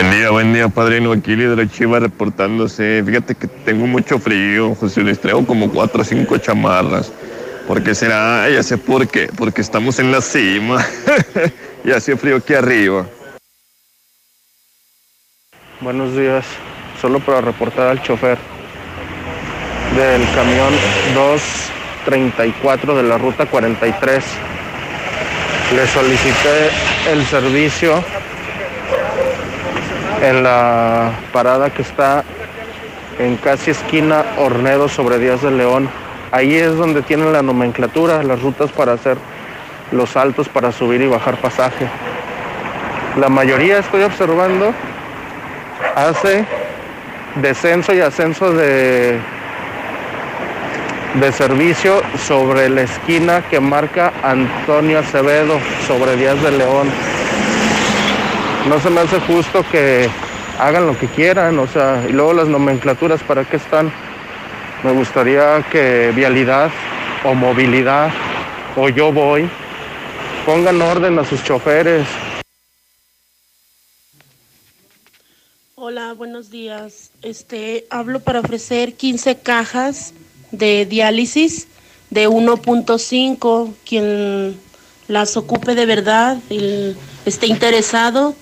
Buen 0.00 0.12
día, 0.12 0.30
buen 0.30 0.54
día, 0.54 0.68
padrino. 0.70 1.12
Aquí 1.12 1.36
líder 1.36 1.68
Chiva 1.68 2.00
reportándose. 2.00 3.02
Fíjate 3.04 3.34
que 3.34 3.46
tengo 3.46 3.86
mucho 3.86 4.18
frío, 4.18 4.74
José 4.74 5.02
les 5.02 5.20
traigo 5.20 5.44
como 5.46 5.70
cuatro 5.70 6.00
o 6.00 6.04
cinco 6.04 6.38
chamarras. 6.38 7.12
¿Por 7.68 7.82
qué 7.82 7.94
será? 7.94 8.48
Ya 8.48 8.62
sé 8.62 8.78
por 8.78 9.06
qué. 9.08 9.28
Porque 9.36 9.60
estamos 9.60 9.98
en 9.98 10.10
la 10.10 10.22
cima 10.22 10.82
y 11.84 11.90
hace 11.90 12.16
frío 12.16 12.36
aquí 12.36 12.54
arriba. 12.54 13.04
Buenos 15.82 16.16
días. 16.16 16.46
Solo 16.98 17.20
para 17.20 17.42
reportar 17.42 17.88
al 17.88 18.02
chofer 18.02 18.38
del 19.96 20.22
camión 20.34 20.72
234 21.14 22.96
de 22.96 23.02
la 23.02 23.18
ruta 23.18 23.44
43. 23.44 24.24
Le 25.76 25.86
solicité 25.88 26.70
el 27.12 27.22
servicio 27.26 28.02
en 30.22 30.42
la 30.42 31.12
parada 31.32 31.70
que 31.70 31.82
está 31.82 32.24
en 33.18 33.36
casi 33.36 33.70
esquina 33.70 34.24
Hornero 34.38 34.88
sobre 34.88 35.18
Díaz 35.18 35.42
de 35.42 35.50
León. 35.50 35.88
Ahí 36.32 36.54
es 36.54 36.76
donde 36.76 37.02
tienen 37.02 37.32
la 37.32 37.42
nomenclatura, 37.42 38.22
las 38.22 38.40
rutas 38.42 38.70
para 38.70 38.92
hacer 38.92 39.16
los 39.92 40.10
saltos 40.10 40.48
para 40.48 40.72
subir 40.72 41.00
y 41.00 41.06
bajar 41.06 41.36
pasaje. 41.36 41.86
La 43.18 43.28
mayoría 43.28 43.78
estoy 43.78 44.02
observando 44.02 44.72
hace 45.96 46.44
descenso 47.36 47.92
y 47.92 48.00
ascenso 48.00 48.52
de, 48.52 49.18
de 51.14 51.32
servicio 51.32 52.02
sobre 52.26 52.68
la 52.68 52.82
esquina 52.82 53.42
que 53.50 53.58
marca 53.58 54.12
Antonio 54.22 55.00
Acevedo 55.00 55.58
sobre 55.86 56.16
Díaz 56.16 56.40
de 56.42 56.52
León 56.52 56.88
no 58.68 58.80
se 58.80 58.90
me 58.90 59.00
hace 59.00 59.20
justo 59.20 59.64
que 59.70 60.08
hagan 60.58 60.86
lo 60.86 60.98
que 60.98 61.06
quieran, 61.08 61.58
o 61.58 61.66
sea, 61.66 62.04
y 62.08 62.12
luego 62.12 62.32
las 62.32 62.48
nomenclaturas, 62.48 63.22
¿para 63.22 63.44
qué 63.44 63.56
están? 63.56 63.92
Me 64.82 64.92
gustaría 64.92 65.62
que 65.70 66.12
vialidad 66.14 66.70
o 67.24 67.34
movilidad 67.34 68.10
o 68.76 68.88
yo 68.88 69.12
voy 69.12 69.48
pongan 70.44 70.80
orden 70.80 71.18
a 71.18 71.24
sus 71.24 71.42
choferes. 71.44 72.06
Hola, 75.74 76.12
buenos 76.14 76.50
días. 76.50 77.10
Este, 77.22 77.86
hablo 77.90 78.20
para 78.20 78.40
ofrecer 78.40 78.94
15 78.94 79.38
cajas 79.38 80.12
de 80.50 80.86
diálisis 80.86 81.68
de 82.10 82.28
1.5. 82.28 83.72
Quien 83.84 84.58
las 85.08 85.36
ocupe 85.36 85.74
de 85.74 85.86
verdad 85.86 86.38
y 86.48 86.96
esté 87.24 87.46
interesado, 87.46 88.34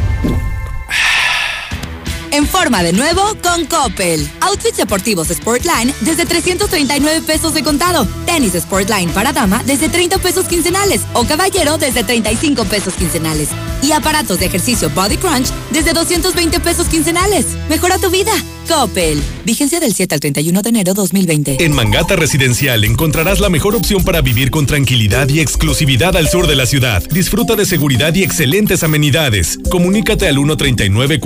En 2.33 2.47
forma 2.47 2.81
de 2.81 2.93
nuevo 2.93 3.21
con 3.43 3.65
Coppel. 3.65 4.25
Outfits 4.39 4.77
deportivos 4.77 5.27
Sportline 5.27 5.93
desde 5.99 6.25
339 6.25 7.21
pesos 7.21 7.53
de 7.53 7.61
contado. 7.61 8.07
Tenis 8.25 8.53
Sportline 8.53 9.09
para 9.09 9.33
dama 9.33 9.61
desde 9.65 9.89
30 9.89 10.17
pesos 10.19 10.45
quincenales 10.45 11.01
o 11.13 11.25
caballero 11.25 11.77
desde 11.77 12.05
35 12.05 12.63
pesos 12.65 12.93
quincenales. 12.93 13.49
Y 13.81 13.91
aparatos 13.91 14.39
de 14.39 14.45
ejercicio 14.45 14.89
Body 14.91 15.17
Crunch 15.17 15.49
desde 15.71 15.91
220 15.91 16.61
pesos 16.61 16.87
quincenales. 16.87 17.45
Mejora 17.67 17.97
tu 17.97 18.09
vida. 18.09 18.31
Coppel. 18.67 19.21
Vigencia 19.43 19.79
del 19.79 19.93
7 19.93 20.15
al 20.15 20.21
31 20.21 20.61
de 20.61 20.69
enero 20.69 20.93
2020. 20.93 21.63
En 21.63 21.73
Mangata 21.73 22.15
Residencial 22.15 22.85
encontrarás 22.85 23.39
la 23.39 23.49
mejor 23.49 23.75
opción 23.75 24.03
para 24.03 24.21
vivir 24.21 24.51
con 24.51 24.65
tranquilidad 24.65 25.27
y 25.27 25.41
exclusividad 25.41 26.15
al 26.15 26.29
sur 26.29 26.47
de 26.47 26.55
la 26.55 26.65
ciudad. 26.65 27.03
Disfruta 27.09 27.55
de 27.55 27.65
seguridad 27.65 28.13
y 28.15 28.23
excelentes 28.23 28.83
amenidades. 28.83 29.59
Comunícate 29.69 30.27
al 30.27 30.35
139 30.35 31.19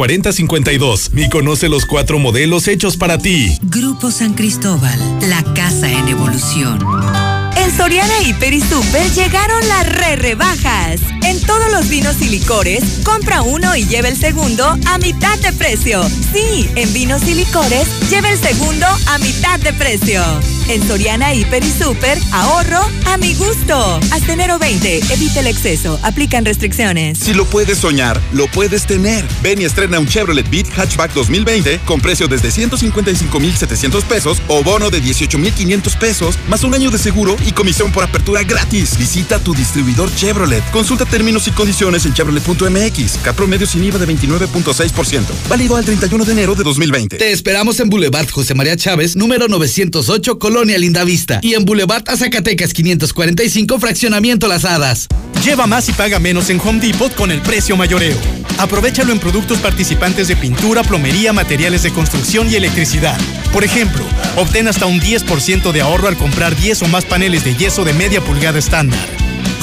4052 0.95 1.11
y 1.13 1.29
conoce 1.29 1.69
los 1.69 1.85
cuatro 1.85 2.19
modelos 2.19 2.67
hechos 2.67 2.97
para 2.97 3.17
ti. 3.17 3.57
Grupo 3.63 4.11
San 4.11 4.33
Cristóbal, 4.33 4.99
la 5.29 5.43
casa 5.53 5.91
en 5.91 6.07
evolución. 6.07 7.34
Soriana 7.77 8.21
Hiper 8.21 8.53
y 8.53 8.61
Super 8.61 9.11
llegaron 9.11 9.67
las 9.67 9.85
re 9.87 10.15
rebajas. 10.15 11.01
En 11.23 11.41
todos 11.41 11.71
los 11.71 11.89
vinos 11.89 12.21
y 12.21 12.29
licores, 12.29 13.01
compra 13.03 13.41
uno 13.41 13.75
y 13.75 13.85
lleva 13.85 14.07
el 14.07 14.15
segundo 14.15 14.65
a 14.85 14.97
mitad 14.97 15.37
de 15.39 15.51
precio. 15.51 16.01
Sí, 16.31 16.69
en 16.75 16.93
vinos 16.93 17.27
y 17.27 17.33
licores, 17.33 17.87
lleva 18.09 18.31
el 18.31 18.39
segundo 18.39 18.85
a 19.07 19.17
mitad 19.17 19.59
de 19.59 19.73
precio. 19.73 20.23
En 20.69 20.87
Soriana 20.87 21.33
Hiper 21.33 21.63
y 21.63 21.71
Super, 21.71 22.17
ahorro 22.31 22.81
a 23.07 23.17
mi 23.17 23.33
gusto. 23.35 23.99
Hasta 24.11 24.33
enero 24.33 24.57
20, 24.57 24.97
evite 25.13 25.39
el 25.39 25.47
exceso. 25.47 25.99
Aplican 26.03 26.45
restricciones. 26.45 27.19
Si 27.19 27.33
lo 27.33 27.45
puedes 27.45 27.79
soñar, 27.79 28.19
lo 28.31 28.47
puedes 28.47 28.85
tener. 28.85 29.25
Ven 29.43 29.61
y 29.61 29.65
estrena 29.65 29.99
un 29.99 30.07
Chevrolet 30.07 30.49
Beat 30.49 30.67
Hatchback 30.77 31.13
2020 31.13 31.79
con 31.85 32.01
precio 32.01 32.27
desde 32.27 32.51
155,700 32.51 34.03
pesos 34.05 34.41
o 34.47 34.63
bono 34.63 34.89
de 34.89 35.01
18,500 35.01 35.95
pesos, 35.97 36.39
más 36.47 36.63
un 36.63 36.73
año 36.73 36.89
de 36.89 36.97
seguro 36.97 37.35
y 37.45 37.51
comisión 37.65 37.91
por 37.91 38.03
apertura 38.03 38.43
gratis. 38.43 38.95
Visita 38.95 39.39
tu 39.39 39.55
distribuidor 39.55 40.13
Chevrolet. 40.13 40.63
Consulta 40.69 41.03
términos 41.03 41.47
y 41.47 41.51
condiciones 41.51 42.05
en 42.05 42.13
chevrolet.mx. 42.13 43.17
Promedio 43.35 43.65
sin 43.65 43.83
IVA 43.83 43.97
de 43.97 44.07
29.6%. 44.07 45.23
Válido 45.49 45.75
al 45.75 45.83
31 45.83 46.25
de 46.25 46.31
enero 46.31 46.53
de 46.53 46.63
2020. 46.63 47.17
Te 47.17 47.31
esperamos 47.31 47.79
en 47.79 47.89
Boulevard 47.89 48.29
José 48.29 48.53
María 48.53 48.77
Chávez, 48.77 49.15
número 49.15 49.47
908, 49.47 50.37
Colonia 50.37 50.77
Lindavista. 50.77 51.39
Y 51.41 51.55
en 51.55 51.65
Boulevard 51.65 52.03
Azacatecas 52.07 52.71
545, 52.71 53.79
Fraccionamiento 53.79 54.47
Las 54.47 54.63
Hadas. 54.63 55.07
Lleva 55.43 55.65
más 55.65 55.89
y 55.89 55.93
paga 55.93 56.19
menos 56.19 56.51
en 56.51 56.59
Home 56.59 56.79
Depot 56.79 57.13
con 57.15 57.31
el 57.31 57.41
precio 57.41 57.75
mayoreo. 57.75 58.17
Aprovechalo 58.57 59.11
en 59.11 59.19
productos 59.19 59.59
participantes 59.59 60.27
de 60.27 60.35
pintura, 60.35 60.83
plomería, 60.83 61.33
materiales 61.33 61.83
de 61.83 61.91
construcción 61.91 62.49
y 62.49 62.55
electricidad. 62.55 63.19
Por 63.51 63.63
ejemplo, 63.63 64.03
obtén 64.37 64.67
hasta 64.67 64.85
un 64.85 64.99
10% 64.99 65.71
de 65.71 65.81
ahorro 65.81 66.07
al 66.07 66.17
comprar 66.17 66.55
10 66.55 66.83
o 66.83 66.87
más 66.87 67.05
paneles 67.05 67.43
de 67.43 67.54
yeso 67.57 67.83
de 67.83 67.93
media 67.93 68.21
pulgada 68.21 68.59
estándar. 68.59 69.07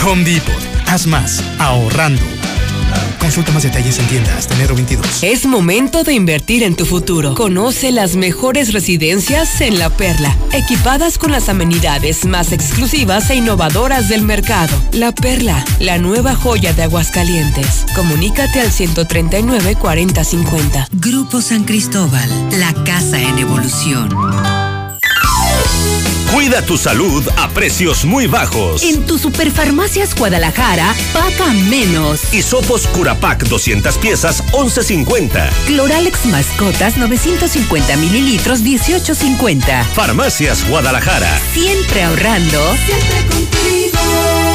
Home 0.05 0.25
Depot. 0.25 0.55
Haz 0.87 1.07
más, 1.07 1.43
ahorrando. 1.59 2.23
Consulta 3.19 3.53
más 3.53 3.63
detalles 3.63 3.99
en 4.01 4.07
tienda 4.09 4.37
hasta 4.37 4.55
enero 4.55 4.75
22. 4.75 5.23
Es 5.23 5.47
momento 5.47 6.03
de 6.03 6.13
invertir 6.13 6.65
en 6.65 6.75
tu 6.75 6.85
futuro. 6.85 7.35
Conoce 7.35 7.93
las 7.93 8.17
mejores 8.17 8.73
residencias 8.73 9.61
en 9.61 9.79
La 9.79 9.91
Perla, 9.91 10.37
equipadas 10.53 11.19
con 11.19 11.31
las 11.31 11.49
amenidades 11.49 12.27
más 12.27 12.51
exclusivas 12.51 13.31
e 13.31 13.37
innovadoras 13.37 14.09
del 14.09 14.23
mercado. 14.23 14.77
La 14.93 15.13
Perla, 15.13 15.65
la 15.79 15.99
nueva 15.99 16.35
joya 16.35 16.73
de 16.73 16.83
Aguascalientes. 16.83 17.87
Comunícate 17.95 18.61
al 18.61 18.73
139 18.73 19.77
4050. 19.77 20.89
Grupo 20.93 21.41
San 21.41 21.63
Cristóbal, 21.65 22.29
la 22.59 22.75
casa 22.85 23.21
en 23.21 23.39
evolución. 23.39 24.62
Cuida 26.33 26.63
tu 26.65 26.79
salud 26.79 27.23
a 27.37 27.51
precios 27.51 28.07
muy 28.07 28.27
bajos. 28.27 28.83
En 28.85 29.05
tu 29.05 29.19
Superfarmacias 29.19 30.15
Guadalajara, 30.15 30.95
paga 31.13 31.53
menos. 31.69 32.33
Hisopos 32.33 32.87
Curapac 32.87 33.45
200 33.45 33.99
piezas, 33.99 34.43
11.50. 34.53 35.51
Cloralex 35.67 36.25
Mascotas 36.25 36.97
950 36.97 37.97
mililitros, 37.99 38.65
18.50. 38.65 39.85
Farmacias 39.93 40.67
Guadalajara. 40.71 41.39
Siempre 41.53 42.03
ahorrando. 42.03 42.77
Siempre 42.87 43.27
contigo. 43.27 44.52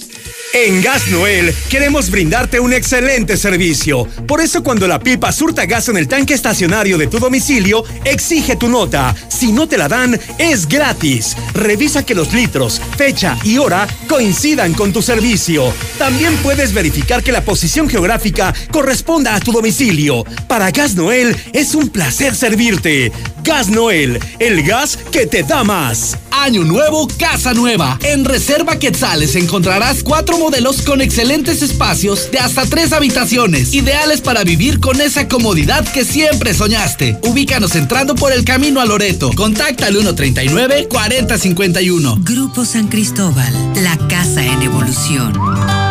En 0.53 0.81
Gas 0.81 1.07
Noel 1.07 1.55
queremos 1.69 2.09
brindarte 2.09 2.59
un 2.59 2.73
excelente 2.73 3.37
servicio. 3.37 4.05
Por 4.27 4.41
eso 4.41 4.61
cuando 4.61 4.85
la 4.85 4.99
pipa 4.99 5.31
surta 5.31 5.65
gas 5.65 5.87
en 5.87 5.95
el 5.95 6.09
tanque 6.09 6.33
estacionario 6.33 6.97
de 6.97 7.07
tu 7.07 7.19
domicilio, 7.19 7.85
exige 8.03 8.57
tu 8.57 8.67
nota. 8.67 9.15
Si 9.29 9.53
no 9.53 9.69
te 9.69 9.77
la 9.77 9.87
dan, 9.87 10.19
es 10.37 10.67
gratis. 10.67 11.37
Revisa 11.53 12.05
que 12.05 12.15
los 12.15 12.33
litros, 12.33 12.81
fecha 12.97 13.37
y 13.45 13.59
hora 13.59 13.87
coincidan 14.09 14.73
con 14.73 14.91
tu 14.91 15.01
servicio. 15.01 15.73
También 15.97 16.35
puedes 16.43 16.73
verificar 16.73 17.23
que 17.23 17.31
la 17.31 17.45
posición 17.45 17.87
geográfica 17.87 18.53
corresponda 18.71 19.35
a 19.35 19.39
tu 19.39 19.53
domicilio. 19.53 20.25
Para 20.49 20.71
Gas 20.71 20.95
Noel 20.95 21.33
es 21.53 21.75
un 21.75 21.87
placer 21.87 22.35
servirte. 22.35 23.13
Gas 23.43 23.69
Noel, 23.69 24.19
el 24.39 24.63
gas 24.63 24.97
que 25.11 25.25
te 25.25 25.43
da 25.43 25.63
más. 25.63 26.17
Año 26.31 26.63
nuevo, 26.63 27.07
casa 27.17 27.53
nueva. 27.53 27.97
En 28.03 28.25
Reserva 28.25 28.77
Quetzales 28.77 29.35
encontrarás 29.35 30.03
cuatro 30.03 30.37
modelos 30.37 30.81
con 30.81 31.01
excelentes 31.01 31.61
espacios 31.61 32.31
de 32.31 32.39
hasta 32.39 32.65
tres 32.65 32.93
habitaciones, 32.93 33.73
ideales 33.73 34.21
para 34.21 34.43
vivir 34.43 34.79
con 34.79 35.01
esa 35.01 35.27
comodidad 35.27 35.87
que 35.91 36.05
siempre 36.05 36.53
soñaste. 36.53 37.17
Ubícanos 37.23 37.75
entrando 37.75 38.15
por 38.15 38.31
el 38.31 38.45
camino 38.45 38.79
a 38.79 38.85
Loreto. 38.85 39.31
Contacta 39.35 39.87
al 39.87 39.93
139 39.93 40.87
4051. 40.89 42.17
Grupo 42.21 42.65
San 42.65 42.87
Cristóbal, 42.87 43.53
la 43.75 43.97
casa 44.07 44.45
en 44.45 44.61
evolución. 44.61 45.90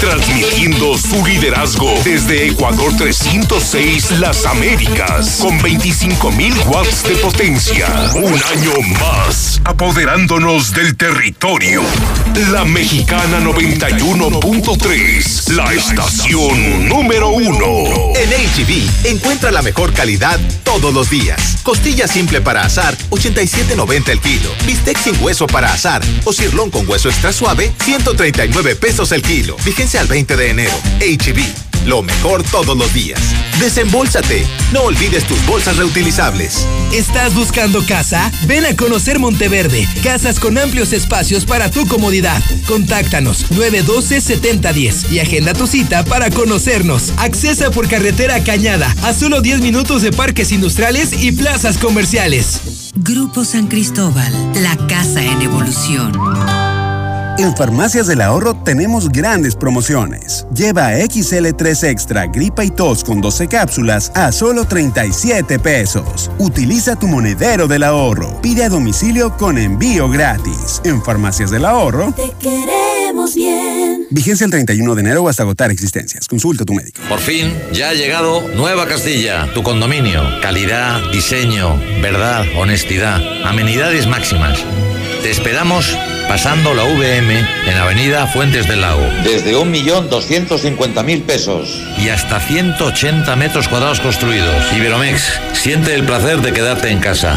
Transmitiendo 0.00 0.96
su 0.98 1.24
liderazgo 1.24 1.94
desde 2.04 2.48
Ecuador 2.48 2.94
306 2.96 4.20
Las 4.20 4.44
Américas 4.44 5.38
con 5.40 5.58
25.000 5.58 6.66
watts 6.66 7.04
de 7.04 7.16
potencia. 7.16 7.86
Un 8.14 8.34
año 8.34 8.72
más, 9.00 9.62
apoderándonos 9.64 10.72
del 10.72 10.96
territorio. 10.96 11.82
La 12.50 12.64
Mexicana 12.64 13.40
91.3, 13.40 15.52
la 15.54 15.72
estación 15.72 16.88
número 16.88 17.30
uno. 17.30 18.12
En 18.16 18.30
HB, 18.30 19.08
encuentra 19.08 19.50
la 19.50 19.62
mejor 19.62 19.94
calidad 19.94 20.38
todos 20.62 20.92
los 20.92 21.08
días. 21.08 21.56
Costilla 21.62 22.06
simple 22.06 22.42
para 22.42 22.64
asar, 22.64 22.96
87.90 23.10 24.10
el 24.10 24.20
kilo. 24.20 24.50
Bistec 24.66 24.98
sin 24.98 25.16
hueso 25.22 25.46
para 25.46 25.72
asar 25.72 26.02
o 26.24 26.32
cirlón 26.32 26.70
con 26.70 26.88
hueso 26.88 27.08
extra 27.08 27.32
suave, 27.32 27.72
139 27.84 28.76
pesos 28.76 29.10
el 29.12 29.22
kilo. 29.22 29.56
Al 29.94 30.08
20 30.08 30.36
de 30.36 30.50
enero. 30.50 30.72
HB, 30.98 31.86
lo 31.86 32.02
mejor 32.02 32.42
todos 32.42 32.76
los 32.76 32.92
días. 32.92 33.20
Desembolsate. 33.60 34.44
No 34.72 34.82
olvides 34.82 35.24
tus 35.24 35.44
bolsas 35.46 35.76
reutilizables. 35.76 36.66
¿Estás 36.92 37.34
buscando 37.34 37.84
casa? 37.86 38.32
Ven 38.48 38.66
a 38.66 38.74
conocer 38.74 39.20
Monteverde. 39.20 39.86
Casas 40.02 40.40
con 40.40 40.58
amplios 40.58 40.92
espacios 40.92 41.44
para 41.44 41.70
tu 41.70 41.86
comodidad. 41.86 42.42
Contáctanos 42.66 43.46
912-7010 43.52 45.12
y 45.12 45.20
agenda 45.20 45.54
tu 45.54 45.68
cita 45.68 46.04
para 46.04 46.30
conocernos. 46.30 47.12
Accesa 47.18 47.70
por 47.70 47.88
carretera 47.88 48.42
Cañada 48.42 48.92
a 49.04 49.14
solo 49.14 49.40
10 49.40 49.60
minutos 49.60 50.02
de 50.02 50.10
parques 50.10 50.50
industriales 50.50 51.22
y 51.22 51.30
plazas 51.30 51.78
comerciales. 51.78 52.92
Grupo 52.96 53.44
San 53.44 53.68
Cristóbal, 53.68 54.32
la 54.62 54.76
casa 54.88 55.22
en 55.22 55.42
evolución. 55.42 56.75
En 57.38 57.54
Farmacias 57.54 58.06
del 58.06 58.22
Ahorro 58.22 58.54
tenemos 58.54 59.10
grandes 59.10 59.54
promociones. 59.54 60.46
Lleva 60.54 60.94
XL3 60.94 61.88
Extra 61.90 62.26
Gripa 62.26 62.64
y 62.64 62.70
Tos 62.70 63.04
con 63.04 63.20
12 63.20 63.46
cápsulas 63.48 64.10
a 64.14 64.32
solo 64.32 64.64
37 64.64 65.58
pesos. 65.58 66.30
Utiliza 66.38 66.96
tu 66.96 67.06
monedero 67.06 67.68
del 67.68 67.82
ahorro. 67.82 68.40
Pide 68.40 68.64
a 68.64 68.70
domicilio 68.70 69.36
con 69.36 69.58
envío 69.58 70.08
gratis. 70.08 70.80
En 70.84 71.02
Farmacias 71.02 71.50
del 71.50 71.66
Ahorro. 71.66 72.14
Te 72.16 72.32
queremos 72.40 73.34
bien. 73.34 74.06
Vigencia 74.10 74.46
el 74.46 74.50
31 74.50 74.94
de 74.94 75.00
enero 75.02 75.22
o 75.22 75.28
hasta 75.28 75.42
agotar 75.42 75.70
existencias. 75.70 76.28
Consulta 76.28 76.62
a 76.62 76.66
tu 76.66 76.72
médico. 76.72 77.02
Por 77.06 77.18
fin, 77.18 77.52
ya 77.70 77.90
ha 77.90 77.94
llegado 77.94 78.48
Nueva 78.54 78.88
Castilla, 78.88 79.52
tu 79.52 79.62
condominio. 79.62 80.22
Calidad, 80.40 81.00
diseño, 81.12 81.76
verdad, 82.00 82.46
honestidad, 82.56 83.20
amenidades 83.44 84.06
máximas. 84.06 84.64
Te 85.26 85.32
esperamos 85.32 85.98
pasando 86.28 86.72
la 86.72 86.84
VM 86.84 87.44
en 87.66 87.76
Avenida 87.76 88.28
Fuentes 88.28 88.68
del 88.68 88.80
Lago. 88.80 89.02
Desde 89.24 89.56
1.250.000 89.56 91.24
pesos. 91.24 91.82
Y 91.98 92.10
hasta 92.10 92.38
180 92.38 93.34
metros 93.34 93.66
cuadrados 93.66 93.98
construidos. 93.98 94.72
Iberomex, 94.72 95.40
siente 95.52 95.96
el 95.96 96.04
placer 96.04 96.42
de 96.42 96.52
quedarte 96.52 96.90
en 96.90 97.00
casa. 97.00 97.36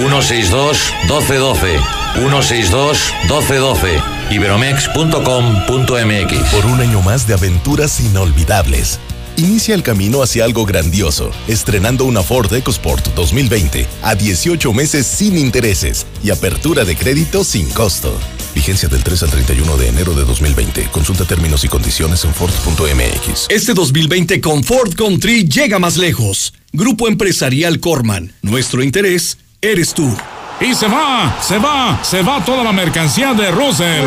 162-1212. 0.00 1.78
162-1212. 3.28 4.02
Iberomex.com.mx. 4.30 6.50
Por 6.50 6.66
un 6.66 6.80
año 6.80 7.00
más 7.00 7.28
de 7.28 7.34
aventuras 7.34 8.00
inolvidables. 8.00 8.98
Inicia 9.38 9.74
el 9.74 9.82
camino 9.82 10.22
hacia 10.22 10.44
algo 10.44 10.64
grandioso, 10.64 11.30
estrenando 11.46 12.06
una 12.06 12.22
Ford 12.22 12.52
EcoSport 12.52 13.14
2020 13.14 13.86
a 14.02 14.14
18 14.14 14.72
meses 14.72 15.06
sin 15.06 15.36
intereses 15.36 16.06
y 16.24 16.30
apertura 16.30 16.86
de 16.86 16.96
crédito 16.96 17.44
sin 17.44 17.68
costo. 17.70 18.18
Vigencia 18.54 18.88
del 18.88 19.04
3 19.04 19.24
al 19.24 19.30
31 19.30 19.76
de 19.76 19.88
enero 19.88 20.14
de 20.14 20.24
2020. 20.24 20.88
Consulta 20.90 21.26
términos 21.26 21.62
y 21.64 21.68
condiciones 21.68 22.24
en 22.24 22.32
Ford.mx. 22.32 23.48
Este 23.50 23.74
2020 23.74 24.40
con 24.40 24.64
Ford 24.64 24.94
Country 24.94 25.46
llega 25.46 25.78
más 25.78 25.98
lejos. 25.98 26.54
Grupo 26.72 27.06
Empresarial 27.06 27.78
Corman. 27.78 28.32
Nuestro 28.40 28.82
interés 28.82 29.36
eres 29.60 29.92
tú. 29.92 30.16
Y 30.62 30.74
se 30.74 30.88
va, 30.88 31.38
se 31.42 31.58
va, 31.58 32.02
se 32.02 32.22
va 32.22 32.42
toda 32.42 32.64
la 32.64 32.72
mercancía 32.72 33.34
de 33.34 33.50
Russell. 33.50 34.06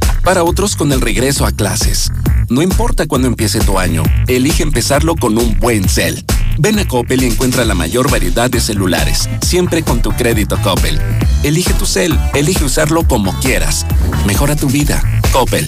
Para 0.23 0.43
otros, 0.43 0.75
con 0.75 0.91
el 0.91 1.01
regreso 1.01 1.45
a 1.45 1.51
clases. 1.51 2.11
No 2.47 2.61
importa 2.61 3.07
cuándo 3.07 3.27
empiece 3.27 3.59
tu 3.59 3.79
año, 3.79 4.03
elige 4.27 4.61
empezarlo 4.61 5.15
con 5.15 5.37
un 5.37 5.57
buen 5.59 5.89
cel. 5.89 6.23
Ven 6.59 6.77
a 6.77 6.87
Coppel 6.87 7.23
y 7.23 7.25
encuentra 7.25 7.65
la 7.65 7.73
mayor 7.73 8.11
variedad 8.11 8.49
de 8.49 8.59
celulares, 8.59 9.27
siempre 9.41 9.81
con 9.81 10.01
tu 10.01 10.11
crédito 10.11 10.61
Coppel. 10.61 11.01
Elige 11.43 11.73
tu 11.73 11.87
cel, 11.87 12.19
elige 12.35 12.63
usarlo 12.63 13.03
como 13.07 13.33
quieras. 13.39 13.85
Mejora 14.27 14.55
tu 14.55 14.67
vida. 14.67 15.01
Coppel. 15.31 15.65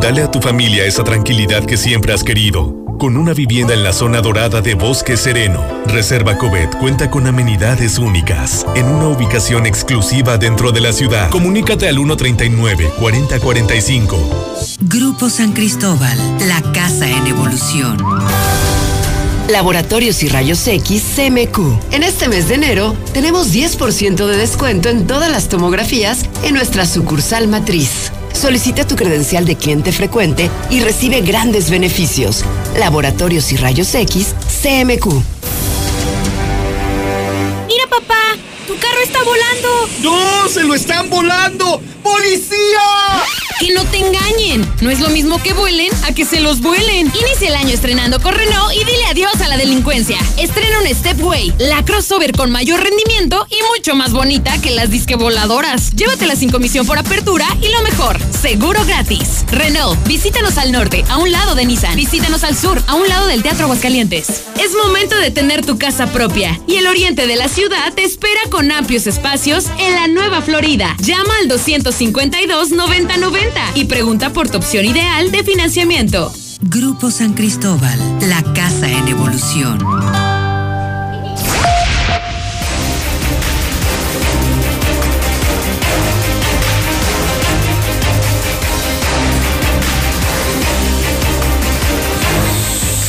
Dale 0.00 0.22
a 0.22 0.30
tu 0.30 0.40
familia 0.40 0.84
esa 0.84 1.04
tranquilidad 1.04 1.64
que 1.64 1.76
siempre 1.76 2.12
has 2.12 2.24
querido. 2.24 2.87
Con 2.98 3.16
una 3.16 3.32
vivienda 3.32 3.72
en 3.74 3.84
la 3.84 3.92
zona 3.92 4.20
dorada 4.20 4.60
de 4.60 4.74
Bosque 4.74 5.16
Sereno, 5.16 5.64
Reserva 5.86 6.36
Covet 6.36 6.76
cuenta 6.78 7.08
con 7.08 7.28
amenidades 7.28 7.96
únicas, 7.96 8.66
en 8.74 8.86
una 8.86 9.06
ubicación 9.06 9.66
exclusiva 9.66 10.36
dentro 10.36 10.72
de 10.72 10.80
la 10.80 10.92
ciudad. 10.92 11.30
Comunícate 11.30 11.88
al 11.88 11.98
139-4045. 11.98 14.78
Grupo 14.80 15.30
San 15.30 15.52
Cristóbal, 15.52 16.18
la 16.48 16.60
casa 16.72 17.08
en 17.08 17.24
evolución. 17.28 17.98
Laboratorios 19.48 20.24
y 20.24 20.28
Rayos 20.28 20.66
X 20.66 21.04
CMQ. 21.14 21.92
En 21.92 22.02
este 22.02 22.28
mes 22.28 22.48
de 22.48 22.56
enero 22.56 22.96
tenemos 23.12 23.54
10% 23.54 24.26
de 24.26 24.36
descuento 24.36 24.88
en 24.88 25.06
todas 25.06 25.30
las 25.30 25.48
tomografías 25.48 26.26
en 26.42 26.54
nuestra 26.54 26.84
sucursal 26.84 27.46
matriz. 27.46 28.10
Solicita 28.32 28.86
tu 28.86 28.96
credencial 28.96 29.44
de 29.44 29.56
cliente 29.56 29.92
frecuente 29.92 30.50
y 30.70 30.80
recibe 30.80 31.20
grandes 31.20 31.70
beneficios. 31.70 32.44
Laboratorios 32.78 33.52
y 33.52 33.56
Rayos 33.56 33.94
X, 33.94 34.34
CMQ. 34.62 35.06
Mira, 37.66 37.86
papá, 37.90 38.36
carro 38.98 39.02
está 39.02 39.22
volando! 39.22 39.88
¡No! 40.02 40.48
¡Se 40.48 40.64
lo 40.64 40.74
están 40.74 41.10
volando! 41.10 41.80
¡Policía! 42.02 42.58
Que 43.60 43.72
no 43.74 43.84
te 43.84 43.98
engañen. 43.98 44.66
No 44.80 44.90
es 44.90 45.00
lo 45.00 45.08
mismo 45.10 45.42
que 45.42 45.52
vuelen 45.52 45.90
a 46.04 46.14
que 46.14 46.24
se 46.24 46.40
los 46.40 46.60
vuelen. 46.60 47.12
Inicia 47.20 47.48
el 47.48 47.56
año 47.56 47.70
estrenando 47.70 48.20
con 48.20 48.34
Renault 48.34 48.72
y 48.72 48.78
dile 48.78 49.04
adiós 49.10 49.40
a 49.40 49.48
la 49.48 49.56
delincuencia. 49.56 50.18
Estrena 50.36 50.78
un 50.80 50.94
Stepway, 50.94 51.52
la 51.58 51.84
crossover 51.84 52.32
con 52.32 52.50
mayor 52.50 52.80
rendimiento 52.80 53.46
y 53.50 53.56
mucho 53.76 53.96
más 53.96 54.12
bonita 54.12 54.60
que 54.60 54.70
las 54.70 54.90
disque 54.90 55.16
voladoras. 55.16 55.90
Llévatela 55.96 56.36
sin 56.36 56.50
comisión 56.50 56.86
por 56.86 56.98
apertura 56.98 57.46
y 57.60 57.68
lo 57.68 57.82
mejor, 57.82 58.18
seguro 58.40 58.84
gratis. 58.84 59.44
Renault, 59.50 59.98
visítanos 60.06 60.56
al 60.56 60.70
norte, 60.70 61.04
a 61.08 61.18
un 61.18 61.32
lado 61.32 61.56
de 61.56 61.66
Nissan. 61.66 61.96
Visítanos 61.96 62.44
al 62.44 62.56
sur, 62.56 62.80
a 62.86 62.94
un 62.94 63.08
lado 63.08 63.26
del 63.26 63.42
Teatro 63.42 63.64
Aguascalientes. 63.64 64.44
Es 64.62 64.74
momento 64.74 65.16
de 65.16 65.32
tener 65.32 65.66
tu 65.66 65.78
casa 65.78 66.06
propia 66.06 66.60
y 66.68 66.76
el 66.76 66.86
oriente 66.86 67.26
de 67.26 67.36
la 67.36 67.48
ciudad 67.48 67.92
te 67.92 68.04
espera 68.04 68.40
con 68.50 68.70
amplios 68.88 69.06
espacios 69.06 69.66
en 69.78 69.94
la 69.96 70.08
Nueva 70.08 70.40
Florida. 70.40 70.96
Llama 70.98 71.34
al 71.42 71.48
252 71.48 72.70
9090 72.70 73.72
y 73.74 73.84
pregunta 73.84 74.32
por 74.32 74.48
tu 74.48 74.56
opción 74.56 74.86
ideal 74.86 75.30
de 75.30 75.44
financiamiento. 75.44 76.32
Grupo 76.62 77.10
San 77.10 77.34
Cristóbal, 77.34 77.98
la 78.22 78.42
casa 78.54 78.90
en 78.90 79.08
evolución. 79.08 79.78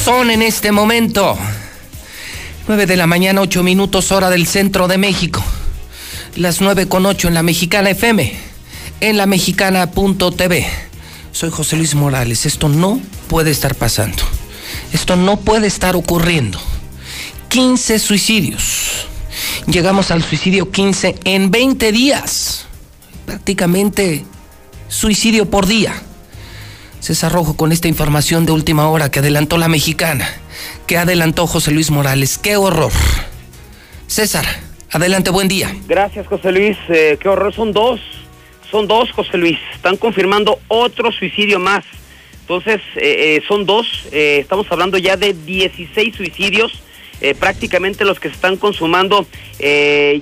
Son 0.03 0.30
en 0.30 0.41
este 0.41 0.73
momento 0.73 1.38
9 2.68 2.85
de 2.85 2.97
la 2.97 3.07
mañana, 3.07 3.39
8 3.39 3.64
minutos 3.64 4.11
hora 4.11 4.30
del 4.30 4.45
centro 4.45 4.89
de 4.89 4.97
México. 4.97 5.41
Las 6.39 6.61
9 6.61 6.87
con 6.87 7.05
8 7.05 7.27
en 7.27 7.33
la 7.33 7.43
Mexicana 7.43 7.89
FM, 7.89 8.33
en 9.01 9.17
la 9.17 9.25
mexicana.tv. 9.25 10.67
Soy 11.33 11.49
José 11.49 11.75
Luis 11.75 11.95
Morales. 11.95 12.45
Esto 12.45 12.69
no 12.69 13.01
puede 13.27 13.51
estar 13.51 13.75
pasando. 13.75 14.23
Esto 14.93 15.17
no 15.17 15.41
puede 15.41 15.67
estar 15.67 15.97
ocurriendo. 15.97 16.57
15 17.49 17.99
suicidios. 17.99 19.05
Llegamos 19.67 20.11
al 20.11 20.23
suicidio 20.23 20.71
15 20.71 21.15
en 21.25 21.51
20 21.51 21.91
días. 21.91 22.67
Prácticamente 23.25 24.23
suicidio 24.87 25.49
por 25.49 25.67
día. 25.67 25.93
César 27.01 27.33
Rojo 27.33 27.57
con 27.57 27.73
esta 27.73 27.89
información 27.89 28.45
de 28.45 28.53
última 28.53 28.87
hora 28.87 29.11
que 29.11 29.19
adelantó 29.19 29.57
la 29.57 29.67
mexicana, 29.67 30.29
que 30.87 30.97
adelantó 30.97 31.47
José 31.47 31.71
Luis 31.71 31.91
Morales. 31.91 32.37
¡Qué 32.37 32.55
horror! 32.55 32.93
César, 34.07 34.68
adelante, 34.91 35.29
buen 35.29 35.47
día. 35.47 35.75
Gracias, 35.87 36.27
José 36.27 36.51
Luis. 36.51 36.77
Eh, 36.89 37.17
qué 37.19 37.29
horror, 37.29 37.53
son 37.53 37.71
dos. 37.71 37.99
Son 38.69 38.87
dos, 38.87 39.11
José 39.11 39.37
Luis. 39.37 39.57
Están 39.73 39.97
confirmando 39.97 40.59
otro 40.67 41.11
suicidio 41.11 41.59
más. 41.59 41.83
Entonces, 42.41 42.81
eh, 42.95 43.37
eh, 43.37 43.43
son 43.47 43.65
dos. 43.65 44.07
estamos 44.11 44.67
hablando 44.71 44.97
ya 44.97 45.17
de 45.17 45.33
16 45.33 46.15
suicidios. 46.15 46.83
prácticamente 47.37 48.05
los 48.05 48.17
que 48.17 48.29
se 48.29 48.35
están 48.35 48.55
consumando 48.55 49.27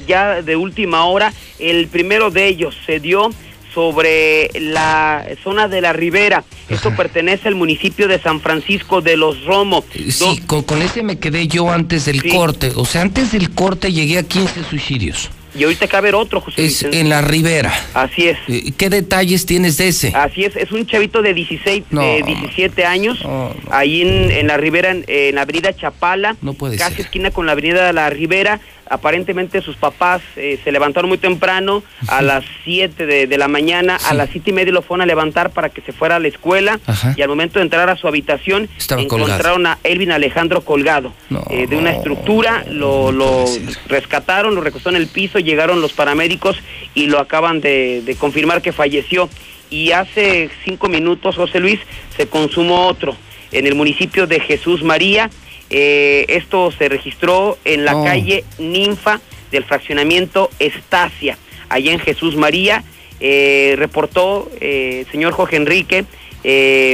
ya 0.07 0.41
de 0.41 0.55
última 0.55 1.05
hora. 1.05 1.31
El 1.59 1.87
primero 1.87 2.31
de 2.31 2.47
ellos 2.47 2.75
se 2.87 2.99
dio 2.99 3.29
sobre 3.77 4.49
la 4.59 5.23
zona 5.43 5.67
de 5.67 5.81
la 5.81 5.93
Ribera. 5.93 6.43
Esto 6.67 6.95
pertenece 6.95 7.47
al 7.47 7.53
municipio 7.53 8.07
de 8.07 8.19
San 8.19 8.41
Francisco 8.41 9.01
de 9.01 9.17
los 9.17 9.45
Romos. 9.45 9.85
Sí, 10.09 10.41
con, 10.47 10.81
ese 10.81 11.03
me 11.03 11.19
quedé 11.19 11.47
yo 11.47 11.69
antes 11.69 12.05
del 12.05 12.27
corte. 12.27 12.71
O 12.75 12.85
sea, 12.85 13.03
antes 13.03 13.33
del 13.33 13.51
corte 13.51 13.93
llegué 13.93 14.17
a 14.17 14.23
15 14.23 14.63
suicidios. 14.63 15.29
Y 15.55 15.63
ahorita 15.63 15.87
cabe 15.87 16.11
otro, 16.13 16.41
José 16.41 16.65
Es 16.65 16.83
en 16.83 17.09
la 17.09 17.21
Ribera. 17.21 17.71
Así 17.93 18.27
es. 18.27 18.37
Eh, 18.47 18.71
¿Qué 18.75 18.89
detalles 18.89 19.45
tienes 19.45 19.77
de 19.77 19.89
ese? 19.89 20.11
Así 20.15 20.43
es, 20.43 20.55
es 20.55 20.71
un 20.71 20.87
chavito 20.87 21.21
de 21.21 21.35
16, 21.35 21.83
de 21.91 22.23
17 22.25 22.83
años, 22.83 23.23
ahí 23.69 24.01
en, 24.01 24.47
la 24.47 24.57
Ribera, 24.57 24.89
en, 24.91 25.35
la 25.35 25.41
avenida 25.43 25.75
Chapala, 25.75 26.35
no 26.41 26.53
puede 26.53 26.77
casi 26.77 27.01
esquina 27.03 27.29
con 27.29 27.45
la 27.45 27.51
avenida 27.51 27.93
La 27.93 28.09
Ribera. 28.09 28.59
Aparentemente 28.89 29.61
sus 29.61 29.75
papás 29.75 30.21
eh, 30.35 30.59
se 30.63 30.71
levantaron 30.71 31.09
muy 31.09 31.17
temprano, 31.17 31.83
a 32.07 32.21
las 32.21 32.43
7 32.63 33.05
de, 33.05 33.37
la 33.37 33.47
mañana, 33.47 33.97
a 34.07 34.13
las 34.13 34.29
7 34.29 34.49
y 34.49 34.53
media 34.53 34.73
lo 34.73 34.81
fueron 34.81 35.01
a 35.01 35.05
levantar 35.05 35.51
para 35.51 35.69
que 35.69 35.81
se 35.81 35.91
fuera 35.91 36.17
a 36.17 36.19
la 36.19 36.27
escuela 36.27 36.79
y 37.15 37.21
al 37.21 37.29
momento 37.29 37.59
de 37.59 37.63
entrar 37.63 37.89
a 37.89 37.95
su 37.95 38.07
habitación 38.07 38.69
encontraron 38.97 39.65
a 39.65 39.77
Elvin 39.83 40.11
Alejandro 40.11 40.61
colgado 40.61 41.13
eh, 41.49 41.67
de 41.67 41.75
una 41.75 41.91
estructura, 41.91 42.65
lo, 42.69 43.11
lo 43.11 43.45
rescataron, 43.87 44.55
lo 44.55 44.61
recostaron 44.61 44.97
en 44.97 45.03
el 45.03 45.07
piso, 45.07 45.39
llegaron 45.39 45.81
los 45.81 45.93
paramédicos 45.93 46.57
y 46.93 47.07
lo 47.07 47.19
acaban 47.19 47.61
de, 47.61 48.15
confirmar 48.19 48.61
que 48.61 48.71
falleció. 48.71 49.29
Y 49.69 49.91
hace 49.91 50.49
cinco 50.65 50.87
minutos, 50.87 51.35
José 51.35 51.59
Luis, 51.59 51.79
se 52.15 52.27
consumó 52.27 52.87
otro 52.87 53.15
en 53.51 53.67
el 53.67 53.75
municipio 53.75 54.27
de 54.27 54.39
Jesús 54.39 54.83
María. 54.83 55.29
Eh, 55.69 56.25
esto 56.29 56.71
se 56.71 56.89
registró 56.89 57.57
en 57.65 57.85
la 57.85 57.93
calle 58.03 58.43
Ninfa 58.57 59.19
del 59.51 59.63
fraccionamiento 59.63 60.49
Estacia, 60.59 61.37
allá 61.69 61.91
en 61.91 61.99
Jesús 61.99 62.35
María. 62.35 62.83
Eh, 63.19 63.75
reportó 63.77 64.49
el 64.55 64.59
eh, 64.61 65.05
señor 65.11 65.33
Jorge 65.33 65.55
Enrique, 65.55 66.05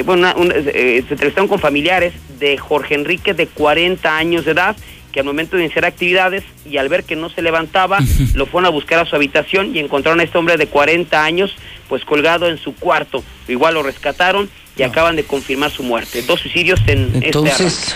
bueno, 0.05 0.33
se 0.35 0.97
entrevistaron 0.99 1.47
con 1.47 1.59
familiares 1.59 2.13
de 2.39 2.57
Jorge 2.57 2.95
Enrique 2.95 3.33
de 3.33 3.45
40 3.45 4.17
años 4.17 4.45
de 4.45 4.51
edad, 4.51 4.75
que 5.11 5.19
al 5.19 5.25
momento 5.25 5.57
de 5.57 5.63
iniciar 5.63 5.85
actividades 5.85 6.43
y 6.65 6.77
al 6.77 6.89
ver 6.89 7.03
que 7.03 7.15
no 7.15 7.29
se 7.29 7.41
levantaba, 7.41 7.99
lo 8.33 8.47
fueron 8.47 8.65
a 8.65 8.69
buscar 8.69 8.99
a 8.99 9.05
su 9.05 9.15
habitación 9.15 9.75
y 9.75 9.79
encontraron 9.79 10.19
a 10.21 10.23
este 10.23 10.37
hombre 10.37 10.57
de 10.57 10.67
40 10.67 11.23
años 11.23 11.55
pues 11.87 12.03
colgado 12.03 12.49
en 12.49 12.57
su 12.57 12.73
cuarto. 12.73 13.23
Igual 13.47 13.75
lo 13.75 13.83
rescataron 13.83 14.49
y 14.75 14.81
acaban 14.81 15.15
de 15.15 15.23
confirmar 15.23 15.69
su 15.69 15.83
muerte. 15.83 16.23
Dos 16.23 16.39
suicidios 16.39 16.79
en 16.87 17.11
este 17.13 17.27
Entonces, 17.27 17.95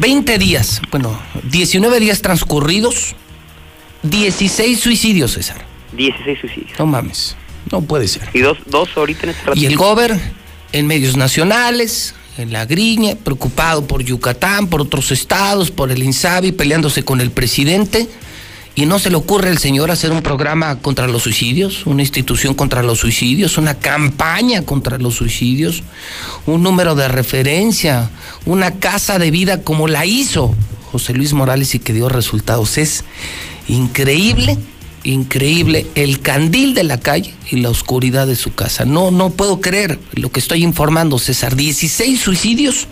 20 0.00 0.38
días, 0.38 0.82
bueno, 0.90 1.18
19 1.50 2.00
días 2.00 2.20
transcurridos, 2.20 3.14
16 4.02 4.80
suicidios, 4.80 5.32
César. 5.32 5.64
16 5.96 6.40
suicidios. 6.40 6.78
No 6.78 6.86
mames, 6.86 7.36
no 7.70 7.80
puede 7.80 8.08
ser. 8.08 8.28
Y 8.34 8.40
dos, 8.40 8.58
dos 8.66 8.88
ahorita 8.96 9.24
en 9.24 9.30
este 9.30 9.52
Y 9.54 9.66
el 9.66 9.76
gober 9.76 10.18
en 10.72 10.86
medios 10.86 11.16
nacionales, 11.16 12.14
en 12.38 12.52
la 12.52 12.66
griña, 12.66 13.14
preocupado 13.14 13.86
por 13.86 14.02
Yucatán, 14.02 14.66
por 14.66 14.80
otros 14.80 15.12
estados, 15.12 15.70
por 15.70 15.92
el 15.92 16.02
INSABI, 16.02 16.52
peleándose 16.52 17.04
con 17.04 17.20
el 17.20 17.30
presidente. 17.30 18.08
¿Y 18.76 18.86
no 18.86 18.98
se 18.98 19.08
le 19.10 19.16
ocurre 19.16 19.50
al 19.50 19.58
señor 19.58 19.92
hacer 19.92 20.10
un 20.10 20.22
programa 20.22 20.80
contra 20.80 21.06
los 21.06 21.22
suicidios, 21.22 21.86
una 21.86 22.02
institución 22.02 22.54
contra 22.54 22.82
los 22.82 22.98
suicidios, 22.98 23.56
una 23.56 23.74
campaña 23.74 24.62
contra 24.62 24.98
los 24.98 25.14
suicidios, 25.14 25.84
un 26.46 26.64
número 26.64 26.96
de 26.96 27.06
referencia, 27.06 28.10
una 28.46 28.72
casa 28.72 29.20
de 29.20 29.30
vida 29.30 29.62
como 29.62 29.86
la 29.86 30.06
hizo 30.06 30.54
José 30.90 31.14
Luis 31.14 31.32
Morales 31.34 31.76
y 31.76 31.78
que 31.78 31.92
dio 31.92 32.08
resultados? 32.08 32.76
Es 32.78 33.04
increíble 33.68 34.58
increíble 35.04 35.86
el 35.94 36.20
candil 36.20 36.74
de 36.74 36.82
la 36.82 36.98
calle 36.98 37.34
y 37.50 37.60
la 37.60 37.70
oscuridad 37.70 38.26
de 38.26 38.36
su 38.36 38.54
casa. 38.54 38.84
No, 38.84 39.10
no 39.10 39.30
puedo 39.30 39.60
creer 39.60 40.00
lo 40.14 40.32
que 40.32 40.40
estoy 40.40 40.64
informando, 40.64 41.18
César. 41.18 41.54
16 41.54 42.18
suicidios 42.20 42.88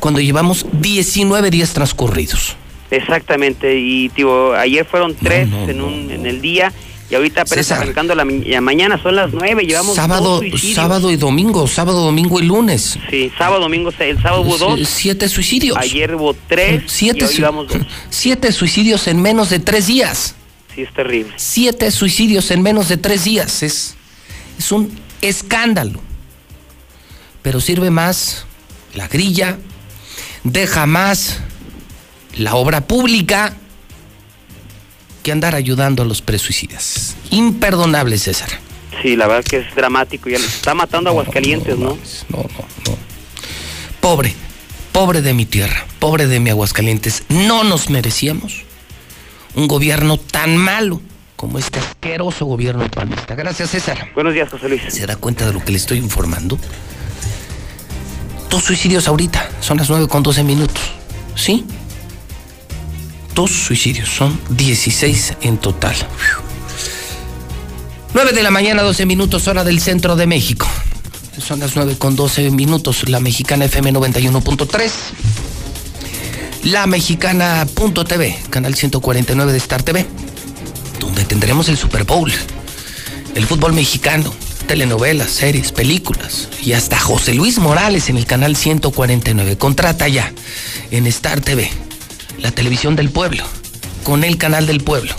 cuando 0.00 0.20
llevamos 0.20 0.66
19 0.72 1.50
días 1.50 1.74
transcurridos. 1.74 2.56
Exactamente, 2.92 3.78
y 3.78 4.10
tío, 4.10 4.54
ayer 4.54 4.84
fueron 4.84 5.14
tres 5.14 5.48
en, 5.66 5.80
un, 5.80 6.10
en 6.10 6.26
el 6.26 6.40
día 6.40 6.72
y 7.12 7.14
ahorita 7.14 7.42
apenas 7.42 7.70
arrancando 7.70 8.14
la, 8.14 8.24
mañana 8.62 8.98
son 9.02 9.16
las 9.16 9.34
nueve, 9.34 9.64
llevamos 9.66 9.94
sábado, 9.94 10.40
sábado 10.56 11.10
y 11.10 11.16
domingo, 11.16 11.66
sábado, 11.66 12.04
domingo 12.04 12.40
y 12.40 12.44
lunes. 12.44 12.98
Sí, 13.10 13.30
sábado, 13.36 13.60
domingo, 13.60 13.90
el 13.98 14.22
sábado 14.22 14.40
hubo 14.40 14.56
dos. 14.56 14.88
Siete 14.88 15.28
suicidios. 15.28 15.76
Ayer 15.76 16.14
hubo 16.14 16.34
tres. 16.34 16.84
Siete, 16.86 17.26
y 17.30 17.42
hoy 17.42 17.86
siete 18.08 18.50
suicidios 18.50 19.06
en 19.08 19.20
menos 19.20 19.50
de 19.50 19.58
tres 19.58 19.88
días. 19.88 20.36
Sí, 20.74 20.80
es 20.80 20.94
terrible. 20.94 21.34
Siete 21.36 21.90
suicidios 21.90 22.50
en 22.50 22.62
menos 22.62 22.88
de 22.88 22.96
tres 22.96 23.24
días. 23.24 23.62
Es, 23.62 23.94
es 24.58 24.72
un 24.72 24.90
escándalo. 25.20 26.00
Pero 27.42 27.60
sirve 27.60 27.90
más 27.90 28.46
la 28.94 29.06
grilla, 29.08 29.58
deja 30.44 30.86
más 30.86 31.40
la 32.36 32.54
obra 32.54 32.82
pública 32.82 33.54
que 35.22 35.32
andar 35.32 35.54
ayudando 35.54 36.02
a 36.02 36.06
los 36.06 36.22
presuicidas. 36.22 37.16
Imperdonable, 37.30 38.18
César. 38.18 38.50
Sí, 39.02 39.16
la 39.16 39.26
verdad 39.26 39.44
que 39.44 39.58
es 39.58 39.74
dramático. 39.74 40.28
Ya 40.28 40.38
les 40.38 40.54
está 40.54 40.74
matando 40.74 41.10
a 41.10 41.12
Aguascalientes, 41.12 41.78
¿no? 41.78 41.98
No, 42.28 42.38
no, 42.38 42.66
no. 42.86 42.96
Pobre, 44.00 44.34
pobre 44.92 45.22
de 45.22 45.32
mi 45.32 45.46
tierra, 45.46 45.86
pobre 45.98 46.26
de 46.26 46.40
mi 46.40 46.50
Aguascalientes. 46.50 47.24
No 47.28 47.64
nos 47.64 47.88
merecíamos 47.88 48.64
un 49.54 49.68
gobierno 49.68 50.18
tan 50.18 50.56
malo 50.56 51.00
como 51.36 51.58
este 51.58 51.80
asqueroso 51.80 52.46
gobierno 52.46 52.88
panista. 52.88 53.34
Gracias, 53.34 53.70
César. 53.70 54.10
Buenos 54.14 54.34
días, 54.34 54.48
José 54.48 54.68
Luis. 54.68 54.82
¿Se 54.88 55.06
da 55.06 55.16
cuenta 55.16 55.46
de 55.46 55.52
lo 55.52 55.64
que 55.64 55.72
le 55.72 55.78
estoy 55.78 55.98
informando? 55.98 56.58
Dos 58.48 58.62
suicidios 58.62 59.08
ahorita, 59.08 59.50
son 59.60 59.78
las 59.78 59.88
9 59.88 60.08
con 60.08 60.22
12 60.22 60.44
minutos. 60.44 60.82
¿Sí? 61.34 61.64
Dos 63.34 63.50
suicidios, 63.50 64.08
son 64.08 64.38
16 64.50 65.34
en 65.42 65.58
total. 65.58 65.96
9 68.14 68.32
de 68.32 68.42
la 68.42 68.50
mañana, 68.50 68.82
12 68.82 69.06
minutos, 69.06 69.48
hora 69.48 69.64
del 69.64 69.80
centro 69.80 70.16
de 70.16 70.26
México. 70.26 70.66
Son 71.38 71.60
las 71.60 71.74
9 71.76 71.96
con 71.98 72.14
12 72.14 72.50
minutos, 72.50 73.08
la 73.08 73.20
mexicana 73.20 73.64
FM 73.64 73.92
91.3. 73.94 74.90
La 76.64 76.86
mexicana.tv, 76.86 78.38
canal 78.50 78.74
149 78.74 79.50
de 79.50 79.58
Star 79.58 79.82
TV, 79.82 80.06
donde 81.00 81.24
tendremos 81.24 81.68
el 81.68 81.76
Super 81.76 82.04
Bowl, 82.04 82.30
el 83.34 83.46
fútbol 83.46 83.72
mexicano, 83.72 84.32
telenovelas, 84.66 85.30
series, 85.30 85.72
películas 85.72 86.48
y 86.62 86.74
hasta 86.74 86.98
José 86.98 87.34
Luis 87.34 87.58
Morales 87.58 88.10
en 88.10 88.16
el 88.16 88.26
canal 88.26 88.54
149. 88.54 89.58
Contrata 89.58 90.06
ya 90.06 90.32
en 90.90 91.06
Star 91.08 91.40
TV, 91.40 91.70
la 92.42 92.50
televisión 92.50 92.96
del 92.96 93.10
pueblo, 93.10 93.44
con 94.02 94.24
el 94.24 94.36
canal 94.36 94.66
del 94.66 94.82
pueblo. 94.82 95.14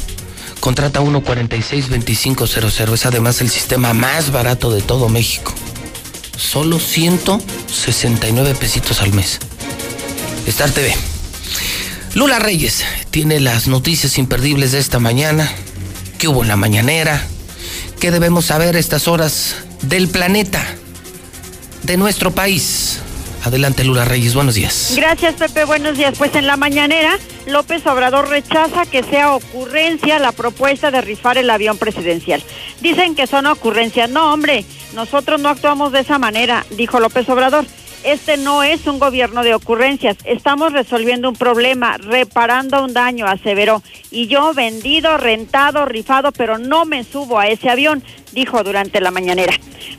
Contrata 0.60 1.02
146-2500. 1.02 2.94
Es 2.94 3.06
además 3.06 3.42
el 3.42 3.50
sistema 3.50 3.94
más 3.94 4.32
barato 4.32 4.72
de 4.72 4.82
todo 4.82 5.10
México. 5.10 5.54
Solo 6.38 6.80
169 6.80 8.56
pesitos 8.56 9.02
al 9.02 9.14
mes. 9.14 9.40
Star 10.48 10.70
TV. 10.70 10.94
Lula 12.14 12.40
Reyes 12.40 12.84
tiene 13.10 13.40
las 13.40 13.68
noticias 13.68 14.18
imperdibles 14.18 14.72
de 14.72 14.80
esta 14.80 15.00
mañana. 15.00 15.52
¿Qué 16.18 16.28
hubo 16.28 16.44
en 16.44 16.50
la 16.50 16.58
mañanera? 16.58 17.26
¿Qué 18.00 18.12
debemos 18.12 18.46
saber 18.46 18.76
estas 18.76 19.08
horas 19.08 19.56
del 19.82 20.10
planeta? 20.10 20.64
De 21.84 21.98
nuestro 21.98 22.32
país. 22.32 23.00
Adelante, 23.44 23.84
Lula 23.84 24.06
Reyes, 24.06 24.36
buenos 24.36 24.56
días. 24.56 24.94
Gracias, 24.96 25.36
Pepe, 25.36 25.66
buenos 25.66 25.98
días. 25.98 26.16
Pues 26.18 26.34
en 26.36 26.48
la 26.48 26.56
mañanera, 26.56 27.20
López 27.46 27.86
Obrador 27.86 28.30
rechaza 28.30 28.86
que 28.86 29.04
sea 29.04 29.34
ocurrencia 29.34 30.18
la 30.18 30.32
propuesta 30.32 30.92
de 30.92 31.02
rifar 31.02 31.38
el 31.38 31.50
avión 31.50 31.78
presidencial. 31.78 32.42
Dicen 32.80 33.16
que 33.16 33.28
son 33.28 33.46
ocurrencias. 33.46 34.10
No, 34.10 34.34
hombre, 34.34 34.64
nosotros 34.96 35.42
no 35.42 35.50
actuamos 35.50 35.92
de 35.92 36.00
esa 36.00 36.20
manera, 36.20 36.66
dijo 36.72 37.02
López 37.02 37.28
Obrador. 37.28 37.66
Este 38.06 38.36
no 38.36 38.64
es 38.64 38.86
un 38.86 39.00
gobierno 39.00 39.44
de 39.44 39.56
ocurrencias. 39.56 40.18
Estamos 40.26 40.74
resolviendo 40.74 41.30
un 41.30 41.36
problema, 41.36 41.98
reparando 41.98 42.84
un 42.84 42.94
daño, 42.94 43.26
aseveró. 43.26 43.82
Y 44.12 44.28
yo 44.28 44.54
vendido, 44.54 45.18
rentado, 45.18 45.86
rifado, 45.86 46.34
pero 46.34 46.58
no 46.58 46.84
me 46.84 47.06
subo 47.06 47.40
a 47.40 47.48
ese 47.48 47.70
avión, 47.70 48.04
dijo 48.34 48.64
durante 48.64 49.00
la 49.00 49.12
mañanera. 49.12 49.54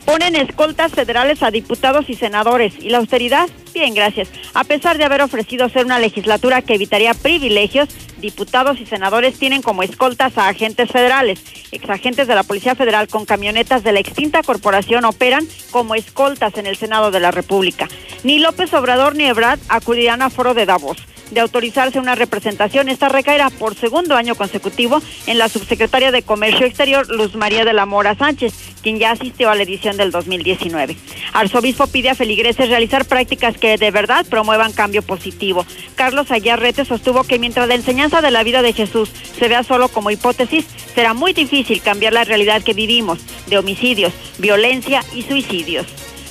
Ponen 0.04 0.36
escoltas 0.36 0.92
federales 0.92 1.42
a 1.42 1.50
diputados 1.50 2.08
y 2.08 2.14
senadores. 2.14 2.74
¿Y 2.78 2.90
la 2.90 2.98
austeridad? 2.98 3.48
Bien, 3.72 3.94
gracias. 3.94 4.28
A 4.52 4.64
pesar 4.64 4.98
de 4.98 5.04
haber 5.04 5.22
ofrecido 5.22 5.68
ser 5.68 5.84
una 5.84 5.98
legislatura 5.98 6.62
que 6.62 6.74
evitaría 6.74 7.14
privilegios, 7.14 7.88
diputados 8.18 8.80
y 8.80 8.86
senadores 8.86 9.38
tienen 9.38 9.62
como 9.62 9.82
escoltas 9.82 10.36
a 10.38 10.48
agentes 10.48 10.90
federales. 10.90 11.40
Exagentes 11.72 12.28
de 12.28 12.34
la 12.34 12.42
Policía 12.42 12.74
Federal 12.74 13.08
con 13.08 13.24
camionetas 13.24 13.82
de 13.82 13.92
la 13.92 14.00
extinta 14.00 14.42
corporación 14.42 15.04
operan 15.04 15.46
como 15.70 15.94
escoltas 15.94 16.56
en 16.56 16.66
el 16.66 16.76
Senado 16.76 17.10
de 17.10 17.20
la 17.20 17.30
República. 17.30 17.88
Ni 18.22 18.38
López 18.38 18.72
Obrador 18.74 19.16
ni 19.16 19.24
Ebrard 19.24 19.58
acudirán 19.68 20.22
a 20.22 20.30
foro 20.30 20.54
de 20.54 20.66
Davos. 20.66 20.98
De 21.30 21.40
autorizarse 21.40 21.98
una 21.98 22.14
representación, 22.14 22.88
esta 22.88 23.08
recaerá 23.08 23.50
por 23.50 23.74
segundo 23.74 24.14
año 24.14 24.34
consecutivo 24.34 25.02
en 25.26 25.38
la 25.38 25.48
subsecretaria 25.48 26.12
de 26.12 26.22
Comercio 26.22 26.66
Exterior, 26.66 27.08
Luz 27.08 27.34
María 27.34 27.64
de 27.64 27.72
la 27.72 27.86
Mora 27.86 28.14
Sánchez, 28.24 28.54
quien 28.82 28.98
ya 28.98 29.10
asistió 29.10 29.50
a 29.50 29.54
la 29.54 29.64
edición 29.64 29.98
del 29.98 30.10
2019. 30.10 30.96
Arzobispo 31.34 31.86
pide 31.88 32.08
a 32.08 32.14
feligreses 32.14 32.70
realizar 32.70 33.04
prácticas 33.04 33.58
que 33.58 33.76
de 33.76 33.90
verdad 33.90 34.24
promuevan 34.24 34.72
cambio 34.72 35.02
positivo. 35.02 35.66
Carlos 35.94 36.30
Ayarrete 36.30 36.86
sostuvo 36.86 37.24
que 37.24 37.38
mientras 37.38 37.68
la 37.68 37.74
enseñanza 37.74 38.22
de 38.22 38.30
la 38.30 38.42
vida 38.42 38.62
de 38.62 38.72
Jesús 38.72 39.10
se 39.38 39.48
vea 39.48 39.62
solo 39.62 39.88
como 39.88 40.10
hipótesis, 40.10 40.64
será 40.94 41.12
muy 41.12 41.34
difícil 41.34 41.82
cambiar 41.82 42.14
la 42.14 42.24
realidad 42.24 42.62
que 42.62 42.72
vivimos 42.72 43.18
de 43.46 43.58
homicidios, 43.58 44.14
violencia 44.38 45.04
y 45.14 45.20
suicidios. 45.20 45.86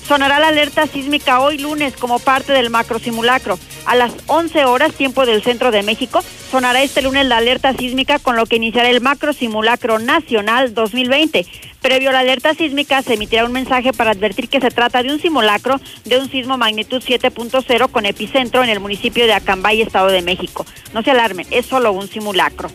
Sonará 0.07 0.37
la 0.39 0.49
alerta 0.49 0.85
sísmica 0.85 1.39
hoy 1.39 1.57
lunes 1.57 1.93
como 1.95 2.19
parte 2.19 2.51
del 2.51 2.69
macro 2.69 2.99
simulacro. 2.99 3.57
A 3.85 3.95
las 3.95 4.11
11 4.27 4.65
horas, 4.65 4.93
tiempo 4.93 5.25
del 5.25 5.41
centro 5.41 5.71
de 5.71 5.81
México, 5.81 6.21
sonará 6.51 6.83
este 6.83 7.01
lunes 7.01 7.25
la 7.25 7.37
alerta 7.37 7.73
sísmica 7.73 8.19
con 8.19 8.35
lo 8.35 8.45
que 8.45 8.57
iniciará 8.57 8.89
el 8.89 9.01
macro 9.01 9.31
simulacro 9.31 9.99
nacional 9.99 10.73
2020. 10.73 11.45
Previo 11.81 12.09
a 12.09 12.13
la 12.13 12.19
alerta 12.19 12.53
sísmica, 12.53 13.01
se 13.01 13.13
emitirá 13.13 13.45
un 13.45 13.53
mensaje 13.53 13.93
para 13.93 14.11
advertir 14.11 14.49
que 14.49 14.59
se 14.59 14.71
trata 14.71 15.03
de 15.03 15.11
un 15.11 15.19
simulacro 15.19 15.79
de 16.03 16.17
un 16.17 16.29
sismo 16.29 16.57
magnitud 16.57 17.01
7.0 17.01 17.89
con 17.89 18.05
epicentro 18.05 18.63
en 18.63 18.69
el 18.69 18.79
municipio 18.81 19.25
de 19.25 19.33
Acambay, 19.33 19.81
Estado 19.81 20.07
de 20.07 20.21
México. 20.21 20.65
No 20.93 21.01
se 21.01 21.11
alarmen, 21.11 21.47
es 21.49 21.65
solo 21.65 21.93
un 21.93 22.07
simulacro. 22.07 22.69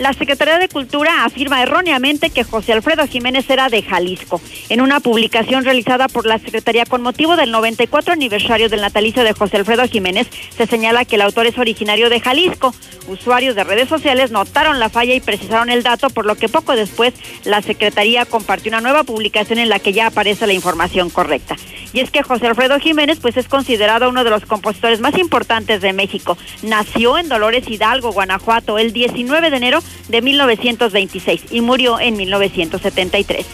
La 0.00 0.14
Secretaría 0.14 0.58
de 0.58 0.70
Cultura 0.70 1.26
afirma 1.26 1.62
erróneamente 1.62 2.30
que 2.30 2.42
José 2.42 2.72
Alfredo 2.72 3.06
Jiménez 3.06 3.50
era 3.50 3.68
de 3.68 3.82
Jalisco. 3.82 4.40
En 4.70 4.80
una 4.80 4.98
publicación 5.00 5.62
realizada 5.62 6.08
por 6.08 6.24
la 6.24 6.38
Secretaría 6.38 6.86
con 6.86 7.02
motivo 7.02 7.36
del 7.36 7.50
94 7.50 8.14
aniversario 8.14 8.70
del 8.70 8.80
natalicio 8.80 9.24
de 9.24 9.34
José 9.34 9.58
Alfredo 9.58 9.86
Jiménez, 9.86 10.26
se 10.56 10.66
señala 10.66 11.04
que 11.04 11.16
el 11.16 11.20
autor 11.20 11.46
es 11.46 11.58
originario 11.58 12.08
de 12.08 12.18
Jalisco. 12.18 12.74
Usuarios 13.08 13.54
de 13.54 13.64
redes 13.64 13.90
sociales 13.90 14.30
notaron 14.30 14.78
la 14.78 14.88
falla 14.88 15.12
y 15.12 15.20
precisaron 15.20 15.68
el 15.68 15.82
dato, 15.82 16.08
por 16.08 16.24
lo 16.24 16.34
que 16.34 16.48
poco 16.48 16.76
después 16.76 17.12
la 17.44 17.60
Secretaría 17.60 18.24
compartió 18.24 18.70
una 18.70 18.80
nueva 18.80 19.04
publicación 19.04 19.58
en 19.58 19.68
la 19.68 19.80
que 19.80 19.92
ya 19.92 20.06
aparece 20.06 20.46
la 20.46 20.54
información 20.54 21.10
correcta. 21.10 21.56
Y 21.92 22.00
es 22.00 22.10
que 22.10 22.22
José 22.22 22.46
Alfredo 22.46 22.78
Jiménez 22.78 23.18
pues 23.20 23.36
es 23.36 23.48
considerado 23.48 24.08
uno 24.08 24.24
de 24.24 24.30
los 24.30 24.46
compositores 24.46 25.00
más 25.00 25.18
importantes 25.18 25.82
de 25.82 25.92
México. 25.92 26.38
Nació 26.62 27.18
en 27.18 27.28
Dolores 27.28 27.68
Hidalgo, 27.68 28.12
Guanajuato, 28.12 28.78
el 28.78 28.92
19 28.92 29.50
de 29.50 29.56
enero 29.56 29.82
de 30.08 30.22
1926 30.22 31.46
y 31.50 31.60
murió 31.60 32.00
en 32.00 32.16
1973. 32.16 33.46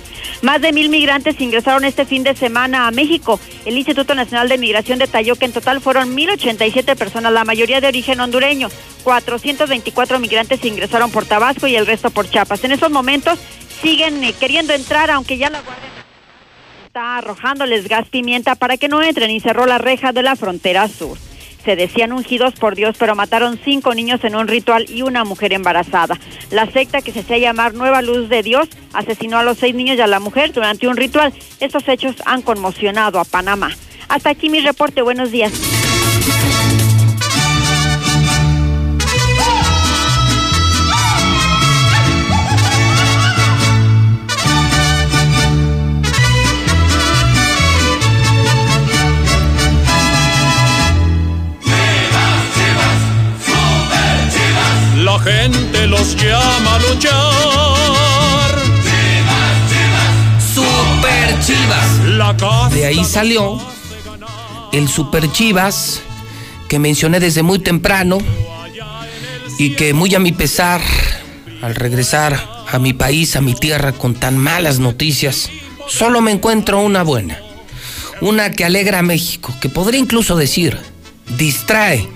Más 0.42 0.60
de 0.60 0.72
mil 0.72 0.88
migrantes 0.88 1.40
ingresaron 1.40 1.84
este 1.84 2.04
fin 2.04 2.22
de 2.22 2.34
semana 2.34 2.86
a 2.86 2.90
México. 2.90 3.40
El 3.64 3.76
Instituto 3.76 4.14
Nacional 4.14 4.48
de 4.48 4.58
Migración 4.58 4.98
detalló 4.98 5.36
que 5.36 5.46
en 5.46 5.52
total 5.52 5.80
fueron 5.80 6.16
1.087 6.16 6.96
personas, 6.96 7.32
la 7.32 7.44
mayoría 7.44 7.80
de 7.80 7.88
origen 7.88 8.20
hondureño. 8.20 8.68
424 9.04 10.18
migrantes 10.18 10.64
ingresaron 10.64 11.10
por 11.10 11.24
Tabasco 11.24 11.66
y 11.66 11.76
el 11.76 11.86
resto 11.86 12.10
por 12.10 12.28
Chiapas. 12.28 12.64
En 12.64 12.72
esos 12.72 12.90
momentos 12.90 13.38
siguen 13.82 14.22
eh, 14.24 14.34
queriendo 14.38 14.72
entrar, 14.72 15.10
aunque 15.10 15.38
ya 15.38 15.50
la 15.50 15.60
Guardia 15.60 15.90
está 16.86 17.18
arrojándoles 17.18 17.88
gas 17.88 18.08
pimienta 18.08 18.54
para 18.54 18.78
que 18.78 18.88
no 18.88 19.02
entren 19.02 19.30
y 19.30 19.40
cerró 19.40 19.66
la 19.66 19.78
reja 19.78 20.12
de 20.12 20.22
la 20.22 20.34
frontera 20.34 20.88
sur 20.88 21.18
se 21.66 21.76
decían 21.76 22.12
ungidos 22.12 22.54
por 22.54 22.76
Dios, 22.76 22.94
pero 22.96 23.16
mataron 23.16 23.58
cinco 23.62 23.92
niños 23.92 24.22
en 24.22 24.36
un 24.36 24.46
ritual 24.46 24.86
y 24.88 25.02
una 25.02 25.24
mujer 25.24 25.52
embarazada. 25.52 26.16
La 26.50 26.70
secta 26.70 27.02
que 27.02 27.10
se 27.10 27.20
hacía 27.20 27.38
llamar 27.38 27.74
Nueva 27.74 28.02
Luz 28.02 28.28
de 28.28 28.44
Dios 28.44 28.68
asesinó 28.92 29.36
a 29.36 29.42
los 29.42 29.58
seis 29.58 29.74
niños 29.74 29.98
y 29.98 30.00
a 30.00 30.06
la 30.06 30.20
mujer 30.20 30.52
durante 30.52 30.86
un 30.86 30.96
ritual. 30.96 31.34
Estos 31.58 31.86
hechos 31.88 32.14
han 32.24 32.42
conmocionado 32.42 33.18
a 33.18 33.24
Panamá. 33.24 33.72
Hasta 34.08 34.30
aquí 34.30 34.48
mi 34.48 34.60
reporte. 34.60 35.02
Buenos 35.02 35.32
días. 35.32 35.52
La 55.06 55.20
gente 55.20 55.86
los 55.86 56.16
llama 56.16 56.74
a 56.74 56.78
luchar. 56.80 58.56
Super 60.52 61.38
Chivas. 61.38 62.72
De 62.72 62.86
ahí 62.86 63.04
salió 63.04 63.56
el 64.72 64.88
Super 64.88 65.30
Chivas 65.30 66.02
que 66.68 66.80
mencioné 66.80 67.20
desde 67.20 67.44
muy 67.44 67.60
temprano 67.60 68.18
y 69.60 69.76
que 69.76 69.94
muy 69.94 70.12
a 70.16 70.18
mi 70.18 70.32
pesar, 70.32 70.80
al 71.62 71.76
regresar 71.76 72.64
a 72.68 72.80
mi 72.80 72.92
país, 72.92 73.36
a 73.36 73.40
mi 73.40 73.54
tierra 73.54 73.92
con 73.92 74.16
tan 74.16 74.36
malas 74.36 74.80
noticias, 74.80 75.50
solo 75.86 76.20
me 76.20 76.32
encuentro 76.32 76.80
una 76.80 77.04
buena. 77.04 77.38
Una 78.20 78.50
que 78.50 78.64
alegra 78.64 78.98
a 78.98 79.02
México, 79.02 79.54
que 79.60 79.68
podría 79.68 80.00
incluso 80.00 80.34
decir, 80.34 80.76
distrae 81.38 82.08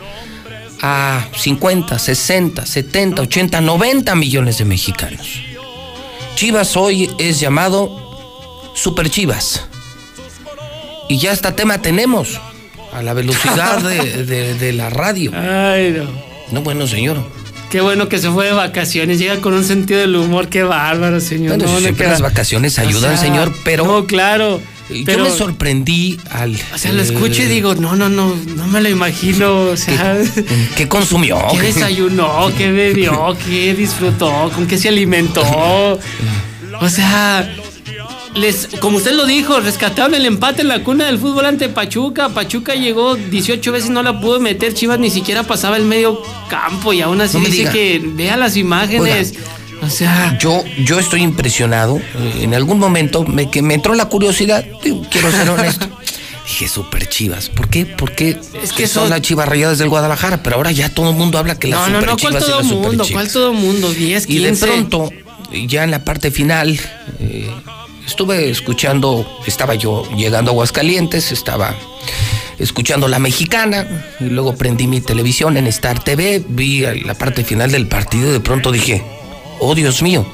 a 0.82 1.28
50, 1.36 1.98
60, 1.98 2.66
70, 2.66 3.23
80, 3.23 3.61
90 3.61 4.15
millones 4.15 4.59
de 4.59 4.65
mexicanos. 4.65 5.43
Chivas 6.35 6.77
hoy 6.77 7.11
es 7.19 7.40
llamado 7.40 8.70
Super 8.74 9.11
Chivas. 9.11 9.66
Y 11.09 11.19
ya 11.19 11.32
hasta 11.32 11.57
tema 11.57 11.82
tenemos, 11.82 12.40
a 12.93 13.02
la 13.02 13.15
velocidad 13.15 13.81
de, 13.82 14.55
de, 14.55 14.73
la 14.73 14.90
radio. 14.90 15.32
Ay, 15.35 15.93
no. 15.97 16.05
No, 16.52 16.62
bueno, 16.62 16.86
señor. 16.86 17.19
Qué 17.70 17.81
bueno 17.81 18.09
que 18.09 18.19
se 18.19 18.31
fue 18.31 18.47
de 18.47 18.52
vacaciones, 18.52 19.19
llega 19.19 19.40
con 19.40 19.55
un 19.55 19.65
sentido 19.65 20.01
del 20.01 20.16
humor, 20.16 20.48
qué 20.48 20.65
bárbaro, 20.65 21.20
señor. 21.20 21.57
Bueno, 21.57 21.73
no, 21.73 21.78
siempre 21.78 22.09
las 22.09 22.20
vacaciones 22.20 22.78
ayudan, 22.78 23.16
señor, 23.16 23.55
pero... 23.65 23.85
No, 23.85 24.07
claro. 24.07 24.61
Yo 24.91 25.19
me 25.19 25.31
sorprendí 25.31 26.19
al. 26.31 26.57
O 26.75 26.79
sea, 26.79 26.93
lo 26.93 27.03
escucho 27.03 27.43
y 27.43 27.47
digo, 27.47 27.75
no, 27.75 27.97
no, 27.97 28.09
no, 28.09 28.35
no 28.35 28.67
me 28.67 28.81
lo 28.81 28.89
imagino. 28.89 29.62
O 29.62 29.77
sea. 29.77 30.19
¿Qué, 30.77 30.89
consumió? 30.89 31.39
¿Qué 31.53 31.61
desayunó? 31.61 32.51
¿Qué 32.57 32.71
bebió? 32.71 33.37
¿Qué 33.47 33.75
disfrutó? 33.75 34.51
¿Con 34.55 34.67
qué 34.67 34.79
se 34.79 34.89
alimentó? 34.89 35.99
O 36.81 36.89
sea, 36.89 37.55
les, 38.35 38.69
como 38.81 38.99
usted 38.99 39.12
lo 39.12 39.27
dijo, 39.27 39.61
rescataron 39.61 40.15
el 40.15 40.25
empate 40.25 40.62
en 40.62 40.69
la 40.69 40.83
cuna 40.83 41.07
del 41.07 41.19
fútbol 41.19 41.47
ante 41.47 41.69
Pachuca. 41.69 42.29
Pachuca 42.29 42.75
llegó 42.75 43.17
18 43.17 43.73
veces, 43.73 43.91
no 43.91 44.03
la 44.03 44.21
pudo 44.21 44.41
meter. 44.41 44.73
Chivas 44.75 44.99
ni 44.99 45.11
siquiera 45.11 45.43
pasaba 45.43 45.77
el 45.77 45.85
medio 45.85 46.23
campo 46.49 46.93
y 46.93 47.01
aún 47.01 47.21
así 47.21 47.39
No 47.39 47.45
dice 47.45 47.57
diga. 47.59 47.73
que 47.73 48.01
vea 48.03 48.37
las 48.37 48.57
imágenes. 48.57 49.35
O 49.82 49.89
sea, 49.90 50.36
Yo, 50.39 50.62
yo 50.85 50.98
estoy 50.98 51.23
impresionado. 51.23 51.97
Eh, 51.98 52.40
En 52.43 52.55
algún 52.55 52.78
momento 52.78 53.24
me, 53.24 53.51
que 53.51 53.62
me 53.62 53.74
entró 53.74 53.94
la 53.94 54.07
curiosidad. 54.07 54.65
digo, 54.82 55.02
Quiero 55.11 55.31
ser 55.31 55.48
honesto. 55.48 55.86
Dije, 56.47 56.66
super 56.69 57.09
chivas. 57.09 57.48
¿Por 57.48 57.69
qué? 57.69 57.86
Porque 57.86 58.36
Es 58.62 58.73
que 58.73 58.89
son 58.89 59.09
las 59.09 59.20
chivas 59.23 59.48
rayadas 59.48 59.78
del 59.78 59.89
Guadalajara. 59.89 60.43
Pero 60.43 60.57
ahora 60.57 60.73
ya 60.73 60.89
todo 60.89 61.11
el 61.11 61.16
mundo 61.16 61.39
habla 61.39 61.57
que 61.59 61.69
las 61.69 61.89
no, 61.89 62.01
no, 62.01 62.01
super 62.01 62.09
no, 62.09 62.16
¿cuál 62.19 62.32
chivas 62.35 62.43
y 62.43 62.47
todo 62.47 62.59
las 62.59 62.69
super 62.69 62.89
mundo? 62.89 63.05
chivas. 63.05 63.23
¿Cuál 63.23 63.32
todo 63.32 63.52
mundo? 63.52 63.93
10, 63.93 64.27
15. 64.27 64.32
Y 64.32 64.44
de 64.44 64.57
pronto, 64.57 65.11
ya 65.69 65.85
en 65.85 65.90
la 65.93 66.05
parte 66.05 66.31
final, 66.32 66.81
eh, 67.20 67.48
estuve 68.07 68.51
escuchando, 68.51 69.40
estaba 69.47 69.77
yo 69.77 70.02
llegando 70.16 70.51
a 70.51 70.55
Aguascalientes, 70.55 71.31
estaba 71.31 71.77
escuchando 72.59 73.07
La 73.09 73.19
Mexicana, 73.20 73.86
y 74.19 74.24
luego 74.24 74.57
prendí 74.57 74.86
mi 74.89 75.01
televisión 75.01 75.57
en 75.57 75.66
Star 75.69 76.02
TV, 76.02 76.43
vi 76.48 76.81
la 77.05 77.15
parte 77.15 77.44
final 77.44 77.70
del 77.70 77.86
partido 77.86 78.28
y 78.28 78.32
de 78.32 78.40
pronto 78.40 78.73
dije, 78.73 79.02
oh 79.61 79.74
Dios 79.74 80.03
mío, 80.03 80.27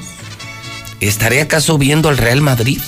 ¿estaré 0.99 1.41
acaso 1.41 1.77
viendo 1.77 2.09
al 2.09 2.17
Real 2.17 2.41
Madrid? 2.41 2.81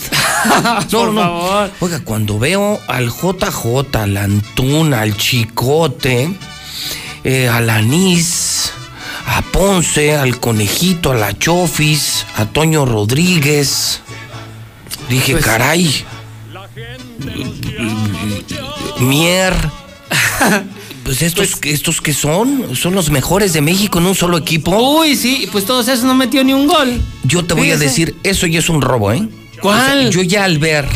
no, 0.63 0.87
Por 0.89 1.13
no. 1.13 1.21
favor. 1.21 1.71
Oiga, 1.79 1.99
cuando 2.03 2.39
veo 2.39 2.79
al 2.87 3.09
JJ, 3.09 3.95
al 3.97 4.17
Antuna, 4.17 5.01
al 5.01 5.15
Chicote, 5.17 6.33
eh, 7.23 7.47
al 7.49 7.69
Anís, 7.69 8.71
a 9.25 9.41
Ponce, 9.41 10.15
al 10.17 10.39
Conejito, 10.39 11.11
a 11.11 11.15
la 11.15 11.37
Chofis, 11.37 12.25
a 12.35 12.45
Toño 12.45 12.85
Rodríguez. 12.85 14.01
Dije, 15.09 15.33
Pues- 15.33 15.45
caray. 15.45 16.05
Mier. 18.99 19.53
Pues 21.09 21.23
estos, 21.23 21.55
estos 21.63 22.01
que 22.01 22.13
son, 22.13 22.75
son 22.75 22.93
los 22.93 23.09
mejores 23.09 23.51
de 23.53 23.61
México 23.61 23.97
en 23.97 24.05
un 24.05 24.13
solo 24.13 24.37
equipo. 24.37 24.77
Uy, 24.99 25.15
sí, 25.15 25.49
pues 25.51 25.65
todos 25.65 25.87
esos 25.87 26.05
no 26.05 26.13
metió 26.13 26.43
ni 26.43 26.53
un 26.53 26.67
gol. 26.67 27.01
Yo 27.23 27.43
te 27.43 27.55
voy 27.55 27.71
a 27.71 27.77
decir, 27.77 28.15
eso 28.21 28.45
ya 28.45 28.59
es 28.59 28.69
un 28.69 28.79
robo, 28.79 29.11
¿eh? 29.11 29.27
¿Cuál? 29.59 29.79
O 29.97 30.01
sea, 30.03 30.09
yo 30.11 30.21
ya 30.21 30.43
al 30.43 30.59
ver 30.59 30.87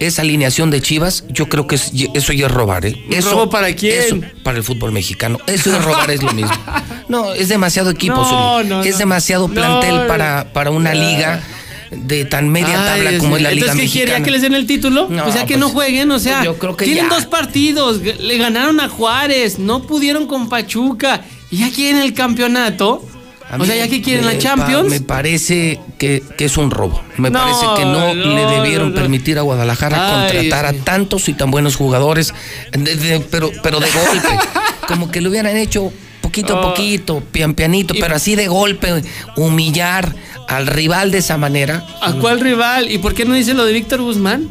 esa 0.00 0.22
alineación 0.22 0.72
de 0.72 0.82
Chivas, 0.82 1.22
yo 1.28 1.48
creo 1.48 1.68
que 1.68 1.76
es- 1.76 1.92
eso 2.14 2.32
ya 2.32 2.46
es 2.46 2.52
robar, 2.52 2.84
¿eh? 2.84 3.00
¿Un 3.06 3.12
Eso, 3.14 3.30
robo 3.30 3.48
para 3.48 3.72
quién? 3.76 4.00
Eso, 4.02 4.20
para 4.42 4.58
el 4.58 4.64
fútbol 4.64 4.90
mexicano. 4.90 5.38
Eso 5.46 5.70
de 5.70 5.78
robar 5.78 6.10
es 6.10 6.20
lo 6.24 6.32
mismo. 6.32 6.50
No, 7.08 7.32
es 7.32 7.48
demasiado 7.48 7.90
equipo, 7.90 8.16
No, 8.16 8.64
no, 8.64 8.82
Es 8.82 8.98
demasiado 8.98 9.46
No, 9.46 9.54
plantel 9.54 10.06
para, 10.08 10.52
para 10.52 10.70
una 10.72 10.94
liga 10.94 11.42
de 11.90 12.24
tan 12.24 12.48
media 12.48 12.80
Ay, 12.94 13.02
tabla 13.02 13.18
como 13.18 13.36
es 13.36 13.42
la. 13.42 13.50
Liga 13.50 13.66
Entonces, 13.66 13.86
¿qué 13.86 13.92
quiere? 13.92 14.12
¿Ya 14.12 14.18
Mexicana. 14.18 14.24
que 14.24 14.30
les 14.30 14.42
den 14.42 14.54
el 14.54 14.66
título? 14.66 15.08
No, 15.10 15.26
o 15.26 15.32
sea, 15.32 15.42
que 15.42 15.54
pues, 15.54 15.60
no 15.60 15.68
jueguen, 15.70 16.10
o 16.12 16.18
sea, 16.18 16.36
pues 16.38 16.44
yo 16.46 16.58
creo 16.58 16.76
que 16.76 16.84
tienen 16.84 17.08
ya. 17.08 17.14
dos 17.14 17.26
partidos, 17.26 18.00
le 18.02 18.38
ganaron 18.38 18.78
a 18.80 18.88
Juárez, 18.88 19.58
no 19.58 19.82
pudieron 19.82 20.26
con 20.26 20.48
Pachuca, 20.48 21.22
y 21.50 21.58
ya 21.58 21.70
quieren 21.70 22.00
el 22.02 22.14
campeonato. 22.14 23.04
A 23.50 23.56
O 23.60 23.64
sea, 23.64 23.74
ya 23.74 23.88
que 23.88 24.00
quieren 24.00 24.24
la 24.26 24.32
pa- 24.34 24.38
Champions. 24.38 24.88
me 24.88 25.00
parece 25.00 25.80
que, 25.98 26.22
que 26.38 26.44
es 26.44 26.56
un 26.56 26.70
robo. 26.70 27.02
Me 27.16 27.30
No, 27.30 27.40
parece 27.40 27.66
que 27.76 27.84
no, 27.84 28.14
no, 28.14 28.36
le 28.36 28.46
debieron 28.46 28.90
no, 28.90 28.94
permitir 28.94 29.40
a 29.40 29.42
Guadalajara 29.42 29.96
Ay, 30.26 30.32
contratar 30.36 30.66
a 30.66 30.72
tantos 30.72 31.28
y 31.28 31.34
tan 31.34 31.50
buenos 31.50 31.74
jugadores, 31.74 32.32
de- 32.70 32.94
de- 32.94 33.18
pero, 33.18 33.50
pero 33.64 33.80
de 33.80 33.88
golpe. 33.90 34.28
como 34.86 35.10
que 35.10 35.20
lo 35.20 35.30
hubieran 35.30 35.56
hecho 35.56 35.92
poquito 36.20 36.56
a 36.56 36.60
Oh. 36.60 36.68
poquito, 36.70 37.22
pian 37.32 37.54
pianito, 37.54 37.94
pero 37.98 38.14
así 38.14 38.36
de 38.36 38.48
golpe, 38.48 39.02
humillar 39.36 40.14
al 40.48 40.66
rival 40.66 41.10
de 41.10 41.18
esa 41.18 41.36
manera. 41.38 41.84
¿A 42.02 42.12
cuál 42.14 42.40
rival? 42.40 42.90
¿Y 42.90 42.98
por 42.98 43.14
qué 43.14 43.24
no 43.24 43.34
dice 43.34 43.54
lo 43.54 43.64
de 43.64 43.72
Víctor 43.72 44.00
Guzmán? 44.02 44.48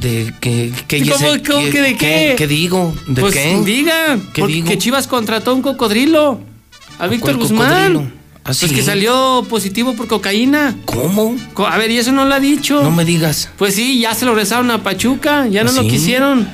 De 0.00 0.32
que, 0.40 0.72
que 0.88 1.00
¿Cómo, 1.08 1.32
ese- 1.32 1.42
cómo 1.42 1.70
que 1.70 1.80
de 1.82 1.96
qué? 1.96 2.34
¿Qué 2.36 2.46
digo? 2.46 2.94
¿De 3.06 3.20
pues 3.22 3.34
qué? 3.34 3.60
diga, 3.64 4.18
¿Qué 4.34 4.40
porque 4.40 4.54
digo? 4.54 4.74
Chivas 4.74 5.06
contrató 5.06 5.50
a 5.52 5.54
un 5.54 5.62
cocodrilo, 5.62 6.40
a 6.98 7.06
Víctor 7.06 7.34
cuál 7.36 7.48
Guzmán. 7.48 7.68
cocodrilo? 7.92 8.22
¿Ah, 8.44 8.50
Pues 8.58 8.72
que 8.72 8.82
salió 8.82 9.46
positivo 9.48 9.94
por 9.94 10.08
cocaína. 10.08 10.74
¿Cómo? 10.84 11.36
A 11.68 11.78
ver, 11.78 11.92
y 11.92 11.98
eso 11.98 12.10
no 12.10 12.24
lo 12.24 12.34
ha 12.34 12.40
dicho. 12.40 12.82
No 12.82 12.90
me 12.90 13.04
digas. 13.04 13.48
Pues 13.56 13.74
sí, 13.76 14.00
ya 14.00 14.14
se 14.14 14.24
lo 14.24 14.32
regresaron 14.32 14.68
a 14.72 14.82
Pachuca, 14.82 15.46
ya 15.46 15.62
no 15.62 15.70
¿Ah, 15.70 15.74
lo 15.74 15.82
quisieron. 15.82 16.48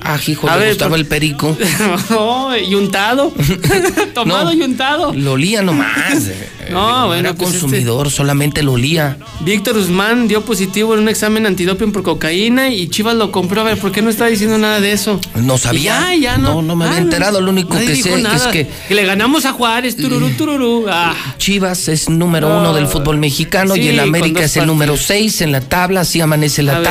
Ah, 0.00 0.18
hijo, 0.26 0.48
A 0.48 0.54
le 0.54 0.60
ver, 0.60 0.68
gustaba 0.70 0.90
por- 0.90 0.98
el 0.98 1.06
perico. 1.06 1.56
No, 2.10 2.56
y 2.56 2.74
untado. 2.74 3.32
Tomado 4.14 4.44
No. 4.46 4.52
y 4.52 4.62
untado. 4.62 5.12
Lo 5.14 5.32
olía 5.32 5.62
nomás. 5.62 6.26
eh, 6.28 6.68
No, 6.70 7.00
no 7.00 7.06
bueno, 7.08 7.20
era 7.20 7.34
pues 7.34 7.50
este- 7.50 7.60
consumidor, 7.62 8.10
solamente 8.10 8.62
lo 8.62 8.72
olía. 8.72 9.16
Víctor 9.40 9.74
Guzmán 9.78 10.28
dio 10.28 10.44
positivo 10.44 10.94
en 10.94 11.00
un 11.00 11.08
examen 11.08 11.46
antidoping 11.46 11.92
por 11.92 12.02
cocaína 12.02 12.68
y 12.70 12.88
Chivas 12.88 13.16
lo 13.16 13.30
compró. 13.32 13.60
A 13.62 13.64
ver, 13.64 13.78
¿por 13.78 13.92
qué 13.92 14.02
no 14.02 14.10
está 14.10 14.26
diciendo 14.26 14.56
nada 14.58 14.80
de 14.80 14.92
eso? 14.92 15.20
No 15.34 15.56
Y 15.56 15.58
sabía. 15.58 16.00
Ya, 16.00 16.14
ya 16.14 16.38
no. 16.38 16.54
No, 16.54 16.62
no 16.62 16.76
me 16.76 16.84
había 16.86 16.98
Ah, 16.98 17.00
enterado. 17.02 17.40
Lo 17.40 17.50
único 17.50 17.76
que 17.78 17.96
sé 17.96 18.16
nada. 18.22 18.36
es 18.36 18.42
que 18.46 18.94
le 18.94 19.04
ganamos 19.04 19.44
a 19.46 19.52
Juárez, 19.52 19.96
tururú, 19.96 20.30
tururú. 20.30 20.86
Ah, 20.88 21.14
Chivas 21.38 21.88
es 21.88 22.08
número 22.08 22.48
No. 22.48 22.60
uno 22.60 22.72
del 22.74 22.86
fútbol 22.86 23.18
mexicano 23.18 23.74
Sí, 23.74 23.80
y 23.82 23.88
el 23.88 24.00
América 24.00 24.44
es 24.44 24.56
el 24.56 24.66
número 24.66 24.96
seis 24.96 25.40
en 25.40 25.52
la 25.52 25.60
tabla, 25.60 26.00
así 26.00 26.20
amanece 26.20 26.62
A 26.62 26.64
la 26.64 26.78
ver. 26.80 26.88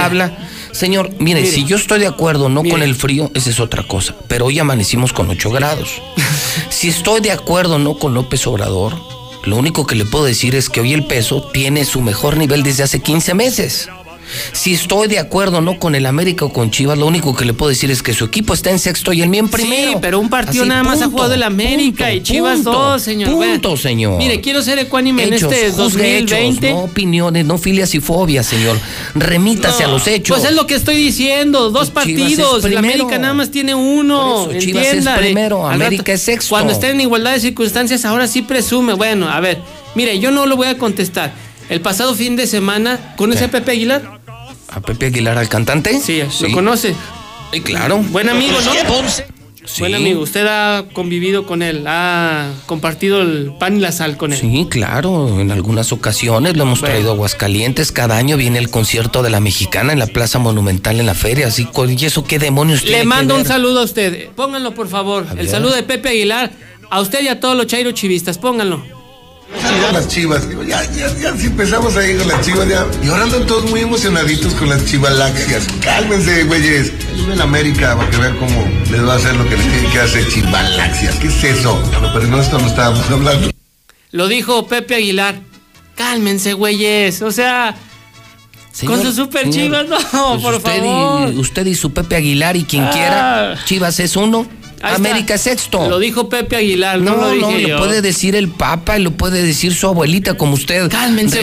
Señor, 0.72 1.10
mire, 1.19 1.41
Mire. 1.41 1.52
si 1.52 1.65
yo 1.65 1.76
estoy 1.76 1.99
de 1.99 2.07
acuerdo 2.07 2.49
no 2.49 2.64
con 2.64 2.84
el 2.84 2.95
frío, 2.95 3.31
esa 3.34 3.49
es 3.49 3.60
otra 3.60 3.84
cosa. 3.84 4.15
Pero 4.27 4.45
hoy 4.45 4.60
amanecimos 4.60 5.14
con 5.14 5.30
8 5.30 5.49
grados. 5.52 6.02
si 6.69 6.89
estoy 6.89 7.22
de 7.22 7.31
acuerdo 7.31 7.80
no 7.80 7.98
con 7.98 8.14
López 8.14 8.45
Obrador, 8.48 8.95
lo 9.44 9.56
único 9.56 9.85
que 9.88 9.95
le 9.95 10.06
puedo 10.06 10.26
decir 10.26 10.56
es 10.56 10.69
que 10.69 10.81
hoy 10.81 10.94
el 10.94 11.06
peso 11.06 11.41
tiene 11.53 11.85
su 11.85 12.02
mejor 12.02 12.38
nivel 12.38 12.64
desde 12.64 12.84
hace 12.84 13.02
15 13.02 13.34
meses. 13.34 13.89
Si 14.52 14.74
estoy 14.74 15.08
de 15.08 15.20
acuerdo 15.20 15.62
no 15.62 15.80
con 15.80 15.95
el 15.95 16.06
América 16.06 16.45
o 16.45 16.54
con 16.54 16.72
Chivas, 16.72 16.98
lo 16.98 17.06
único 17.06 17.36
que 17.36 17.45
le 17.45 17.54
puedo 17.54 17.70
decir 17.70 17.91
es 17.91 18.04
que 18.04 18.14
su 18.14 18.26
equipo 18.26 18.54
está 18.54 18.72
en 18.72 18.80
sexto 18.80 19.14
y 19.14 19.22
el 19.22 19.30
mío 19.30 19.41
en 19.41 19.49
primero. 19.49 19.91
Sí, 19.91 19.98
pero 20.02 20.20
un 20.20 20.30
partido 20.30 20.64
Así, 20.64 20.70
nada 20.70 20.84
más 20.84 21.02
ha 21.02 21.08
jugado 21.08 21.34
el 21.34 21.44
América 21.44 22.12
y 22.12 22.22
Chivas 22.22 22.56
punto, 22.56 22.72
dos, 22.72 23.02
señor. 23.02 23.32
Punto, 23.32 23.78
señor. 23.78 24.18
Mire, 24.18 24.41
quiero 24.41 24.62
ser 24.62 24.80
ecuánime 24.80 25.24
en 25.24 25.34
este 25.34 25.72
juzgue 25.72 26.18
hechos, 26.18 26.32
2020. 26.32 26.72
no 26.72 26.80
opiniones, 26.80 27.45
no 27.45 27.58
filias 27.58 27.94
y 27.95 27.99
fobias, 27.99 28.45
señor. 28.45 28.78
Remítase 29.16 29.84
a 29.84 29.88
los 29.88 30.08
hechos. 30.08 30.38
Pues 30.38 30.49
es 30.49 30.56
lo 30.56 30.68
que 30.68 30.76
estoy 30.76 30.98
diciendo, 30.98 31.70
dos 31.70 31.90
partidos. 31.90 32.64
El. 32.64 32.78
América 32.78 33.18
nada 33.18 33.34
más 33.34 33.52
tiene 33.52 33.76
uno. 33.76 34.45
Por 34.45 34.56
eso, 34.56 34.66
Chivas 34.66 34.84
es 34.84 34.90
entienda, 34.90 35.18
primero, 35.18 35.68
América 35.68 36.14
es 36.14 36.22
sexto. 36.22 36.49
Cuando 36.49 36.74
estén 36.74 36.91
en 36.91 37.02
igualdad 37.02 37.34
de 37.34 37.40
circunstancias, 37.40 38.06
ahora 38.06 38.28
sí 38.28 38.41
presume. 38.41 38.94
Bueno, 38.94 39.30
a 39.30 39.40
ver, 39.40 39.60
mire, 39.95 40.20
yo 40.20 40.32
no 40.32 40.45
lo 40.45 40.56
voy 40.56 40.68
a 40.68 40.78
contestar. 40.78 41.34
El 41.70 41.82
pasado 41.82 42.16
fin 42.16 42.36
de 42.36 42.48
semana, 42.48 43.14
¿conoce 43.18 43.45
a 43.45 43.52
Pepe 43.52 43.72
Aguilar? 43.72 44.16
¿A 44.69 44.81
Pepe 44.81 45.07
Aguilar, 45.07 45.38
al 45.38 45.49
cantante? 45.49 45.99
Sí, 45.99 46.22
lo 46.41 46.52
conoce. 46.52 46.95
Sí, 47.53 47.61
claro. 47.61 47.98
Buen 47.98 48.30
amigo, 48.30 48.57
¿no? 48.61 48.72
Sí. 49.65 49.81
Buen 49.81 49.95
amigo. 49.95 50.22
Usted 50.22 50.45
ha 50.48 50.85
convivido 50.94 51.45
con 51.45 51.61
él, 51.61 51.84
ha 51.88 52.52
compartido 52.68 53.22
el 53.22 53.52
pan 53.60 53.77
y 53.77 53.80
la 53.81 53.91
sal 53.91 54.15
con 54.15 54.31
él. 54.31 54.39
Sí, 54.39 54.65
claro, 54.69 55.41
en 55.41 55.52
algunas 55.52 55.91
ocasiones 55.91 56.56
lo 56.56 56.64
hemos 56.64 56.80
Bueno. 56.80 56.94
traído 56.94 57.11
a 57.11 57.14
Aguascalientes. 57.15 57.91
Cada 57.91 58.15
año 58.18 58.38
viene 58.38 58.60
el 58.60 58.69
concierto 58.69 59.23
de 59.23 59.30
la 59.30 59.41
mexicana 59.41 59.91
en 59.91 59.99
la 59.99 60.07
Plaza 60.07 60.39
Monumental 60.39 60.99
en 61.02 61.06
la 61.06 61.15
feria. 61.15 61.48
Así, 61.48 61.68
¿y 61.99 62.06
eso 62.06 62.23
qué 62.23 62.39
demonios 62.39 62.81
tiene 62.81 62.98
Le 62.98 63.02
que 63.03 63.07
mando 63.07 63.35
un 63.35 63.41
ver? 63.41 63.48
saludo 63.48 63.81
a 63.81 63.84
usted. 63.84 64.30
Pónganlo, 64.38 64.73
por 64.73 64.88
favor. 64.88 65.26
El 65.38 65.49
saludo 65.49 65.76
de 65.76 65.84
Pepe 65.84 66.10
Aguilar. 66.10 66.52
A 66.89 67.02
usted 67.02 67.22
y 67.23 67.27
a 67.27 67.41
todos 67.41 67.57
los 67.57 67.68
chairo 67.68 67.91
chivistas. 67.91 68.38
Pónganlo. 68.38 68.81
Las 69.94 70.07
chivas, 70.10 70.48
digo, 70.49 70.64
ya, 70.64 70.84
ya, 70.91 71.07
ya, 71.15 71.36
si 71.38 71.48
empezamos 71.48 71.95
ahí 71.95 72.15
con 72.18 72.28
las 72.28 72.45
chivas, 72.45 72.68
ya. 72.68 72.86
Y 73.02 73.07
ahora 73.07 73.24
andan 73.24 73.45
todos 73.48 73.69
muy 73.69 73.82
emocionaditos 73.82 74.53
con 74.53 74.69
las 74.69 74.86
chivalaxias. 74.86 75.65
Cálmense, 75.82 76.44
güeyes. 76.44 76.88
Es 76.88 76.94
en 77.34 77.41
América, 77.41 77.95
para 77.95 78.10
que 78.10 78.18
vean 78.18 78.38
cómo 78.38 78.68
les 78.91 79.03
va 79.06 79.14
a 79.14 79.15
hacer 79.15 79.36
lo 79.36 79.48
que 79.48 79.56
les 79.57 79.65
tiene 79.72 79.90
que 79.90 79.99
hacer 79.99 80.28
chivalaxias. 80.28 81.15
¿Qué 81.15 81.28
es 81.28 81.44
eso? 81.44 81.76
Bueno, 81.91 82.10
pero 82.14 82.28
no, 82.28 82.41
esto 82.41 82.60
no 82.60 82.68
estábamos 82.68 83.10
hablando. 83.10 83.49
Lo 84.11 84.28
dijo 84.28 84.68
Pepe 84.68 84.95
Aguilar. 84.95 85.40
Cálmense, 85.95 86.53
güeyes. 86.53 87.22
O 87.22 87.32
sea, 87.32 87.76
Señor, 88.72 88.95
con 88.95 89.06
sus 89.06 89.15
super 89.15 89.52
señor, 89.52 89.86
chivas, 89.88 89.88
no, 90.14 90.30
pues 90.34 90.41
por 90.44 90.53
usted 90.56 90.78
favor. 90.80 91.34
Y, 91.34 91.38
usted 91.40 91.65
y 91.65 91.76
su 91.76 91.91
Pepe 91.94 92.18
Aguilar 92.18 92.56
y 92.57 92.64
quien 92.65 92.84
Ah. 92.84 92.91
quiera. 92.91 93.65
Chivas 93.65 93.99
es 93.99 94.15
uno, 94.15 94.45
Ahí 94.82 94.95
América 94.95 95.34
está. 95.34 95.36
es 95.36 95.41
sexto. 95.60 95.90
Lo 95.90 95.99
dijo 95.99 96.30
Pepe 96.30 96.56
Aguilar, 96.56 96.99
no, 96.99 97.16
No, 97.18 97.34
lo 97.34 97.36
no, 97.41 97.48
dije 97.49 97.62
lo 97.64 97.68
yo. 97.70 97.78
puede 97.80 98.02
decir 98.02 98.36
el 98.36 98.49
Papa 98.49 98.98
y 98.99 99.04
lo 99.04 99.12
puede 99.12 99.41
decir 99.44 99.74
su 99.74 99.88
abuelita, 99.88 100.36
como 100.36 100.54
usted 100.54 100.90
Cálmense, 100.90 101.41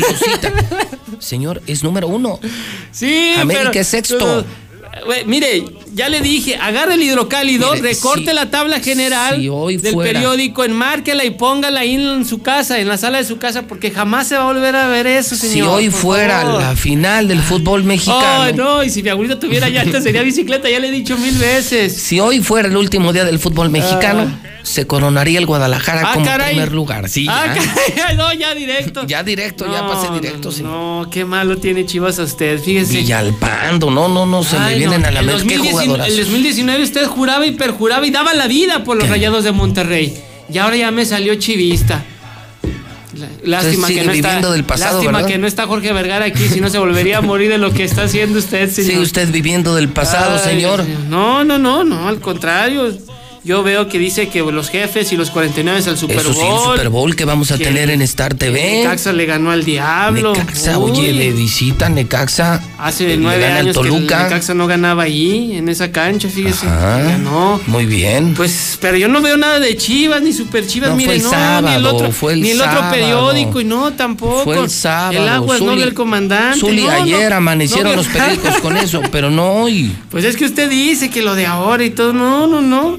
lo 0.00 0.06
cita. 0.16 0.52
Señor, 1.18 1.62
es 1.66 1.82
número 1.82 2.08
uno. 2.08 2.38
Sí, 2.90 3.32
América 3.38 3.70
pero- 3.70 3.80
es 3.80 3.88
sexto. 3.88 4.44
Mire, 5.26 5.64
ya 5.92 6.08
le 6.08 6.20
dije, 6.20 6.56
agarre 6.56 6.94
el 6.94 7.02
hidrocálido, 7.02 7.74
recorte 7.74 8.32
la 8.34 8.50
tabla 8.50 8.80
general 8.80 9.40
del 9.40 9.96
periódico, 9.96 10.64
enmárquela 10.64 11.24
y 11.24 11.30
póngala 11.30 11.80
ahí 11.80 11.94
en 11.94 12.24
su 12.24 12.42
casa, 12.42 12.78
en 12.78 12.88
la 12.88 12.96
sala 12.96 13.18
de 13.18 13.24
su 13.24 13.38
casa, 13.38 13.62
porque 13.62 13.90
jamás 13.90 14.28
se 14.28 14.36
va 14.36 14.42
a 14.42 14.46
volver 14.46 14.76
a 14.76 14.88
ver 14.88 15.06
eso, 15.06 15.36
señor. 15.36 15.54
Si 15.54 15.60
hoy 15.62 15.90
fuera 15.90 16.44
la 16.44 16.76
final 16.76 17.28
del 17.28 17.40
fútbol 17.40 17.84
mexicano. 17.84 18.42
Ay, 18.42 18.52
no, 18.54 18.82
y 18.82 18.90
si 18.90 19.02
mi 19.02 19.08
abuelito 19.08 19.38
tuviera 19.38 19.68
llanta 19.68 20.00
sería 20.00 20.22
bicicleta, 20.22 20.68
ya 20.68 20.80
le 20.80 20.88
he 20.88 20.92
dicho 20.92 21.16
mil 21.18 21.36
veces. 21.38 21.94
Si 21.94 22.20
hoy 22.20 22.40
fuera 22.40 22.68
el 22.68 22.76
último 22.76 23.12
día 23.12 23.24
del 23.24 23.38
fútbol 23.38 23.70
mexicano. 23.70 24.26
Ah 24.26 24.46
se 24.66 24.84
coronaría 24.86 25.38
el 25.38 25.46
Guadalajara 25.46 26.02
ah, 26.06 26.14
como 26.14 26.26
primer 26.26 26.72
lugar. 26.72 27.08
Sí, 27.08 27.26
ah, 27.30 27.54
caray, 27.94 28.16
no, 28.16 28.32
ya 28.32 28.52
directo. 28.52 29.06
Ya 29.06 29.22
directo, 29.22 29.64
ya 29.70 29.86
pasé 29.86 30.12
directo. 30.12 30.50
No, 30.62 31.06
qué 31.10 31.24
malo 31.24 31.56
tiene 31.58 31.86
Chivas 31.86 32.18
a 32.18 32.24
usted, 32.24 32.60
fíjese. 32.60 32.98
Villalpando, 32.98 33.90
no, 33.92 34.08
no, 34.08 34.26
no, 34.26 34.42
se 34.42 34.58
me 34.58 34.74
vienen 34.88 35.04
a 35.04 35.10
la. 35.10 35.20
El 35.20 36.16
2019 36.16 36.82
usted 36.82 37.06
juraba 37.06 37.46
y 37.46 37.52
perjuraba 37.52 38.06
y 38.06 38.10
daba 38.10 38.34
la 38.34 38.46
vida 38.46 38.84
por 38.84 38.96
los 38.96 39.08
rayados 39.08 39.44
de 39.44 39.52
Monterrey. 39.52 40.16
Y 40.52 40.58
ahora 40.58 40.76
ya 40.76 40.90
me 40.90 41.04
salió 41.04 41.34
chivista. 41.36 42.04
Lástima 43.44 43.88
que 43.88 44.04
no 44.04 44.12
está. 44.12 44.50
Del 44.50 44.64
pasado, 44.64 45.02
lástima 45.02 45.26
que 45.26 45.38
no 45.38 45.46
está 45.46 45.66
Jorge 45.66 45.92
Vergara 45.92 46.26
aquí, 46.26 46.48
si 46.48 46.60
no 46.60 46.68
se 46.68 46.78
volvería 46.78 47.18
a 47.18 47.20
morir 47.22 47.48
de 47.48 47.58
lo 47.58 47.72
que 47.72 47.84
está 47.84 48.02
haciendo 48.02 48.38
usted, 48.38 48.70
señor. 48.70 48.90
Sigue 48.90 49.02
usted 49.02 49.30
viviendo 49.30 49.74
del 49.74 49.88
pasado, 49.88 50.38
señor. 50.38 50.84
No, 51.08 51.44
no, 51.44 51.58
no, 51.58 51.84
no, 51.84 52.08
al 52.08 52.20
contrario. 52.20 52.92
Yo 53.46 53.62
veo 53.62 53.86
que 53.86 54.00
dice 54.00 54.28
que 54.28 54.40
los 54.40 54.70
jefes 54.70 55.12
y 55.12 55.16
los 55.16 55.30
49 55.30 55.80
al 55.86 55.96
Super 55.96 56.16
Bowl. 56.16 56.26
Eso 56.26 56.34
sí, 56.34 56.44
el 56.44 56.58
Super 56.58 56.88
Bowl 56.88 57.14
que 57.14 57.24
vamos 57.24 57.52
a 57.52 57.56
tener 57.56 57.90
en 57.90 58.02
Star 58.02 58.34
TV. 58.34 58.78
Necaxa 58.78 59.12
le 59.12 59.24
ganó 59.24 59.52
al 59.52 59.64
Diablo. 59.64 60.34
Necaxa, 60.34 60.80
oye, 60.80 61.12
de 61.12 61.30
visita 61.30 61.88
Necaxa. 61.88 62.60
Hace 62.76 63.16
nueve 63.16 63.46
años 63.46 63.76
Toluca. 63.76 64.18
que 64.18 64.24
Necaxa 64.24 64.52
no 64.52 64.66
ganaba 64.66 65.04
ahí, 65.04 65.56
en 65.56 65.68
esa 65.68 65.92
cancha, 65.92 66.28
fíjese. 66.28 66.66
Ganó. 66.66 67.60
Muy 67.68 67.86
bien. 67.86 68.34
Pues, 68.34 68.78
pero 68.80 68.96
yo 68.96 69.06
no 69.06 69.22
veo 69.22 69.36
nada 69.36 69.60
de 69.60 69.76
Chivas, 69.76 70.22
ni 70.22 70.32
Super 70.32 70.66
Chivas, 70.66 70.90
no, 70.90 70.96
mire, 70.96 71.10
fue 71.10 71.16
el 71.18 71.22
no, 71.22 71.30
sábado, 71.30 71.68
ni 71.68 71.74
el 71.76 71.86
otro, 71.86 72.10
fue 72.10 72.32
el 72.32 72.40
ni 72.40 72.50
el 72.50 72.60
otro 72.60 72.90
periódico, 72.90 73.60
y 73.60 73.64
no, 73.64 73.92
tampoco. 73.92 74.42
Fue 74.42 74.58
el 74.58 74.68
sábado. 74.68 75.22
El 75.22 75.28
agua 75.28 75.56
no 75.60 75.76
del 75.76 75.94
comandante. 75.94 76.58
Zuli, 76.58 76.88
ayer 76.88 77.32
amanecieron 77.32 77.94
los 77.94 78.08
periódicos 78.08 78.56
con 78.56 78.76
eso, 78.76 79.02
pero 79.12 79.30
no 79.30 79.52
hoy. 79.52 79.94
Pues 80.10 80.24
es 80.24 80.34
que 80.36 80.46
usted 80.46 80.68
dice 80.68 81.10
que 81.10 81.20
lo 81.20 81.34
de 81.34 81.46
ahora 81.46 81.84
y 81.84 81.90
todo, 81.90 82.12
no, 82.12 82.46
no, 82.46 82.60
no. 82.62 82.98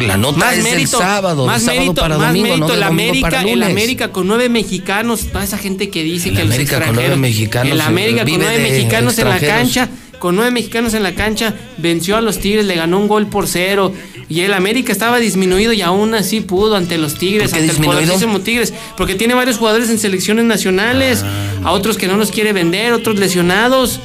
La 0.00 0.16
nota 0.16 0.54
es 0.54 0.64
el 0.64 0.88
sábado, 0.88 1.46
más 1.46 1.62
sábado 1.62 1.80
mérito, 1.80 2.00
para 2.00 2.16
más 2.16 2.28
domingo, 2.28 2.48
mérito, 2.48 2.68
no 2.68 2.74
el 2.74 2.82
América, 2.82 3.28
para 3.28 3.42
el 3.42 3.62
América 3.62 4.08
con 4.10 4.26
nueve 4.26 4.48
mexicanos, 4.48 5.26
toda 5.26 5.44
esa 5.44 5.58
gente 5.58 5.90
que 5.90 6.02
dice 6.02 6.30
el 6.30 6.36
que 6.36 6.42
América 6.42 6.78
los 6.78 6.86
con 6.86 6.94
nueve 6.96 7.16
mexicanos, 7.16 7.72
el 7.72 7.80
América 7.80 8.24
con 8.24 8.38
nueve 8.38 8.58
mexicanos 8.58 9.18
en 9.18 9.28
la 9.28 9.38
cancha, 9.38 9.88
con 10.18 10.34
nueve 10.36 10.50
mexicanos 10.50 10.94
en 10.94 11.02
la 11.02 11.14
cancha, 11.14 11.54
venció 11.76 12.16
a 12.16 12.22
los 12.22 12.38
Tigres, 12.38 12.64
le 12.64 12.74
ganó 12.74 12.98
un 12.98 13.08
gol 13.08 13.26
por 13.26 13.46
cero. 13.46 13.92
Y 14.28 14.40
el 14.40 14.54
América 14.54 14.92
estaba 14.92 15.18
disminuido 15.18 15.74
y 15.74 15.82
aún 15.82 16.14
así 16.14 16.40
pudo 16.40 16.76
ante 16.76 16.96
los 16.96 17.16
Tigres, 17.16 17.52
ante 17.52 17.64
disminuido? 17.64 17.98
el 17.98 18.06
poderosísimo 18.06 18.40
Tigres, 18.40 18.72
porque 18.96 19.14
tiene 19.14 19.34
varios 19.34 19.58
jugadores 19.58 19.90
en 19.90 19.98
selecciones 19.98 20.46
nacionales, 20.46 21.22
a 21.62 21.70
otros 21.72 21.98
que 21.98 22.06
no 22.06 22.16
los 22.16 22.30
quiere 22.30 22.54
vender, 22.54 22.94
otros 22.94 23.18
lesionados. 23.18 24.00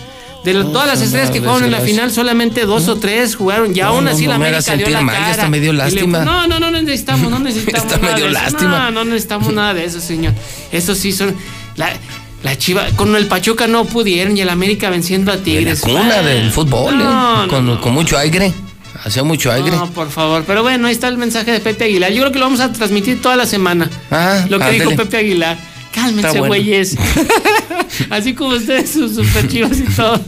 De 0.53 0.63
todas 0.63 0.87
las 0.87 1.01
estrellas 1.01 1.29
que 1.29 1.39
jugaron 1.39 1.65
en 1.65 1.71
la 1.71 1.81
final, 1.81 2.11
solamente 2.11 2.65
dos 2.65 2.87
o 2.87 2.97
tres 2.97 3.35
jugaron. 3.35 3.75
Y 3.75 3.79
aún 3.81 4.07
así 4.07 4.27
la 4.27 4.35
América 4.35 4.75
dio 4.75 4.89
la 4.89 5.05
cara. 5.05 5.31
está 5.31 5.49
medio 5.49 5.73
lástima. 5.73 6.23
no, 6.23 6.47
no, 6.47 6.59
no 6.59 6.71
necesitamos, 6.71 7.29
no 7.29 7.39
necesitamos 7.47 7.85
está 7.85 7.97
nada 7.97 8.13
medio 8.13 8.27
de 8.27 8.31
lástima. 8.31 8.91
No, 8.91 8.91
no 8.91 9.05
necesitamos 9.05 9.53
nada 9.53 9.73
de 9.73 9.85
eso, 9.85 9.99
señor. 9.99 10.33
Eso 10.71 10.95
sí 10.95 11.11
son... 11.11 11.35
La, 11.75 11.89
la 12.43 12.57
Chiva, 12.57 12.85
con 12.95 13.15
el 13.15 13.27
Pachuca 13.27 13.67
no 13.67 13.85
pudieron 13.85 14.37
y 14.37 14.41
el 14.41 14.49
América 14.49 14.89
venciendo 14.89 15.31
a 15.31 15.37
Tigres. 15.37 15.81
La 15.81 15.87
cuna 15.87 16.21
del 16.21 16.51
fútbol, 16.51 17.01
¿eh? 17.01 17.47
con, 17.49 17.77
con 17.77 17.93
mucho 17.93 18.17
aire. 18.17 18.53
Hacía 19.03 19.23
mucho 19.23 19.51
aire. 19.51 19.71
No, 19.71 19.89
por 19.91 20.09
favor. 20.09 20.43
Pero 20.45 20.63
bueno, 20.63 20.87
ahí 20.87 20.93
está 20.93 21.07
el 21.07 21.17
mensaje 21.17 21.51
de 21.51 21.59
Pepe 21.59 21.85
Aguilar. 21.85 22.11
Yo 22.11 22.21
creo 22.21 22.31
que 22.31 22.39
lo 22.39 22.45
vamos 22.45 22.59
a 22.59 22.71
transmitir 22.71 23.21
toda 23.21 23.35
la 23.35 23.45
semana. 23.45 23.89
Ah, 24.11 24.45
lo 24.49 24.59
que 24.59 24.71
dijo 24.71 24.95
Pepe 24.95 25.17
Aguilar. 25.17 25.57
Cálmense, 25.97 26.39
güeyes. 26.41 26.95
Así 28.11 28.35
como 28.35 28.55
ustedes, 28.55 28.91
sus 28.91 29.15
super 29.15 29.47
chivas 29.47 29.79
y 29.79 29.95
todo. 29.95 30.21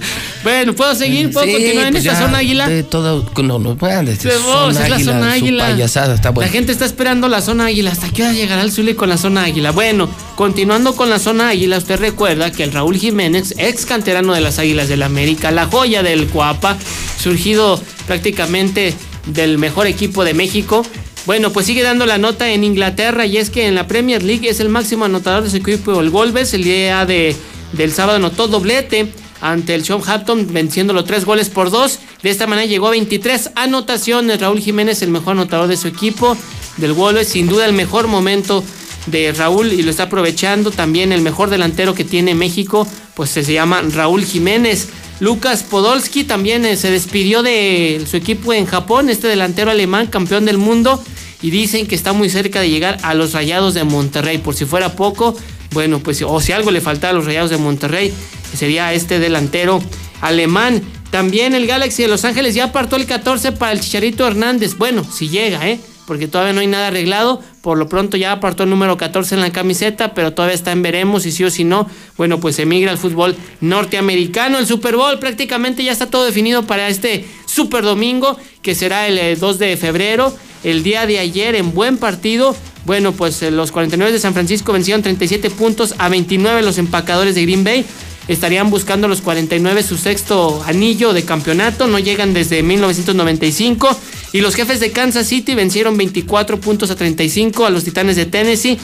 Bueno, 0.44 0.74
¿puedo 0.74 0.96
seguir? 0.96 1.32
¿Puedo 1.32 1.46
continuar 1.46 1.88
en 1.88 1.94
pues 1.94 2.06
esta 2.06 2.20
zona 2.20 2.40
águila? 2.40 2.68
De 2.68 2.82
todo, 2.82 3.30
no, 3.44 3.60
no, 3.60 3.76
de 3.76 4.16
zona 4.16 4.84
es 4.84 4.90
la 4.90 5.00
zona 5.00 5.34
águila. 5.34 5.66
Payasada, 5.66 6.16
está 6.16 6.32
bueno. 6.32 6.48
La 6.48 6.52
gente 6.52 6.72
está 6.72 6.86
esperando 6.86 7.28
la 7.28 7.42
zona 7.42 7.68
águila. 7.68 7.92
¿Hasta 7.92 8.10
qué 8.10 8.24
hora 8.24 8.34
llegará 8.34 8.64
el 8.64 8.72
Zuli 8.72 8.96
con 8.96 9.10
la 9.10 9.18
zona 9.18 9.44
águila? 9.44 9.70
Bueno, 9.70 10.10
continuando 10.36 10.96
con 10.96 11.12
la 11.12 11.20
zona 11.20 11.50
águila, 11.50 11.78
usted 11.78 12.00
recuerda 12.00 12.52
que 12.52 12.64
el 12.64 12.72
Raúl 12.72 12.98
Jiménez, 12.98 13.54
ex 13.60 13.86
canterano 13.86 14.34
de 14.34 14.42
las 14.42 14.58
Águilas 14.58 14.90
del 14.90 15.04
América, 15.04 15.52
la 15.52 15.68
joya 15.68 16.02
del 16.02 16.28
Cuapa, 16.30 16.78
surgido 17.22 17.80
prácticamente 18.08 18.96
del 19.28 19.60
mejor 19.60 19.86
equipo 19.86 20.24
de 20.24 20.34
México, 20.34 20.84
bueno, 21.30 21.54
pues 21.54 21.68
sigue 21.68 21.84
dando 21.84 22.08
la 22.08 22.18
nota 22.18 22.50
en 22.50 22.64
Inglaterra 22.64 23.24
y 23.28 23.38
es 23.38 23.52
que 23.52 23.68
en 23.68 23.76
la 23.76 23.86
Premier 23.86 24.24
League 24.24 24.50
es 24.50 24.60
el 24.62 24.68
máximo 24.68 25.06
anotador 25.06 25.44
de 25.44 25.52
su 25.52 25.58
equipo, 25.58 26.00
el 26.00 26.10
Wolves. 26.10 26.56
El 26.56 26.64
día 26.64 27.06
de, 27.06 27.36
del 27.74 27.94
sábado 27.94 28.16
anotó 28.16 28.48
doblete 28.48 29.14
ante 29.40 29.76
el 29.76 29.86
Southampton, 29.86 30.52
venciéndolo 30.52 31.04
tres 31.04 31.26
goles 31.26 31.50
por 31.50 31.70
dos. 31.70 32.00
De 32.24 32.32
esta 32.32 32.48
manera 32.48 32.66
llegó 32.66 32.88
a 32.88 32.90
23 32.90 33.52
anotaciones. 33.54 34.42
Raúl 34.42 34.60
Jiménez, 34.60 35.04
el 35.04 35.12
mejor 35.12 35.34
anotador 35.34 35.68
de 35.68 35.78
su 35.78 35.88
equipo, 35.88 36.36
del 36.78 36.94
Wolves, 36.94 37.28
sin 37.28 37.46
duda 37.46 37.68
el 37.68 37.74
mejor 37.74 38.08
momento 38.08 38.64
de 39.06 39.32
Raúl 39.32 39.72
y 39.72 39.84
lo 39.84 39.92
está 39.92 40.06
aprovechando. 40.06 40.72
También 40.72 41.12
el 41.12 41.22
mejor 41.22 41.52
delantero 41.52 41.94
que 41.94 42.06
tiene 42.06 42.34
México, 42.34 42.88
pues 43.14 43.30
se 43.30 43.44
llama 43.44 43.84
Raúl 43.84 44.26
Jiménez. 44.26 44.88
Lucas 45.20 45.64
Podolski 45.64 46.24
también 46.24 46.66
eh, 46.66 46.78
se 46.78 46.90
despidió 46.90 47.44
de 47.44 48.02
su 48.10 48.16
equipo 48.16 48.54
en 48.54 48.66
Japón, 48.66 49.10
este 49.10 49.28
delantero 49.28 49.70
alemán, 49.70 50.08
campeón 50.08 50.46
del 50.46 50.58
mundo, 50.58 51.04
y 51.42 51.52
dicen 51.52 51.88
que 51.88 51.96
está 51.96 52.14
muy 52.14 52.30
cerca 52.30 52.62
de 52.62 52.70
llegar 52.70 52.98
a 53.04 53.14
los 53.14 53.34
Rayados 53.34 53.74
de 53.74 53.84
Monterrey. 53.84 54.38
Por 54.40 54.56
si 54.56 54.66
fuera 54.66 54.94
poco, 54.94 55.36
bueno, 55.72 56.00
pues 56.00 56.22
o 56.22 56.40
si 56.42 56.52
algo 56.52 56.72
le 56.72 56.82
falta 56.82 57.10
a 57.10 57.14
los 57.14 57.26
Rayados 57.26 57.50
de 57.50 57.58
Monterrey, 57.58 58.14
sería 58.56 58.94
este 58.94 59.20
delantero 59.20 59.82
alemán. 60.22 60.82
También 61.12 61.56
el 61.56 61.66
Galaxy 61.66 62.04
de 62.04 62.10
Los 62.10 62.26
Ángeles 62.26 62.56
ya 62.56 62.66
apartó 62.66 62.96
el 62.96 63.06
14 63.06 63.54
para 63.54 63.72
el 63.72 63.80
Chicharito 63.80 64.28
Hernández. 64.28 64.78
Bueno, 64.78 65.04
si 65.04 65.30
llega, 65.30 65.68
¿eh? 65.68 65.80
porque 66.10 66.28
todavía 66.28 66.54
no 66.54 66.62
hay 66.62 66.66
nada 66.66 66.88
arreglado. 66.88 67.40
Por 67.62 67.78
lo 67.78 67.88
pronto 67.88 68.18
ya 68.18 68.32
apartó 68.32 68.64
el 68.64 68.72
número 68.72 68.98
14 68.98 69.36
en 69.36 69.42
la 69.42 69.52
camiseta, 69.52 70.16
pero 70.16 70.34
todavía 70.34 70.56
está 70.56 70.72
en 70.72 70.82
veremos 70.82 71.28
y 71.28 71.32
sí 71.32 71.44
o 71.44 71.52
si 71.52 71.64
no, 71.64 71.88
bueno, 72.18 72.40
pues 72.40 72.58
emigra 72.58 72.90
al 72.90 72.98
fútbol 72.98 73.36
norteamericano. 73.62 74.58
El 74.58 74.66
Super 74.66 74.96
Bowl 74.96 75.20
prácticamente 75.20 75.84
ya 75.84 75.92
está 75.92 76.08
todo 76.08 76.26
definido 76.26 76.64
para 76.64 76.88
este 76.88 77.28
Super 77.60 77.84
Domingo, 77.84 78.38
que 78.62 78.74
será 78.74 79.06
el 79.10 79.38
2 79.38 79.56
eh, 79.56 79.66
de 79.66 79.76
febrero. 79.76 80.34
El 80.64 80.82
día 80.82 81.06
de 81.06 81.20
ayer 81.20 81.56
en 81.56 81.74
buen 81.74 81.98
partido, 81.98 82.56
bueno, 82.86 83.12
pues 83.12 83.42
eh, 83.42 83.52
los 83.52 83.74
49 83.74 84.14
de 84.14 84.20
San 84.20 84.34
Francisco 84.34 84.72
vencieron 84.72 85.02
37 85.02 85.50
puntos 85.50 85.94
a 85.98 86.08
29 86.08 86.62
los 86.62 86.78
empacadores 86.78 87.36
de 87.36 87.42
Green 87.42 87.66
Bay 87.66 87.86
estarían 88.30 88.70
buscando 88.70 89.08
los 89.08 89.22
49 89.22 89.84
su 89.84 89.98
sexto 89.98 90.64
anillo 90.66 91.14
de 91.14 91.26
campeonato, 91.26 91.88
no 91.88 91.98
llegan 91.98 92.34
desde 92.34 92.62
1995 92.62 93.90
y 94.34 94.42
los 94.42 94.56
jefes 94.56 94.80
de 94.80 94.92
Kansas 94.92 95.28
City 95.28 95.56
vencieron 95.56 95.98
24 95.98 96.62
puntos 96.62 96.92
a 96.92 96.96
35 96.96 97.66
a 97.66 97.72
los 97.72 97.84
Titanes 97.84 98.16
de 98.16 98.28
Tennessee. 98.28 98.78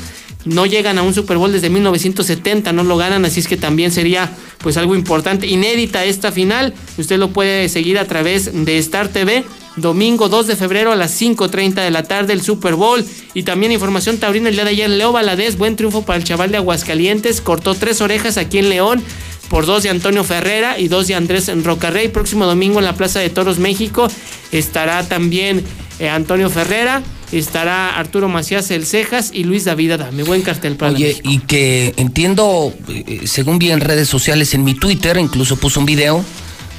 No 0.45 0.65
llegan 0.65 0.97
a 0.97 1.03
un 1.03 1.13
Super 1.13 1.37
Bowl 1.37 1.51
desde 1.51 1.69
1970, 1.69 2.71
no 2.71 2.83
lo 2.83 2.97
ganan, 2.97 3.25
así 3.25 3.39
es 3.39 3.47
que 3.47 3.57
también 3.57 3.91
sería 3.91 4.31
pues 4.59 4.77
algo 4.77 4.95
importante, 4.95 5.47
inédita 5.47 6.05
esta 6.05 6.31
final. 6.31 6.73
Usted 6.97 7.17
lo 7.17 7.29
puede 7.29 7.67
seguir 7.69 7.97
a 7.97 8.05
través 8.05 8.65
de 8.65 8.77
Star 8.77 9.07
TV 9.07 9.43
domingo 9.75 10.29
2 10.29 10.47
de 10.47 10.55
febrero 10.55 10.91
a 10.91 10.95
las 10.95 11.19
5.30 11.21 11.73
de 11.75 11.91
la 11.91 12.03
tarde 12.03 12.33
el 12.33 12.41
Super 12.41 12.75
Bowl. 12.75 13.05
Y 13.33 13.43
también 13.43 13.71
información 13.71 14.17
taurina 14.17 14.49
el 14.49 14.55
día 14.55 14.63
de 14.63 14.71
ayer, 14.71 14.89
Leo 14.89 15.11
Valadez, 15.11 15.57
buen 15.57 15.75
triunfo 15.75 16.03
para 16.03 16.17
el 16.17 16.23
chaval 16.23 16.51
de 16.51 16.57
Aguascalientes, 16.57 17.41
cortó 17.41 17.75
tres 17.75 18.01
orejas 18.01 18.37
aquí 18.37 18.59
en 18.59 18.69
León 18.69 19.03
por 19.49 19.65
dos 19.65 19.83
de 19.83 19.89
Antonio 19.89 20.23
Ferrera 20.23 20.79
y 20.79 20.87
dos 20.87 21.07
de 21.07 21.15
Andrés 21.15 21.51
Rocarrey. 21.63 22.07
Próximo 22.07 22.45
domingo 22.45 22.79
en 22.79 22.85
la 22.85 22.95
Plaza 22.95 23.19
de 23.19 23.29
Toros 23.29 23.59
México 23.59 24.07
estará 24.51 25.07
también 25.07 25.63
eh, 25.99 26.09
Antonio 26.09 26.49
Ferrera, 26.49 27.03
estará 27.39 27.97
Arturo 27.97 28.29
Macías 28.29 28.71
El 28.71 28.85
Cejas 28.85 29.31
y 29.33 29.43
Luis 29.43 29.65
David 29.65 29.91
Adame. 29.91 30.23
Buen 30.23 30.41
cartel 30.41 30.75
para 30.75 30.91
Oye, 30.91 31.19
y 31.23 31.39
que 31.39 31.93
entiendo, 31.97 32.73
eh, 32.87 33.21
según 33.25 33.59
vi 33.59 33.71
en 33.71 33.81
redes 33.81 34.07
sociales, 34.07 34.53
en 34.53 34.63
mi 34.63 34.73
Twitter, 34.73 35.17
incluso 35.17 35.57
puso 35.57 35.79
un 35.79 35.85
video. 35.85 36.23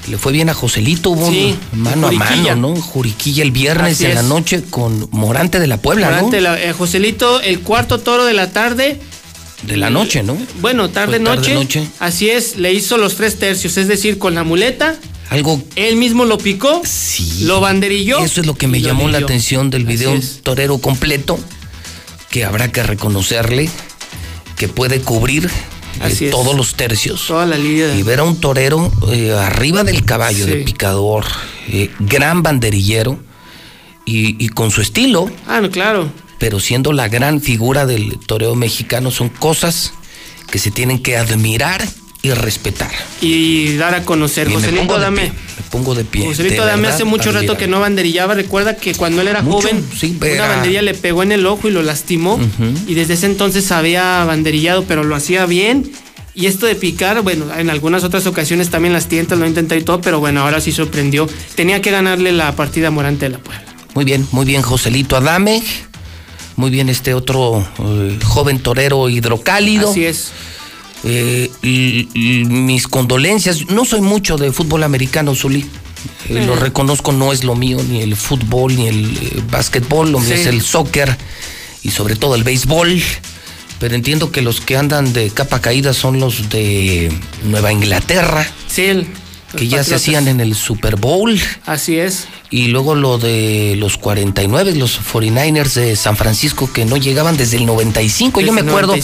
Le 0.09 0.19
fue 0.19 0.33
bien 0.33 0.49
a 0.49 0.55
Joselito, 0.55 1.11
hubo 1.11 1.29
mano 1.73 2.07
a 2.07 2.13
mano, 2.13 2.57
¿no? 2.57 2.81
Juriquilla 2.81 3.43
el 3.43 3.51
viernes 3.51 4.01
en 4.03 4.15
la 4.15 4.23
noche 4.23 4.63
con 4.71 5.09
Morante 5.11 5.59
de 5.59 5.67
la 5.67 5.79
Puebla, 5.79 6.07
Morante, 6.11 6.41
¿no? 6.41 6.55
Eh, 6.55 6.73
Joselito, 6.73 7.41
el 7.41 7.61
cuarto 7.61 7.99
toro 7.99 8.25
de 8.25 8.33
la 8.33 8.51
tarde, 8.51 9.01
de 9.63 9.77
la 9.77 9.91
noche, 9.91 10.23
¿no? 10.23 10.37
Bueno, 10.61 10.91
tarde, 10.91 11.19
noche, 11.19 11.55
noche. 11.55 11.89
Así 11.99 12.31
es, 12.31 12.57
le 12.57 12.73
hizo 12.73 12.99
los 12.99 13.17
tres 13.17 13.39
tercios, 13.39 13.77
es 13.77 13.89
decir, 13.89 14.19
con 14.19 14.35
la 14.35 14.45
muleta. 14.45 14.97
Algo. 15.31 15.63
Él 15.77 15.97
mismo 15.97 16.25
lo 16.25 16.39
picó. 16.39 16.83
Sí. 16.85 17.45
Lo 17.45 17.61
banderilló. 17.61 18.19
Eso 18.19 18.41
es 18.41 18.47
lo 18.47 18.55
que 18.55 18.67
me 18.67 18.81
llamó 18.81 19.09
la 19.09 19.19
atención 19.19 19.71
del 19.71 19.85
video. 19.85 20.13
Un 20.13 20.23
torero 20.43 20.79
completo 20.79 21.39
que 22.31 22.45
habrá 22.45 22.71
que 22.71 22.83
reconocerle 22.83 23.69
que 24.57 24.69
puede 24.69 25.01
cubrir 25.01 25.51
eh, 26.03 26.31
todos 26.31 26.55
los 26.57 26.75
tercios. 26.75 27.27
Toda 27.27 27.47
la 27.47 27.57
liga. 27.57 27.95
Y 27.95 28.03
ver 28.03 28.21
a 28.21 28.25
un 28.25 28.41
torero 28.41 28.91
eh, 29.13 29.33
arriba 29.33 29.85
del 29.85 30.05
caballo 30.05 30.47
de 30.47 30.57
picador, 30.57 31.25
eh, 31.69 31.91
gran 31.99 32.43
banderillero 32.43 33.19
y, 34.05 34.43
y, 34.45 34.49
con 34.49 34.71
su 34.71 34.81
estilo. 34.81 35.31
Ah, 35.47 35.61
no, 35.61 35.71
claro. 35.71 36.11
Pero 36.39 36.61
siendo 36.61 36.93
la 36.93 37.09
gran 37.09 37.41
figura 37.41 37.87
del 37.87 38.19
toreo 38.27 38.55
mexicano, 38.55 39.11
son 39.11 39.29
cosas 39.29 39.93
que 40.51 40.59
se 40.59 40.71
tienen 40.71 41.03
que 41.03 41.17
admirar 41.17 41.87
y 42.27 42.35
respetar. 42.35 42.91
Y 43.21 43.77
dar 43.77 43.95
a 43.95 44.03
conocer. 44.03 44.51
Joselito 44.51 44.99
Dame. 44.99 45.33
Me 45.33 45.63
pongo 45.71 45.95
de 45.95 46.05
pie. 46.05 46.27
Joselito 46.27 46.65
Dame 46.65 46.89
hace 46.89 47.05
mucho 47.05 47.33
rato 47.33 47.57
que 47.57 47.67
no 47.67 47.81
banderillaba. 47.81 48.35
Recuerda 48.35 48.77
que 48.77 48.95
cuando 48.95 49.23
él 49.23 49.29
era 49.29 49.43
joven, 49.43 49.85
una 50.21 50.49
banderilla 50.49 50.83
le 50.83 50.95
pegó 50.95 51.23
en 51.23 51.33
el 51.33 51.47
ojo 51.47 51.69
y 51.69 51.71
lo 51.71 51.83
lastimó. 51.83 52.39
Y 52.87 52.95
desde 52.95 53.15
ese 53.15 53.27
entonces 53.27 53.71
había 53.73 54.25
banderillado, 54.25 54.85
pero 54.85 55.05
lo 55.05 55.15
hacía 55.15 55.47
bien. 55.47 55.93
Y 56.35 56.47
esto 56.47 56.67
de 56.67 56.75
picar, 56.75 57.23
bueno, 57.23 57.47
en 57.57 57.71
algunas 57.71 58.05
otras 58.05 58.27
ocasiones 58.27 58.69
también 58.69 58.93
las 58.93 59.07
tientas 59.07 59.39
lo 59.39 59.47
intentado 59.47 59.81
y 59.81 59.85
todo, 59.85 60.03
pero 60.03 60.21
bueno, 60.21 60.43
ahora 60.43 60.61
sí 60.61 60.71
sorprendió. 60.71 61.27
Tenía 61.55 61.81
que 61.81 61.91
ganarle 61.91 62.31
la 62.31 62.55
partida 62.55 62.91
Morante 62.91 63.25
de 63.25 63.31
la 63.31 63.39
Puebla. 63.39 63.65
Muy 63.95 64.05
bien, 64.05 64.29
muy 64.33 64.45
bien, 64.45 64.61
Joselito 64.61 65.17
Adame. 65.17 65.63
Muy 66.57 66.71
bien, 66.71 66.91
este 66.91 67.15
otro 67.15 67.67
eh, 67.79 68.19
joven 68.23 68.59
torero 68.61 69.09
hidrocálido. 69.09 69.91
Así 69.91 70.05
es. 70.05 70.33
Eh, 71.05 71.51
y, 71.63 72.45
mis 72.45 72.89
condolencias. 72.89 73.69
No 73.71 73.85
soy 73.85 74.01
mucho 74.01 74.37
de 74.37 74.53
fútbol 74.53 74.83
americano, 74.83 75.35
Zuli. 75.35 75.67
Eh, 76.29 76.45
lo 76.47 76.57
reconozco, 76.57 77.13
no 77.13 77.33
es 77.33 77.45
lo 77.45 77.55
mío, 77.55 77.79
ni 77.89 78.01
el 78.03 78.17
fútbol, 78.17 78.77
ni 78.77 78.89
el 78.89 79.17
eh, 79.17 79.43
básquetbol, 79.51 80.13
lo 80.13 80.21
mío 80.21 80.35
es 80.35 80.47
el 80.47 80.63
soccer 80.63 81.17
y 81.83 81.91
sobre 81.91 82.17
todo 82.17 82.35
el 82.35 82.45
béisbol. 82.45 83.03
Pero 83.79 83.95
entiendo 83.95 84.33
que 84.33 84.41
los 84.43 84.61
que 84.61 84.77
andan 84.77 85.13
de 85.13 85.31
capa 85.31 85.61
caída 85.61 85.93
son 85.93 86.19
los 86.19 86.49
de 86.49 87.13
Nueva 87.45 87.73
Inglaterra. 87.73 88.47
Sí, 88.69 88.85
el, 88.85 89.07
que 89.57 89.69
ya 89.69 89.85
se 89.85 89.95
hacían 89.95 90.29
en 90.29 90.41
el 90.41 90.55
Super 90.55 90.97
Bowl. 90.97 91.39
Así 91.67 91.99
es. 91.99 92.27
Y 92.51 92.69
luego 92.69 92.95
lo 92.95 93.19
de 93.19 93.75
los 93.77 93.97
49, 93.99 94.75
los 94.75 95.01
49ers 95.01 95.75
de 95.75 95.97
San 95.97 96.17
Francisco 96.17 96.71
que 96.73 96.85
no 96.85 96.97
llegaban 96.97 97.37
desde 97.37 97.57
el 97.57 97.67
95. 97.67 98.41
Yo 98.41 98.53
me 98.53 98.61
acuerdo 98.61 98.95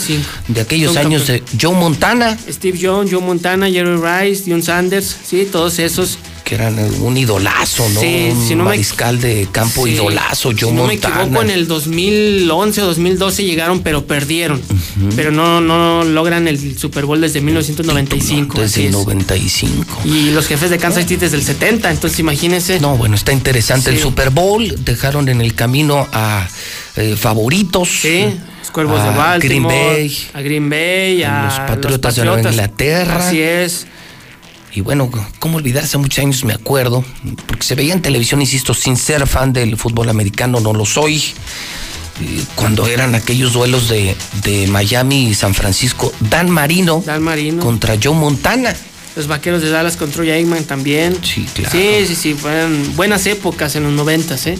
de 0.48 0.60
aquellos 0.60 0.96
años 0.96 1.26
de 1.26 1.42
Joe 1.60 1.74
Montana. 1.74 2.38
Steve 2.48 2.78
Jones, 2.80 3.10
Joe 3.12 3.20
Montana, 3.20 3.68
Jerry 3.70 3.96
Rice, 3.96 4.44
John 4.46 4.62
Sanders, 4.62 5.16
sí, 5.24 5.48
todos 5.50 5.78
esos 5.78 6.18
que 6.44 6.56
eran 6.56 6.78
un 7.00 7.16
idolazo, 7.16 7.88
¿no? 7.88 8.00
Sí, 8.00 8.30
un 8.32 8.58
no 8.58 8.64
mariscal 8.64 9.20
de 9.20 9.48
campo 9.50 9.86
idolazo, 9.86 10.50
Joe 10.50 10.70
si 10.70 10.72
no 10.72 10.86
me 10.86 10.94
equivoco, 10.94 11.42
en 11.42 11.50
el 11.50 11.68
2011 11.68 12.82
o 12.82 12.86
2012 12.86 13.44
llegaron, 13.44 13.80
pero 13.80 14.04
perdieron. 14.06 14.60
Pero 15.16 15.30
no, 15.30 15.60
no 15.60 16.04
logran 16.04 16.48
el 16.48 16.78
Super 16.78 17.06
Bowl 17.06 17.20
desde 17.20 17.40
1995. 17.40 18.60
Desde 18.60 18.86
el 18.86 18.92
95. 18.92 20.02
Y 20.04 20.30
los 20.30 20.46
jefes 20.46 20.70
de 20.70 20.78
Kansas 20.78 21.02
City 21.04 21.16
desde 21.16 21.36
el 21.36 21.42
70, 21.42 21.90
entonces 21.90 22.18
imagínense. 22.18 22.80
No, 22.80 22.96
bueno, 22.96 23.14
está 23.14 23.31
interesante 23.32 23.90
el 23.90 23.98
Super 23.98 24.30
Bowl. 24.30 24.84
Dejaron 24.84 25.28
en 25.28 25.40
el 25.40 25.54
camino 25.54 26.08
a 26.12 26.46
eh, 26.96 27.16
favoritos. 27.16 27.88
Sí. 27.88 28.26
Los 28.60 28.70
Cuervos 28.70 29.02
de 29.02 29.10
Baltimore, 29.10 29.74
Green 29.74 30.08
Bay, 30.08 30.28
a 30.32 30.40
Green 30.40 30.70
Bay, 30.70 31.22
a, 31.24 31.44
los 31.44 31.54
Patriotas, 31.70 32.16
de 32.16 32.24
Nueva 32.24 32.40
Inglaterra. 32.40 33.16
Así 33.16 33.40
es. 33.40 33.86
Y 34.74 34.80
bueno, 34.80 35.10
¿cómo 35.38 35.58
olvidar? 35.58 35.84
Hace 35.84 35.98
muchos 35.98 36.18
años 36.20 36.44
me 36.44 36.54
acuerdo, 36.54 37.04
porque 37.46 37.64
se 37.64 37.74
veía 37.74 37.92
en 37.92 38.00
televisión, 38.00 38.40
insisto, 38.40 38.72
sin 38.72 38.96
ser 38.96 39.26
fan 39.26 39.52
del 39.52 39.76
fútbol 39.76 40.08
americano, 40.08 40.60
no 40.60 40.72
lo 40.72 40.86
soy. 40.86 41.22
Cuando 42.54 42.86
eran 42.86 43.14
aquellos 43.14 43.52
duelos 43.52 43.88
de, 43.88 44.16
de 44.44 44.66
Miami 44.68 45.28
y 45.28 45.34
San 45.34 45.54
Francisco, 45.54 46.12
Dan 46.20 46.48
Marino, 46.48 47.02
Dan 47.04 47.22
Marino 47.22 47.62
contra 47.62 47.96
Joe 48.02 48.14
Montana. 48.14 48.74
Los 49.14 49.26
vaqueros 49.26 49.62
de 49.62 49.70
Dallas 49.70 49.96
contra 49.96 50.24
Eggman 50.24 50.64
también. 50.64 51.16
Sí, 51.22 51.46
claro. 51.54 51.70
Sí, 51.70 52.06
sí, 52.06 52.14
sí, 52.14 52.34
fueron 52.34 52.96
buenas 52.96 53.26
épocas 53.26 53.76
en 53.76 53.82
los 53.82 53.92
noventas, 53.92 54.46
¿eh? 54.46 54.58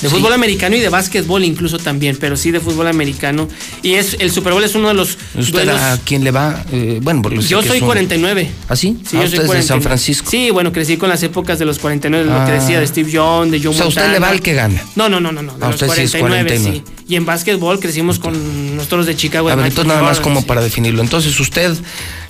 De 0.00 0.08
fútbol 0.08 0.32
americano 0.32 0.76
y 0.76 0.80
de 0.80 0.88
básquetbol 0.88 1.44
incluso 1.44 1.78
también, 1.78 2.16
pero 2.20 2.36
sí 2.36 2.50
de 2.50 2.60
fútbol 2.60 2.86
americano. 2.86 3.48
Y 3.82 3.94
es 3.94 4.16
el 4.20 4.30
Super 4.30 4.52
Bowl 4.52 4.62
es 4.62 4.74
uno 4.74 4.88
de 4.88 4.94
los 4.94 5.18
¿Usted 5.34 5.68
a 5.68 5.98
quién 6.04 6.22
le 6.24 6.30
va? 6.30 6.64
Eh, 6.72 7.00
bueno, 7.02 7.22
por 7.22 7.38
Yo 7.38 7.62
soy 7.62 7.80
49. 7.80 8.50
¿Ah, 8.68 8.76
sí? 8.76 8.98
Sí, 9.08 9.16
ah, 9.16 9.22
yo 9.22 9.28
soy 9.28 9.38
49. 9.46 9.56
de 9.60 9.62
San 9.66 9.82
Francisco. 9.82 10.30
Sí, 10.30 10.50
bueno, 10.50 10.72
crecí 10.72 10.96
con 10.96 11.08
las 11.08 11.22
épocas 11.22 11.58
de 11.58 11.64
los 11.64 11.78
49, 11.78 12.30
lo 12.30 12.46
que 12.46 12.52
decía 12.52 12.80
de 12.80 12.86
Steve 12.86 13.10
Jones, 13.12 13.50
de 13.50 13.58
Joe 13.60 13.70
O 13.70 13.72
sea, 13.74 13.84
Montana. 13.86 14.06
usted 14.06 14.12
le 14.12 14.18
va 14.20 14.30
al 14.30 14.40
que 14.40 14.54
gana. 14.54 14.82
No, 14.94 15.08
no, 15.08 15.20
no, 15.20 15.32
no, 15.32 15.42
no. 15.42 15.58
De 15.58 15.64
A 15.64 15.70
los 15.70 15.82
usted 15.82 15.94
sí 15.94 16.02
es 16.02 16.16
49. 16.16 16.72
sí. 16.72 16.82
Y 17.08 17.16
en 17.16 17.24
básquetbol 17.24 17.80
crecimos 17.80 18.18
con 18.18 18.76
nosotros 18.76 19.06
de 19.06 19.16
Chicago. 19.16 19.48
A 19.48 19.54
ver, 19.54 19.66
entonces 19.66 19.88
nada 19.88 20.02
más 20.02 20.20
como 20.20 20.40
sí. 20.40 20.46
para 20.46 20.60
definirlo. 20.60 21.02
Entonces 21.02 21.38
usted 21.40 21.74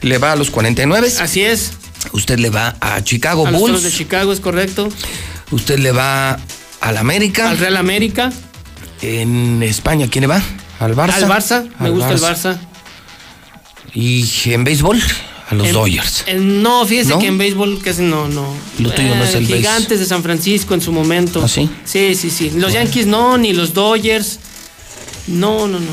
le 0.02 0.18
va 0.18 0.32
a 0.32 0.36
los 0.36 0.50
49. 0.50 1.12
Así 1.20 1.42
es. 1.42 1.72
Usted 2.12 2.38
le 2.38 2.50
va 2.50 2.76
a 2.80 3.02
Chicago 3.02 3.46
A 3.46 3.50
los 3.50 3.60
Bulls. 3.60 3.74
Toros 3.74 3.92
de 3.92 3.96
Chicago, 3.98 4.32
es 4.32 4.40
correcto. 4.40 4.88
Usted 5.50 5.80
le 5.80 5.92
va 5.92 6.38
al 6.80 6.96
América. 6.96 7.50
Al 7.50 7.58
Real 7.58 7.76
América. 7.76 8.32
En 9.02 9.62
España, 9.62 10.08
¿quién 10.10 10.22
le 10.22 10.26
va? 10.28 10.42
Al 10.80 10.94
Barça. 10.96 11.14
Al 11.14 11.24
Barça, 11.28 11.68
me 11.78 11.86
Al 11.86 11.92
gusta 11.92 12.10
el 12.12 12.20
Barça. 12.20 12.58
Y 13.94 14.26
en 14.52 14.64
béisbol, 14.64 15.00
a 15.50 15.54
los 15.54 15.66
En- 15.68 15.72
Dodgers. 15.72 16.24
en- 16.26 16.62
no, 16.62 16.84
fíjese 16.86 17.10
¿No? 17.10 17.18
que 17.18 17.26
en 17.26 17.38
béisbol 17.38 17.80
casi 17.82 18.02
no, 18.02 18.28
no. 18.28 18.52
Lo 18.78 18.90
tuyo 18.90 19.14
no 19.14 19.24
es 19.24 19.34
el 19.34 19.44
béis. 19.46 19.58
Gigantes 19.58 19.98
de 20.00 20.06
San 20.06 20.22
Francisco 20.22 20.74
en 20.74 20.80
su 20.80 20.92
momento. 20.92 21.42
¿Ah, 21.44 21.48
sí? 21.48 21.68
Sí, 21.84 22.14
sí, 22.14 22.30
sí. 22.30 22.50
Los 22.54 22.72
Yankees 22.72 23.06
no, 23.06 23.38
ni 23.38 23.52
los 23.52 23.72
Dodgers. 23.74 24.38
No, 25.26 25.66
no, 25.68 25.78
no. 25.80 25.86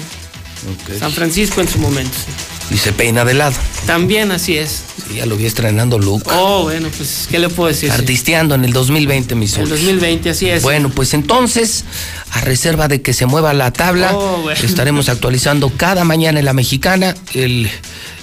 San 1.00 1.12
Francisco 1.12 1.62
en 1.62 1.68
su 1.68 1.78
momento. 1.80 2.14
sí. 2.18 2.32
Y 2.72 2.78
se 2.78 2.92
peina 2.94 3.24
de 3.24 3.36
lado. 3.36 3.56
También 3.86 4.32
así 4.32 4.58
es. 4.58 4.84
Sí, 5.08 5.16
ya 5.18 5.26
lo 5.26 5.38
vi 5.38 5.46
estrenando 5.46 6.00
Luke. 6.00 6.28
Oh, 6.34 6.64
bueno, 6.64 6.90
pues, 6.98 7.28
¿qué 7.30 7.38
le 7.38 7.50
puedo 7.50 7.68
decir? 7.70 7.92
Sí. 7.92 7.96
Artisteando 7.96 8.56
en 8.56 8.66
el 8.66 8.74
2020, 8.74 9.36
mis 9.36 9.56
El 9.58 9.70
2020, 9.70 10.32
así 10.32 10.50
es. 10.50 10.64
Bueno, 10.64 10.90
pues 10.90 11.14
entonces, 11.14 11.86
a 12.32 12.42
reserva 12.42 12.88
de 12.88 13.02
que 13.02 13.14
se 13.14 13.28
mueva 13.28 13.54
la 13.54 13.72
tabla, 13.72 14.16
Oh, 14.16 14.42
bueno. 14.42 14.60
estaremos 14.64 15.10
actualizando 15.10 15.70
cada 15.78 16.04
mañana 16.04 16.40
en 16.40 16.46
la 16.46 16.54
mexicana 16.54 17.16
el 17.34 17.70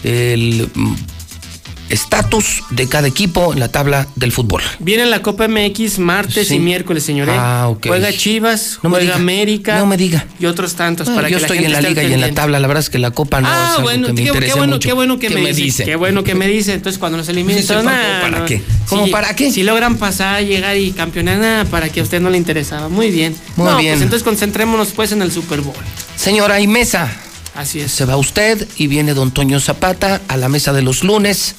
el, 0.05 0.69
estatus 1.93 2.65
de 2.71 2.89
cada 2.89 3.07
equipo 3.07 3.53
en 3.53 3.61
la 3.61 3.69
tabla 3.69 4.09
del 4.17 4.33
fútbol. 4.33 4.63
Viene 4.81 5.07
la 5.07 5.23
Copa 5.23 5.47
MX 5.47 5.99
martes 5.99 6.49
Sí. 6.49 6.55
y 6.55 6.59
miércoles, 6.59 7.05
señores. 7.05 7.35
Ah, 7.39 7.69
ok. 7.69 7.87
Juega 7.87 8.13
Chivas, 8.13 8.79
No 8.83 8.91
me 8.91 8.97
juega 8.97 9.05
diga. 9.05 9.17
América. 9.17 9.79
No 9.79 9.87
me 9.87 9.97
diga. 9.97 10.27
Y 10.41 10.47
otros 10.47 10.75
tantos 10.75 11.07
Bueno, 11.07 11.19
para 11.19 11.29
yo 11.29 11.37
que 11.37 11.43
estoy 11.45 11.59
la 11.59 11.63
gente 11.63 11.77
en 11.79 11.83
la 11.83 11.89
liga 11.89 12.03
y 12.03 12.13
en 12.15 12.21
la 12.21 12.33
tabla, 12.33 12.59
la 12.59 12.67
verdad 12.67 12.83
es 12.83 12.91
que 12.91 12.99
la 12.99 13.11
copa 13.11 13.41
no 13.41 13.49
ah, 13.49 13.63
es 13.65 13.71
algo 13.73 13.83
bueno, 13.83 14.07
que 14.09 14.13
me 14.15 14.23
qué, 14.23 14.29
interesa 14.29 14.53
qué 14.55 14.59
bueno, 14.59 14.73
mucho. 14.75 14.89
qué 14.89 14.93
bueno 14.95 15.19
que 15.19 15.29
¿Qué 15.29 15.35
me, 15.35 15.49
dice. 15.51 15.63
dice? 15.63 15.85
Qué 15.85 15.97
bueno 15.97 16.25
que 16.25 16.35
me 16.35 16.47
dice. 16.49 16.73
Entonces, 16.75 16.99
cuando 16.99 17.19
nos 17.19 17.29
eliminen, 17.29 17.65
¿para- 17.67 18.31
no. 18.31 18.45
qué? 18.47 18.63
¿Cómo 18.89 19.11
para 19.11 19.37
qué? 19.37 19.53
Si 19.53 19.63
logran 19.63 19.97
pasar, 19.99 20.43
llegar 20.45 20.77
y 20.77 20.93
campeonar, 20.93 21.39
nada, 21.39 21.65
para 21.67 21.89
que 21.91 22.01
a 22.01 22.03
usted 22.03 22.21
no 22.21 22.31
le 22.31 22.39
interesaba. 22.39 22.89
Muy 22.89 23.11
bien. 23.11 23.37
Muy 23.57 23.67
no, 23.69 23.79
bien. 23.79 23.93
Pues 23.95 24.03
entonces 24.03 24.23
concentrémonos 24.25 24.89
pues 24.89 25.13
en 25.13 25.23
el 25.23 25.31
Super 25.31 25.61
Bowl. 25.61 25.77
Señora 26.17 26.61
y 26.61 26.67
mesa. 26.67 27.11
Así 27.55 27.81
es. 27.81 27.93
Se 27.93 28.07
va 28.07 28.17
usted 28.17 28.67
y 28.79 28.87
viene 28.87 29.13
don 29.13 29.31
Toño 29.31 29.61
Zapata 29.61 30.23
a 30.29 30.37
la 30.39 30.49
mesa 30.49 30.73
de 30.73 30.81
los 30.81 31.05
lunes 31.05 31.55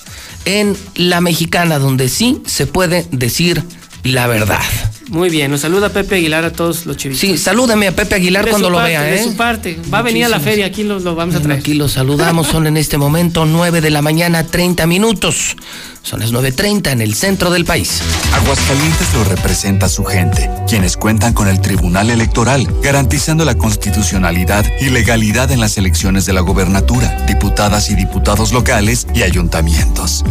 en 0.46 0.76
La 0.96 1.22
Mexicana, 1.22 1.80
donde 1.80 2.10
sí 2.10 2.42
se 2.46 2.68
puede 2.68 3.06
decir 3.12 3.64
la 4.04 4.28
verdad. 4.28 4.62
Muy 5.10 5.30
bien. 5.30 5.52
Nos 5.52 5.62
saluda 5.62 5.90
Pepe 5.90 6.16
Aguilar 6.16 6.46
a 6.46 6.52
todos 6.52 6.86
los 6.86 6.98
chivitos. 6.98 7.22
Sí, 7.22 7.38
salúdeme 7.38 7.88
a 7.88 7.92
Pepe 7.96 8.16
Aguilar 8.16 8.46
De 8.46 8.52
cuando 8.52 8.70
lo 8.70 8.78
parte, 8.78 8.92
vea, 8.92 9.02
De 9.02 9.16
¿eh? 9.16 9.24
su 9.24 9.36
parte. 9.36 9.80
Va 9.94 10.00
a 10.00 10.02
venir 10.02 10.26
a 10.26 10.30
la 10.30 10.40
feria, 10.40 10.66
aquí 10.66 10.84
lo, 10.84 11.00
lo 11.00 11.16
vamos 11.16 11.36
a 11.36 11.42
traer. 11.42 11.60
Aquí 11.60 11.74
los 11.74 11.94
saludamos, 11.94 12.48
son 12.48 12.68
en 12.68 12.78
este 12.78 12.98
momento 12.98 13.46
9 13.46 13.82
de 13.82 13.90
la 13.90 14.02
mañana, 14.02 14.46
30 14.46 14.88
minutos. 14.88 15.56
Son 16.04 16.20
las 16.20 16.34
9.30 16.34 16.92
en 16.92 17.02
el 17.02 17.16
centro 17.16 17.50
del 17.50 17.64
país. 17.64 18.02
Aguascalientes 18.34 19.14
lo 19.14 19.24
representa 19.24 19.88
su 19.88 20.04
gente, 20.04 20.50
quienes 20.68 20.98
cuentan 20.98 21.34
con 21.34 21.48
el 21.48 21.62
Tribunal 21.62 22.10
Electoral, 22.10 22.68
garantizando 22.82 23.46
la 23.46 23.56
constitucionalidad 23.56 24.66
y 24.82 24.90
legalidad 24.90 25.52
en 25.52 25.62
las 25.62 25.78
elecciones 25.78 26.26
de 26.26 26.34
la 26.34 26.42
gobernatura, 26.42 27.16
diputadas 27.26 27.90
y 27.90 27.96
diputados 27.96 28.52
locales 28.52 29.08
y 29.14 29.22
ayuntamientos. 29.24 30.26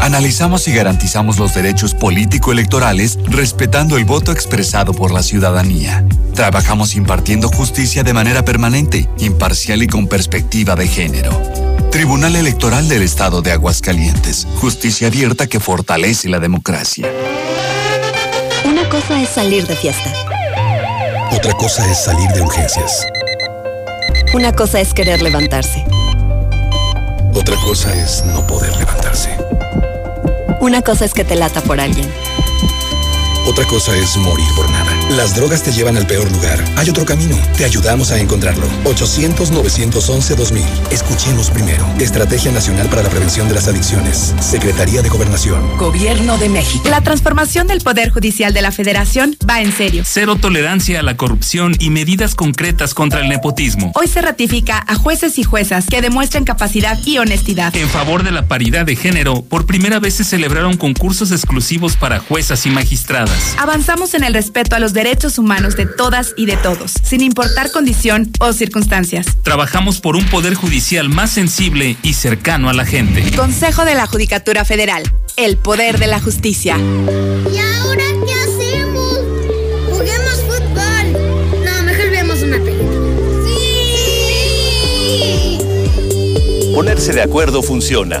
Analizamos 0.00 0.68
y 0.68 0.72
garantizamos 0.74 1.38
los 1.38 1.54
derechos 1.54 1.94
político-electorales 1.94 3.18
respetando 3.24 3.96
el 3.96 4.04
voto 4.04 4.15
expresado 4.24 4.92
por 4.92 5.12
la 5.12 5.22
ciudadanía. 5.22 6.04
Trabajamos 6.34 6.96
impartiendo 6.96 7.48
justicia 7.48 8.02
de 8.02 8.12
manera 8.12 8.44
permanente, 8.44 9.08
imparcial 9.18 9.82
y 9.82 9.86
con 9.86 10.08
perspectiva 10.08 10.74
de 10.74 10.88
género. 10.88 11.40
Tribunal 11.90 12.36
Electoral 12.36 12.88
del 12.88 13.02
Estado 13.02 13.42
de 13.42 13.52
Aguascalientes. 13.52 14.46
Justicia 14.56 15.08
abierta 15.08 15.46
que 15.46 15.60
fortalece 15.60 16.28
la 16.28 16.40
democracia. 16.40 17.08
Una 18.64 18.88
cosa 18.88 19.22
es 19.22 19.28
salir 19.28 19.66
de 19.66 19.76
fiesta. 19.76 20.12
Otra 21.32 21.54
cosa 21.54 21.90
es 21.90 22.04
salir 22.04 22.28
de 22.30 22.42
urgencias. 22.42 23.06
Una 24.34 24.52
cosa 24.52 24.80
es 24.80 24.92
querer 24.92 25.22
levantarse. 25.22 25.84
Otra 27.34 27.56
cosa 27.64 27.94
es 27.94 28.24
no 28.26 28.46
poder 28.46 28.76
levantarse. 28.76 29.30
Una 30.60 30.82
cosa 30.82 31.04
es 31.04 31.14
que 31.14 31.24
te 31.24 31.36
lata 31.36 31.60
por 31.60 31.80
alguien. 31.80 32.10
Otra 33.46 33.64
cosa 33.64 33.96
es 33.96 34.16
morir 34.16 34.48
por 34.56 34.68
nada. 34.70 34.95
Las 35.10 35.36
drogas 35.36 35.62
te 35.62 35.70
llevan 35.70 35.96
al 35.96 36.04
peor 36.04 36.28
lugar. 36.32 36.64
Hay 36.74 36.90
otro 36.90 37.06
camino. 37.06 37.38
Te 37.56 37.64
ayudamos 37.64 38.10
a 38.10 38.18
encontrarlo. 38.18 38.66
800-911-2000. 38.86 40.64
Escuchemos 40.90 41.48
primero. 41.50 41.86
Estrategia 42.00 42.50
Nacional 42.50 42.88
para 42.88 43.04
la 43.04 43.08
Prevención 43.08 43.46
de 43.46 43.54
las 43.54 43.68
Adicciones. 43.68 44.34
Secretaría 44.40 45.02
de 45.02 45.08
Gobernación. 45.08 45.78
Gobierno 45.78 46.36
de 46.38 46.48
México. 46.48 46.88
La 46.88 47.02
transformación 47.02 47.68
del 47.68 47.82
Poder 47.82 48.10
Judicial 48.10 48.52
de 48.52 48.62
la 48.62 48.72
Federación 48.72 49.36
va 49.48 49.60
en 49.60 49.70
serio. 49.70 50.02
Cero 50.04 50.34
tolerancia 50.34 50.98
a 50.98 51.02
la 51.04 51.16
corrupción 51.16 51.76
y 51.78 51.90
medidas 51.90 52.34
concretas 52.34 52.92
contra 52.92 53.20
el 53.20 53.28
nepotismo. 53.28 53.92
Hoy 53.94 54.08
se 54.08 54.22
ratifica 54.22 54.84
a 54.88 54.96
jueces 54.96 55.38
y 55.38 55.44
juezas 55.44 55.86
que 55.86 56.02
demuestren 56.02 56.42
capacidad 56.42 56.98
y 57.04 57.18
honestidad. 57.18 57.76
En 57.76 57.88
favor 57.88 58.24
de 58.24 58.32
la 58.32 58.48
paridad 58.48 58.84
de 58.84 58.96
género, 58.96 59.42
por 59.42 59.66
primera 59.66 60.00
vez 60.00 60.14
se 60.14 60.24
celebraron 60.24 60.76
concursos 60.76 61.30
exclusivos 61.30 61.94
para 61.94 62.18
juezas 62.18 62.66
y 62.66 62.70
magistradas. 62.70 63.54
Avanzamos 63.56 64.14
en 64.14 64.24
el 64.24 64.34
respeto 64.34 64.74
a 64.74 64.80
los 64.80 64.95
derechos 64.96 65.38
humanos 65.38 65.76
de 65.76 65.86
todas 65.86 66.34
y 66.36 66.46
de 66.46 66.56
todos, 66.56 66.94
sin 67.04 67.20
importar 67.20 67.70
condición 67.70 68.32
o 68.40 68.52
circunstancias. 68.52 69.26
Trabajamos 69.42 70.00
por 70.00 70.16
un 70.16 70.26
poder 70.26 70.54
judicial 70.54 71.08
más 71.08 71.30
sensible 71.30 71.96
y 72.02 72.14
cercano 72.14 72.68
a 72.68 72.72
la 72.72 72.84
gente. 72.84 73.30
Consejo 73.36 73.84
de 73.84 73.94
la 73.94 74.06
Judicatura 74.06 74.64
Federal, 74.64 75.04
el 75.36 75.56
poder 75.58 75.98
de 75.98 76.08
la 76.08 76.18
justicia. 76.18 76.76
¿Y 76.78 77.58
ahora 77.58 78.04
qué 78.26 78.32
hacemos? 78.32 79.20
Juguemos 79.90 80.42
fútbol. 80.48 81.12
No, 81.64 81.82
mejor 81.84 82.10
veamos 82.10 82.42
una 82.42 82.56
película. 82.56 83.46
¡Sí! 83.46 85.58
Ponerse 86.74 87.12
de 87.12 87.22
acuerdo 87.22 87.62
funciona. 87.62 88.20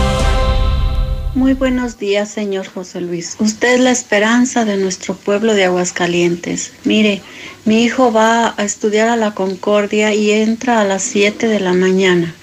Muy 1.33 1.53
buenos 1.53 1.97
días, 1.97 2.29
señor 2.29 2.67
José 2.67 2.99
Luis. 2.99 3.37
Usted 3.39 3.75
es 3.75 3.79
la 3.79 3.91
esperanza 3.91 4.65
de 4.65 4.75
nuestro 4.75 5.15
pueblo 5.15 5.53
de 5.53 5.63
Aguascalientes. 5.63 6.73
Mire, 6.83 7.21
mi 7.63 7.83
hijo 7.83 8.11
va 8.11 8.53
a 8.57 8.63
estudiar 8.65 9.07
a 9.07 9.15
la 9.15 9.33
Concordia 9.33 10.13
y 10.13 10.31
entra 10.31 10.81
a 10.81 10.83
las 10.83 11.03
7 11.03 11.47
de 11.47 11.61
la 11.61 11.71
mañana. 11.71 12.35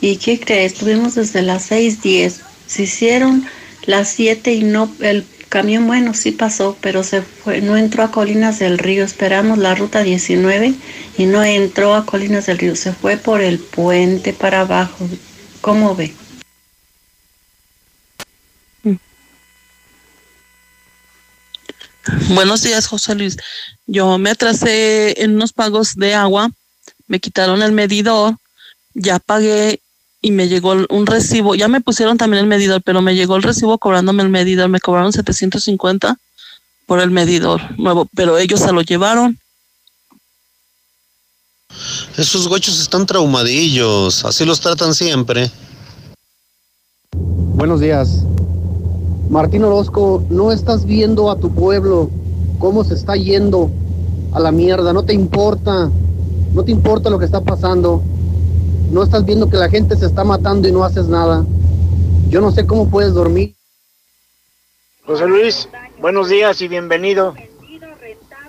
¿Y 0.00 0.18
qué 0.18 0.38
cree? 0.38 0.66
Estuvimos 0.66 1.16
desde 1.16 1.42
las 1.42 1.68
6:10. 1.72 2.40
Se 2.68 2.84
hicieron 2.84 3.44
las 3.86 4.10
7 4.10 4.52
y 4.54 4.62
no 4.62 4.88
el 5.00 5.26
camión 5.48 5.88
bueno 5.88 6.14
sí 6.14 6.30
pasó, 6.30 6.76
pero 6.80 7.02
se 7.02 7.22
fue, 7.22 7.60
no 7.60 7.76
entró 7.76 8.04
a 8.04 8.12
Colinas 8.12 8.60
del 8.60 8.78
Río. 8.78 9.04
Esperamos 9.04 9.58
la 9.58 9.74
ruta 9.74 10.04
19 10.04 10.74
y 11.16 11.26
no 11.26 11.42
entró 11.42 11.96
a 11.96 12.06
Colinas 12.06 12.46
del 12.46 12.58
Río. 12.58 12.76
Se 12.76 12.92
fue 12.92 13.16
por 13.16 13.40
el 13.40 13.58
puente 13.58 14.32
para 14.32 14.60
abajo. 14.60 15.08
¿Cómo 15.60 15.96
ve? 15.96 16.12
Buenos 22.30 22.62
días, 22.62 22.86
José 22.86 23.14
Luis. 23.14 23.36
Yo 23.86 24.18
me 24.18 24.30
atrasé 24.30 25.22
en 25.22 25.34
unos 25.34 25.52
pagos 25.52 25.94
de 25.96 26.14
agua, 26.14 26.50
me 27.06 27.20
quitaron 27.20 27.62
el 27.62 27.72
medidor, 27.72 28.36
ya 28.94 29.18
pagué 29.18 29.80
y 30.20 30.30
me 30.30 30.48
llegó 30.48 30.74
un 30.88 31.06
recibo. 31.06 31.54
Ya 31.54 31.68
me 31.68 31.80
pusieron 31.80 32.18
también 32.18 32.42
el 32.42 32.48
medidor, 32.48 32.82
pero 32.82 33.02
me 33.02 33.14
llegó 33.14 33.36
el 33.36 33.42
recibo 33.42 33.78
cobrándome 33.78 34.22
el 34.22 34.28
medidor. 34.28 34.68
Me 34.68 34.80
cobraron 34.80 35.12
750 35.12 36.18
por 36.86 37.00
el 37.00 37.10
medidor 37.10 37.60
nuevo, 37.78 38.08
pero 38.14 38.38
ellos 38.38 38.60
se 38.60 38.72
lo 38.72 38.82
llevaron. 38.82 39.38
Esos 42.16 42.48
gochos 42.48 42.80
están 42.80 43.06
traumadillos, 43.06 44.24
así 44.24 44.44
los 44.44 44.60
tratan 44.60 44.94
siempre. 44.94 45.50
Buenos 47.12 47.80
días. 47.80 48.24
Martín 49.28 49.62
Orozco, 49.62 50.24
no 50.30 50.52
estás 50.52 50.86
viendo 50.86 51.30
a 51.30 51.36
tu 51.38 51.54
pueblo 51.54 52.08
cómo 52.58 52.82
se 52.82 52.94
está 52.94 53.14
yendo 53.14 53.70
a 54.32 54.40
la 54.40 54.50
mierda, 54.50 54.94
no 54.94 55.04
te 55.04 55.12
importa, 55.12 55.90
no 56.54 56.64
te 56.64 56.70
importa 56.70 57.10
lo 57.10 57.18
que 57.18 57.26
está 57.26 57.42
pasando, 57.42 58.02
no 58.90 59.02
estás 59.02 59.26
viendo 59.26 59.50
que 59.50 59.58
la 59.58 59.68
gente 59.68 59.96
se 59.96 60.06
está 60.06 60.24
matando 60.24 60.66
y 60.66 60.72
no 60.72 60.82
haces 60.82 61.08
nada. 61.08 61.44
Yo 62.30 62.40
no 62.40 62.50
sé 62.52 62.66
cómo 62.66 62.88
puedes 62.88 63.12
dormir. 63.12 63.54
José 65.04 65.26
Luis, 65.26 65.68
buenos 66.00 66.30
días 66.30 66.62
y 66.62 66.68
bienvenido. 66.68 67.34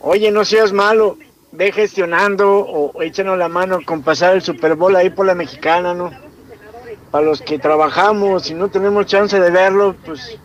Oye, 0.01 0.31
no 0.31 0.45
seas 0.45 0.71
malo, 0.71 1.17
ve 1.51 1.73
gestionando 1.73 2.57
o 2.57 3.01
échanos 3.01 3.37
la 3.37 3.49
mano 3.49 3.79
con 3.85 4.01
pasar 4.01 4.33
el 4.33 4.41
Super 4.41 4.75
Bowl 4.75 4.95
ahí 4.95 5.09
por 5.09 5.25
la 5.25 5.35
mexicana, 5.35 5.93
¿no? 5.93 6.09
Para 7.11 7.25
los 7.25 7.41
que 7.41 7.59
trabajamos 7.59 8.49
y 8.49 8.53
no 8.53 8.69
tenemos 8.69 9.07
chance 9.07 9.37
de 9.37 9.51
verlo, 9.51 9.95
pues 10.05 10.39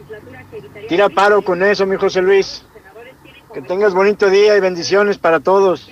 tira 0.89 1.09
paro 1.09 1.43
con 1.43 1.63
eso, 1.63 1.87
mi 1.87 1.97
José 1.97 2.21
Luis. 2.23 2.63
Que 3.53 3.61
tengas 3.63 3.93
bonito 3.95 4.29
día 4.31 4.57
y 4.57 4.61
bendiciones 4.61 5.19
para 5.19 5.39
todos. 5.41 5.91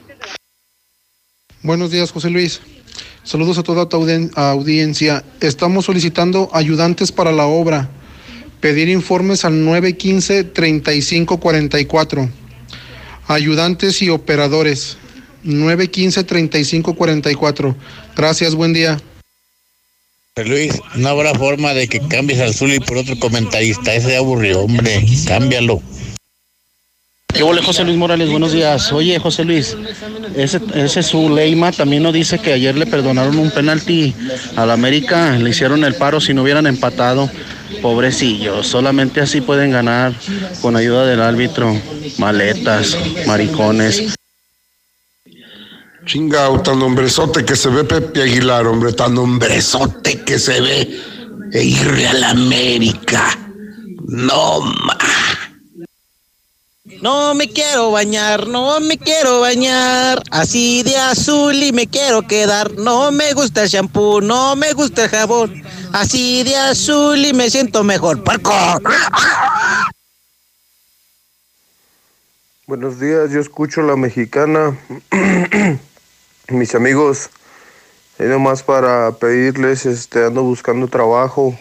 Buenos 1.63 1.91
días, 1.93 2.11
José 2.11 2.31
Luis. 2.31 2.61
Saludos 3.23 3.57
a 3.59 3.63
toda 3.63 3.89
tu 3.89 3.97
audien- 3.99 4.33
audiencia. 4.35 5.23
Estamos 5.41 5.85
solicitando 5.85 6.51
ayudantes 6.53 7.13
para 7.13 7.31
la 7.31 7.47
obra. 7.47 7.89
Pedir 8.61 8.89
informes 8.89 9.45
al 9.45 9.63
915-3544. 9.65 12.29
Ayudantes 13.29 14.03
y 14.03 14.11
operadores. 14.11 14.97
915-3544. 15.45 17.77
Gracias, 18.17 18.55
buen 18.57 18.73
día. 18.73 18.99
Luis, 20.47 20.81
no 20.97 21.11
habrá 21.11 21.35
forma 21.35 21.75
de 21.75 21.89
que 21.89 22.01
cambies 22.01 22.41
al 22.41 22.55
Zuli 22.55 22.81
por 22.81 22.97
otro 22.97 23.19
comentarista. 23.19 23.93
Ese 23.93 24.13
ya 24.13 24.19
aburrió, 24.19 24.61
hombre. 24.61 25.05
Cámbialo. 25.27 25.83
¿Qué 27.27 27.43
huele, 27.43 27.63
José 27.63 27.85
Luis 27.85 27.99
Morales? 27.99 28.31
Buenos 28.31 28.53
días. 28.53 28.91
Oye, 28.93 29.19
José 29.19 29.45
Luis, 29.45 29.77
ese, 30.35 30.59
ese 30.75 31.03
Zuleima 31.03 31.71
también 31.71 32.03
nos 32.03 32.15
dice 32.15 32.39
que 32.39 32.55
ayer 32.55 32.75
le 32.79 32.87
perdonaron 32.87 33.39
un 33.39 33.51
penalti 33.51 34.15
al 34.57 34.71
América, 34.71 35.37
le 35.37 35.51
hicieron 35.51 35.85
el 35.85 35.97
paro 35.97 36.19
si 36.19 36.33
no 36.33 36.43
hubieran 36.43 36.67
empatado. 36.67 37.31
Pobrecillos, 37.83 38.67
solamente 38.67 39.21
así 39.21 39.43
pueden 39.43 39.71
ganar 39.71 40.15
con 40.63 40.77
ayuda 40.77 41.05
del 41.05 41.21
árbitro. 41.21 41.77
Maletas, 42.17 42.97
maricones. 43.27 44.15
Chingao, 46.05 46.61
tan 46.63 46.83
hombrezote 46.83 47.45
que 47.45 47.55
se 47.55 47.69
ve 47.69 47.85
Pepe 47.85 48.23
Aguilar, 48.23 48.67
hombre, 48.67 48.93
tan 48.93 49.17
hombrezote 49.17 50.21
que 50.25 50.39
se 50.39 50.61
ve 50.61 51.01
e 51.53 51.63
irle 51.63 52.09
a 52.09 52.13
la 52.15 52.31
América. 52.31 53.39
No, 54.07 54.61
ma. 54.61 54.99
No 57.01 57.35
me 57.35 57.49
quiero 57.49 57.91
bañar, 57.93 58.47
no 58.49 58.81
me 58.81 58.99
quiero 58.99 59.41
bañar. 59.41 60.23
Así 60.31 60.83
de 60.83 60.97
azul 60.97 61.55
y 61.55 61.73
me 61.73 61.87
quiero 61.87 62.23
quedar. 62.23 62.73
No 62.73 63.13
me 63.13 63.33
gusta 63.33 63.63
el 63.63 63.69
shampoo, 63.69 64.21
no 64.21 64.57
me 64.57 64.73
gusta 64.73 65.05
el 65.05 65.11
jabón. 65.11 65.63
Así 65.93 66.43
de 66.43 66.57
azul 66.57 67.25
y 67.25 67.33
me 67.33 67.49
siento 67.49 67.85
mejor. 67.85 68.23
¡Parco! 68.25 68.53
Buenos 72.67 72.99
días, 72.99 73.31
yo 73.31 73.41
escucho 73.41 73.83
la 73.83 73.97
mexicana. 73.97 74.79
Mis 76.49 76.75
amigos, 76.75 77.31
es 78.19 78.29
nomás 78.29 78.65
para 78.65 79.13
pedirles, 79.13 79.87
este, 79.87 80.25
ando 80.25 80.43
buscando 80.43 80.89
trabajo. 80.89 81.57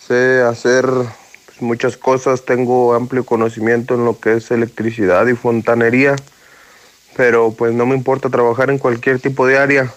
Sé 0.00 0.40
hacer 0.40 0.86
pues, 0.86 1.60
muchas 1.60 1.98
cosas, 1.98 2.46
tengo 2.46 2.94
amplio 2.94 3.26
conocimiento 3.26 3.94
en 3.94 4.06
lo 4.06 4.18
que 4.18 4.36
es 4.36 4.50
electricidad 4.50 5.26
y 5.26 5.34
fontanería, 5.34 6.16
pero 7.16 7.52
pues 7.52 7.74
no 7.74 7.84
me 7.84 7.94
importa 7.94 8.30
trabajar 8.30 8.70
en 8.70 8.78
cualquier 8.78 9.20
tipo 9.20 9.46
de 9.46 9.58
área. 9.58 9.92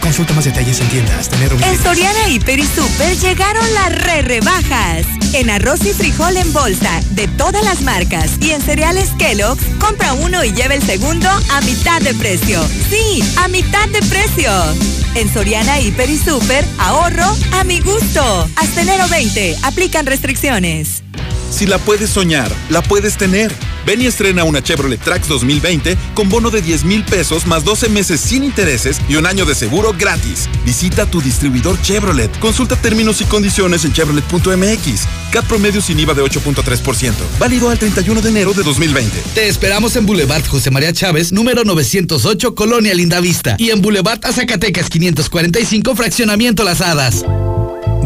Consulta 0.00 0.32
más 0.34 0.44
detalles 0.44 0.80
en 0.80 0.88
tiendas. 0.88 1.28
Tener 1.28 1.52
En 1.52 1.82
Soriana 1.82 2.28
Hiper 2.28 2.58
y 2.58 2.66
Super 2.66 3.16
llegaron 3.18 3.64
las 3.74 3.92
re 4.02 4.22
rebajas. 4.22 5.06
En 5.32 5.50
arroz 5.50 5.84
y 5.84 5.92
frijol 5.92 6.36
en 6.36 6.52
bolsa 6.52 7.00
de 7.10 7.26
todas 7.28 7.64
las 7.64 7.80
marcas 7.82 8.32
y 8.40 8.50
en 8.52 8.62
cereales 8.62 9.10
Kellogg's, 9.18 9.64
compra 9.80 10.12
uno 10.12 10.44
y 10.44 10.52
lleva 10.52 10.74
el 10.74 10.82
segundo 10.82 11.28
a 11.50 11.60
mitad 11.62 12.00
de 12.00 12.14
precio. 12.14 12.62
Sí, 12.90 13.22
a 13.36 13.48
mitad 13.48 13.88
de 13.88 14.00
precio. 14.02 14.50
En 15.14 15.32
Soriana 15.32 15.80
Hiper 15.80 16.10
y 16.10 16.18
Super, 16.18 16.64
ahorro 16.78 17.36
a 17.52 17.64
mi 17.64 17.80
gusto. 17.80 18.48
Hasta 18.56 18.82
enero 18.82 19.08
20, 19.08 19.56
aplican 19.62 20.06
restricciones. 20.06 21.02
Si 21.50 21.66
la 21.66 21.78
puedes 21.78 22.10
soñar, 22.10 22.50
la 22.68 22.82
puedes 22.82 23.16
tener. 23.16 23.52
Ven 23.86 24.02
y 24.02 24.06
estrena 24.06 24.44
una 24.44 24.62
Chevrolet 24.62 25.00
Trax 25.00 25.28
2020 25.28 25.96
con 26.14 26.28
bono 26.28 26.50
de 26.50 26.62
10 26.62 26.84
mil 26.84 27.04
pesos 27.04 27.46
más 27.46 27.64
12 27.64 27.88
meses 27.88 28.20
sin 28.20 28.44
intereses 28.44 29.00
y 29.08 29.16
un 29.16 29.26
año 29.26 29.44
de 29.44 29.54
seguro 29.54 29.94
gratis. 29.98 30.48
Visita 30.64 31.06
tu 31.06 31.20
distribuidor 31.20 31.80
Chevrolet. 31.82 32.30
Consulta 32.38 32.76
términos 32.76 33.20
y 33.20 33.24
condiciones 33.24 33.84
en 33.84 33.92
chevrolet.mx. 33.92 35.06
CAT 35.30 35.44
promedio 35.46 35.80
sin 35.80 35.98
IVA 35.98 36.14
de 36.14 36.22
8.3%. 36.22 37.12
Válido 37.38 37.70
al 37.70 37.78
31 37.78 38.22
de 38.22 38.28
enero 38.28 38.52
de 38.52 38.62
2020. 38.62 39.22
Te 39.34 39.48
esperamos 39.48 39.96
en 39.96 40.06
Boulevard 40.06 40.46
José 40.46 40.70
María 40.70 40.92
Chávez, 40.92 41.32
número 41.32 41.64
908, 41.64 42.54
Colonia 42.54 42.94
Lindavista. 42.94 43.56
Y 43.58 43.70
en 43.70 43.82
Boulevard 43.82 44.20
Azacatecas 44.24 44.88
545, 44.88 45.94
Fraccionamiento 45.94 46.64
Las 46.64 46.80
Hadas. 46.80 47.24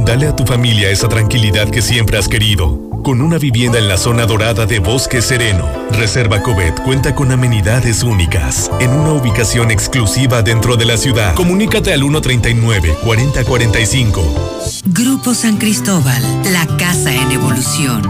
Dale 0.04 0.28
a 0.28 0.34
tu 0.34 0.46
familia 0.46 0.90
esa 0.90 1.08
tranquilidad 1.08 1.70
que 1.70 1.82
siempre 1.82 2.16
has 2.16 2.28
querido. 2.28 2.87
Con 3.08 3.22
una 3.22 3.38
vivienda 3.38 3.78
en 3.78 3.88
la 3.88 3.96
zona 3.96 4.26
dorada 4.26 4.66
de 4.66 4.80
Bosque 4.80 5.22
Sereno, 5.22 5.66
Reserva 5.92 6.42
Covet 6.42 6.78
cuenta 6.82 7.14
con 7.14 7.32
amenidades 7.32 8.02
únicas, 8.02 8.70
en 8.80 8.90
una 8.90 9.14
ubicación 9.14 9.70
exclusiva 9.70 10.42
dentro 10.42 10.76
de 10.76 10.84
la 10.84 10.98
ciudad. 10.98 11.34
Comunícate 11.34 11.94
al 11.94 12.02
139-4045. 12.02 14.82
Grupo 14.84 15.32
San 15.32 15.56
Cristóbal, 15.56 16.22
la 16.52 16.66
casa 16.76 17.14
en 17.14 17.32
evolución. 17.32 18.02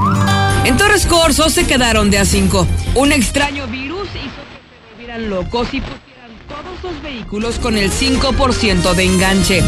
En 0.64 0.76
Torres 0.76 1.06
Corso 1.06 1.48
se 1.48 1.64
quedaron 1.64 2.10
de 2.10 2.18
a 2.18 2.24
cinco. 2.24 2.66
Un 2.96 3.12
extraño 3.12 3.68
virus 3.68 4.08
hizo 4.08 4.42
que 4.50 4.58
se 4.58 4.90
volvieran 4.90 5.30
locos 5.30 5.68
y 5.74 5.80
pusieran 5.80 6.32
todos 6.48 6.82
los 6.82 7.00
vehículos 7.04 7.60
con 7.60 7.78
el 7.78 7.92
5% 7.92 8.94
de 8.94 9.04
enganche. 9.04 9.62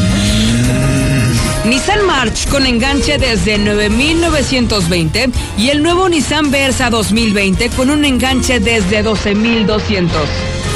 Nissan 1.70 2.04
March 2.04 2.48
con 2.48 2.66
enganche 2.66 3.16
desde 3.16 3.56
9.920 3.56 5.32
y 5.56 5.68
el 5.68 5.84
nuevo 5.84 6.08
Nissan 6.08 6.50
Versa 6.50 6.90
2020 6.90 7.70
con 7.70 7.90
un 7.90 8.04
enganche 8.04 8.58
desde 8.58 9.04
12.200. 9.04 10.08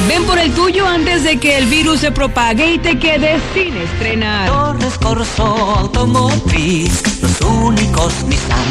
Ven 0.07 0.23
por 0.23 0.39
el 0.39 0.53
tuyo 0.53 0.87
antes 0.87 1.25
de 1.25 1.41
que 1.41 1.59
el 1.59 1.67
virus 1.67 1.99
se 1.99 2.13
propague 2.13 2.75
y 2.75 2.79
te 2.79 2.97
quedes 2.97 3.43
sin 3.55 3.77
estrenar. 3.77 4.47
Torres 4.47 4.97
Corso 4.99 5.45
Automotriz, 5.45 7.03
los 7.21 7.41
únicos 7.41 8.23
Nissan 8.29 8.65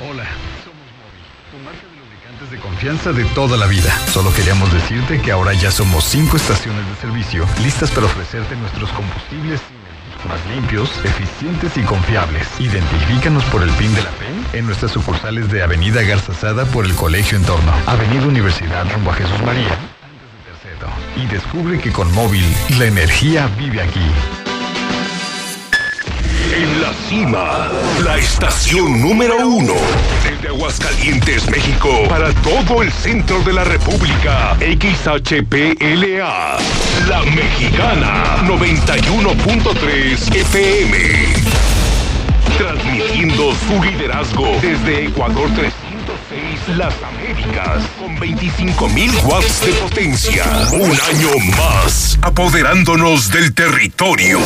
Hola, 0.00 0.24
somos 0.64 0.88
Móvil, 0.98 1.22
tu 1.50 1.58
marca 1.64 1.86
de 1.86 1.96
lubricantes 1.96 2.50
de 2.50 2.58
confianza 2.58 3.12
de 3.12 3.24
toda 3.36 3.56
la 3.56 3.66
vida. 3.66 3.96
Solo 4.08 4.32
queríamos 4.32 4.72
decirte 4.72 5.20
que 5.20 5.30
ahora 5.30 5.52
ya 5.54 5.70
somos 5.70 6.04
cinco 6.04 6.36
estaciones 6.36 6.86
de 6.88 6.94
servicio 6.96 7.46
listas 7.62 7.90
para 7.90 8.06
ofrecerte 8.06 8.56
nuestros 8.56 8.90
combustibles 8.90 9.60
más 10.28 10.44
limpios, 10.54 10.90
eficientes 11.04 11.76
y 11.76 11.82
confiables. 11.82 12.46
Identifícanos 12.58 13.44
por 13.44 13.62
el 13.62 13.70
PIN 13.70 13.94
de 13.94 14.02
la 14.02 14.10
PEN 14.10 14.46
en 14.52 14.66
nuestras 14.66 14.92
sucursales 14.92 15.50
de 15.50 15.62
Avenida 15.62 16.02
Garzazada 16.02 16.66
por 16.66 16.84
el 16.84 16.94
Colegio 16.94 17.38
Entorno, 17.38 17.72
Avenida 17.86 18.26
Universidad 18.26 18.90
rumbo 18.92 19.12
a 19.12 19.14
Jesús 19.14 19.40
María, 19.46 19.78
y 21.16 21.26
descubre 21.26 21.78
que 21.78 21.92
con 21.92 22.12
móvil 22.12 22.44
la 22.78 22.86
energía 22.86 23.48
vive 23.56 23.80
aquí. 23.80 24.00
En 26.60 26.82
la 26.82 26.92
cima, 27.08 27.68
la 28.04 28.18
estación 28.18 29.00
número 29.00 29.48
uno. 29.48 29.72
Desde 30.22 30.48
Aguascalientes, 30.48 31.48
México, 31.48 31.88
para 32.06 32.34
todo 32.42 32.82
el 32.82 32.92
centro 32.92 33.42
de 33.44 33.54
la 33.54 33.64
República. 33.64 34.58
XHPLA. 34.60 36.58
La 37.08 37.22
Mexicana, 37.22 38.42
91.3 38.46 40.36
FM. 40.36 40.98
Transmitiendo 42.58 43.54
su 43.54 43.82
liderazgo 43.82 44.46
desde 44.60 45.06
Ecuador 45.06 45.48
306 45.54 45.89
Las 46.68 46.92
Américas 47.02 47.82
con 47.98 48.14
25.000 48.18 49.24
watts 49.24 49.64
de 49.64 49.72
potencia. 49.72 50.44
Un 50.72 50.90
año 50.90 51.30
más, 51.56 52.18
apoderándonos 52.22 53.32
del 53.32 53.54
territorio. 53.54 54.38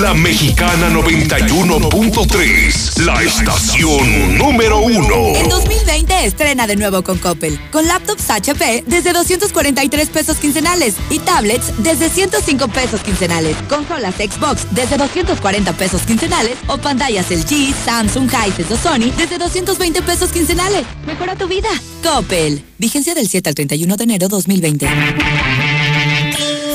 La 0.00 0.14
Mexicana 0.14 0.88
91.3, 0.88 3.04
la 3.04 3.22
estación 3.22 4.38
número 4.38 4.80
uno. 4.80 5.36
En 5.36 5.50
2020 5.50 6.24
estrena 6.24 6.66
de 6.66 6.76
nuevo 6.76 7.02
con 7.02 7.18
Coppel, 7.18 7.60
con 7.70 7.86
laptops 7.86 8.30
HP 8.30 8.84
desde 8.86 9.12
243 9.12 10.08
pesos 10.08 10.38
quincenales 10.38 10.94
y 11.10 11.18
tablets 11.18 11.70
desde 11.78 12.08
105 12.08 12.68
pesos 12.68 13.02
quincenales, 13.02 13.58
consolas 13.68 14.14
Xbox 14.14 14.66
desde 14.70 14.96
240 14.96 15.74
pesos 15.74 16.00
quincenales 16.02 16.56
o 16.66 16.78
pantallas 16.78 17.30
LG, 17.30 17.74
Samsung, 17.84 18.30
Hisense 18.30 18.72
o 18.72 18.76
Sony 18.76 19.12
desde 19.16 19.36
220 19.38 20.00
pesos 20.02 20.30
quincenales. 20.30 20.86
Mejora 21.06 21.36
tu 21.42 21.48
vida. 21.48 21.68
Coppel. 22.02 22.62
Vigencia 22.78 23.14
del 23.14 23.28
7 23.28 23.48
al 23.48 23.54
31 23.54 23.96
de 23.96 24.04
enero 24.04 24.28
2020. 24.28 24.86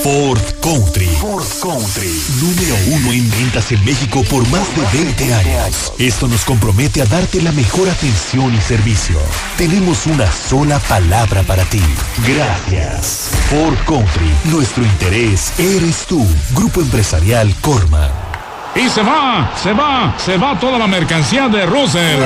Ford 0.04 0.42
Country. 0.62 1.08
Ford 1.20 1.46
Country. 1.62 2.22
Número 2.42 2.76
uno 2.92 3.14
en 3.14 3.30
ventas 3.32 3.72
en 3.72 3.84
México 3.86 4.24
por 4.30 4.48
más 4.50 4.68
de 4.76 5.04
20 5.04 5.34
años. 5.34 5.94
Esto 5.98 6.28
nos 6.28 6.44
compromete 6.44 7.02
a 7.02 7.06
darte 7.06 7.42
la 7.42 7.52
mejor 7.54 7.90
atención 7.90 8.54
y 8.54 8.62
servicio. 8.62 9.18
Tenemos 9.58 10.06
una 10.06 10.30
sola 10.32 10.80
palabra 10.80 11.44
para 11.44 11.64
ti. 11.66 11.82
Gracias. 12.26 13.30
Ford 13.50 13.78
Country. 13.86 14.52
Nuestro 14.52 14.84
interés 14.84 15.54
eres 15.58 16.06
tú. 16.06 16.26
Grupo 16.54 16.82
Empresarial 16.82 17.54
Corma. 17.62 18.10
Y 18.76 18.90
se 18.90 19.02
va, 19.02 19.52
se 19.62 19.74
va, 19.74 20.16
se 20.18 20.38
va 20.38 20.60
toda 20.60 20.78
la 20.78 20.88
mercancía 20.88 21.48
de 21.48 21.66
Russell. 21.66 22.20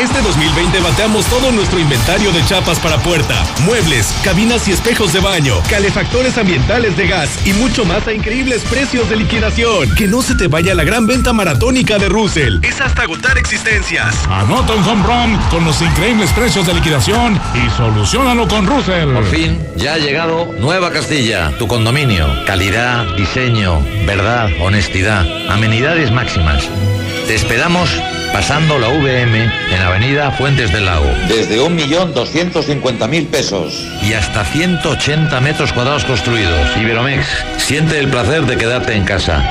Este 0.00 0.20
2020 0.20 0.80
bateamos 0.80 1.24
todo 1.26 1.50
nuestro 1.52 1.78
inventario 1.78 2.32
de 2.32 2.44
chapas 2.44 2.78
para 2.78 2.98
puerta, 2.98 3.42
muebles, 3.64 4.14
cabinas 4.22 4.68
y 4.68 4.72
espejos 4.72 5.12
de 5.12 5.20
baño, 5.20 5.56
calefactores 5.70 6.36
ambientales 6.36 6.96
de 6.96 7.06
gas 7.06 7.46
y 7.46 7.52
mucho 7.54 7.84
más 7.84 8.06
a 8.06 8.12
increíbles 8.12 8.62
precios 8.64 9.08
de 9.08 9.16
liquidación. 9.16 9.94
Que 9.94 10.06
no 10.06 10.20
se 10.22 10.34
te 10.34 10.48
vaya 10.48 10.74
la 10.74 10.84
gran 10.84 11.06
venta 11.06 11.32
maratónica 11.32 11.98
de 11.98 12.08
Russell. 12.08 12.58
Es 12.62 12.80
hasta 12.80 13.02
agotar 13.02 13.38
existencias. 13.38 14.14
Anota 14.28 14.74
un 14.74 14.84
home 14.84 15.06
run 15.06 15.38
con 15.50 15.64
los 15.64 15.80
increíbles 15.80 16.30
precios 16.32 16.66
de 16.66 16.74
liquidación 16.74 17.40
y 17.54 17.70
solucionalo 17.70 18.46
con 18.46 18.66
Russell. 18.66 19.12
Por 19.12 19.26
fin, 19.26 19.58
ya 19.76 19.94
ha 19.94 19.98
llegado 19.98 20.50
Nueva 20.58 20.92
Castilla, 20.92 21.50
tu 21.58 21.66
condominio. 21.66 22.26
Calidad, 22.46 23.06
diseño, 23.16 23.80
verdad, 24.06 24.50
honestidad, 24.60 25.24
amenidades 25.48 26.10
máximas. 26.12 26.68
Te 27.26 27.34
esperamos 27.34 27.88
pasando 28.34 28.78
la 28.78 28.88
VM 28.88 29.44
en 29.44 29.82
Avenida 29.82 30.30
Fuentes 30.32 30.70
del 30.72 30.84
Lago. 30.84 31.10
Desde 31.26 31.58
1.250.000 31.58 33.26
pesos. 33.28 33.72
Y 34.02 34.12
hasta 34.12 34.44
180 34.44 35.40
metros 35.40 35.72
cuadrados 35.72 36.04
construidos. 36.04 36.76
Iberomex, 36.76 37.26
siente 37.56 37.98
el 37.98 38.08
placer 38.08 38.44
de 38.44 38.58
quedarte 38.58 38.94
en 38.94 39.04
casa. 39.04 39.42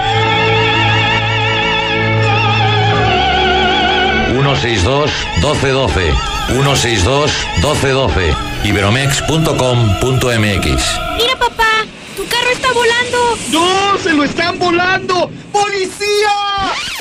162-1212. 4.33 6.13
162-1212. 6.49 8.35
Iberomex.com.mx. 8.65 10.83
Mira, 11.17 11.35
papá, 11.39 11.85
tu 12.15 12.23
carro 12.27 12.49
está 12.51 12.71
volando. 12.71 13.17
¡No! 13.51 13.97
¡Se 13.97 14.13
lo 14.13 14.23
están 14.23 14.59
volando! 14.59 15.31
¡Policía! 15.51 16.29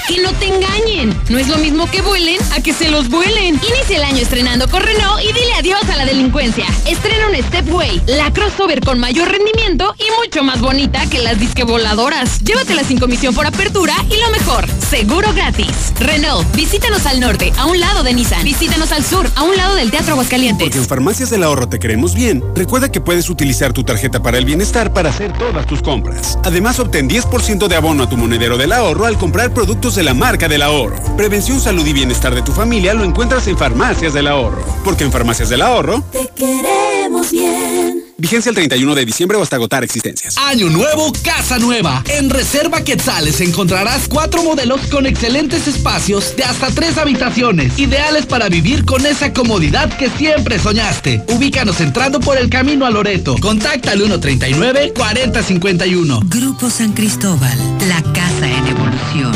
Que 0.09 0.21
no 0.21 0.33
te 0.33 0.47
engañen. 0.47 1.17
No 1.29 1.39
es 1.39 1.49
lo 1.49 1.59
mismo 1.59 1.89
que 1.91 2.03
vuelen 2.03 2.39
a 2.57 2.61
que 2.61 2.73
se 2.73 2.91
los 2.91 3.09
vuelen. 3.09 3.55
Inicia 3.55 3.97
el 3.97 4.05
año 4.05 4.19
estrenando 4.19 4.69
con 4.69 4.83
Renault 4.83 5.23
y 5.23 5.29
dile 5.29 5.55
adiós 5.59 5.83
a 5.89 5.97
la 5.97 6.05
delincuencia. 6.05 6.67
Estrena 6.87 7.29
un 7.29 7.37
Stepway, 7.37 8.03
la 8.07 8.33
crossover 8.33 8.81
con 8.81 8.99
mayor 8.99 9.29
rendimiento 9.31 9.95
y 9.99 10.05
mucho 10.23 10.43
más 10.43 10.61
bonita 10.61 11.07
que 11.09 11.21
las 11.21 11.39
disque 11.39 11.63
voladoras. 11.65 12.41
Llévatela 12.41 12.83
sin 12.85 12.99
comisión 12.99 13.35
por 13.35 13.47
apertura 13.47 13.95
y 14.11 14.21
lo 14.21 14.31
mejor, 14.31 14.67
seguro 14.91 15.33
gratis. 15.35 15.93
Renault, 16.01 16.53
visítanos 16.55 17.07
al 17.07 17.21
norte, 17.21 17.53
a 17.57 17.67
un 17.67 17.79
lado 17.79 18.03
de 18.03 18.13
Nissan. 18.13 18.45
Visítanos 18.45 18.91
al 18.93 19.05
sur, 19.05 19.31
a 19.37 19.45
un 19.45 19.57
lado 19.57 19.77
del 19.77 19.91
Teatro 19.91 20.13
Aguascalientes. 20.13 20.67
Porque 20.67 20.79
en 20.79 20.87
Farmacias 20.87 21.31
del 21.31 21.45
Ahorro 21.45 21.69
te 21.69 21.79
queremos 21.79 22.15
bien. 22.15 22.43
Recuerda 22.57 22.91
que 22.91 23.01
puedes 23.01 23.31
utilizar 23.31 23.73
tu 23.73 23.85
tarjeta 23.85 24.21
para 24.23 24.39
el 24.39 24.45
bienestar 24.45 24.93
para 24.93 25.11
hacer 25.11 25.33
todas 25.39 25.67
tus 25.67 25.81
compras. 25.81 26.39
Además, 26.45 26.81
obtén 26.81 27.09
10% 27.09 27.69
de 27.69 27.77
abono 27.77 28.03
a 28.05 28.09
tu 28.09 28.17
monedero 28.17 28.57
del 28.59 28.73
ahorro 28.73 29.07
al 29.07 29.17
comprar 29.17 29.55
productos 29.55 29.92
de 29.95 30.03
la 30.03 30.15
marca 30.15 30.49
del 30.49 30.63
ahorro. 30.63 30.97
Prevención, 31.17 31.61
salud 31.61 31.87
y 31.87 31.93
bienestar 31.93 32.35
de 32.35 32.41
tu 32.43 32.51
familia 32.53 32.95
lo 32.95 33.05
encuentras 33.05 33.47
en 33.49 33.59
Farmacias 33.59 34.15
del 34.15 34.27
Ahorro. 34.27 34.65
Porque 34.85 35.05
en 35.05 35.13
Farmacias 35.13 35.51
del 35.51 35.61
Ahorro 35.63 36.03
Te 36.11 36.29
queremos 36.35 37.31
bien. 37.31 38.03
Vigencia 38.17 38.49
el 38.51 38.55
31 38.55 38.95
de 38.95 39.05
diciembre 39.05 39.37
o 39.37 39.43
hasta 39.43 39.57
agotar 39.57 39.83
existencias. 39.83 40.39
Año 40.39 40.69
nuevo, 40.69 41.13
casa 41.25 41.59
nueva. 41.59 42.05
En 42.09 42.31
Reserva 42.31 42.85
Quetzales 42.85 43.41
encontrarás 43.41 44.07
cuatro 44.09 44.45
modelos 44.45 44.83
con 44.87 45.07
excelentes 45.07 45.67
espacios 45.67 46.37
de 46.37 46.45
hasta 46.45 46.71
tres 46.71 46.99
habitaciones, 46.99 47.77
ideales 47.81 48.27
para 48.27 48.49
vivir 48.49 48.85
con 48.85 49.05
esa 49.07 49.33
comodidad 49.33 49.93
que 49.97 50.09
siempre 50.11 50.61
soñaste. 50.61 51.25
Ubícanos 51.35 51.81
entrando 51.81 52.21
por 52.21 52.39
el 52.39 52.49
camino 52.49 52.87
a 52.87 52.91
Loreto. 52.91 53.35
Contacta 53.41 53.91
al 53.91 54.03
139-4051. 54.03 56.21
Grupo 56.29 56.71
San 56.71 56.93
Cristóbal, 56.93 57.59
la 57.89 58.01
casa 58.13 58.47
en 58.47 58.69
evolución. 58.69 59.33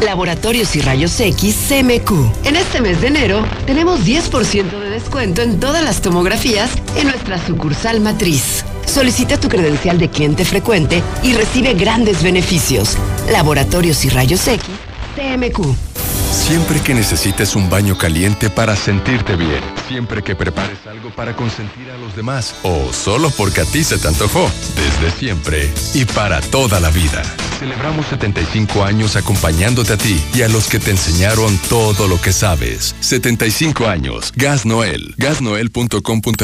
Laboratorios 0.00 0.74
y 0.76 0.80
Rayos 0.80 1.18
X 1.20 1.56
CMQ. 1.68 2.46
En 2.46 2.56
este 2.56 2.80
mes 2.80 3.00
de 3.00 3.08
enero 3.08 3.44
tenemos 3.66 4.00
10% 4.00 4.70
de 4.70 4.90
descuento 4.90 5.42
en 5.42 5.60
todas 5.60 5.84
las 5.84 6.00
tomografías 6.00 6.70
en 6.96 7.08
nuestra 7.08 7.44
sucursal 7.44 8.00
matriz. 8.00 8.64
Solicita 8.86 9.38
tu 9.38 9.48
credencial 9.48 9.98
de 9.98 10.08
cliente 10.08 10.44
frecuente 10.44 11.02
y 11.22 11.34
recibe 11.34 11.74
grandes 11.74 12.22
beneficios. 12.22 12.96
Laboratorios 13.30 14.04
y 14.04 14.08
Rayos 14.08 14.46
X 14.48 14.64
CMQ. 15.16 16.09
Siempre 16.30 16.80
que 16.80 16.94
necesites 16.94 17.56
un 17.56 17.68
baño 17.68 17.98
caliente 17.98 18.50
para 18.50 18.76
sentirte 18.76 19.34
bien. 19.34 19.60
Siempre 19.88 20.22
que 20.22 20.36
prepares 20.36 20.78
algo 20.86 21.10
para 21.10 21.34
consentir 21.34 21.90
a 21.90 21.98
los 21.98 22.14
demás. 22.14 22.54
O 22.62 22.92
solo 22.92 23.30
porque 23.30 23.62
a 23.62 23.64
ti 23.64 23.82
se 23.82 23.98
te 23.98 24.06
antojó. 24.06 24.48
Desde 24.76 25.10
siempre 25.18 25.68
y 25.92 26.04
para 26.04 26.40
toda 26.40 26.78
la 26.78 26.90
vida. 26.90 27.22
Celebramos 27.58 28.06
75 28.06 28.84
años 28.84 29.16
acompañándote 29.16 29.92
a 29.92 29.96
ti 29.98 30.18
y 30.32 30.42
a 30.42 30.48
los 30.48 30.66
que 30.66 30.78
te 30.78 30.92
enseñaron 30.92 31.58
todo 31.68 32.08
lo 32.08 32.18
que 32.18 32.32
sabes. 32.32 32.94
75 33.00 33.86
años. 33.86 34.32
Gas 34.34 34.64
Noel. 34.64 35.14
Gasnoel.com.mx. 35.18 36.40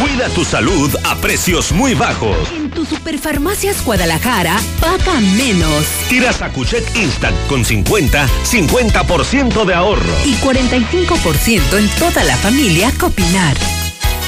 Cuida 0.00 0.28
tu 0.30 0.44
salud 0.44 0.90
a 1.04 1.16
precios 1.16 1.72
muy 1.72 1.94
bajos. 1.94 2.48
En 2.56 2.70
tu 2.70 2.86
Superfarmacias 2.86 3.84
Guadalajara, 3.84 4.58
paga 4.80 5.20
menos. 5.20 5.84
Tiras 6.08 6.40
a 6.40 6.48
Cuchet 6.50 6.84
Instant 6.96 7.36
con 7.48 7.64
50, 7.64 8.26
50% 8.44 9.15
de 9.16 9.74
ahorro. 9.74 10.12
Y 10.26 10.34
45% 10.36 11.78
en 11.78 11.88
toda 11.98 12.22
la 12.22 12.36
familia 12.36 12.92
Copinar. 12.98 13.56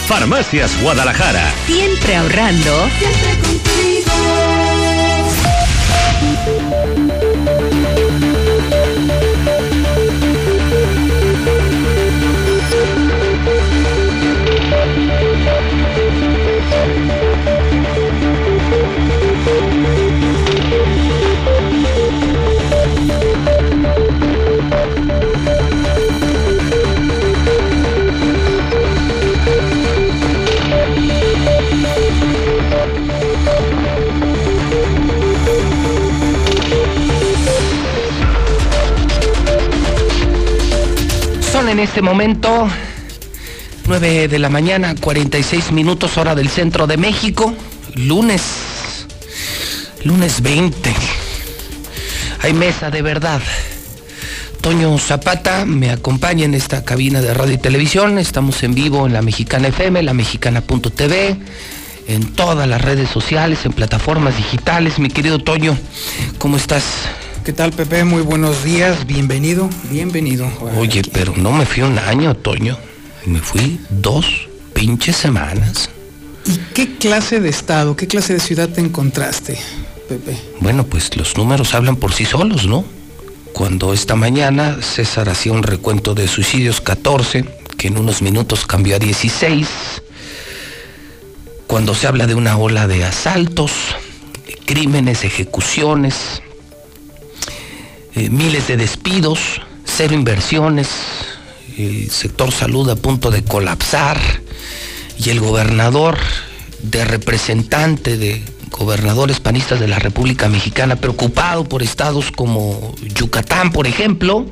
Farmacias 0.06 0.80
Guadalajara. 0.80 1.52
Siempre 1.66 2.16
ahorrando. 2.16 2.88
Siempre 2.98 3.38
contigo. 3.42 4.97
En 41.68 41.80
este 41.80 42.00
momento 42.00 42.66
9 43.86 44.28
de 44.28 44.38
la 44.38 44.48
mañana, 44.48 44.94
46 44.98 45.70
minutos 45.72 46.16
hora 46.16 46.34
del 46.34 46.48
centro 46.48 46.86
de 46.86 46.96
México. 46.96 47.52
Lunes. 47.94 48.42
Lunes 50.02 50.40
20. 50.40 50.94
Hay 52.40 52.54
mesa 52.54 52.90
de 52.90 53.02
verdad. 53.02 53.42
Toño 54.62 54.96
Zapata 54.98 55.66
me 55.66 55.90
acompaña 55.90 56.46
en 56.46 56.54
esta 56.54 56.84
cabina 56.86 57.20
de 57.20 57.34
radio 57.34 57.54
y 57.54 57.58
televisión. 57.58 58.18
Estamos 58.18 58.62
en 58.62 58.74
vivo 58.74 59.06
en 59.06 59.12
la 59.12 59.20
Mexicana 59.20 59.68
FM, 59.68 60.02
la 60.02 60.14
mexicana.tv, 60.14 61.36
en 62.06 62.32
todas 62.32 62.66
las 62.66 62.80
redes 62.80 63.10
sociales, 63.10 63.66
en 63.66 63.72
plataformas 63.72 64.38
digitales. 64.38 64.98
Mi 64.98 65.10
querido 65.10 65.38
Toño, 65.38 65.76
¿cómo 66.38 66.56
estás? 66.56 66.84
¿Qué 67.48 67.54
tal, 67.54 67.72
Pepe? 67.72 68.04
Muy 68.04 68.20
buenos 68.20 68.62
días. 68.62 69.06
Bienvenido, 69.06 69.70
bienvenido. 69.90 70.46
Oye, 70.76 71.00
pero 71.10 71.32
no 71.34 71.50
me 71.50 71.64
fui 71.64 71.82
un 71.82 71.98
año, 71.98 72.34
Toño. 72.34 72.76
Me 73.24 73.40
fui 73.40 73.80
dos 73.88 74.26
pinches 74.74 75.16
semanas. 75.16 75.88
¿Y 76.44 76.58
qué 76.74 76.98
clase 76.98 77.40
de 77.40 77.48
estado, 77.48 77.96
qué 77.96 78.06
clase 78.06 78.34
de 78.34 78.40
ciudad 78.40 78.68
te 78.68 78.82
encontraste, 78.82 79.58
Pepe? 80.10 80.36
Bueno, 80.60 80.84
pues 80.84 81.16
los 81.16 81.38
números 81.38 81.72
hablan 81.72 81.96
por 81.96 82.12
sí 82.12 82.26
solos, 82.26 82.66
¿no? 82.66 82.84
Cuando 83.54 83.94
esta 83.94 84.14
mañana 84.14 84.82
César 84.82 85.30
hacía 85.30 85.52
un 85.52 85.62
recuento 85.62 86.14
de 86.14 86.28
suicidios 86.28 86.82
14, 86.82 87.46
que 87.78 87.88
en 87.88 87.96
unos 87.96 88.20
minutos 88.20 88.66
cambió 88.66 88.96
a 88.96 88.98
16, 88.98 89.66
cuando 91.66 91.94
se 91.94 92.08
habla 92.08 92.26
de 92.26 92.34
una 92.34 92.58
ola 92.58 92.86
de 92.86 93.04
asaltos, 93.06 93.72
crímenes, 94.66 95.24
ejecuciones, 95.24 96.42
eh, 98.14 98.30
miles 98.30 98.66
de 98.68 98.76
despidos, 98.76 99.60
cero 99.84 100.14
inversiones, 100.14 100.88
el 101.76 102.10
sector 102.10 102.52
salud 102.52 102.88
a 102.90 102.96
punto 102.96 103.30
de 103.30 103.44
colapsar 103.44 104.18
y 105.18 105.30
el 105.30 105.40
gobernador 105.40 106.18
de 106.82 107.04
representante 107.04 108.16
de 108.16 108.42
gobernadores 108.70 109.40
panistas 109.40 109.80
de 109.80 109.88
la 109.88 109.98
República 109.98 110.48
Mexicana 110.48 110.96
preocupado 110.96 111.64
por 111.64 111.82
estados 111.82 112.30
como 112.30 112.94
Yucatán, 113.14 113.72
por 113.72 113.86
ejemplo, 113.86 114.46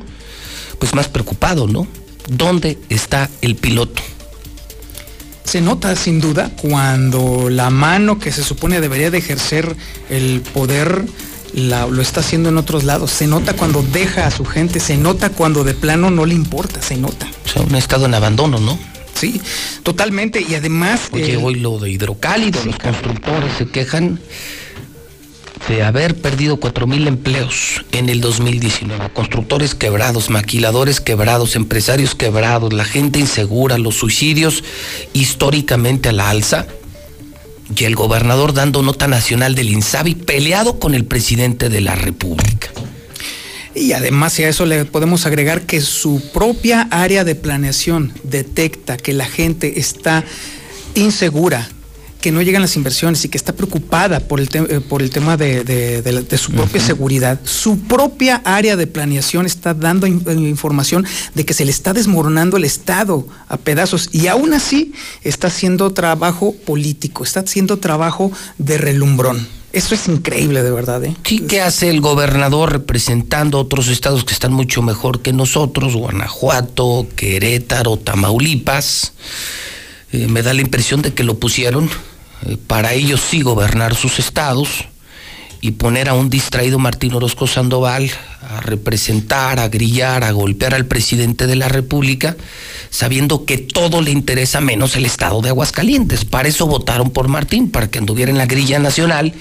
pues 0.78 0.94
más 0.94 1.08
preocupado, 1.08 1.66
¿no? 1.66 1.86
¿Dónde 2.28 2.78
está 2.88 3.30
el 3.40 3.56
piloto? 3.56 4.02
Se 5.44 5.60
nota 5.60 5.94
sin 5.94 6.20
duda 6.20 6.50
cuando 6.60 7.48
la 7.50 7.70
mano 7.70 8.18
que 8.18 8.32
se 8.32 8.42
supone 8.42 8.80
debería 8.80 9.12
de 9.12 9.18
ejercer 9.18 9.76
el 10.10 10.40
poder 10.40 11.04
lo 11.56 12.00
está 12.02 12.20
haciendo 12.20 12.50
en 12.50 12.58
otros 12.58 12.84
lados. 12.84 13.10
Se 13.10 13.26
nota 13.26 13.54
cuando 13.54 13.82
deja 13.82 14.26
a 14.26 14.30
su 14.30 14.44
gente, 14.44 14.78
se 14.78 14.96
nota 14.96 15.30
cuando 15.30 15.64
de 15.64 15.74
plano 15.74 16.10
no 16.10 16.26
le 16.26 16.34
importa, 16.34 16.82
se 16.82 16.96
nota. 16.96 17.26
O 17.44 17.48
sea, 17.48 17.62
un 17.62 17.74
estado 17.74 18.06
en 18.06 18.14
abandono, 18.14 18.58
¿no? 18.58 18.78
Sí, 19.14 19.40
totalmente. 19.82 20.44
Y 20.46 20.54
además. 20.54 21.08
Oye, 21.12 21.32
eh, 21.32 21.36
hoy 21.38 21.56
lo 21.56 21.78
de 21.78 21.90
hidrocálido, 21.90 22.62
los 22.64 22.78
constructores 22.78 23.52
se 23.56 23.66
quejan 23.66 24.20
de 25.68 25.82
haber 25.82 26.14
perdido 26.14 26.60
4.000 26.60 27.08
empleos 27.08 27.84
en 27.92 28.08
el 28.08 28.20
2019. 28.20 29.10
Constructores 29.10 29.74
quebrados, 29.74 30.30
maquiladores 30.30 31.00
quebrados, 31.00 31.56
empresarios 31.56 32.14
quebrados, 32.14 32.72
la 32.72 32.84
gente 32.84 33.18
insegura, 33.18 33.78
los 33.78 33.96
suicidios 33.96 34.62
históricamente 35.12 36.10
a 36.10 36.12
la 36.12 36.30
alza. 36.30 36.66
Y 37.74 37.84
el 37.84 37.96
gobernador 37.96 38.52
dando 38.52 38.82
nota 38.82 39.08
nacional 39.08 39.54
del 39.54 39.70
INSABI 39.70 40.14
peleado 40.14 40.78
con 40.78 40.94
el 40.94 41.04
presidente 41.04 41.68
de 41.68 41.80
la 41.80 41.94
República. 41.94 42.70
Y 43.74 43.92
además 43.92 44.38
a 44.38 44.48
eso 44.48 44.64
le 44.64 44.86
podemos 44.86 45.26
agregar 45.26 45.62
que 45.62 45.80
su 45.80 46.22
propia 46.32 46.88
área 46.90 47.24
de 47.24 47.34
planeación 47.34 48.12
detecta 48.22 48.96
que 48.96 49.12
la 49.12 49.26
gente 49.26 49.78
está 49.78 50.24
insegura, 50.94 51.68
que 52.26 52.32
no 52.32 52.42
llegan 52.42 52.60
las 52.60 52.74
inversiones 52.74 53.24
y 53.24 53.28
que 53.28 53.38
está 53.38 53.52
preocupada 53.52 54.18
por 54.18 54.40
el, 54.40 54.48
eh, 54.52 54.80
por 54.80 55.00
el 55.00 55.10
tema 55.10 55.36
de, 55.36 56.02
su 56.36 56.50
propia 56.50 56.80
seguridad, 56.80 57.38
su 57.44 57.78
propia 57.78 58.42
área 58.44 58.74
de 58.74 58.88
planeación 58.88 59.46
está 59.46 59.74
dando 59.74 60.08
información 60.08 61.06
de 61.36 61.46
que 61.46 61.54
se 61.54 61.64
le 61.64 61.70
está 61.70 61.92
desmoronando 61.92 62.56
el 62.56 62.64
Estado 62.64 63.28
a 63.46 63.56
pedazos 63.58 64.08
y 64.10 64.26
aún 64.26 64.54
así 64.54 64.92
está 65.22 65.46
haciendo 65.46 65.92
trabajo 65.92 66.52
político, 66.52 67.22
está 67.22 67.38
haciendo 67.38 67.78
trabajo 67.78 68.32
de 68.58 68.76
relumbrón. 68.76 69.46
Eso 69.72 69.94
es 69.94 70.08
increíble, 70.08 70.64
de 70.64 70.72
verdad. 70.72 71.04
¿eh? 71.04 71.14
Sí, 71.22 71.44
¿qué 71.46 71.60
hace 71.60 71.90
el 71.90 72.00
gobernador 72.00 72.72
representando 72.72 73.60
otros 73.60 73.86
estados 73.86 74.24
que 74.24 74.32
están 74.32 74.52
mucho 74.52 74.82
mejor 74.82 75.20
que 75.20 75.32
nosotros? 75.32 75.94
Guanajuato, 75.94 77.06
Querétaro, 77.14 77.96
Tamaulipas. 77.98 79.12
Eh, 80.10 80.26
me 80.26 80.42
da 80.42 80.54
la 80.54 80.62
impresión 80.62 81.02
de 81.02 81.14
que 81.14 81.22
lo 81.22 81.38
pusieron 81.38 81.88
eh, 81.88 82.15
para 82.66 82.92
ellos 82.92 83.20
sí 83.20 83.42
gobernar 83.42 83.94
sus 83.94 84.18
estados 84.18 84.86
y 85.60 85.72
poner 85.72 86.08
a 86.08 86.14
un 86.14 86.30
distraído 86.30 86.78
Martín 86.78 87.14
Orozco 87.14 87.46
Sandoval 87.46 88.10
a 88.48 88.60
representar, 88.60 89.58
a 89.58 89.68
grillar, 89.68 90.22
a 90.22 90.30
golpear 90.30 90.74
al 90.74 90.86
presidente 90.86 91.46
de 91.46 91.56
la 91.56 91.68
República, 91.68 92.36
sabiendo 92.90 93.44
que 93.44 93.58
todo 93.58 94.00
le 94.00 94.12
interesa 94.12 94.60
menos 94.60 94.94
el 94.94 95.06
estado 95.06 95.40
de 95.42 95.48
Aguascalientes. 95.48 96.24
Para 96.24 96.48
eso 96.48 96.66
votaron 96.66 97.10
por 97.10 97.28
Martín, 97.28 97.70
para 97.70 97.88
que 97.88 97.98
anduviera 97.98 98.30
en 98.30 98.38
la 98.38 98.46
grilla 98.46 98.78
nacional, 98.78 99.34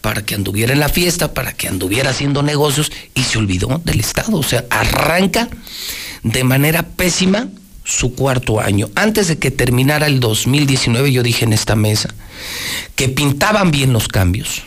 para 0.00 0.22
que 0.22 0.34
anduviera 0.34 0.72
en 0.72 0.80
la 0.80 0.90
fiesta, 0.90 1.32
para 1.32 1.54
que 1.54 1.68
anduviera 1.68 2.10
haciendo 2.10 2.42
negocios 2.42 2.92
y 3.14 3.22
se 3.22 3.38
olvidó 3.38 3.80
del 3.84 4.00
estado. 4.00 4.36
O 4.36 4.42
sea, 4.42 4.66
arranca 4.68 5.48
de 6.22 6.44
manera 6.44 6.82
pésima 6.82 7.48
su 7.84 8.14
cuarto 8.14 8.60
año. 8.60 8.88
Antes 8.94 9.28
de 9.28 9.38
que 9.38 9.50
terminara 9.50 10.06
el 10.06 10.20
2019, 10.20 11.12
yo 11.12 11.22
dije 11.22 11.44
en 11.44 11.52
esta 11.52 11.76
mesa 11.76 12.14
que 12.96 13.08
pintaban 13.08 13.70
bien 13.70 13.92
los 13.92 14.08
cambios 14.08 14.62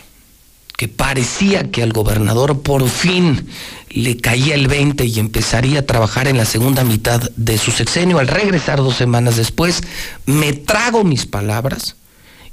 que 0.76 0.88
parecía 0.88 1.70
que 1.70 1.82
al 1.82 1.92
gobernador 1.92 2.62
por 2.62 2.88
fin 2.88 3.46
le 3.90 4.16
caía 4.16 4.56
el 4.56 4.66
20 4.66 5.04
y 5.04 5.20
empezaría 5.20 5.80
a 5.80 5.86
trabajar 5.86 6.26
en 6.26 6.36
la 6.36 6.44
segunda 6.44 6.82
mitad 6.82 7.30
de 7.36 7.58
su 7.58 7.70
sexenio. 7.70 8.18
Al 8.18 8.26
regresar 8.26 8.78
dos 8.78 8.96
semanas 8.96 9.36
después, 9.36 9.82
me 10.26 10.52
trago 10.52 11.04
mis 11.04 11.26
palabras 11.26 11.94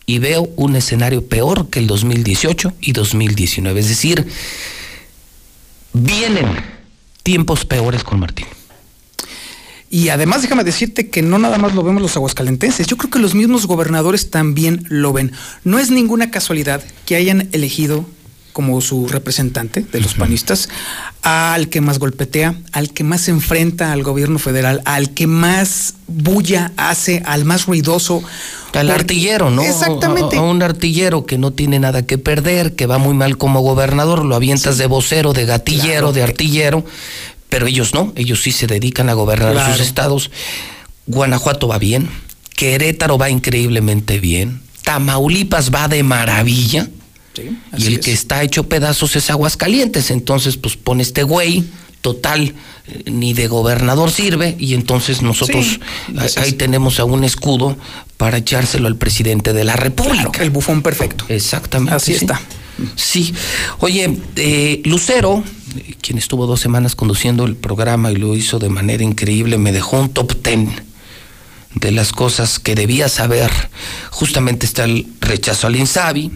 y 0.05 0.19
veo 0.19 0.49
un 0.55 0.75
escenario 0.75 1.27
peor 1.27 1.69
que 1.69 1.79
el 1.79 1.87
2018 1.87 2.73
y 2.79 2.91
2019. 2.91 3.79
Es 3.79 3.89
decir, 3.89 4.27
vienen 5.93 6.47
tiempos 7.23 7.65
peores 7.65 8.03
con 8.03 8.19
Martín. 8.19 8.45
Y 9.91 10.07
además 10.07 10.41
déjame 10.41 10.63
decirte 10.63 11.09
que 11.09 11.21
no 11.21 11.37
nada 11.37 11.57
más 11.57 11.75
lo 11.75 11.83
vemos 11.83 12.01
los 12.01 12.15
aguascalentenses, 12.15 12.87
yo 12.87 12.95
creo 12.95 13.11
que 13.11 13.19
los 13.19 13.35
mismos 13.35 13.67
gobernadores 13.67 14.29
también 14.29 14.85
lo 14.87 15.11
ven. 15.11 15.33
No 15.65 15.79
es 15.79 15.91
ninguna 15.91 16.31
casualidad 16.31 16.81
que 17.05 17.17
hayan 17.17 17.49
elegido 17.51 18.05
como 18.53 18.81
su 18.81 19.07
representante 19.07 19.81
de 19.81 20.01
los 20.01 20.13
panistas, 20.13 20.69
al 21.21 21.69
que 21.69 21.81
más 21.81 21.99
golpetea, 21.99 22.55
al 22.71 22.91
que 22.91 23.03
más 23.03 23.21
se 23.21 23.31
enfrenta 23.31 23.91
al 23.91 24.03
gobierno 24.03 24.39
federal, 24.39 24.81
al 24.85 25.13
que 25.13 25.27
más 25.27 25.95
bulla 26.07 26.71
hace, 26.77 27.21
al 27.25 27.45
más 27.45 27.65
ruidoso. 27.65 28.23
Al 28.73 28.89
artillero, 28.89 29.49
¿no? 29.49 29.61
Exactamente. 29.61 30.37
A, 30.37 30.41
un 30.41 30.63
artillero 30.63 31.25
que 31.25 31.37
no 31.37 31.51
tiene 31.51 31.79
nada 31.79 32.05
que 32.05 32.17
perder, 32.17 32.75
que 32.75 32.85
va 32.85 32.97
muy 32.97 33.13
mal 33.13 33.37
como 33.37 33.61
gobernador, 33.61 34.25
lo 34.25 34.35
avientas 34.35 34.77
de 34.77 34.87
vocero, 34.87 35.33
de 35.33 35.45
gatillero, 35.45 36.13
de 36.13 36.23
artillero, 36.23 36.85
pero 37.51 37.67
ellos 37.67 37.93
no, 37.93 38.13
ellos 38.15 38.41
sí 38.41 38.53
se 38.53 38.65
dedican 38.65 39.09
a 39.09 39.13
gobernar 39.13 39.73
sus 39.73 39.85
estados. 39.85 40.31
Guanajuato 41.05 41.67
va 41.67 41.77
bien, 41.77 42.09
Querétaro 42.55 43.17
va 43.17 43.29
increíblemente 43.29 44.21
bien, 44.21 44.61
Tamaulipas 44.83 45.69
va 45.69 45.89
de 45.89 46.01
maravilla. 46.01 46.87
y 47.77 47.87
el 47.87 47.99
que 47.99 48.13
está 48.13 48.41
hecho 48.41 48.69
pedazos 48.69 49.17
es 49.17 49.29
Aguascalientes, 49.29 50.11
entonces 50.11 50.55
pues 50.55 50.77
pone 50.77 51.03
este 51.03 51.23
güey, 51.23 51.65
total, 51.99 52.55
eh, 52.87 53.11
ni 53.11 53.33
de 53.33 53.47
gobernador 53.47 54.11
sirve, 54.11 54.55
y 54.57 54.73
entonces 54.73 55.21
nosotros 55.21 55.81
ahí 56.37 56.53
tenemos 56.53 57.01
a 57.01 57.03
un 57.03 57.25
escudo 57.25 57.75
para 58.15 58.37
echárselo 58.37 58.87
al 58.87 58.95
presidente 58.95 59.51
de 59.51 59.65
la 59.65 59.75
República. 59.75 60.41
el 60.41 60.51
bufón 60.51 60.81
perfecto. 60.81 61.25
Exactamente. 61.27 61.95
Así 61.95 62.13
está. 62.13 62.39
Sí. 62.95 63.33
Oye, 63.79 64.17
eh, 64.35 64.81
Lucero, 64.85 65.43
quien 66.01 66.17
estuvo 66.17 66.47
dos 66.47 66.59
semanas 66.59 66.95
conduciendo 66.95 67.45
el 67.45 67.55
programa 67.55 68.11
y 68.11 68.15
lo 68.15 68.35
hizo 68.35 68.59
de 68.59 68.69
manera 68.69 69.03
increíble, 69.03 69.57
me 69.57 69.71
dejó 69.71 69.99
un 69.99 70.09
top 70.09 70.41
ten 70.41 70.69
de 71.75 71.91
las 71.91 72.11
cosas 72.11 72.59
que 72.59 72.75
debía 72.75 73.09
saber. 73.09 73.51
Justamente 74.09 74.65
está 74.65 74.83
el 74.83 75.07
rechazo 75.21 75.67
al 75.67 75.75
Insabi, 75.75 76.31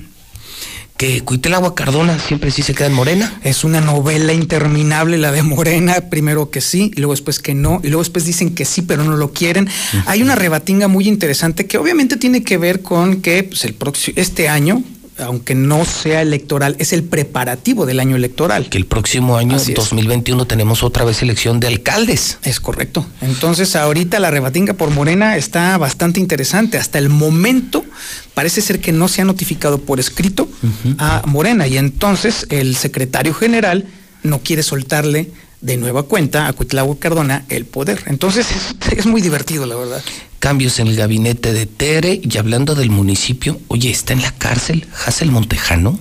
que 0.98 1.22
Cuitelagua 1.22 1.76
Cardona 1.76 2.18
siempre 2.20 2.52
sí 2.52 2.62
se 2.62 2.74
queda 2.74 2.88
en 2.88 2.94
Morena. 2.94 3.40
Es 3.44 3.64
una 3.66 3.82
novela 3.82 4.32
interminable 4.32 5.18
la 5.18 5.32
de 5.32 5.44
Morena, 5.44 6.10
primero 6.10 6.50
que 6.50 6.62
sí, 6.62 6.92
y 6.96 7.00
luego 7.00 7.14
después 7.14 7.40
que 7.40 7.54
no, 7.54 7.82
y 7.84 7.88
luego 7.88 8.02
después 8.02 8.26
dicen 8.26 8.56
que 8.56 8.64
sí, 8.64 8.82
pero 8.82 9.04
no 9.04 9.18
lo 9.18 9.34
quieren. 9.34 9.70
Hay 10.06 10.22
una 10.22 10.36
rebatinga 10.36 10.88
muy 10.88 11.08
interesante 11.08 11.68
que 11.68 11.78
obviamente 11.78 12.16
tiene 12.16 12.44
que 12.44 12.58
ver 12.58 12.82
con 12.82 13.22
que 13.22 13.44
pues, 13.44 13.66
el 13.66 13.74
próximo, 13.74 14.16
este 14.18 14.48
año 14.48 14.84
aunque 15.18 15.56
no 15.56 15.86
sea 15.86 16.22
electoral, 16.22 16.76
es 16.80 16.92
el 16.92 17.04
preparativo 17.04 17.86
del 17.86 18.00
año 18.00 18.16
electoral. 18.16 18.70
Que 18.70 18.78
el 18.78 18.86
próximo 18.86 19.38
año, 19.38 19.58
2021, 19.58 20.46
tenemos 20.46 20.84
otra 20.84 21.06
vez 21.06 21.22
elección 21.22 21.60
de 21.60 21.68
alcaldes. 21.68 22.38
Es 22.44 22.60
correcto. 22.60 23.06
Entonces, 23.22 23.76
ahorita 23.76 24.20
la 24.20 24.32
rebatinga 24.32 24.74
por 24.74 24.90
Morena 24.90 25.38
está 25.38 25.78
bastante 25.78 26.20
interesante. 26.20 26.78
Hasta 26.78 27.00
el 27.00 27.10
momento 27.10 27.86
parece 28.34 28.62
ser 28.62 28.82
que 28.82 28.92
no 28.92 29.08
se 29.08 29.22
ha 29.22 29.26
notificado 29.26 29.80
por 29.80 30.00
escrito 30.00 30.50
a 30.98 31.24
Morena 31.26 31.68
y 31.68 31.78
entonces 31.78 32.46
el 32.50 32.76
secretario 32.76 33.34
general 33.34 33.86
no 34.24 34.40
quiere 34.40 34.64
soltarle 34.64 35.32
de 35.62 35.78
nueva 35.78 36.04
cuenta 36.04 36.48
a 36.48 36.54
Cuitlavo 36.54 37.00
Cardona 37.00 37.46
el 37.50 37.66
poder. 37.66 38.04
Entonces 38.08 38.48
es, 38.96 39.06
muy 39.06 39.22
divertido, 39.22 39.66
la 39.66 39.76
verdad. 39.76 40.04
Cambios 40.40 40.80
en 40.80 40.88
el 40.88 40.96
gabinete 40.96 41.54
de 41.54 41.66
Tere 41.66 42.22
y 42.22 42.38
hablando 42.38 42.76
del 42.76 42.90
municipio, 42.90 43.60
oye, 43.68 43.90
¿está 43.90 44.14
en 44.14 44.22
la 44.22 44.32
cárcel 44.32 44.88
Hassel 45.06 45.32
Montejano? 45.32 46.00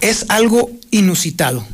Es 0.00 0.26
algo 0.28 0.70
inusitado, 0.90 1.66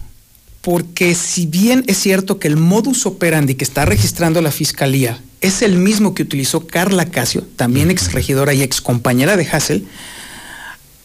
porque 0.63 1.15
si 1.15 1.47
bien 1.47 1.85
es 1.87 1.99
cierto 1.99 2.39
que 2.39 2.49
el 2.49 2.57
modus 2.57 3.07
operandi 3.07 3.55
que 3.55 3.65
está 3.65 3.85
registrando 3.85 4.41
la 4.41 4.51
fiscalía 4.51 5.21
es 5.41 5.63
el 5.63 5.79
mismo 5.79 6.15
que 6.15 6.23
utilizó 6.23 6.67
Carla 6.67 7.07
Casio, 7.07 7.47
también 7.57 7.91
ex 7.91 8.13
regidora 8.13 8.55
y 8.55 8.63
ex 8.63 8.81
compañera 8.81 9.37
de 9.37 9.47
Hassel, 9.47 9.87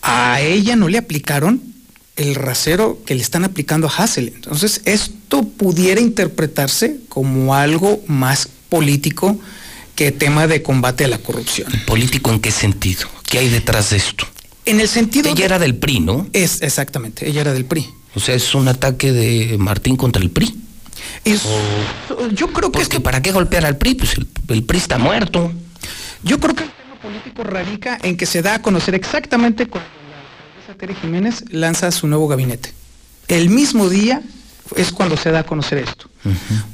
a 0.02 0.42
ella 0.42 0.76
no 0.76 0.90
le 0.90 0.98
aplicaron 0.98 1.73
el 2.16 2.36
rasero 2.36 3.00
que 3.06 3.16
le 3.16 3.22
están 3.22 3.44
aplicando 3.44 3.88
a 3.88 3.92
Hassel. 3.92 4.32
Entonces, 4.36 4.82
esto 4.86 5.44
pudiera 5.44 6.00
interpretarse 6.00 6.98
como 7.10 7.56
algo 7.56 8.02
más 8.08 8.50
político 8.70 9.40
que 9.96 10.12
tema 10.12 10.48
de 10.48 10.62
combate 10.64 11.06
a 11.06 11.08
la 11.08 11.18
corrupción. 11.18 11.72
¿Político 11.86 12.32
en 12.32 12.40
qué 12.40 12.52
sentido? 12.52 13.08
¿Qué 13.30 13.40
hay 13.40 13.50
detrás 13.50 13.92
de 13.92 13.98
esto? 13.98 14.26
En 14.66 14.80
el 14.80 14.88
sentido... 14.88 15.30
Ella 15.30 15.46
era 15.46 15.60
del 15.60 15.76
PRI, 15.76 16.00
¿no? 16.00 16.28
Es, 16.34 16.62
exactamente, 16.62 17.28
ella 17.28 17.42
era 17.42 17.54
del 17.54 17.66
PRI. 17.66 17.88
O 18.16 18.20
sea, 18.20 18.36
es 18.36 18.54
un 18.56 18.68
ataque 18.68 19.12
de 19.12 19.58
Martín 19.58 19.96
contra 19.96 20.22
el 20.22 20.30
PRI. 20.30 20.56
yo 22.34 22.54
creo 22.54 22.72
que... 22.72 22.82
es 22.82 22.90
que 22.90 23.00
¿para 23.00 23.22
qué 23.22 23.32
golpear 23.32 23.66
al 23.66 23.78
PRI? 23.78 23.96
Pues 23.96 24.16
el, 24.48 24.64
PRI 24.64 24.78
está 24.78 24.98
muerto. 24.98 25.52
Yo 26.24 26.40
creo 26.40 26.56
que 26.56 26.64
el 26.64 26.70
tema 26.70 27.02
político 27.02 27.44
radica 27.44 28.00
en 28.02 28.16
que 28.16 28.26
se 28.26 28.42
da 28.42 28.56
a 28.56 28.62
conocer 28.62 28.96
exactamente 28.96 29.68
cuando 29.68 29.90
Tere 30.74 30.96
Jiménez 30.96 31.44
lanza 31.50 31.92
su 31.92 32.08
nuevo 32.08 32.28
gabinete. 32.28 32.74
El 33.28 33.50
mismo 33.50 33.90
día 33.90 34.22
es 34.76 34.92
cuando 34.92 35.18
se 35.18 35.32
da 35.32 35.40
a 35.40 35.44
conocer 35.46 35.78
esto. 35.80 36.10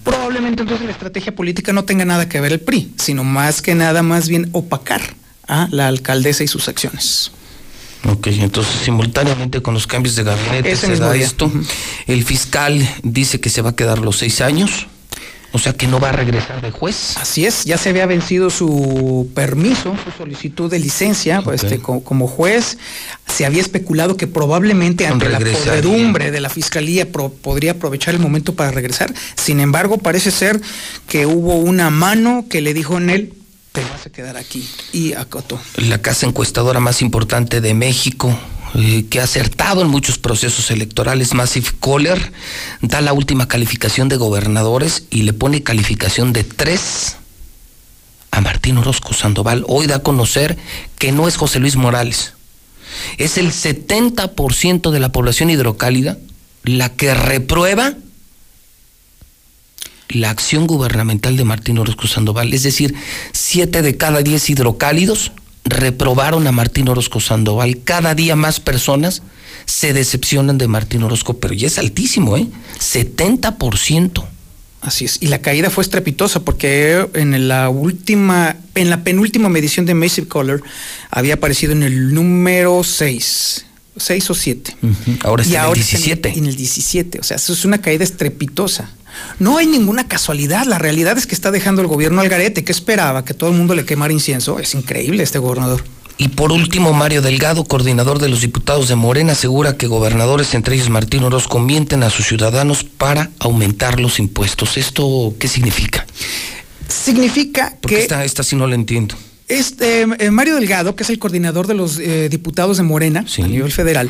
Probablemente 0.04 0.62
entonces 0.62 0.86
la 0.86 0.92
estrategia 0.92 1.36
política 1.36 1.74
no 1.74 1.86
tenga 1.86 2.06
nada 2.06 2.30
que 2.30 2.40
ver 2.40 2.54
el 2.54 2.60
PRI, 2.60 2.94
sino 2.98 3.24
más 3.24 3.62
que 3.62 3.76
nada 3.76 4.04
más 4.04 4.30
bien 4.30 4.50
opacar 4.52 5.02
a 5.48 5.68
la 5.72 5.88
alcaldesa 5.88 6.44
y 6.44 6.48
sus 6.48 6.68
acciones. 6.68 7.32
Ok, 8.06 8.28
entonces 8.28 8.74
simultáneamente 8.84 9.62
con 9.62 9.74
los 9.74 9.86
cambios 9.86 10.16
de 10.16 10.24
gabinete 10.24 10.76
se 10.76 10.96
da 10.96 11.16
esto. 11.16 11.52
El 12.08 12.24
fiscal 12.24 12.88
dice 13.04 13.40
que 13.42 13.50
se 13.50 13.62
va 13.62 13.72
a 13.72 13.76
quedar 13.76 14.00
los 14.00 14.18
seis 14.18 14.42
años. 14.42 14.88
O 15.52 15.60
sea 15.60 15.74
que 15.74 15.88
no 15.88 16.00
va 16.00 16.10
a 16.10 16.12
regresar 16.12 16.62
de 16.62 16.72
juez. 16.72 17.18
Así 17.18 17.46
es, 17.46 17.66
ya 17.66 17.78
se 17.78 17.90
había 17.90 18.06
vencido 18.06 18.50
su 18.50 19.30
permiso, 19.34 19.96
su 20.04 20.12
solicitud 20.12 20.70
de 20.70 20.80
licencia 20.80 21.42
este, 21.52 21.80
como, 21.80 22.28
juez. 22.28 22.78
Se 23.28 23.46
había 23.46 23.62
especulado 23.62 24.16
que 24.18 24.28
probablemente 24.28 25.08
ante 25.08 25.30
la 25.30 25.40
podredumbre 25.40 26.32
de 26.32 26.40
la 26.40 26.50
fiscalía 26.50 27.08
podría 27.12 27.72
aprovechar 27.72 28.14
el 28.14 28.20
momento 28.20 28.54
para 28.54 28.72
regresar. 28.72 29.14
Sin 29.36 29.60
embargo, 29.60 29.98
parece 29.98 30.32
ser 30.32 30.62
que 31.08 31.26
hubo 31.26 31.56
una 31.56 31.90
mano 31.90 32.46
que 32.50 32.62
le 32.62 32.74
dijo 32.74 32.98
en 32.98 33.10
él, 33.10 33.34
te 33.72 33.82
vas 33.82 34.06
a 34.06 34.10
quedar 34.10 34.38
aquí. 34.38 34.68
Y 34.94 35.14
acotó. 35.14 35.60
La 35.78 36.02
casa 36.02 36.26
encuestadora 36.26 36.80
más 36.80 37.02
importante 37.02 37.62
de 37.62 37.74
México, 37.74 38.38
eh, 38.76 39.06
que 39.10 39.20
ha 39.20 39.24
acertado 39.24 39.82
en 39.82 39.88
muchos 39.88 40.18
procesos 40.18 40.72
electorales, 40.72 41.34
Massive 41.34 41.70
Caller, 41.82 42.32
da 42.82 43.02
la 43.02 43.14
última 43.14 43.48
calificación 43.48 44.10
de 44.10 44.18
gobernadores 44.18 45.06
y 45.10 45.24
le 45.24 45.34
pone 45.34 45.64
calificación 45.64 46.34
de 46.34 46.44
tres 46.44 47.18
a 48.32 48.42
Martín 48.42 48.78
Orozco 48.78 49.14
Sandoval. 49.14 49.64
Hoy 49.68 49.88
da 49.88 49.98
a 49.98 50.04
conocer 50.04 50.58
que 50.98 51.12
no 51.12 51.28
es 51.28 51.38
José 51.38 51.60
Luis 51.60 51.76
Morales. 51.76 52.34
Es 53.18 53.38
el 53.38 53.52
70% 53.52 54.92
de 54.92 55.00
la 55.00 55.12
población 55.12 55.50
hidrocálida 55.50 56.18
la 56.64 56.90
que 56.90 57.14
reprueba 57.14 57.94
la 60.10 60.30
acción 60.30 60.68
gubernamental 60.68 61.38
de 61.38 61.44
Martín 61.44 61.78
Orozco 61.78 62.08
Sandoval. 62.08 62.54
Es 62.54 62.64
decir, 62.64 62.96
siete 63.32 63.82
de 63.82 63.98
cada 63.98 64.22
diez 64.22 64.50
hidrocálidos 64.50 65.32
reprobaron 65.66 66.48
a 66.48 66.52
Martín 66.52 66.90
Orozco 66.90 67.20
Sandoval. 67.20 67.82
Cada 67.84 68.16
día 68.16 68.36
más 68.36 68.60
personas 68.60 69.22
se 69.66 69.94
decepcionan 69.94 70.58
de 70.58 70.68
Martín 70.68 71.04
Orozco, 71.04 71.38
pero 71.38 71.54
ya 71.54 71.68
es 71.68 71.78
altísimo, 71.78 72.38
¿eh? 72.38 72.48
70%. 72.80 74.26
Así 74.82 75.06
es. 75.06 75.18
Y 75.22 75.28
la 75.28 75.42
caída 75.42 75.70
fue 75.70 75.84
estrepitosa 75.84 76.40
porque 76.40 77.08
en 77.14 77.48
la 77.48 77.70
última, 77.70 78.56
en 78.76 78.90
la 78.90 79.04
penúltima 79.04 79.50
medición 79.50 79.86
de 79.86 79.94
Massive 79.94 80.28
Color 80.28 80.64
había 81.12 81.36
aparecido 81.36 81.74
en 81.74 81.84
el 81.84 82.14
número 82.14 82.84
6. 82.84 83.66
6 83.98 84.30
o 84.30 84.34
7. 84.34 84.78
Ahora 85.24 85.44
está 85.44 85.66
en 85.66 85.70
el 85.70 85.76
17. 85.76 86.30
en 86.38 86.46
el 86.46 86.56
17. 86.56 87.20
O 87.20 87.24
sea, 87.24 87.36
eso 87.36 87.52
es 87.52 87.66
una 87.66 87.80
caída 87.82 88.06
estrepitosa. 88.06 88.90
No 89.40 89.58
hay 89.58 89.68
ninguna 89.68 90.08
casualidad. 90.08 90.66
La 90.66 90.78
realidad 90.78 91.18
es 91.18 91.28
que 91.28 91.36
está 91.36 91.52
dejando 91.52 91.82
el 91.82 91.88
gobierno 91.88 92.22
al 92.22 92.30
garete. 92.30 92.64
¿Qué 92.64 92.72
esperaba? 92.72 93.26
Que 93.26 93.34
todo 93.34 93.50
el 93.50 93.56
mundo 93.56 93.76
le 93.76 93.86
quemara 93.86 94.14
incienso. 94.14 94.60
Es 94.60 94.76
increíble 94.76 95.24
este 95.24 95.40
gobernador. 95.40 95.84
Y 96.18 96.28
por 96.28 96.52
último, 96.52 96.92
Mario 96.92 97.22
Delgado, 97.22 97.64
coordinador 97.64 98.20
de 98.20 98.28
los 98.28 98.42
diputados 98.42 98.90
de 98.90 98.96
Morena, 98.96 99.32
asegura 99.32 99.78
que 99.78 99.88
gobernadores, 99.88 100.54
entre 100.54 100.76
ellos 100.76 100.90
Martín 100.90 101.24
Orozco, 101.24 101.60
mienten 101.60 102.04
a 102.04 102.10
sus 102.10 102.28
ciudadanos 102.28 102.84
para 102.84 103.32
aumentar 103.40 104.02
los 104.02 104.20
impuestos. 104.20 104.76
¿Esto 104.76 105.34
qué 105.40 105.48
significa? 105.48 106.06
Significa 106.90 107.78
Porque 107.80 107.96
que... 107.96 108.02
Esta, 108.02 108.26
esta 108.26 108.44
sí 108.44 108.58
no 108.58 108.68
la 108.68 108.76
entiendo. 108.76 109.16
Este, 109.50 110.02
eh, 110.02 110.30
Mario 110.30 110.56
Delgado, 110.56 110.96
que 110.96 111.02
es 111.02 111.10
el 111.10 111.18
coordinador 111.18 111.66
de 111.66 111.74
los 111.74 111.98
eh, 111.98 112.30
diputados 112.30 112.78
de 112.78 112.84
Morena 112.84 113.26
a 113.26 113.48
nivel 113.48 113.72
federal, 113.72 114.08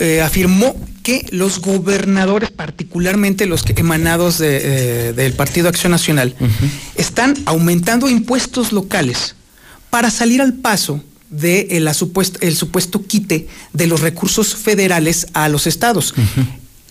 eh, 0.00 0.20
afirmó 0.22 0.74
que 1.04 1.24
los 1.30 1.60
gobernadores, 1.60 2.50
particularmente 2.50 3.46
los 3.46 3.62
que 3.62 3.74
emanados 3.80 4.38
del 4.38 5.32
Partido 5.34 5.68
Acción 5.68 5.92
Nacional, 5.92 6.34
están 6.96 7.34
aumentando 7.46 8.08
impuestos 8.08 8.72
locales 8.72 9.36
para 9.90 10.10
salir 10.10 10.42
al 10.42 10.54
paso 10.54 11.00
de 11.30 11.68
el, 11.70 12.56
supuesto 12.56 13.06
quite 13.06 13.46
de 13.72 13.86
los 13.86 14.00
recursos 14.00 14.56
federales 14.56 15.28
a 15.32 15.48
los 15.48 15.68
estados. 15.68 16.14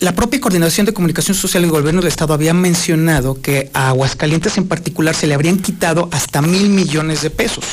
La 0.00 0.14
propia 0.14 0.40
Coordinación 0.40 0.86
de 0.86 0.92
Comunicación 0.92 1.36
Social 1.36 1.62
del 1.62 1.70
Gobierno 1.70 2.00
del 2.00 2.08
Estado 2.08 2.34
había 2.34 2.52
mencionado 2.52 3.40
que 3.40 3.70
a 3.72 3.88
Aguascalientes 3.88 4.58
en 4.58 4.66
particular 4.66 5.14
se 5.14 5.26
le 5.26 5.34
habrían 5.34 5.58
quitado 5.58 6.08
hasta 6.12 6.42
mil 6.42 6.68
millones 6.68 7.22
de 7.22 7.30
pesos. 7.30 7.64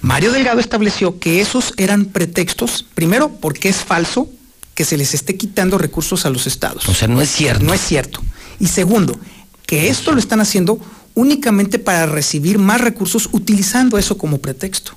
Mario 0.00 0.32
Delgado 0.32 0.58
estableció 0.58 1.20
que 1.20 1.40
esos 1.40 1.74
eran 1.76 2.06
pretextos, 2.06 2.84
primero 2.94 3.30
porque 3.30 3.68
es 3.68 3.76
falso 3.76 4.28
que 4.74 4.84
se 4.84 4.96
les 4.96 5.14
esté 5.14 5.36
quitando 5.36 5.78
recursos 5.78 6.26
a 6.26 6.30
los 6.30 6.46
estados. 6.46 6.88
O 6.88 6.94
sea, 6.94 7.08
no 7.08 7.20
es 7.22 7.30
cierto. 7.30 7.64
No 7.64 7.72
es 7.72 7.80
cierto. 7.80 8.20
Y 8.58 8.66
segundo, 8.66 9.18
que 9.66 9.88
esto 9.88 10.12
lo 10.12 10.18
están 10.18 10.40
haciendo 10.40 10.78
únicamente 11.14 11.78
para 11.78 12.06
recibir 12.06 12.58
más 12.58 12.80
recursos 12.80 13.28
utilizando 13.32 13.96
eso 13.96 14.18
como 14.18 14.38
pretexto. 14.38 14.92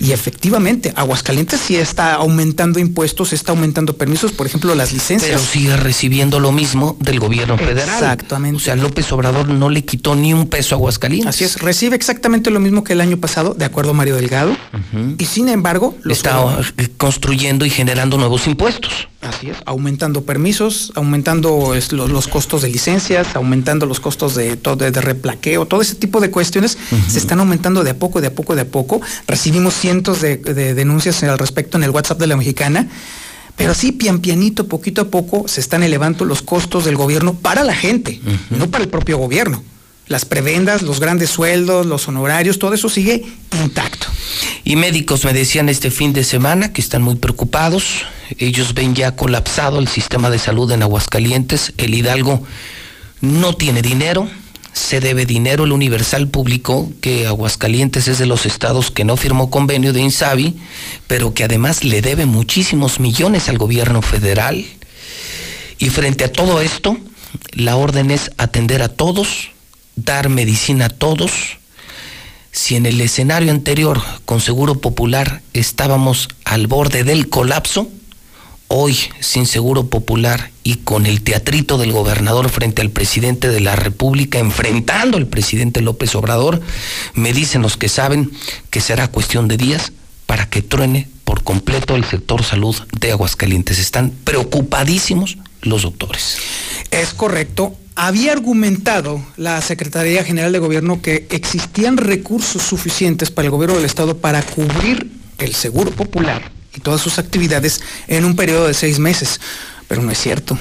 Y 0.00 0.12
efectivamente, 0.12 0.92
Aguascalientes 0.96 1.60
sí 1.60 1.76
está 1.76 2.14
aumentando 2.14 2.78
impuestos, 2.78 3.32
está 3.32 3.52
aumentando 3.52 3.96
permisos, 3.96 4.32
por 4.32 4.46
ejemplo, 4.46 4.74
las 4.74 4.92
licencias. 4.92 5.30
Pero 5.30 5.44
sigue 5.44 5.76
recibiendo 5.76 6.40
lo 6.40 6.52
mismo 6.52 6.96
del 7.00 7.20
gobierno 7.20 7.56
federal. 7.56 7.88
Exactamente. 7.88 8.56
O 8.56 8.60
sea, 8.60 8.76
López 8.76 9.10
Obrador 9.12 9.48
no 9.48 9.70
le 9.70 9.84
quitó 9.84 10.16
ni 10.16 10.34
un 10.34 10.48
peso 10.48 10.74
a 10.74 10.78
Aguascalientes. 10.78 11.28
Así 11.28 11.44
es, 11.44 11.60
recibe 11.60 11.96
exactamente 11.96 12.50
lo 12.50 12.60
mismo 12.60 12.84
que 12.84 12.92
el 12.92 13.00
año 13.00 13.18
pasado, 13.18 13.54
de 13.54 13.64
acuerdo 13.64 13.92
a 13.92 13.94
Mario 13.94 14.16
Delgado. 14.16 14.56
Y 15.18 15.24
sin 15.26 15.48
embargo, 15.48 15.96
está 16.08 16.58
construyendo 16.96 17.64
y 17.64 17.70
generando 17.70 18.18
nuevos 18.18 18.46
impuestos. 18.46 19.08
Así 19.20 19.50
es, 19.50 19.56
aumentando 19.66 20.22
permisos, 20.22 20.92
aumentando 20.94 21.74
los, 21.90 22.28
costos 22.28 22.62
de 22.62 22.68
licencias, 22.68 23.34
aumentando 23.34 23.84
los 23.84 23.98
costos 23.98 24.36
de, 24.36 24.54
de, 24.54 24.90
de 24.92 25.00
replaqueo, 25.00 25.66
todo 25.66 25.82
ese 25.82 25.96
tipo 25.96 26.20
de 26.20 26.30
cuestiones 26.30 26.78
se 27.08 27.18
están 27.18 27.40
aumentando 27.40 27.82
de 27.82 27.90
a 27.90 27.98
poco, 27.98 28.20
de 28.20 28.28
a 28.28 28.34
poco, 28.34 28.54
de 28.54 28.62
a 28.62 28.64
poco. 28.66 29.00
Recibimos 29.26 29.67
cientos 29.74 30.20
de, 30.20 30.36
denuncias 30.36 31.22
al 31.22 31.38
respecto 31.38 31.76
en 31.76 31.84
el 31.84 31.90
WhatsApp 31.90 32.18
de 32.18 32.26
la 32.26 32.36
mexicana. 32.36 32.88
Pero 33.56 33.74
sí, 33.74 33.92
pian 33.92 34.20
pianito, 34.20 34.68
poquito 34.68 35.02
a 35.02 35.08
poco, 35.08 35.48
se 35.48 35.60
están 35.60 35.82
elevando 35.82 36.24
los 36.24 36.42
costos 36.42 36.84
del 36.84 36.96
gobierno 36.96 37.34
para 37.34 37.64
la 37.64 37.74
gente, 37.74 38.20
no 38.50 38.70
para 38.70 38.84
el 38.84 38.90
propio 38.90 39.18
gobierno 39.18 39.62
las 40.08 40.24
prebendas, 40.24 40.82
los 40.82 41.00
grandes 41.00 41.30
sueldos, 41.30 41.86
los 41.86 42.08
honorarios, 42.08 42.58
todo 42.58 42.74
eso 42.74 42.88
sigue 42.88 43.24
intacto. 43.62 44.06
Y 44.64 44.76
médicos 44.76 45.24
me 45.24 45.32
decían 45.32 45.68
este 45.68 45.90
fin 45.90 46.12
de 46.12 46.24
semana 46.24 46.72
que 46.72 46.80
están 46.80 47.02
muy 47.02 47.16
preocupados. 47.16 48.04
Ellos 48.38 48.74
ven 48.74 48.94
ya 48.94 49.14
colapsado 49.16 49.78
el 49.78 49.88
sistema 49.88 50.30
de 50.30 50.38
salud 50.38 50.70
en 50.72 50.82
Aguascalientes. 50.82 51.74
El 51.76 51.94
Hidalgo 51.94 52.42
no 53.20 53.54
tiene 53.54 53.82
dinero. 53.82 54.28
Se 54.72 55.00
debe 55.00 55.26
dinero. 55.26 55.64
El 55.64 55.72
Universal 55.72 56.28
publicó 56.28 56.90
que 57.00 57.26
Aguascalientes 57.26 58.08
es 58.08 58.18
de 58.18 58.26
los 58.26 58.46
estados 58.46 58.90
que 58.90 59.04
no 59.04 59.16
firmó 59.16 59.50
convenio 59.50 59.92
de 59.92 60.00
Insabi, 60.00 60.56
pero 61.06 61.34
que 61.34 61.44
además 61.44 61.84
le 61.84 62.02
debe 62.02 62.26
muchísimos 62.26 63.00
millones 63.00 63.48
al 63.48 63.58
gobierno 63.58 64.02
federal. 64.02 64.64
Y 65.78 65.90
frente 65.90 66.24
a 66.24 66.32
todo 66.32 66.60
esto, 66.60 66.96
la 67.52 67.76
orden 67.76 68.10
es 68.10 68.30
atender 68.36 68.82
a 68.82 68.88
todos, 68.88 69.50
dar 69.96 70.28
medicina 70.28 70.86
a 70.86 70.90
todos. 70.90 71.58
Si 72.50 72.74
en 72.76 72.86
el 72.86 73.00
escenario 73.00 73.52
anterior 73.52 74.02
con 74.24 74.40
Seguro 74.40 74.80
Popular 74.80 75.42
estábamos 75.52 76.28
al 76.44 76.66
borde 76.66 77.04
del 77.04 77.28
colapso, 77.28 77.88
hoy 78.68 78.96
sin 79.20 79.46
Seguro 79.46 79.86
Popular 79.86 80.50
y 80.62 80.76
con 80.76 81.06
el 81.06 81.22
teatrito 81.22 81.78
del 81.78 81.92
gobernador 81.92 82.50
frente 82.50 82.82
al 82.82 82.90
presidente 82.90 83.48
de 83.48 83.60
la 83.60 83.74
República, 83.74 84.38
enfrentando 84.38 85.16
al 85.16 85.26
presidente 85.26 85.80
López 85.80 86.14
Obrador, 86.14 86.60
me 87.14 87.32
dicen 87.32 87.62
los 87.62 87.76
que 87.76 87.88
saben 87.88 88.30
que 88.70 88.80
será 88.80 89.08
cuestión 89.08 89.48
de 89.48 89.56
días 89.56 89.92
para 90.26 90.48
que 90.48 90.62
truene 90.62 91.08
por 91.24 91.42
completo 91.42 91.96
el 91.96 92.04
sector 92.04 92.44
salud 92.44 92.76
de 93.00 93.12
Aguascalientes. 93.12 93.78
Están 93.78 94.12
preocupadísimos 94.24 95.38
los 95.62 95.82
doctores. 95.82 96.36
Es 96.90 97.14
correcto. 97.14 97.74
Había 97.94 98.32
argumentado 98.32 99.24
la 99.36 99.60
Secretaría 99.60 100.22
General 100.22 100.52
de 100.52 100.58
Gobierno 100.60 101.02
que 101.02 101.26
existían 101.30 101.96
recursos 101.96 102.62
suficientes 102.62 103.30
para 103.30 103.46
el 103.46 103.50
gobierno 103.50 103.76
del 103.76 103.86
Estado 103.86 104.18
para 104.18 104.42
cubrir 104.42 105.10
el 105.38 105.54
seguro 105.54 105.90
popular 105.90 106.57
y 106.78 106.80
todas 106.80 107.00
sus 107.00 107.18
actividades 107.18 107.80
en 108.06 108.24
un 108.24 108.36
periodo 108.36 108.68
de 108.68 108.74
seis 108.74 109.00
meses. 109.00 109.40
Pero 109.88 110.00
no 110.00 110.12
es 110.12 110.18
cierto. 110.18 110.56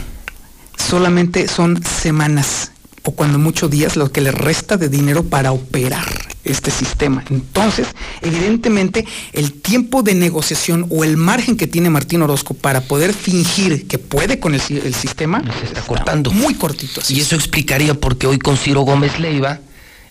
Solamente 0.75 1.47
son 1.47 1.81
semanas 1.83 2.71
o 3.03 3.11
cuando 3.11 3.37
muchos 3.37 3.69
días 3.69 3.95
lo 3.95 4.11
que 4.11 4.19
le 4.19 4.31
resta 4.31 4.75
de 4.75 4.89
dinero 4.89 5.23
para 5.23 5.51
operar 5.51 6.07
este 6.43 6.71
sistema. 6.71 7.23
Entonces, 7.29 7.87
evidentemente, 8.21 9.05
el 9.31 9.53
tiempo 9.53 10.01
de 10.01 10.15
negociación 10.15 10.87
o 10.89 11.03
el 11.03 11.17
margen 11.17 11.55
que 11.55 11.67
tiene 11.67 11.91
Martín 11.91 12.23
Orozco 12.23 12.55
para 12.55 12.81
poder 12.81 13.13
fingir 13.13 13.87
que 13.87 13.99
puede 13.99 14.39
con 14.39 14.55
el, 14.55 14.61
sistema 14.61 15.43
se 15.59 15.67
está, 15.67 15.81
cortando. 15.81 16.31
Muy 16.31 16.55
cortito. 16.55 17.01
y 17.09 17.19
eso 17.19 17.35
explicaría 17.35 17.93
por 17.93 18.17
qué 18.17 18.25
hoy 18.25 18.39
con 18.39 18.57
Ciro 18.57 18.81
Gómez 18.81 19.19
Leiva, 19.19 19.59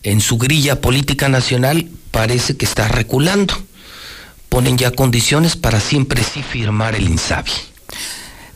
en 0.05 0.20
su 0.20 0.39
grilla 0.39 0.81
política 0.81 1.28
nacional, 1.28 1.89
parece 2.12 2.57
que 2.57 2.65
está 2.65 2.86
reculando 2.86 3.55
ponen 4.57 4.78
ya 4.78 4.91
condiciones 4.91 5.55
para 5.55 5.81
siempre 5.81 6.23
sí 6.23 6.43
firmar 6.43 6.94
el 6.94 7.10
INSABI. 7.10 7.51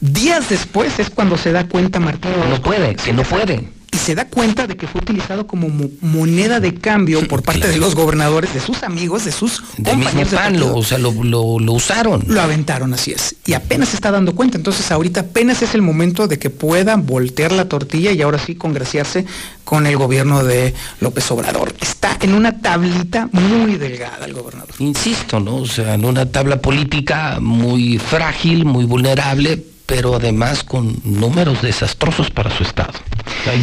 Días 0.00 0.48
después 0.48 0.98
es 0.98 1.10
cuando 1.10 1.36
se 1.36 1.52
da 1.52 1.68
cuenta 1.68 2.00
Martín. 2.00 2.30
No 2.48 2.62
puede, 2.62 2.96
que 2.96 3.12
no 3.12 3.22
puede 3.22 3.68
y 3.92 3.96
se 3.96 4.14
da 4.14 4.26
cuenta 4.26 4.66
de 4.66 4.76
que 4.76 4.86
fue 4.86 5.00
utilizado 5.00 5.46
como 5.46 5.68
moneda 6.00 6.60
de 6.60 6.74
cambio 6.74 7.26
por 7.26 7.42
parte 7.44 7.68
de 7.68 7.76
los 7.76 7.94
gobernadores, 7.94 8.54
de 8.54 8.60
sus 8.60 8.82
amigos, 8.82 9.24
de 9.24 9.32
sus 9.32 9.62
de 9.76 9.90
compañeros 9.90 10.32
pan, 10.32 10.58
lo, 10.58 10.76
o 10.76 10.82
sea, 10.82 10.98
lo, 10.98 11.10
usaron. 11.10 12.24
Lo 12.26 12.40
aventaron, 12.40 12.94
así 12.94 13.12
es. 13.12 13.34
Y 13.46 13.54
apenas 13.54 13.90
se 13.90 13.96
está 13.96 14.10
dando 14.10 14.34
cuenta. 14.34 14.56
Entonces 14.56 14.90
ahorita 14.90 15.20
apenas 15.20 15.62
es 15.62 15.74
el 15.74 15.82
momento 15.82 16.28
de 16.28 16.38
que 16.38 16.50
pueda 16.50 16.96
voltear 16.96 17.52
la 17.52 17.68
tortilla 17.68 18.12
y 18.12 18.22
ahora 18.22 18.38
sí 18.38 18.54
congraciarse 18.54 19.26
con 19.64 19.86
el 19.86 19.96
gobierno 19.96 20.44
de 20.44 20.74
López 21.00 21.30
Obrador. 21.30 21.74
Está 21.80 22.16
en 22.20 22.34
una 22.34 22.60
tablita 22.60 23.28
muy 23.32 23.76
delgada 23.76 24.26
el 24.26 24.34
gobernador. 24.34 24.74
Insisto, 24.78 25.40
¿no? 25.40 25.56
O 25.56 25.66
sea, 25.66 25.94
en 25.94 26.04
una 26.04 26.26
tabla 26.26 26.60
política 26.60 27.38
muy 27.40 27.98
frágil, 27.98 28.64
muy 28.64 28.84
vulnerable, 28.84 29.69
pero 29.90 30.14
además 30.14 30.62
con 30.62 31.00
números 31.02 31.62
desastrosos 31.62 32.30
para 32.30 32.56
su 32.56 32.62
estado. 32.62 32.92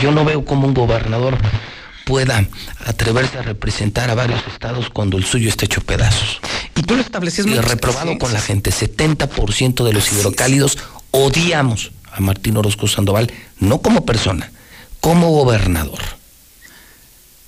yo 0.01 0.11
no 0.11 0.25
veo 0.25 0.43
cómo 0.43 0.67
un 0.67 0.73
gobernador 0.73 1.37
pueda 2.05 2.45
atreverse 2.85 3.37
a 3.37 3.43
representar 3.43 4.09
a 4.09 4.15
varios 4.15 4.45
estados 4.45 4.89
cuando 4.89 5.17
el 5.17 5.23
suyo 5.23 5.47
está 5.47 5.63
hecho 5.63 5.79
pedazos. 5.79 6.41
Y 6.75 6.83
tú 6.83 6.95
lo 6.95 7.01
estableces 7.01 7.47
muy 7.47 7.59
reprobado 7.59 8.17
con 8.17 8.33
la 8.33 8.41
gente. 8.41 8.71
70% 8.71 9.85
de 9.85 9.93
los 9.93 10.11
hidrocálidos 10.11 10.77
odiamos 11.11 11.93
a 12.11 12.19
Martín 12.19 12.57
Orozco 12.57 12.89
Sandoval, 12.89 13.31
no 13.59 13.81
como 13.81 14.05
persona, 14.05 14.51
como 14.99 15.31
gobernador. 15.31 16.01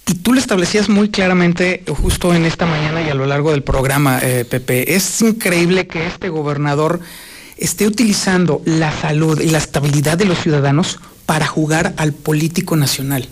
Y 0.08 0.16
tú 0.16 0.32
lo 0.32 0.40
establecías 0.40 0.88
muy 0.88 1.10
claramente 1.10 1.84
justo 1.86 2.34
en 2.34 2.46
esta 2.46 2.66
mañana 2.66 3.02
y 3.02 3.10
a 3.10 3.14
lo 3.14 3.26
largo 3.26 3.52
del 3.52 3.62
programa, 3.62 4.20
eh, 4.24 4.46
Pepe. 4.46 4.96
Es 4.96 5.22
increíble 5.22 5.86
que 5.86 6.08
este 6.08 6.30
gobernador 6.30 7.02
esté 7.60 7.86
utilizando 7.86 8.62
la 8.66 8.92
salud 8.92 9.40
y 9.40 9.50
la 9.50 9.58
estabilidad 9.58 10.18
de 10.18 10.26
los 10.26 10.40
ciudadanos 10.40 11.00
para 11.26 11.46
jugar 11.46 11.94
al 11.98 12.14
político 12.14 12.76
nacional. 12.76 13.28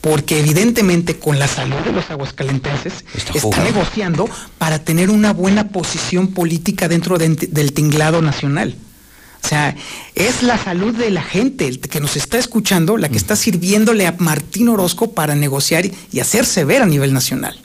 Porque 0.00 0.38
evidentemente 0.38 1.18
con 1.18 1.38
la 1.38 1.46
salud 1.46 1.76
de 1.84 1.92
los 1.92 2.10
aguascalentenses 2.10 3.04
está, 3.34 3.62
negociando 3.62 4.28
para 4.56 4.78
tener 4.78 5.10
una 5.10 5.34
buena 5.34 5.68
posición 5.68 6.28
política 6.28 6.88
dentro 6.88 7.18
del 7.18 7.72
tinglado 7.74 8.22
nacional. 8.22 8.74
O 9.42 9.48
sea, 9.48 9.74
es 10.14 10.42
la 10.42 10.56
salud 10.56 10.94
de 10.94 11.10
la 11.10 11.22
gente 11.22 11.78
que 11.80 12.00
nos 12.00 12.16
está 12.16 12.38
escuchando 12.38 12.96
la 12.96 13.08
que 13.08 13.18
está 13.18 13.36
sirviéndole 13.36 14.06
a 14.06 14.14
Martín 14.18 14.68
Orozco 14.68 15.12
para 15.12 15.34
negociar 15.34 15.84
y 16.12 16.20
hacerse 16.20 16.64
ver 16.64 16.82
a 16.82 16.86
nivel 16.86 17.12
nacional. 17.12 17.58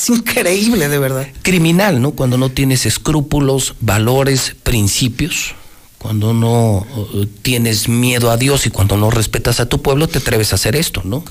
Es 0.00 0.08
increíble, 0.08 0.88
de 0.88 0.98
verdad. 0.98 1.28
Criminal, 1.42 2.00
¿no? 2.00 2.12
Cuando 2.12 2.38
no 2.38 2.48
tienes 2.50 2.86
escrúpulos, 2.86 3.74
valores, 3.80 4.56
principios, 4.62 5.54
cuando 5.98 6.32
no 6.32 6.86
uh, 6.96 7.26
tienes 7.42 7.86
miedo 7.86 8.30
a 8.30 8.38
Dios 8.38 8.64
y 8.64 8.70
cuando 8.70 8.96
no 8.96 9.10
respetas 9.10 9.60
a 9.60 9.68
tu 9.68 9.82
pueblo, 9.82 10.08
te 10.08 10.18
atreves 10.18 10.52
a 10.52 10.54
hacer 10.54 10.74
esto, 10.74 11.02
¿no? 11.04 11.22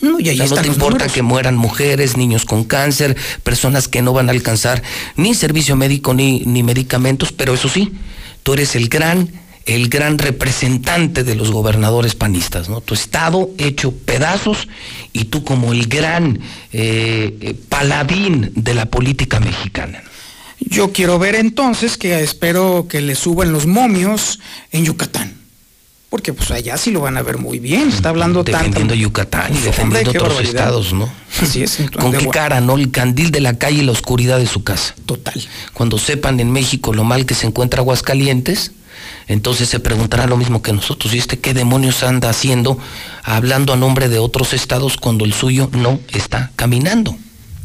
No, 0.00 0.18
y 0.18 0.28
ahí 0.28 0.38
no 0.38 0.56
te 0.56 0.66
importa 0.66 1.06
que 1.06 1.22
mueran 1.22 1.56
mujeres, 1.56 2.16
niños 2.16 2.44
con 2.44 2.64
cáncer, 2.64 3.16
personas 3.44 3.86
que 3.86 4.02
no 4.02 4.12
van 4.12 4.28
a 4.28 4.32
alcanzar 4.32 4.82
ni 5.14 5.34
servicio 5.34 5.76
médico 5.76 6.14
ni, 6.14 6.40
ni 6.40 6.64
medicamentos, 6.64 7.30
pero 7.30 7.54
eso 7.54 7.68
sí, 7.68 7.92
tú 8.42 8.54
eres 8.54 8.74
el 8.74 8.88
gran 8.88 9.30
el 9.68 9.90
gran 9.90 10.16
representante 10.16 11.24
de 11.24 11.34
los 11.34 11.50
gobernadores 11.50 12.14
panistas, 12.14 12.70
¿no? 12.70 12.80
Tu 12.80 12.94
estado 12.94 13.50
hecho 13.58 13.92
pedazos 13.92 14.66
y 15.12 15.26
tú 15.26 15.44
como 15.44 15.72
el 15.72 15.86
gran 15.88 16.40
eh, 16.72 17.36
eh, 17.40 17.54
paladín 17.68 18.50
de 18.54 18.72
la 18.72 18.86
política 18.86 19.40
mexicana. 19.40 20.02
Yo 20.58 20.90
quiero 20.90 21.18
ver 21.18 21.34
entonces 21.34 21.98
que 21.98 22.18
espero 22.22 22.86
que 22.88 23.02
le 23.02 23.14
suban 23.14 23.52
los 23.52 23.66
momios 23.66 24.40
en 24.72 24.86
Yucatán. 24.86 25.34
Porque 26.08 26.32
pues 26.32 26.50
allá 26.50 26.78
sí 26.78 26.90
lo 26.90 27.02
van 27.02 27.18
a 27.18 27.22
ver 27.22 27.36
muy 27.36 27.58
bien. 27.58 27.90
Está 27.90 28.08
hablando 28.08 28.42
defendiendo 28.42 28.94
Yucatán 28.94 29.54
y 29.54 29.58
defendiendo 29.58 30.10
otros 30.12 30.40
estados, 30.40 30.94
¿no? 30.94 31.12
Así 31.42 31.62
es. 31.62 31.78
¿Con 32.00 32.12
qué 32.12 32.26
cara, 32.28 32.62
no? 32.62 32.78
El 32.78 32.90
candil 32.90 33.30
de 33.30 33.40
la 33.40 33.58
calle 33.58 33.80
y 33.80 33.82
la 33.82 33.92
oscuridad 33.92 34.38
de 34.38 34.46
su 34.46 34.64
casa. 34.64 34.94
Total. 35.04 35.34
Cuando 35.74 35.98
sepan 35.98 36.40
en 36.40 36.50
México 36.50 36.94
lo 36.94 37.04
mal 37.04 37.26
que 37.26 37.34
se 37.34 37.46
encuentra 37.46 37.80
Aguascalientes, 37.80 38.72
entonces 39.28 39.68
se 39.68 39.78
preguntará 39.78 40.26
lo 40.26 40.36
mismo 40.36 40.62
que 40.62 40.72
nosotros. 40.72 41.14
¿Y 41.14 41.18
este 41.18 41.38
qué 41.38 41.54
demonios 41.54 42.02
anda 42.02 42.30
haciendo 42.30 42.78
hablando 43.22 43.72
a 43.72 43.76
nombre 43.76 44.08
de 44.08 44.18
otros 44.18 44.54
estados 44.54 44.96
cuando 44.96 45.24
el 45.24 45.32
suyo 45.32 45.70
no 45.72 46.00
está 46.12 46.50
caminando? 46.56 47.16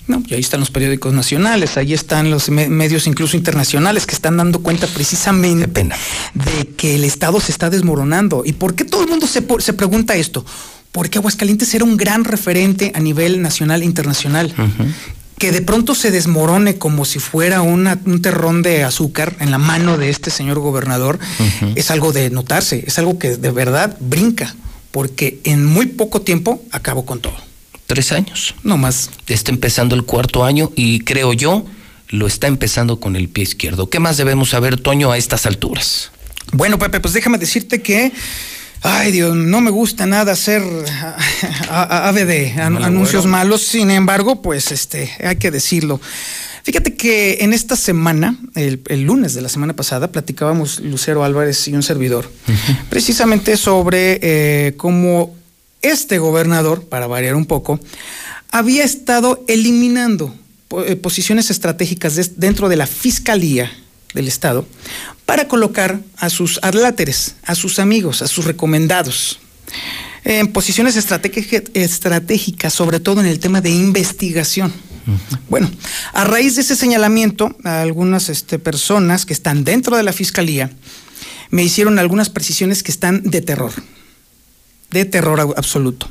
No, 0.06 0.22
y 0.28 0.34
ahí 0.34 0.42
están 0.42 0.60
los 0.60 0.70
periódicos 0.70 1.14
nacionales, 1.14 1.78
ahí 1.78 1.94
están 1.94 2.30
los 2.30 2.50
medios 2.50 3.08
incluso 3.08 3.38
internacionales 3.38 4.06
que 4.06 4.14
están 4.14 4.36
dando 4.36 4.60
cuenta 4.60 4.86
precisamente 4.88 5.90
de 6.34 6.68
que 6.76 6.96
el 6.96 7.06
Estado 7.06 7.40
se 7.40 7.54
está 7.54 7.70
desmoronando. 7.70 8.44
¿Y 8.46 8.52
por 8.52 8.76
qué 8.76 8.84
todo 8.84 9.04
el 9.04 9.10
mundo 9.10 9.28
se, 9.28 9.46
se 9.60 9.72
pregunta 9.72 10.16
esto? 10.16 10.46
Porque 10.92 11.20
Aguascalientes 11.20 11.74
era 11.74 11.86
un 11.86 11.96
gran 11.96 12.26
referente 12.26 12.92
a 12.94 13.00
nivel 13.00 13.42
nacional 13.42 13.82
e 13.82 13.86
internacional 13.86 14.54
que 15.44 15.52
de 15.52 15.62
pronto 15.62 15.94
se 15.94 16.10
desmorone 16.10 16.78
como 16.78 17.04
si 17.04 17.20
fuera 17.20 17.62
un 17.62 18.22
terrón 18.22 18.62
de 18.62 18.86
azúcar 18.86 19.36
en 19.42 19.52
la 19.52 19.58
mano 19.58 19.98
de 19.98 20.10
este 20.10 20.32
señor 20.32 20.60
gobernador, 20.60 21.20
es 21.76 21.92
algo 21.92 22.14
de 22.14 22.30
notarse, 22.30 22.86
es 22.88 22.98
algo 22.98 23.20
que 23.20 23.36
de 23.36 23.52
verdad 23.52 23.98
brinca, 24.00 24.56
porque 24.92 25.42
en 25.44 25.66
muy 25.66 25.88
poco 25.88 26.22
tiempo 26.22 26.64
acabó 26.72 27.06
con 27.06 27.20
todo. 27.20 27.36
Tres 27.88 28.14
años. 28.14 28.56
No 28.64 28.78
más. 28.78 29.10
Está 29.28 29.52
empezando 29.52 29.96
el 29.96 30.06
cuarto 30.06 30.46
año 30.46 30.72
y 30.78 31.02
creo 31.02 31.34
yo 31.34 31.66
lo 32.08 32.26
está 32.26 32.48
empezando 32.48 33.02
con 33.02 33.18
el 33.18 33.28
pie 33.28 33.44
izquierdo. 33.44 33.90
¿Qué 33.90 34.00
más 34.00 34.16
debemos 34.16 34.52
saber, 34.52 34.80
Toño, 34.80 35.12
a 35.12 35.18
estas 35.18 35.46
alturas? 35.46 36.12
Bueno, 36.54 36.80
Pepe, 36.80 37.02
pues 37.02 37.14
déjame 37.14 37.38
decirte 37.38 37.82
que 37.82 38.14
Ay 38.86 39.14
Dios, 39.14 39.34
no 39.34 39.62
me 39.62 39.72
gusta 39.72 40.06
nada 40.06 40.34
hacer 40.34 40.62
ave 41.70 42.26
de 42.26 42.52
anuncios 42.52 43.26
malos, 43.26 43.62
sin 43.62 43.90
embargo, 43.90 44.42
pues 44.42 44.74
este, 44.74 45.10
hay 45.24 45.38
que 45.38 45.52
decirlo. 45.52 46.02
Fíjate 46.64 46.96
que 46.96 47.38
en 47.42 47.54
esta 47.54 47.78
semana, 47.78 48.38
el, 48.56 48.82
lunes 49.04 49.34
de 49.36 49.42
la 49.42 49.48
semana 49.48 49.74
pasada, 49.74 50.12
platicábamos 50.12 50.82
Lucero 50.82 51.24
Álvarez 51.24 51.66
y 51.70 51.74
un 51.74 51.84
servidor, 51.84 52.30
precisamente 52.90 53.56
sobre 53.56 54.20
eh, 54.22 54.74
cómo 54.76 55.34
este 55.82 56.18
gobernador, 56.18 56.84
para 56.84 57.08
variar 57.08 57.36
un 57.36 57.46
poco, 57.46 57.80
había 58.52 58.84
estado 58.84 59.46
eliminando 59.48 60.36
eh, 60.86 60.98
posiciones 60.98 61.50
estratégicas 61.52 62.38
dentro 62.38 62.68
de 62.68 62.76
la 62.76 62.88
fiscalía 62.88 63.72
del 64.14 64.28
Estado 64.28 64.66
para 65.26 65.48
colocar 65.48 66.00
a 66.18 66.30
sus 66.30 66.60
adláteres, 66.62 67.36
a 67.44 67.56
sus 67.56 67.80
amigos, 67.80 68.22
a 68.22 68.28
sus 68.28 68.46
recomendados. 68.46 69.40
en 70.26 70.48
posiciones 70.54 70.96
estratégicas, 70.96 72.74
sobre 72.74 73.02
todo 73.02 73.20
en 73.20 73.28
el 73.28 73.40
tema 73.40 73.60
de 73.60 73.72
investigación. 73.72 74.74
Bueno, 75.50 75.70
a 76.14 76.24
raíz 76.24 76.56
de 76.56 76.62
ese 76.62 76.78
señalamiento, 76.78 77.56
algunas 77.66 78.30
este, 78.30 78.58
personas 78.58 79.26
que 79.26 79.34
están 79.34 79.66
dentro 79.66 79.98
de 79.98 80.04
la 80.04 80.14
fiscalía 80.14 80.72
me 81.50 81.64
hicieron 81.64 82.00
algunas 82.00 82.30
precisiones 82.30 82.84
que 82.84 82.92
están 82.92 83.22
de 83.24 83.42
terror, 83.42 83.74
de 84.92 85.06
terror 85.06 85.40
absoluto. 85.58 86.10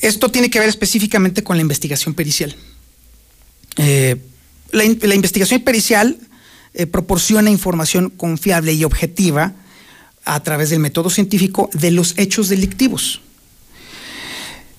Esto 0.00 0.30
tiene 0.30 0.50
que 0.50 0.60
ver 0.60 0.68
específicamente 0.68 1.42
con 1.42 1.56
la 1.56 1.62
investigación 1.62 2.14
pericial. 2.14 2.54
Eh, 3.76 4.16
la, 4.72 4.84
investigación 4.84 5.62
pericial 5.62 6.18
eh, 6.74 6.86
proporciona 6.86 7.50
información 7.50 8.10
confiable 8.10 8.72
y 8.72 8.84
objetiva 8.84 9.54
a 10.24 10.42
través 10.42 10.70
del 10.70 10.80
método 10.80 11.10
científico 11.10 11.70
de 11.72 11.90
los 11.90 12.14
hechos 12.16 12.48
delictivos. 12.48 13.20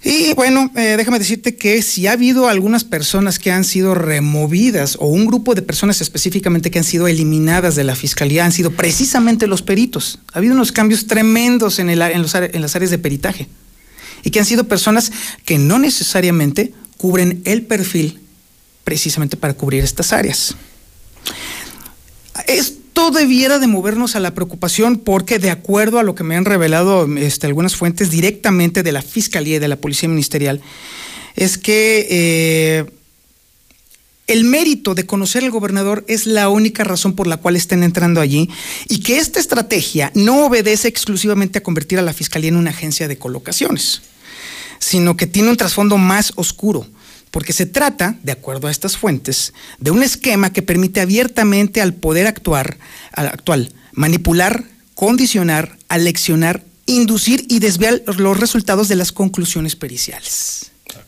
Y 0.03 0.33
bueno, 0.33 0.71
eh, 0.75 0.95
déjame 0.97 1.19
decirte 1.19 1.55
que 1.55 1.81
si 1.83 2.07
ha 2.07 2.13
habido 2.13 2.47
algunas 2.47 2.83
personas 2.83 3.37
que 3.37 3.51
han 3.51 3.63
sido 3.63 3.93
removidas 3.93 4.97
o 4.99 5.05
un 5.05 5.27
grupo 5.27 5.53
de 5.53 5.61
personas 5.61 6.01
específicamente 6.01 6.71
que 6.71 6.79
han 6.79 6.85
sido 6.85 7.07
eliminadas 7.07 7.75
de 7.75 7.83
la 7.83 7.95
fiscalía 7.95 8.43
han 8.43 8.51
sido 8.51 8.71
precisamente 8.71 9.45
los 9.45 9.61
peritos. 9.61 10.19
Ha 10.33 10.39
habido 10.39 10.55
unos 10.55 10.71
cambios 10.71 11.05
tremendos 11.05 11.77
en, 11.77 11.91
el, 11.91 12.01
en, 12.01 12.25
en 12.33 12.61
las 12.61 12.75
áreas 12.75 12.89
de 12.89 12.97
peritaje 12.97 13.47
y 14.23 14.31
que 14.31 14.39
han 14.39 14.45
sido 14.45 14.63
personas 14.63 15.11
que 15.45 15.59
no 15.59 15.77
necesariamente 15.77 16.73
cubren 16.97 17.41
el 17.45 17.63
perfil 17.63 18.21
precisamente 18.83 19.37
para 19.37 19.53
cubrir 19.53 19.83
estas 19.83 20.13
áreas. 20.13 20.55
Esto 22.47 23.11
debiera 23.11 23.59
de 23.59 23.67
movernos 23.67 24.15
a 24.15 24.19
la 24.19 24.33
preocupación 24.33 24.97
porque 24.97 25.39
de 25.39 25.51
acuerdo 25.51 25.99
a 25.99 26.03
lo 26.03 26.15
que 26.15 26.23
me 26.23 26.35
han 26.35 26.45
revelado 26.45 27.07
este, 27.17 27.47
algunas 27.47 27.75
fuentes 27.75 28.09
directamente 28.09 28.83
de 28.83 28.91
la 28.91 29.01
Fiscalía 29.01 29.57
y 29.57 29.59
de 29.59 29.67
la 29.67 29.77
Policía 29.77 30.09
Ministerial, 30.09 30.61
es 31.35 31.57
que 31.57 32.07
eh, 32.09 32.85
el 34.27 34.43
mérito 34.43 34.95
de 34.95 35.05
conocer 35.05 35.43
al 35.43 35.51
gobernador 35.51 36.05
es 36.07 36.25
la 36.25 36.49
única 36.49 36.83
razón 36.83 37.13
por 37.13 37.27
la 37.27 37.37
cual 37.37 37.55
estén 37.55 37.83
entrando 37.83 38.21
allí 38.21 38.49
y 38.87 38.99
que 39.01 39.17
esta 39.17 39.39
estrategia 39.39 40.11
no 40.13 40.45
obedece 40.45 40.87
exclusivamente 40.87 41.59
a 41.59 41.63
convertir 41.63 41.99
a 41.99 42.03
la 42.03 42.13
Fiscalía 42.13 42.49
en 42.49 42.55
una 42.55 42.69
agencia 42.69 43.07
de 43.07 43.17
colocaciones, 43.17 44.01
sino 44.79 45.17
que 45.17 45.27
tiene 45.27 45.49
un 45.49 45.57
trasfondo 45.57 45.97
más 45.97 46.33
oscuro 46.35 46.87
porque 47.32 47.53
se 47.53 47.66
trata, 47.66 48.18
de 48.24 48.34
acuerdo 48.34 48.68
a 48.68 48.72
estas 48.72 48.98
fuentes, 48.98 49.53
de 49.80 49.92
un 49.92 50.03
esquema 50.03 50.53
que 50.53 50.61
permite 50.61 51.01
abiertamente 51.01 51.82
al 51.82 51.93
poder 51.93 52.27
actuar, 52.27 52.77
al 53.14 53.27
actual 53.27 53.74
manipular, 53.93 54.66
condicionar, 54.93 55.77
aleccionar, 55.90 56.64
inducir 56.85 57.45
y 57.50 57.60
desviar 57.60 58.01
los 58.18 58.40
resultados 58.40 58.88
de 58.88 58.95
las 58.95 59.11
conclusiones 59.11 59.76
periciales. 59.76 60.72
Ah, 60.95 61.01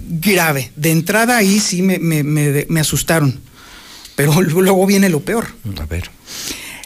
Grave. 0.00 0.72
De 0.76 0.90
entrada 0.90 1.36
ahí 1.36 1.60
sí 1.60 1.82
me, 1.82 1.98
me 1.98 2.80
asustaron, 2.80 3.40
pero 4.16 4.40
luego 4.42 4.86
viene 4.86 5.08
lo 5.08 5.20
peor. 5.20 5.48
A 5.80 5.86
ver. 5.86 6.10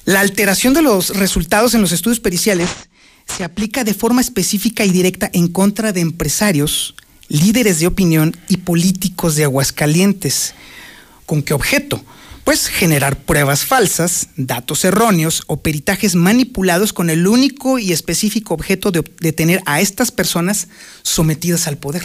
La 0.05 0.21
alteración 0.21 0.75
de 0.75 0.83
los 0.83 1.11
resultados 1.17 1.75
en 1.75 1.81
los 1.81 1.93
estudios 1.93 2.21
periciales 2.21 2.69
se 3.27 3.43
aplica 3.43 3.83
de 3.83 3.95
forma 3.95 4.21
específica 4.21 4.85
y 4.85 4.91
directa 4.91 5.29
en 5.33 5.49
contra 5.49 5.93
de 5.93 6.01
empresarios, 6.01 6.95
líderes 7.29 7.81
de 7.81 7.87
opinión 7.87 8.37
y 8.49 8.59
políticos 8.59 9.37
de 9.37 9.45
Aguascalientes. 9.45 10.55
¿Con 11.25 11.43
qué 11.43 11.55
objeto? 11.55 12.03
Pues 12.45 12.69
generar 12.69 13.19
pruebas 13.19 13.65
falsas, 13.65 14.29
datos 14.37 14.85
erróneos 14.85 15.43
o 15.49 15.61
peritajes 15.61 16.15
manipulados 16.15 16.93
con 16.93 17.11
el 17.11 17.27
único 17.27 17.81
y 17.81 17.93
específico 17.93 18.55
objeto 18.55 18.93
de, 18.93 19.03
tener 19.33 19.63
a 19.67 19.81
estas 19.81 20.13
personas 20.13 20.69
sometidas 21.03 21.67
al 21.67 21.77
poder. 21.77 22.05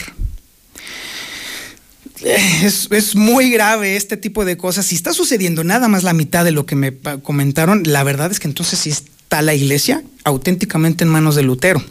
Es, 2.24 2.88
es, 2.92 3.16
muy 3.16 3.52
grave 3.52 3.96
este 3.96 4.18
tipo 4.18 4.46
de 4.46 4.58
cosas. 4.58 4.88
Si 4.88 4.96
está 4.96 5.14
sucediendo 5.14 5.64
nada 5.64 5.88
más 5.88 6.04
la 6.04 6.14
mitad 6.14 6.44
de 6.44 6.52
lo 6.52 6.66
que 6.66 6.76
me 6.76 6.94
comentaron, 7.22 7.84
la 7.86 8.04
verdad 8.04 8.32
es 8.32 8.40
que 8.40 8.48
entonces 8.48 8.80
sí 8.80 8.90
está 8.90 9.44
la 9.44 9.54
iglesia 9.54 10.04
auténticamente 10.24 11.04
en 11.04 11.10
manos 11.10 11.36
de 11.36 11.44
Lutero. 11.44 11.84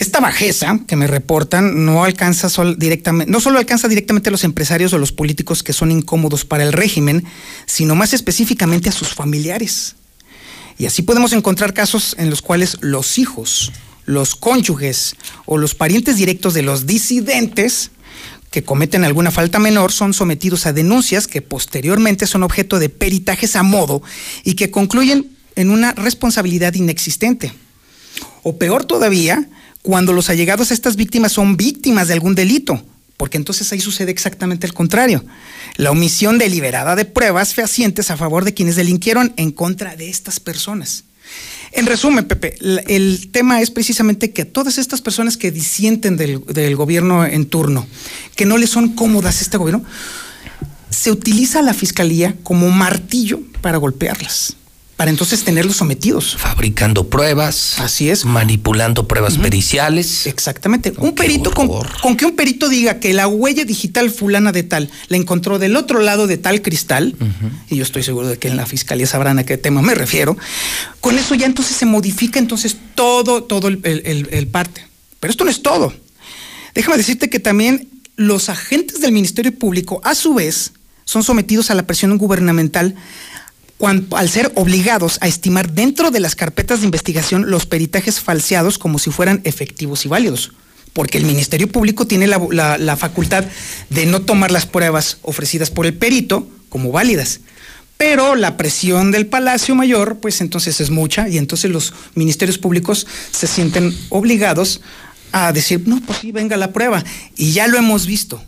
Esta 0.00 0.18
bajeza 0.18 0.80
que 0.86 0.96
me 0.96 1.06
reportan 1.06 1.84
no 1.84 2.04
alcanza 2.04 2.48
directamente, 2.78 3.30
no 3.30 3.38
solo 3.38 3.58
alcanza 3.58 3.86
directamente 3.86 4.30
a 4.30 4.32
los 4.32 4.44
empresarios 4.44 4.94
o 4.94 4.98
los 4.98 5.12
políticos 5.12 5.62
que 5.62 5.74
son 5.74 5.90
incómodos 5.90 6.46
para 6.46 6.64
el 6.64 6.72
régimen, 6.72 7.22
sino 7.66 7.94
más 7.94 8.14
específicamente 8.14 8.88
a 8.88 8.92
sus 8.92 9.08
familiares. 9.08 9.96
Y 10.78 10.86
así 10.86 11.02
podemos 11.02 11.34
encontrar 11.34 11.74
casos 11.74 12.16
en 12.18 12.30
los 12.30 12.40
cuales 12.40 12.78
los 12.80 13.18
hijos, 13.18 13.72
los 14.06 14.36
cónyuges 14.36 15.16
o 15.44 15.58
los 15.58 15.74
parientes 15.74 16.16
directos 16.16 16.54
de 16.54 16.62
los 16.62 16.86
disidentes 16.86 17.90
que 18.50 18.64
cometen 18.64 19.04
alguna 19.04 19.30
falta 19.30 19.58
menor 19.58 19.92
son 19.92 20.14
sometidos 20.14 20.64
a 20.64 20.72
denuncias 20.72 21.26
que 21.26 21.42
posteriormente 21.42 22.26
son 22.26 22.42
objeto 22.42 22.78
de 22.78 22.88
peritajes 22.88 23.54
a 23.54 23.62
modo 23.62 24.02
y 24.44 24.54
que 24.54 24.70
concluyen 24.70 25.36
en 25.56 25.68
una 25.68 25.92
responsabilidad 25.92 26.72
inexistente. 26.72 27.52
O 28.42 28.56
peor 28.56 28.86
todavía, 28.86 29.46
cuando 29.82 30.12
los 30.12 30.30
allegados 30.30 30.70
a 30.70 30.74
estas 30.74 30.96
víctimas 30.96 31.32
son 31.32 31.56
víctimas 31.56 32.08
de 32.08 32.14
algún 32.14 32.34
delito, 32.34 32.82
porque 33.16 33.36
entonces 33.36 33.72
ahí 33.72 33.80
sucede 33.80 34.10
exactamente 34.10 34.66
el 34.66 34.74
contrario. 34.74 35.24
La 35.76 35.90
omisión 35.90 36.38
deliberada 36.38 36.96
de 36.96 37.04
pruebas 37.04 37.54
fehacientes 37.54 38.10
a 38.10 38.16
favor 38.16 38.44
de 38.44 38.54
quienes 38.54 38.76
delinquieron 38.76 39.32
en 39.36 39.50
contra 39.50 39.96
de 39.96 40.10
estas 40.10 40.40
personas. 40.40 41.04
En 41.72 41.86
resumen, 41.86 42.26
Pepe, 42.26 42.56
el 42.88 43.30
tema 43.30 43.60
es 43.60 43.70
precisamente 43.70 44.32
que 44.32 44.44
todas 44.44 44.78
estas 44.78 45.00
personas 45.00 45.36
que 45.36 45.52
disienten 45.52 46.16
del, 46.16 46.44
del 46.46 46.74
gobierno 46.74 47.24
en 47.24 47.46
turno, 47.46 47.86
que 48.34 48.46
no 48.46 48.58
les 48.58 48.70
son 48.70 48.90
cómodas 48.90 49.40
este 49.40 49.56
gobierno, 49.56 49.84
se 50.90 51.12
utiliza 51.12 51.62
la 51.62 51.72
fiscalía 51.72 52.34
como 52.42 52.68
martillo 52.70 53.40
para 53.60 53.78
golpearlas 53.78 54.56
para 55.00 55.10
entonces 55.10 55.44
tenerlos 55.44 55.76
sometidos. 55.76 56.36
Fabricando 56.36 57.08
pruebas. 57.08 57.80
Así 57.80 58.10
es. 58.10 58.26
Manipulando 58.26 59.08
pruebas 59.08 59.38
periciales. 59.38 60.26
Exactamente. 60.26 60.92
un 60.98 61.14
perito, 61.14 61.52
con, 61.52 62.16
que 62.18 62.26
un 62.26 62.36
perito 62.36 62.68
diga 62.68 63.00
que 63.00 63.14
la 63.14 63.26
huella 63.26 63.64
digital 63.64 64.10
fulana 64.10 64.52
de 64.52 64.62
tal 64.62 64.90
la 65.08 65.16
encontró 65.16 65.58
del 65.58 65.76
otro 65.76 66.00
lado 66.00 66.26
de 66.26 66.36
tal 66.36 66.60
cristal, 66.60 67.16
y 67.70 67.76
yo 67.76 67.82
estoy 67.82 68.02
seguro 68.02 68.28
de 68.28 68.38
que 68.38 68.48
en 68.48 68.58
la 68.58 68.66
fiscalía 68.66 69.06
sabrán 69.06 69.38
a 69.38 69.44
qué 69.44 69.56
tema 69.56 69.80
me 69.80 69.94
refiero, 69.94 70.36
con 71.00 71.18
eso 71.18 71.34
ya 71.34 71.46
entonces 71.46 71.78
se 71.78 71.86
modifica 71.86 72.38
entonces 72.38 72.76
todo, 72.94 73.44
todo 73.44 73.68
el, 73.68 73.80
el 73.82 74.46
parte. 74.48 74.86
Pero 75.18 75.30
esto 75.30 75.44
no 75.44 75.50
es 75.50 75.62
todo. 75.62 75.94
Déjame 76.74 76.98
decirte 76.98 77.30
que 77.30 77.40
también 77.40 77.88
los 78.16 78.50
agentes 78.50 79.00
del 79.00 79.12
Ministerio 79.12 79.58
Público, 79.58 80.02
a 80.04 80.14
su 80.14 80.34
vez, 80.34 80.72
son 81.06 81.24
sometidos 81.24 81.70
a 81.70 81.74
la 81.74 81.86
presión 81.86 82.16
gubernamental 82.18 82.94
al 83.86 84.28
ser 84.28 84.52
obligados 84.54 85.18
a 85.20 85.28
estimar 85.28 85.72
dentro 85.72 86.10
de 86.10 86.20
las 86.20 86.34
carpetas 86.34 86.80
de 86.80 86.86
investigación 86.86 87.50
los 87.50 87.66
peritajes 87.66 88.20
falseados 88.20 88.78
como 88.78 88.98
si 88.98 89.10
fueran 89.10 89.40
efectivos 89.44 90.04
y 90.04 90.08
válidos. 90.08 90.52
Porque 90.92 91.18
el 91.18 91.24
Ministerio 91.24 91.68
Público 91.68 92.06
tiene 92.06 92.26
la, 92.26 92.96
facultad 92.96 93.44
de 93.90 94.06
no 94.06 94.22
tomar 94.22 94.50
las 94.50 94.66
pruebas 94.66 95.18
ofrecidas 95.22 95.70
por 95.70 95.86
el 95.86 95.94
perito 95.94 96.48
como 96.68 96.90
válidas. 96.90 97.40
Pero 97.96 98.34
la 98.34 98.56
presión 98.56 99.12
del 99.12 99.26
Palacio 99.26 99.74
Mayor, 99.74 100.18
pues 100.20 100.40
entonces 100.40 100.80
es 100.80 100.90
mucha 100.90 101.28
y 101.28 101.38
entonces 101.38 101.70
los 101.70 101.92
ministerios 102.14 102.58
públicos 102.58 103.06
se 103.30 103.46
sienten 103.46 103.96
obligados 104.08 104.80
a 105.32 105.52
decir, 105.52 105.82
no, 105.86 106.00
pues 106.00 106.18
sí, 106.18 106.32
venga 106.32 106.56
la 106.56 106.72
prueba. 106.72 107.04
Y 107.36 107.52
ya 107.52 107.68
lo 107.68 107.78
hemos 107.78 108.06
visto 108.06 108.42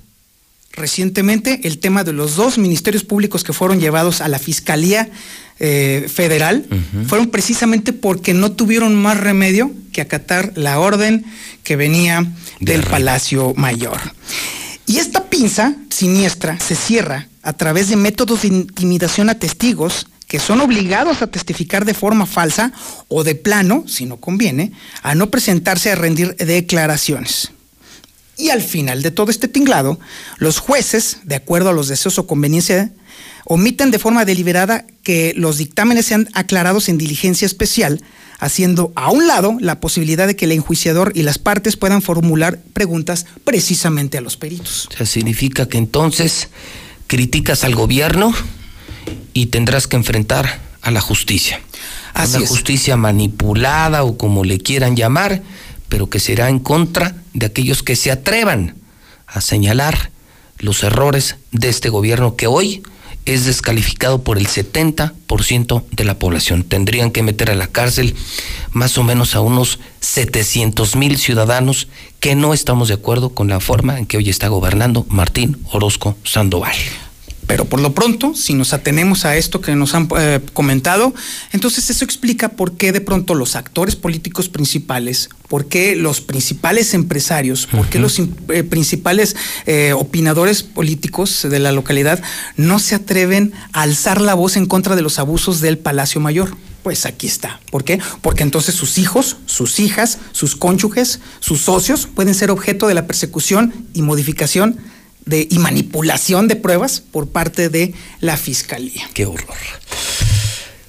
recientemente 0.73 1.61
el 1.65 1.79
tema 1.79 2.05
de 2.05 2.13
los 2.13 2.37
dos 2.37 2.59
ministerios 2.59 3.05
públicos 3.05 3.45
que 3.45 3.53
fueron 3.53 3.81
llevados 3.81 4.21
a 4.21 4.29
la 4.29 4.39
Fiscalía 4.39 5.11
eh, 5.59 6.09
Federal 6.13 6.67
fueron 7.07 7.29
precisamente 7.29 7.93
porque 7.93 8.35
no 8.35 8.53
tuvieron 8.53 8.95
más 8.95 9.21
remedio 9.21 9.71
que 9.93 10.01
acatar 10.01 10.53
la 10.57 10.81
orden 10.81 11.25
que 11.63 11.77
venía 11.77 12.27
del 12.59 12.83
Palacio 12.83 13.53
Mayor. 13.55 13.99
Y 14.87 14.99
esta 14.99 15.25
pinza 15.25 15.77
siniestra 15.91 16.59
se 16.59 16.75
cierra 16.75 17.29
a 17.43 17.53
través 17.53 17.89
de 17.89 17.97
métodos 17.97 18.43
de 18.43 18.49
intimidación 18.49 19.31
a 19.31 19.39
testigos 19.39 20.07
que 20.27 20.39
son 20.39 20.63
obligados 20.63 21.21
a 21.21 21.27
testificar 21.27 21.85
de 21.85 21.93
forma 21.93 22.25
falsa 22.25 22.73
o 23.09 23.23
de 23.23 23.35
plano, 23.35 23.85
si 23.87 24.07
no 24.07 24.17
conviene, 24.17 24.73
a 25.03 25.15
no 25.15 25.29
presentarse 25.29 25.93
a 25.93 25.95
rendir 25.95 26.35
declaraciones. 26.37 27.53
Y 28.43 28.51
al 28.51 28.61
final 28.61 29.03
de 29.03 29.13
todo 29.13 29.31
este 29.31 29.47
tinglado, 29.47 30.01
los 30.39 30.59
jueces, 30.59 31.19
de 31.23 31.37
acuerdo 31.37 31.69
a 31.69 31.73
los 31.73 31.87
deseos 31.87 32.19
o 32.19 32.27
conveniencia, 32.27 32.91
omiten 33.45 33.93
de 33.93 34.01
forma 34.01 34.25
deliberada 34.25 34.85
que 35.05 35.33
los 35.37 35.59
dictámenes 35.59 36.07
sean 36.07 36.29
aclarados 36.33 36.89
en 36.89 36.99
diligencia 36.99 37.47
especial, 37.47 38.03
haciendo 38.41 38.93
a 38.97 39.13
un 39.13 39.29
lado 39.29 39.57
la 39.61 39.79
posibilidad 39.79 40.27
de 40.27 40.35
que 40.35 40.47
el 40.47 40.53
enjuiciador 40.53 41.13
y 41.15 41.23
las 41.23 41.39
partes 41.39 41.77
puedan 41.77 42.03
formular 42.03 42.59
preguntas 42.73 43.27
precisamente 43.45 44.19
a 44.19 44.21
los 44.21 44.37
peritos. 44.37 44.89
O 44.93 44.97
sea, 44.97 45.07
significa 45.07 45.69
que 45.69 45.79
entonces 45.79 46.49
criticas 47.07 47.63
al 47.63 47.77
gobierno 47.77 48.35
y 49.35 49.47
tendrás 49.47 49.87
que 49.87 49.95
enfrentar 49.95 50.61
a 50.81 50.91
la 50.91 51.01
justicia. 51.01 51.61
una 52.17 52.45
justicia 52.45 52.97
manipulada 52.97 54.03
o 54.03 54.19
como 54.19 54.43
le 54.43 54.59
quieran 54.59 54.97
llamar, 54.97 55.43
pero 55.93 56.09
que 56.09 56.21
será 56.21 56.49
en 56.49 56.59
contra 56.59 57.15
de 57.35 57.45
aquellos 57.45 57.83
que 57.83 57.97
se 57.97 58.11
atrevan 58.11 58.77
a 59.27 59.43
señalar 59.43 60.11
los 60.57 60.83
errores 60.85 61.37
de 61.51 61.69
este 61.69 61.91
gobierno 61.91 62.35
que 62.35 62.47
hoy 62.47 62.83
es 63.27 63.45
descalificado 63.45 64.23
por 64.23 64.39
el 64.39 64.49
70% 64.49 65.85
de 65.91 66.05
la 66.05 66.19
población. 66.19 66.65
Tendrían 66.65 67.11
que 67.11 67.23
meter 67.23 67.51
a 67.51 67.55
la 67.55 67.67
cárcel 67.67 68.15
más 68.71 68.97
o 68.97 69.03
menos 69.03 69.35
a 69.35 69.43
unos 69.43 69.81
700 70.01 70.97
mil 70.97 71.19
ciudadanos 71.19 71.89
que 72.21 72.37
no 72.37 72.55
estamos 72.55 72.89
de 72.89 72.95
acuerdo 72.95 73.35
con 73.35 73.49
la 73.49 73.61
forma 73.61 73.99
en 73.99 74.07
que 74.07 74.17
hoy 74.17 74.31
está 74.31 74.49
gobernando 74.49 75.05
Martín 75.11 75.59
Orozco 75.73 76.17
Sandoval. 76.25 76.73
Pero 77.47 77.65
por 77.65 77.81
lo 77.81 77.93
pronto, 77.93 78.35
si 78.35 78.55
nos 78.55 78.73
atenemos 78.73 79.25
a 79.25 79.37
esto 79.37 79.61
que 79.61 79.75
nos 79.75 79.95
han 79.95 80.09
eh, 80.17 80.41
comentado, 80.53 81.15
entonces 81.53 81.91
eso 81.91 82.05
explica 82.05 82.51
por 82.51 82.77
qué 82.77 82.93
de 82.93 83.01
pronto 83.01 83.35
los 83.35 83.57
actores 83.57 83.97
políticos 83.97 84.49
principales, 84.49 85.29
por 85.49 85.67
qué 85.67 85.97
los 85.97 86.21
principales 86.21 86.95
empresarios, 86.95 87.67
por 87.67 87.89
qué 87.89 87.99
los 87.99 88.19
eh, 88.19 88.63
principales 88.63 89.37
eh, 89.67 89.93
opinadores 89.93 90.63
políticos 90.63 91.47
de 91.49 91.59
la 91.59 91.73
localidad 91.73 92.23
no 92.57 92.79
se 92.79 92.95
atreven 92.95 93.53
a 93.73 93.83
alzar 93.83 94.21
la 94.21 94.35
voz 94.35 94.57
en 94.57 94.67
contra 94.67 94.97
de 94.97 95.03
los 95.03 95.19
abusos 95.19 95.61
del 95.61 95.79
Palacio 95.79 96.21
Mayor. 96.21 96.57
Pues 96.83 97.07
aquí 97.07 97.27
está. 97.27 97.61
¿Por 97.71 97.85
qué? 97.85 98.01
Porque 98.23 98.43
entonces 98.43 98.75
sus 98.75 98.99
hijos, 98.99 99.37
sus 99.47 99.79
hijas, 99.79 100.19
sus 100.33 100.57
cónyuges, 100.57 101.21
sus 101.39 101.61
socios 101.61 102.09
pueden 102.13 102.35
ser 102.35 102.51
objeto 102.51 102.89
de 102.89 102.95
la 102.95 103.07
persecución 103.07 103.73
y 103.95 104.03
modificación 104.03 104.79
de, 105.25 105.47
y 105.51 105.59
manipulación 105.59 106.49
de 106.49 106.57
pruebas 106.57 107.01
por 107.01 107.29
parte 107.29 107.69
de 107.69 107.95
la 108.21 108.37
Fiscalía. 108.37 109.09
Qué 109.15 109.27
horror. 109.27 109.57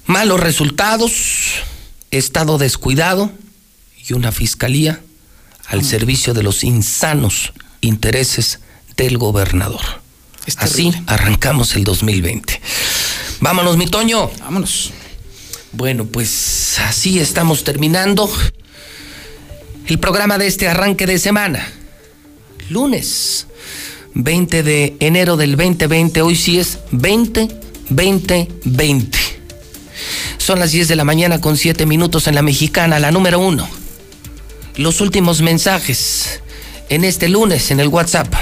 Malos 0.05 0.39
resultados, 0.39 1.63
estado 2.11 2.57
descuidado 2.57 3.31
y 4.07 4.13
una 4.13 4.31
Fiscalía 4.31 5.01
al 5.67 5.83
servicio 5.83 6.33
de 6.33 6.43
los 6.43 6.63
insanos 6.63 7.53
intereses 7.81 8.59
del 8.97 9.17
gobernador. 9.17 9.81
Así 10.57 10.91
arrancamos 11.07 11.75
el 11.75 11.83
2020. 11.83 12.61
Vámonos, 13.39 13.77
mi 13.77 13.87
Toño. 13.87 14.29
Vámonos. 14.39 14.91
Bueno, 15.71 16.05
pues 16.05 16.79
así 16.79 17.19
estamos 17.19 17.63
terminando 17.63 18.29
el 19.87 19.99
programa 19.99 20.37
de 20.37 20.47
este 20.47 20.67
arranque 20.67 21.07
de 21.07 21.17
semana. 21.17 21.65
Lunes 22.69 23.47
20 24.15 24.63
de 24.63 24.95
enero 24.99 25.37
del 25.37 25.55
2020. 25.55 26.21
Hoy 26.21 26.35
sí 26.35 26.59
es 26.59 26.79
20, 26.91 27.47
20, 27.89 28.47
20. 28.65 29.17
Son 30.37 30.59
las 30.59 30.71
10 30.71 30.87
de 30.87 30.95
la 30.95 31.03
mañana 31.03 31.41
con 31.41 31.57
7 31.57 31.85
minutos 31.85 32.27
en 32.27 32.35
la 32.35 32.41
mexicana, 32.41 32.99
la 32.99 33.11
número 33.11 33.39
1. 33.39 33.67
Los 34.75 35.01
últimos 35.01 35.41
mensajes 35.41 36.41
en 36.89 37.03
este 37.03 37.29
lunes 37.29 37.71
en 37.71 37.79
el 37.79 37.87
WhatsApp. 37.87 38.33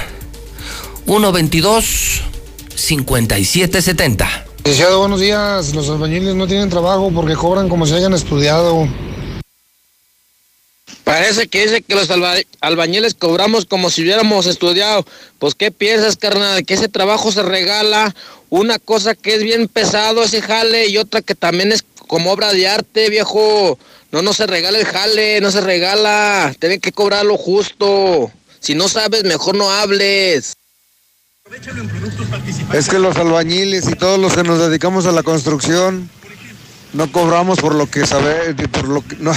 122 1.06 2.22
5770. 2.74 4.46
Licenciado, 4.64 5.00
buenos 5.00 5.20
días. 5.20 5.74
Los 5.74 5.88
albañiles 5.88 6.34
no 6.34 6.46
tienen 6.46 6.68
trabajo 6.68 7.10
porque 7.14 7.34
cobran 7.34 7.68
como 7.68 7.86
si 7.86 7.94
hayan 7.94 8.14
estudiado. 8.14 8.88
Parece 11.12 11.46
que 11.46 11.64
dice 11.64 11.82
que 11.82 11.94
los 11.94 12.08
albañiles 12.62 13.12
cobramos 13.12 13.66
como 13.66 13.90
si 13.90 14.00
hubiéramos 14.00 14.46
estudiado. 14.46 15.04
Pues, 15.38 15.54
¿qué 15.54 15.70
piensas, 15.70 16.16
carnal? 16.16 16.64
Que 16.64 16.72
ese 16.72 16.88
trabajo 16.88 17.30
se 17.30 17.42
regala. 17.42 18.14
Una 18.48 18.78
cosa 18.78 19.14
que 19.14 19.34
es 19.34 19.42
bien 19.42 19.68
pesado 19.68 20.22
ese 20.22 20.40
jale 20.40 20.88
y 20.88 20.96
otra 20.96 21.20
que 21.20 21.34
también 21.34 21.70
es 21.70 21.84
como 22.06 22.32
obra 22.32 22.54
de 22.54 22.66
arte, 22.66 23.10
viejo. 23.10 23.78
No, 24.10 24.22
no 24.22 24.32
se 24.32 24.46
regala 24.46 24.78
el 24.78 24.86
jale, 24.86 25.42
no 25.42 25.50
se 25.50 25.60
regala. 25.60 26.54
Tienen 26.58 26.80
que 26.80 26.92
cobrarlo 26.92 27.36
justo. 27.36 28.32
Si 28.60 28.74
no 28.74 28.88
sabes, 28.88 29.24
mejor 29.24 29.54
no 29.54 29.70
hables. 29.70 30.54
Es 32.72 32.88
que 32.88 32.98
los 32.98 33.18
albañiles 33.18 33.86
y 33.86 33.96
todos 33.96 34.18
los 34.18 34.32
que 34.32 34.44
nos 34.44 34.58
dedicamos 34.58 35.04
a 35.04 35.12
la 35.12 35.22
construcción 35.22 36.08
no 36.94 37.12
cobramos 37.12 37.58
por 37.58 37.74
lo 37.74 37.86
que 37.90 38.06
sabe, 38.06 38.54
por 38.68 38.88
lo 38.88 39.06
que 39.06 39.16
no 39.16 39.34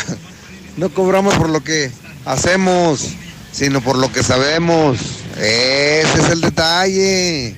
no 0.77 0.89
cobramos 0.89 1.35
por 1.35 1.49
lo 1.49 1.63
que 1.63 1.91
hacemos, 2.25 3.09
sino 3.51 3.81
por 3.81 3.97
lo 3.97 4.11
que 4.11 4.23
sabemos. 4.23 4.99
Ese 5.37 6.21
es 6.21 6.29
el 6.29 6.41
detalle. 6.41 7.55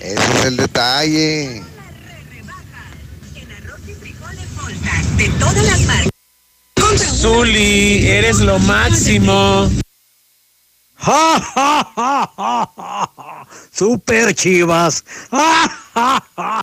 Ese 0.00 0.38
es 0.38 0.44
el 0.44 0.56
detalle. 0.56 1.62
De 5.16 5.28
todas 5.38 5.64
las 5.64 5.80
marcas. 5.82 6.10
Zuli, 7.20 8.06
eres 8.06 8.38
lo 8.40 8.58
máximo. 8.58 9.70
¡Ja, 10.96 11.40
ja, 11.40 11.92
ja, 11.94 12.32
ja, 12.36 13.12
ja! 13.16 13.46
¡Super 13.70 14.34
chivas! 14.34 15.04
¡Ja, 15.30 15.68
ja, 15.94 16.24
ja! 16.34 16.62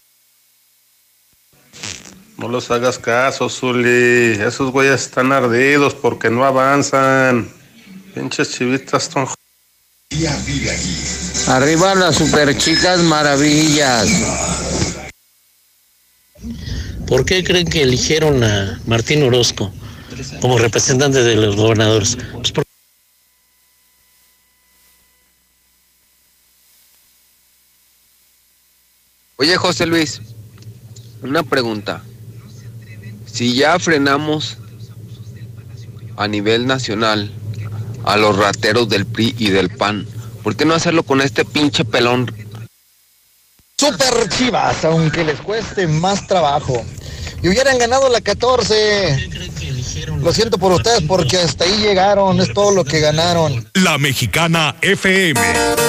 No 2.41 2.47
los 2.47 2.71
hagas 2.71 2.97
caso, 2.97 3.47
Zuli. 3.49 4.31
Esos 4.41 4.71
güeyes 4.71 5.01
están 5.01 5.31
ardidos 5.31 5.93
porque 5.93 6.31
no 6.31 6.43
avanzan. 6.43 7.47
Pinches 8.15 8.49
chivitas 8.49 9.09
ton... 9.09 9.27
Arriba 11.47 11.93
las 11.93 12.15
super 12.15 12.57
chicas 12.57 12.99
maravillas. 13.01 14.09
¿Por 17.05 17.25
qué 17.25 17.43
creen 17.43 17.67
que 17.69 17.83
eligieron 17.83 18.43
a 18.43 18.81
Martín 18.87 19.21
Orozco 19.21 19.71
como 20.41 20.57
representante 20.57 21.21
de 21.21 21.35
los 21.35 21.55
gobernadores? 21.55 22.17
Pues 22.33 22.53
Oye, 29.35 29.57
José 29.57 29.85
Luis, 29.85 30.21
una 31.21 31.43
pregunta. 31.43 32.03
Si 33.31 33.55
ya 33.55 33.79
frenamos 33.79 34.57
a 36.17 36.27
nivel 36.27 36.67
nacional 36.67 37.31
a 38.03 38.17
los 38.17 38.35
rateros 38.37 38.89
del 38.89 39.05
PRI 39.05 39.35
y 39.37 39.49
del 39.49 39.69
PAN, 39.69 40.05
¿por 40.43 40.55
qué 40.55 40.65
no 40.65 40.73
hacerlo 40.73 41.03
con 41.03 41.21
este 41.21 41.45
pinche 41.45 41.85
pelón? 41.85 42.31
Super 43.77 44.29
Chivas, 44.29 44.85
aunque 44.85 45.23
les 45.23 45.39
cueste 45.39 45.87
más 45.87 46.27
trabajo. 46.27 46.85
Y 47.41 47.49
hubieran 47.49 47.79
ganado 47.79 48.09
la 48.09 48.21
14. 48.21 49.29
Lo 50.21 50.31
siento 50.33 50.57
por 50.59 50.73
ustedes 50.73 51.01
porque 51.07 51.37
hasta 51.37 51.63
ahí 51.63 51.77
llegaron, 51.77 52.39
es 52.39 52.53
todo 52.53 52.71
lo 52.71 52.83
que 52.83 52.99
ganaron. 52.99 53.67
La 53.73 53.97
Mexicana 53.97 54.75
FM 54.81 55.80